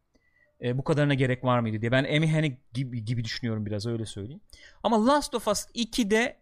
E, 0.61 0.77
bu 0.77 0.84
kadarına 0.84 1.14
gerek 1.14 1.44
var 1.44 1.60
mıydı 1.60 1.81
diye. 1.81 1.91
Ben 1.91 2.03
Amy 2.03 2.27
Hennig 2.27 2.57
gibi, 2.73 3.06
gibi 3.06 3.23
düşünüyorum 3.23 3.65
biraz 3.65 3.85
öyle 3.85 4.06
söyleyeyim. 4.06 4.41
Ama 4.84 5.07
Last 5.07 5.35
of 5.35 5.48
Us 5.48 5.65
2'de 5.76 6.38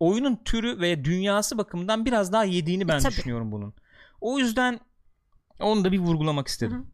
oyunun 0.00 0.36
türü 0.44 0.80
ve 0.80 1.04
dünyası 1.04 1.58
bakımından 1.58 2.04
biraz 2.04 2.32
daha 2.32 2.44
yediğini 2.44 2.88
ben 2.88 2.98
E, 2.98 3.00
tabii. 3.00 3.12
düşünüyorum 3.12 3.52
bunun. 3.52 3.74
O 4.20 4.38
yüzden 4.38 4.80
onu 5.60 5.84
da 5.84 5.92
bir 5.92 5.98
vurgulamak 5.98 6.48
istedim. 6.48 6.86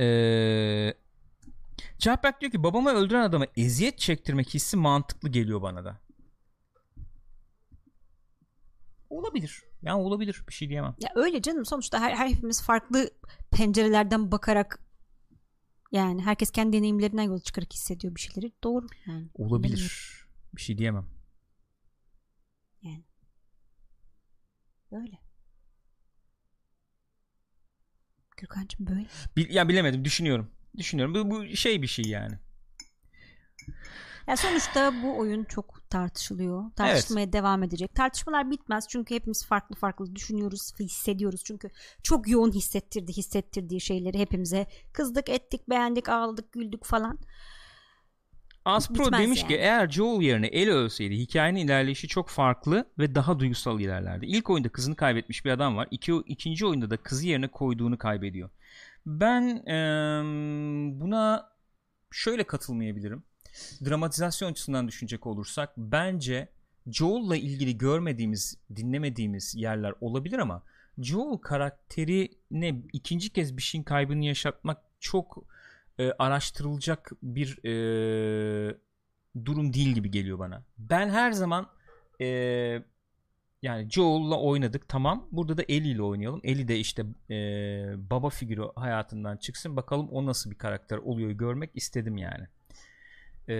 Ee, 0.00 0.94
Cahberk 1.98 2.40
diyor 2.40 2.52
ki 2.52 2.62
babamı 2.62 2.90
öldüren 2.90 3.22
adama 3.22 3.46
eziyet 3.56 3.98
çektirmek 3.98 4.54
hissi 4.54 4.76
mantıklı 4.76 5.28
geliyor 5.28 5.62
bana 5.62 5.84
da. 5.84 6.00
Olabilir. 9.10 9.62
Yani 9.82 10.00
olabilir. 10.02 10.44
Bir 10.48 10.52
şey 10.52 10.68
diyemem. 10.68 10.94
Ya 11.00 11.08
öyle 11.14 11.42
canım 11.42 11.64
sonuçta 11.64 12.00
her, 12.00 12.14
her 12.16 12.28
hepimiz 12.28 12.62
farklı 12.62 13.10
pencerelerden 13.50 14.32
bakarak 14.32 14.78
yani 15.92 16.22
herkes 16.22 16.50
kendi 16.50 16.76
deneyimlerinden 16.76 17.22
yola 17.22 17.40
çıkarak 17.40 17.72
hissediyor 17.72 18.14
bir 18.14 18.20
şeyleri. 18.20 18.52
Doğru 18.64 18.86
yani. 19.06 19.28
Olabilir. 19.34 20.10
Bir 20.56 20.60
şey 20.60 20.78
diyemem. 20.78 21.06
Böyle. 24.92 25.18
Gürkan'cığım 28.36 28.86
böyle. 28.86 29.06
Bil- 29.36 29.54
ya 29.54 29.68
bilemedim. 29.68 30.04
Düşünüyorum. 30.04 30.50
Düşünüyorum. 30.76 31.14
Bu, 31.14 31.30
bu 31.30 31.56
şey 31.56 31.82
bir 31.82 31.86
şey 31.86 32.04
yani. 32.04 32.38
Ya 34.26 34.36
sonuçta 34.36 35.02
bu 35.02 35.18
oyun 35.18 35.44
çok 35.44 35.90
tartışılıyor. 35.90 36.64
Tartışmaya 36.76 37.32
devam 37.32 37.62
edecek. 37.62 37.94
Tartışmalar 37.94 38.50
bitmez 38.50 38.84
çünkü 38.88 39.14
hepimiz 39.14 39.46
farklı 39.46 39.76
farklı 39.76 40.16
düşünüyoruz, 40.16 40.72
hissediyoruz. 40.80 41.44
Çünkü 41.44 41.70
çok 42.02 42.28
yoğun 42.28 42.52
hissettirdi, 42.52 43.12
hissettirdiği 43.12 43.80
şeyleri 43.80 44.18
hepimize 44.18 44.66
kızdık, 44.92 45.28
ettik, 45.28 45.68
beğendik, 45.70 46.08
ağladık, 46.08 46.52
güldük 46.52 46.84
falan. 46.84 47.18
Aspro 48.64 49.04
Bitmez 49.04 49.20
demiş 49.20 49.46
ki 49.46 49.52
yani. 49.52 49.62
eğer 49.62 49.90
Joel 49.90 50.22
yerine 50.22 50.46
Ellie 50.46 50.72
ölseydi 50.72 51.16
hikayenin 51.18 51.66
ilerleyişi 51.66 52.08
çok 52.08 52.28
farklı 52.28 52.84
ve 52.98 53.14
daha 53.14 53.38
duygusal 53.38 53.80
ilerlerdi. 53.80 54.26
İlk 54.26 54.50
oyunda 54.50 54.68
kızını 54.68 54.96
kaybetmiş 54.96 55.44
bir 55.44 55.50
adam 55.50 55.76
var. 55.76 55.88
İki, 55.90 56.12
ikinci 56.26 56.66
oyunda 56.66 56.90
da 56.90 56.96
kızı 56.96 57.26
yerine 57.26 57.48
koyduğunu 57.48 57.98
kaybediyor. 57.98 58.50
Ben 59.06 59.42
eee, 59.66 60.22
buna 61.00 61.50
şöyle 62.10 62.44
katılmayabilirim. 62.44 63.22
Dramatizasyon 63.84 64.50
açısından 64.50 64.88
düşünecek 64.88 65.26
olursak 65.26 65.72
bence 65.76 66.48
Joel'la 66.86 67.36
ilgili 67.36 67.78
görmediğimiz, 67.78 68.58
dinlemediğimiz 68.76 69.54
yerler 69.54 69.94
olabilir 70.00 70.38
ama 70.38 70.62
Joel 70.98 71.38
karakterine 71.38 72.82
ikinci 72.92 73.32
kez 73.32 73.56
bir 73.56 73.62
şeyin 73.62 73.84
kaybını 73.84 74.24
yaşatmak 74.24 74.78
çok 75.00 75.44
e, 76.00 76.12
araştırılacak 76.18 77.12
bir 77.22 77.58
e, 77.64 78.76
durum 79.44 79.72
değil 79.72 79.88
gibi 79.88 80.10
geliyor 80.10 80.38
bana. 80.38 80.64
Ben 80.78 81.08
her 81.08 81.32
zaman 81.32 81.66
e, 82.20 82.26
yani 83.62 83.90
Joel'la 83.90 84.40
oynadık 84.40 84.88
tamam. 84.88 85.28
Burada 85.32 85.56
da 85.56 85.62
Ellie 85.62 85.90
ile 85.90 86.02
oynayalım. 86.02 86.40
Ellie 86.44 86.68
de 86.68 86.78
işte 86.78 87.04
e, 87.30 87.36
baba 88.10 88.30
figürü 88.30 88.62
hayatından 88.76 89.36
çıksın. 89.36 89.76
Bakalım 89.76 90.08
o 90.08 90.26
nasıl 90.26 90.50
bir 90.50 90.58
karakter 90.58 90.98
oluyor 90.98 91.30
görmek 91.30 91.70
istedim 91.74 92.16
yani. 92.16 92.46
E, 93.48 93.56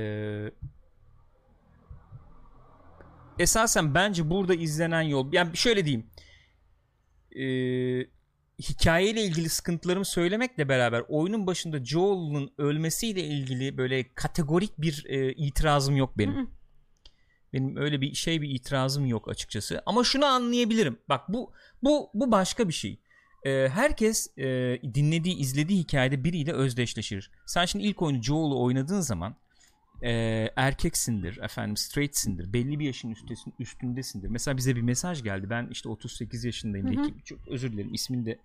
esasen 3.38 3.94
bence 3.94 4.30
burada 4.30 4.54
izlenen 4.54 5.02
yol 5.02 5.32
yani 5.32 5.56
şöyle 5.56 5.84
diyeyim 5.84 6.06
e, 7.36 7.44
hikayeyle 8.61 9.23
ilgili 9.23 9.49
sıkıntılarımı 9.49 10.05
söylemekle 10.05 10.69
beraber 10.69 11.05
oyunun 11.09 11.47
başında 11.47 11.85
Joel'ın 11.85 12.53
ölmesiyle 12.59 13.24
ilgili 13.24 13.78
böyle 13.78 14.15
kategorik 14.15 14.78
bir 14.78 15.05
e, 15.09 15.32
itirazım 15.32 15.97
yok 15.97 16.19
benim. 16.19 16.37
Hı 16.37 16.41
hı. 16.41 16.47
Benim 17.53 17.77
öyle 17.77 18.01
bir 18.01 18.15
şey 18.15 18.43
bir 18.43 18.51
itirazım 18.51 19.07
yok 19.07 19.28
açıkçası. 19.28 19.82
Ama 19.87 20.05
şunu 20.05 20.24
anlayabilirim. 20.24 20.99
Bak 21.09 21.28
bu 21.28 21.53
bu 21.82 22.11
bu 22.15 22.31
başka 22.31 22.69
bir 22.69 22.73
şey. 22.73 23.01
E, 23.45 23.69
herkes 23.69 24.39
e, 24.39 24.45
dinlediği, 24.95 25.37
izlediği 25.37 25.78
hikayede 25.78 26.24
biriyle 26.24 26.53
özdeşleşir. 26.53 27.31
Sen 27.47 27.65
şimdi 27.65 27.85
ilk 27.85 28.03
oyunu 28.03 28.23
Joel'u 28.23 28.62
oynadığın 28.62 29.01
zaman 29.01 29.37
e, 30.03 30.11
erkeksindir, 30.57 31.39
efendim 31.39 31.77
straightsindir, 31.77 32.53
belli 32.53 32.78
bir 32.78 32.85
yaşın 32.85 33.11
üstesin, 33.11 33.55
üstündesindir. 33.59 34.28
Mesela 34.28 34.57
bize 34.57 34.77
bir 34.77 34.82
mesaj 34.82 35.23
geldi. 35.23 35.51
Ben 35.51 35.69
işte 35.70 35.89
38 35.89 36.45
yaşındayım. 36.45 36.87
Hı 36.87 37.01
hı. 37.01 37.05
diye 37.05 37.15
Çok 37.24 37.49
özür 37.49 37.73
dilerim 37.73 37.95
ismini 37.95 38.27
de 38.27 38.39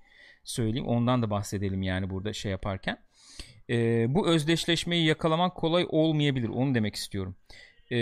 söyleyeyim. 0.45 0.88
Ondan 0.88 1.22
da 1.22 1.30
bahsedelim 1.30 1.81
yani 1.81 2.09
burada 2.09 2.34
şey 2.34 2.51
yaparken. 2.51 2.97
E, 3.69 4.05
bu 4.09 4.27
özdeşleşmeyi 4.27 5.05
yakalamak 5.05 5.55
kolay 5.55 5.85
olmayabilir. 5.89 6.49
Onu 6.49 6.76
demek 6.76 6.95
istiyorum. 6.95 7.35
E, 7.91 7.97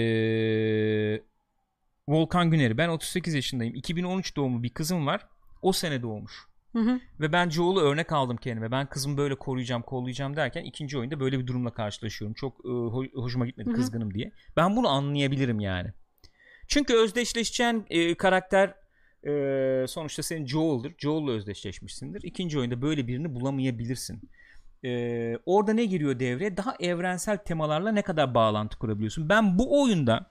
Volkan 2.08 2.52
Güner'i. 2.52 2.78
Ben 2.78 2.90
38 2.90 3.34
yaşındayım. 3.34 3.76
2013 3.76 4.36
doğumlu 4.36 4.64
bir 4.64 4.70
kızım 4.70 5.08
var. 5.08 5.28
O 5.62 5.72
sene 5.74 6.02
doğmuş. 6.02 6.34
Hı 6.74 6.80
hı. 6.80 7.00
Ve 7.20 7.32
ben 7.34 7.50
Joel'u 7.50 7.82
örnek 7.82 8.12
aldım 8.12 8.38
kendime. 8.38 8.72
Ben 8.72 8.90
kızımı 8.90 9.18
böyle 9.18 9.36
koruyacağım, 9.36 9.82
kollayacağım 9.82 10.36
derken 10.36 10.64
ikinci 10.64 10.98
oyunda 10.98 11.20
böyle 11.20 11.40
bir 11.40 11.48
durumla 11.48 11.74
karşılaşıyorum. 11.74 12.34
Çok 12.34 12.66
e, 12.66 12.68
ho- 12.68 13.22
hoşuma 13.22 13.46
gitmedi, 13.46 13.70
Hı 13.70 13.74
hı. 13.74 13.76
kızgınım 13.76 14.14
diye. 14.14 14.32
Ben 14.58 14.76
bunu 14.76 14.90
anlayabilirim 14.90 15.60
yani. 15.60 15.90
Çünkü 16.68 16.94
özdeşleşeceğin 16.94 17.86
e, 17.90 18.16
karakter 18.16 18.76
e, 19.28 19.86
sonuçta 19.88 20.24
senin 20.24 20.46
Joel'dır. 20.48 20.94
Joel'la 20.98 21.32
özdeşleşmişsindir. 21.32 22.24
İkinci 22.24 22.60
oyunda 22.60 22.82
böyle 22.82 23.08
birini 23.08 23.36
bulamayabilirsin. 23.36 24.22
E, 24.86 25.38
orada 25.46 25.74
ne 25.74 25.86
giriyor 25.86 26.20
devreye? 26.20 26.58
Daha 26.58 26.76
evrensel 26.80 27.38
temalarla 27.38 27.92
ne 27.92 28.02
kadar 28.02 28.36
bağlantı 28.36 28.78
kurabiliyorsun? 28.80 29.30
Ben 29.30 29.60
bu 29.60 29.82
oyunda 29.84 30.26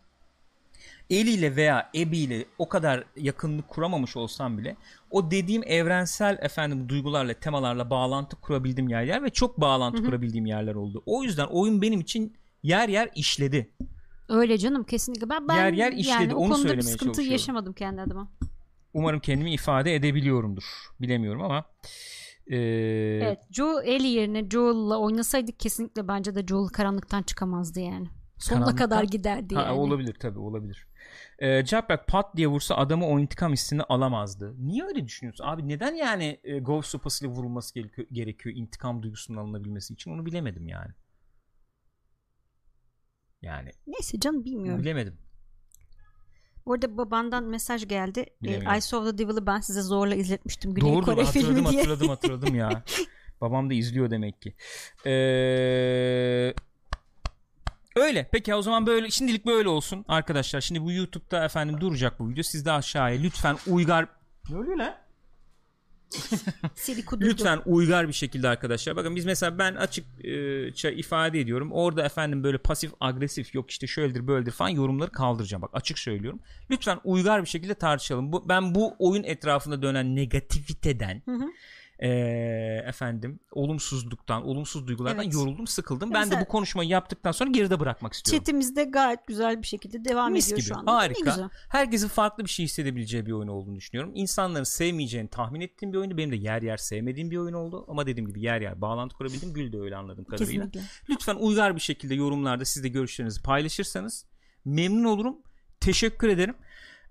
Ellie 1.10 1.32
ile 1.35 1.56
veya 1.56 1.90
Abby 1.97 2.24
ile 2.24 2.44
o 2.59 2.69
kadar 2.69 3.05
yakınlık 3.16 3.69
kuramamış 3.69 4.16
olsam 4.16 4.59
bile 4.59 4.77
o 5.10 5.31
dediğim 5.31 5.62
evrensel 5.66 6.39
efendim 6.43 6.89
duygularla 6.89 7.35
temalarla 7.35 7.90
bağlantı 7.90 8.36
kurabildiğim 8.36 8.90
yerler 8.90 9.23
ve 9.23 9.31
çok 9.31 9.60
bağlantı 9.60 9.98
Hı 9.98 10.02
hı. 10.02 10.06
kurabildiğim 10.06 10.47
yerler 10.47 10.74
oldu. 10.74 11.02
O 11.06 11.23
yüzden 11.23 11.44
oyun 11.47 11.82
benim 11.82 12.01
için 12.01 12.32
yer 12.62 12.89
yer 12.89 13.10
işledi. 13.14 13.70
Öyle 14.28 14.59
canım 14.59 14.85
kesinlikle. 14.85 15.28
Ben, 15.31 15.48
ben 15.48 15.56
Yer 15.56 15.73
yer 15.73 15.93
işledi, 15.93 16.23
yani 16.23 16.35
onu 16.35 16.56
söylemeye 16.56 16.82
sıkıntı 16.82 17.05
çalışıyorum. 17.05 17.32
yaşamadım 17.32 17.73
kendi 17.73 18.01
adıma. 18.01 18.28
Umarım 18.94 19.20
kendimi 19.20 19.52
ifade 19.55 19.94
edebiliyorumdur. 19.94 20.64
Bilemiyorum 21.01 21.43
ama 21.43 21.64
e, 22.47 22.56
Evet, 23.23 23.39
Joel 23.51 23.86
Ellie 23.89 24.09
yerine 24.10 24.51
Joel'la 24.51 24.98
oynasaydık 24.98 25.60
kesinlikle 25.60 26.09
bence 26.09 26.35
de 26.35 26.47
Joel 26.47 26.69
karanlıktan 26.69 27.23
çıkamazdı 27.23 27.81
yani. 27.81 28.09
Sonuna 28.39 28.64
Karanlıktan- 28.64 28.77
kadar 28.77 29.05
giderdi 29.05 29.55
ha, 29.55 29.62
yani. 29.62 29.73
olabilir 29.81 30.14
tabii 30.14 30.39
olabilir. 30.39 30.86
E, 31.39 31.66
Jackback 31.66 32.06
pat 32.09 32.36
diye 32.36 32.47
vursa 32.47 32.74
adamı 32.74 33.06
o 33.06 33.19
intikam 33.20 33.52
hissini 33.52 33.82
alamazdı. 33.82 34.55
Niye 34.59 34.85
öyle 34.85 35.05
düşünüyorsun? 35.06 35.44
Abi 35.44 35.69
neden 35.69 35.94
yani 35.94 36.40
e, 36.44 36.59
Ghost 36.59 36.89
sopasıyla 36.89 37.35
vurulması 37.35 37.74
gerekiyor, 37.74 38.06
gerekiyor 38.12 38.55
intikam 38.56 39.02
duygusunun 39.02 39.39
alınabilmesi 39.39 39.94
için? 39.94 40.10
Onu 40.10 40.27
bilemedim 40.27 40.69
yani. 40.69 40.90
Yani 43.43 43.70
Neyse 43.86 44.20
canım 44.20 44.44
bilmiyorum. 44.44 44.81
bilemedim. 44.82 45.19
Bu 46.66 46.72
arada 46.72 46.97
babandan 46.97 47.44
mesaj 47.44 47.89
geldi. 47.89 48.26
E. 48.44 48.76
I 48.78 48.80
Saw 48.80 49.10
the 49.10 49.18
Devil'ı 49.18 49.47
ben 49.47 49.60
size 49.60 49.82
zorla 49.82 50.14
izletmiştim. 50.14 50.74
Güney 50.74 50.93
Doğru 50.93 51.05
Kore 51.05 51.22
hatırladım 51.24 51.55
filmi 51.55 51.68
diye. 51.70 51.80
hatırladım 51.80 52.09
hatırladım 52.09 52.55
ya. 52.55 52.82
Babam 53.40 53.70
da 53.70 53.74
izliyor 53.74 54.10
demek 54.10 54.43
ki. 54.43 54.55
Ee, 55.06 56.55
öyle. 57.97 58.28
Peki 58.32 58.55
o 58.55 58.62
zaman 58.62 58.86
böyle 58.86 59.10
şimdilik 59.10 59.47
böyle 59.47 59.68
olsun 59.68 60.05
arkadaşlar. 60.09 60.60
Şimdi 60.60 60.82
bu 60.82 60.93
YouTube'da 60.93 61.44
efendim 61.44 61.80
duracak 61.80 62.20
bu 62.20 62.28
video. 62.28 62.43
Siz 62.43 62.64
de 62.66 62.72
aşağıya 62.72 63.20
lütfen 63.20 63.56
uygar 63.66 64.06
ne 64.51 64.56
oluyor 64.56 64.76
lan? 64.76 64.94
Lütfen 67.30 67.60
uygar 67.66 68.09
bir 68.09 68.12
şekilde 68.12 68.48
arkadaşlar. 68.48 68.97
Bakın 68.97 69.16
biz 69.16 69.24
mesela 69.24 69.59
ben 69.59 69.74
açıkça 69.74 70.90
ifade 70.90 71.40
ediyorum. 71.40 71.72
Orada 71.72 72.05
efendim 72.05 72.44
böyle 72.44 72.59
pasif 72.59 72.93
agresif 73.01 73.55
yok 73.55 73.70
işte 73.70 73.86
şöyledir 73.86 74.26
böyledir 74.26 74.52
falan 74.52 74.68
yorumları 74.68 75.10
kaldıracağım. 75.10 75.62
Bak 75.62 75.70
açık 75.72 75.98
söylüyorum. 75.98 76.40
Lütfen 76.70 76.98
uygar 77.05 77.43
bir 77.43 77.48
şekilde 77.48 77.74
tartışalım. 77.74 78.32
Bu, 78.32 78.48
ben 78.48 78.74
bu 78.74 78.94
oyun 78.98 79.22
etrafında 79.22 79.82
dönen 79.82 80.16
negativiteden 80.16 81.22
Hı 81.24 81.32
hı. 81.32 81.47
Eee, 82.03 82.85
efendim 82.89 83.41
olumsuzluktan, 83.53 84.43
olumsuz 84.47 84.87
duygulardan 84.87 85.24
Evet. 85.24 85.35
yoruldum, 85.35 85.66
sıkıldım. 85.66 86.09
Ya 86.11 86.15
ben 86.15 86.31
de 86.31 86.41
bu 86.41 86.45
konuşmayı 86.45 86.89
yaptıktan 86.89 87.33
sonra 87.33 87.51
geride 87.51 87.81
bırakmak 87.81 88.12
istiyorum. 88.12 88.39
Chatimizde 88.45 88.85
gayet 88.85 89.27
güzel 89.27 89.62
bir 89.62 89.66
şekilde 89.66 90.05
devam 90.05 90.33
Mis 90.33 90.47
ediyor 90.47 90.59
gibi. 90.59 90.69
şu 90.69 90.79
anda. 90.79 90.93
Harika. 90.93 91.51
Herkesin 91.69 92.09
farklı 92.09 92.45
bir 92.45 92.49
şey 92.51 92.65
hissedebileceği 92.65 93.27
bir 93.27 93.33
oyun 93.33 93.49
olduğunu 93.49 93.77
düşünüyorum. 93.77 94.12
İnsanların 94.15 94.65
sevmeyeceğini 94.65 95.29
tahmin 95.29 95.61
ettiğim 95.61 95.93
bir 95.93 95.99
oyunu. 95.99 96.16
Benim 96.16 96.33
de 96.33 96.37
yer 96.37 96.62
yer 96.62 96.77
sevmediğim 96.77 97.31
bir 97.31 97.37
oyun 97.37 97.53
oldu. 97.55 97.85
Ama 97.89 98.07
dediğim 98.07 98.29
gibi 98.29 98.41
yer 98.41 98.61
yer 98.61 98.81
bağlantı 98.81 99.16
kurabildim. 99.16 99.53
Gül 99.53 99.73
de 99.73 99.79
öyle 99.81 99.97
anladığım 99.97 100.24
kadarıyla. 100.24 100.65
Kesinlikle. 100.70 100.81
Lütfen 101.11 101.35
uygar 101.37 101.77
bir 101.77 101.81
şekilde 101.81 102.15
yorumlarda 102.15 102.65
siz 102.65 102.85
de 102.85 102.89
görüşlerinizi 102.89 103.43
paylaşırsanız 103.43 104.27
memnun 104.65 105.05
olurum. 105.05 105.37
Teşekkür 105.81 106.29
ederim. 106.29 106.55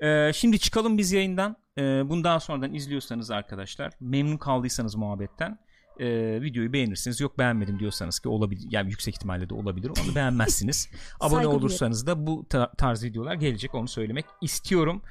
Ee, 0.01 0.31
şimdi 0.33 0.59
çıkalım 0.59 0.97
biz 0.97 1.11
yayından. 1.11 1.55
Ee, 1.77 1.81
bunu 1.81 2.23
daha 2.23 2.39
sonradan 2.39 2.73
izliyorsanız 2.73 3.31
arkadaşlar 3.31 3.93
memnun 3.99 4.37
kaldıysanız 4.37 4.95
muhabbetten 4.95 5.59
e, 5.99 6.07
videoyu 6.41 6.73
beğenirsiniz. 6.73 7.21
Yok 7.21 7.37
beğenmedim 7.37 7.79
diyorsanız 7.79 8.19
ki 8.19 8.29
olabilir. 8.29 8.67
Yani 8.69 8.89
yüksek 8.89 9.15
ihtimalle 9.15 9.49
de 9.49 9.53
olabilir. 9.53 9.91
Onu 10.05 10.15
beğenmezsiniz. 10.15 10.89
Abone 11.19 11.47
olursanız 11.47 12.07
da 12.07 12.27
bu 12.27 12.45
ta- 12.49 12.71
tarz 12.77 13.03
videolar 13.03 13.33
gelecek. 13.33 13.75
Onu 13.75 13.87
söylemek 13.87 14.25
istiyorum. 14.41 15.01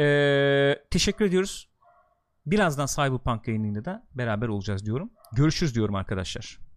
E, 0.00 0.04
teşekkür 0.90 1.24
ediyoruz. 1.24 1.68
Birazdan 2.46 2.86
Cyberpunk 2.86 3.48
yayınında 3.48 3.84
da 3.84 4.06
beraber 4.14 4.48
olacağız 4.48 4.86
diyorum. 4.86 5.10
Görüşürüz 5.32 5.74
diyorum 5.74 5.94
arkadaşlar. 5.94 6.71